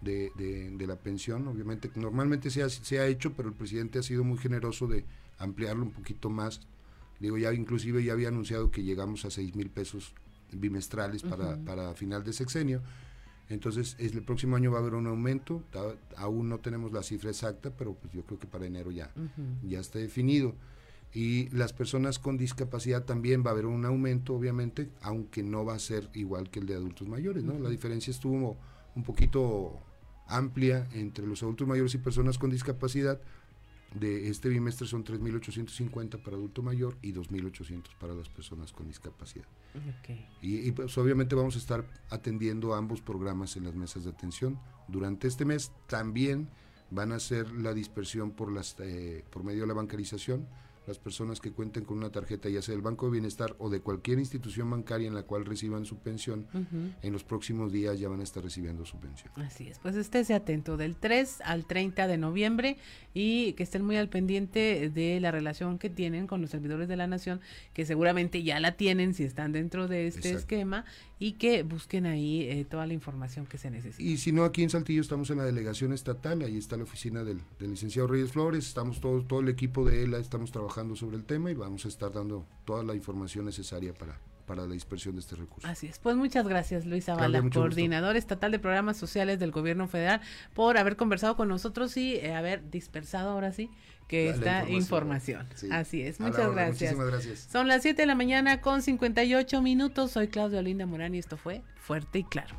de, 0.00 0.30
de, 0.36 0.86
la 0.86 0.96
pensión, 0.96 1.46
obviamente. 1.48 1.90
Normalmente 1.96 2.50
se 2.50 2.62
ha, 2.62 2.68
se 2.68 2.98
ha 2.98 3.06
hecho, 3.06 3.34
pero 3.34 3.48
el 3.48 3.54
presidente 3.54 3.98
ha 3.98 4.02
sido 4.02 4.24
muy 4.24 4.38
generoso 4.38 4.86
de 4.86 5.04
ampliarlo 5.38 5.84
un 5.84 5.92
poquito 5.92 6.30
más 6.30 6.60
Digo, 7.22 7.38
ya 7.38 7.54
inclusive 7.54 8.02
ya 8.02 8.14
había 8.14 8.28
anunciado 8.28 8.72
que 8.72 8.82
llegamos 8.82 9.24
a 9.24 9.30
6 9.30 9.54
mil 9.54 9.70
pesos 9.70 10.12
bimestrales 10.50 11.22
para, 11.22 11.56
para 11.56 11.94
final 11.94 12.24
de 12.24 12.32
sexenio. 12.32 12.82
Entonces, 13.48 13.94
el 14.00 14.22
próximo 14.22 14.56
año 14.56 14.72
va 14.72 14.78
a 14.78 14.80
haber 14.80 14.94
un 14.94 15.06
aumento, 15.06 15.62
aún 16.16 16.48
no 16.48 16.58
tenemos 16.58 16.92
la 16.92 17.04
cifra 17.04 17.30
exacta, 17.30 17.70
pero 17.70 17.94
pues 17.94 18.12
yo 18.12 18.24
creo 18.24 18.40
que 18.40 18.48
para 18.48 18.66
enero 18.66 18.90
ya, 18.90 19.12
ya 19.62 19.78
está 19.78 20.00
definido. 20.00 20.56
Y 21.14 21.48
las 21.50 21.72
personas 21.72 22.18
con 22.18 22.38
discapacidad 22.38 23.04
también 23.04 23.44
va 23.46 23.50
a 23.50 23.52
haber 23.52 23.66
un 23.66 23.84
aumento, 23.84 24.34
obviamente, 24.34 24.90
aunque 25.00 25.44
no 25.44 25.64
va 25.64 25.74
a 25.74 25.78
ser 25.78 26.08
igual 26.14 26.50
que 26.50 26.58
el 26.58 26.66
de 26.66 26.74
adultos 26.74 27.06
mayores, 27.06 27.44
¿no? 27.44 27.56
La 27.60 27.68
diferencia 27.68 28.10
estuvo 28.10 28.58
un 28.96 29.04
poquito 29.04 29.78
amplia 30.26 30.88
entre 30.92 31.24
los 31.26 31.40
adultos 31.44 31.68
mayores 31.68 31.94
y 31.94 31.98
personas 31.98 32.36
con 32.36 32.50
discapacidad, 32.50 33.20
de 33.94 34.28
este 34.28 34.48
bimestre 34.48 34.86
son 34.86 35.04
3.850 35.04 36.22
para 36.22 36.36
adulto 36.36 36.62
mayor 36.62 36.96
y 37.02 37.12
2.800 37.12 37.94
para 37.98 38.14
las 38.14 38.28
personas 38.28 38.72
con 38.72 38.86
discapacidad. 38.86 39.44
Y, 40.40 40.72
pues 40.72 40.96
obviamente 40.98 41.34
vamos 41.34 41.56
a 41.56 41.58
estar 41.58 41.84
atendiendo 42.10 42.74
ambos 42.74 43.00
programas 43.00 43.56
en 43.56 43.64
las 43.64 43.74
mesas 43.74 44.04
de 44.04 44.10
atención. 44.10 44.58
Durante 44.88 45.28
este 45.28 45.44
mes 45.44 45.72
también 45.86 46.48
van 46.90 47.12
a 47.12 47.20
ser 47.20 47.50
la 47.52 47.72
dispersión 47.72 48.32
por, 48.32 48.52
las, 48.52 48.76
eh, 48.80 49.24
por 49.30 49.44
medio 49.44 49.62
de 49.62 49.66
la 49.66 49.74
bancarización 49.74 50.46
las 50.86 50.98
personas 50.98 51.40
que 51.40 51.52
cuenten 51.52 51.84
con 51.84 51.98
una 51.98 52.10
tarjeta, 52.10 52.48
ya 52.48 52.60
sea 52.62 52.74
del 52.74 52.82
Banco 52.82 53.06
de 53.06 53.12
Bienestar 53.12 53.54
o 53.58 53.70
de 53.70 53.80
cualquier 53.80 54.18
institución 54.18 54.68
bancaria 54.70 55.06
en 55.06 55.14
la 55.14 55.22
cual 55.22 55.44
reciban 55.44 55.84
su 55.84 55.98
pensión, 55.98 56.46
en 57.02 57.12
los 57.12 57.24
próximos 57.24 57.72
días 57.72 57.98
ya 58.00 58.08
van 58.08 58.20
a 58.20 58.24
estar 58.24 58.42
recibiendo 58.42 58.84
su 58.84 58.98
pensión. 58.98 59.32
Así 59.36 59.68
es, 59.68 59.78
pues 59.78 59.96
estése 59.96 60.34
atento 60.34 60.76
del 60.76 60.96
3 60.96 61.42
al 61.44 61.66
30 61.66 62.06
de 62.08 62.18
noviembre 62.18 62.76
y 63.14 63.52
que 63.52 63.62
estén 63.62 63.84
muy 63.84 63.96
al 63.96 64.08
pendiente 64.08 64.90
de 64.90 65.20
la 65.20 65.30
relación 65.30 65.78
que 65.78 65.90
tienen 65.90 66.26
con 66.26 66.40
los 66.40 66.50
servidores 66.50 66.88
de 66.88 66.96
la 66.96 67.06
nación, 67.06 67.40
que 67.74 67.84
seguramente 67.84 68.42
ya 68.42 68.58
la 68.58 68.76
tienen 68.76 69.14
si 69.14 69.24
están 69.24 69.52
dentro 69.52 69.86
de 69.86 70.08
este 70.08 70.32
esquema 70.32 70.84
y 71.18 71.32
que 71.34 71.62
busquen 71.62 72.06
ahí 72.06 72.42
eh, 72.42 72.66
toda 72.68 72.86
la 72.86 72.94
información 72.94 73.46
que 73.46 73.56
se 73.56 73.70
necesita. 73.70 74.02
Y 74.02 74.16
si 74.16 74.32
no, 74.32 74.44
aquí 74.44 74.64
en 74.64 74.70
Saltillo 74.70 75.00
estamos 75.00 75.30
en 75.30 75.38
la 75.38 75.44
delegación 75.44 75.92
estatal, 75.92 76.42
ahí 76.42 76.56
está 76.56 76.76
la 76.76 76.82
oficina 76.82 77.22
del, 77.22 77.40
licenciado 77.60 78.08
Reyes 78.08 78.32
Flores, 78.32 78.66
estamos 78.66 79.00
todo, 79.00 79.22
todo 79.22 79.40
el 79.40 79.48
equipo 79.48 79.84
de 79.84 80.02
ELA, 80.02 80.18
estamos 80.18 80.50
trabajando 80.50 80.71
sobre 80.72 81.16
el 81.16 81.24
tema 81.24 81.50
y 81.50 81.54
vamos 81.54 81.84
a 81.84 81.88
estar 81.88 82.12
dando 82.12 82.46
toda 82.64 82.82
la 82.82 82.94
información 82.94 83.44
necesaria 83.44 83.92
para, 83.92 84.18
para 84.46 84.66
la 84.66 84.72
dispersión 84.72 85.14
de 85.14 85.20
este 85.20 85.36
recurso. 85.36 85.68
Así 85.68 85.86
es. 85.86 85.98
Pues 85.98 86.16
muchas 86.16 86.48
gracias, 86.48 86.86
Luis 86.86 87.04
Zavala, 87.04 87.42
coordinador 87.50 88.16
estatal 88.16 88.50
de 88.52 88.58
programas 88.58 88.96
sociales 88.96 89.38
del 89.38 89.50
gobierno 89.50 89.86
federal, 89.86 90.22
por 90.54 90.78
haber 90.78 90.96
conversado 90.96 91.36
con 91.36 91.48
nosotros 91.48 91.96
y 91.96 92.14
eh, 92.14 92.34
haber 92.34 92.70
dispersado 92.70 93.30
ahora 93.30 93.52
sí 93.52 93.70
que 94.08 94.30
esta 94.30 94.68
información. 94.68 95.46
Así 95.70 96.02
es. 96.02 96.20
Muchas 96.20 96.52
gracias. 96.52 96.96
gracias. 96.96 97.48
Son 97.50 97.68
las 97.68 97.82
7 97.82 98.02
de 98.02 98.06
la 98.06 98.14
mañana 98.14 98.60
con 98.60 98.82
58 98.82 99.60
minutos. 99.60 100.12
Soy 100.12 100.28
Claudia 100.28 100.60
Olinda 100.60 100.86
Morán 100.86 101.14
y 101.14 101.18
esto 101.18 101.36
fue 101.36 101.62
Fuerte 101.76 102.20
y 102.20 102.24
Claro. 102.24 102.56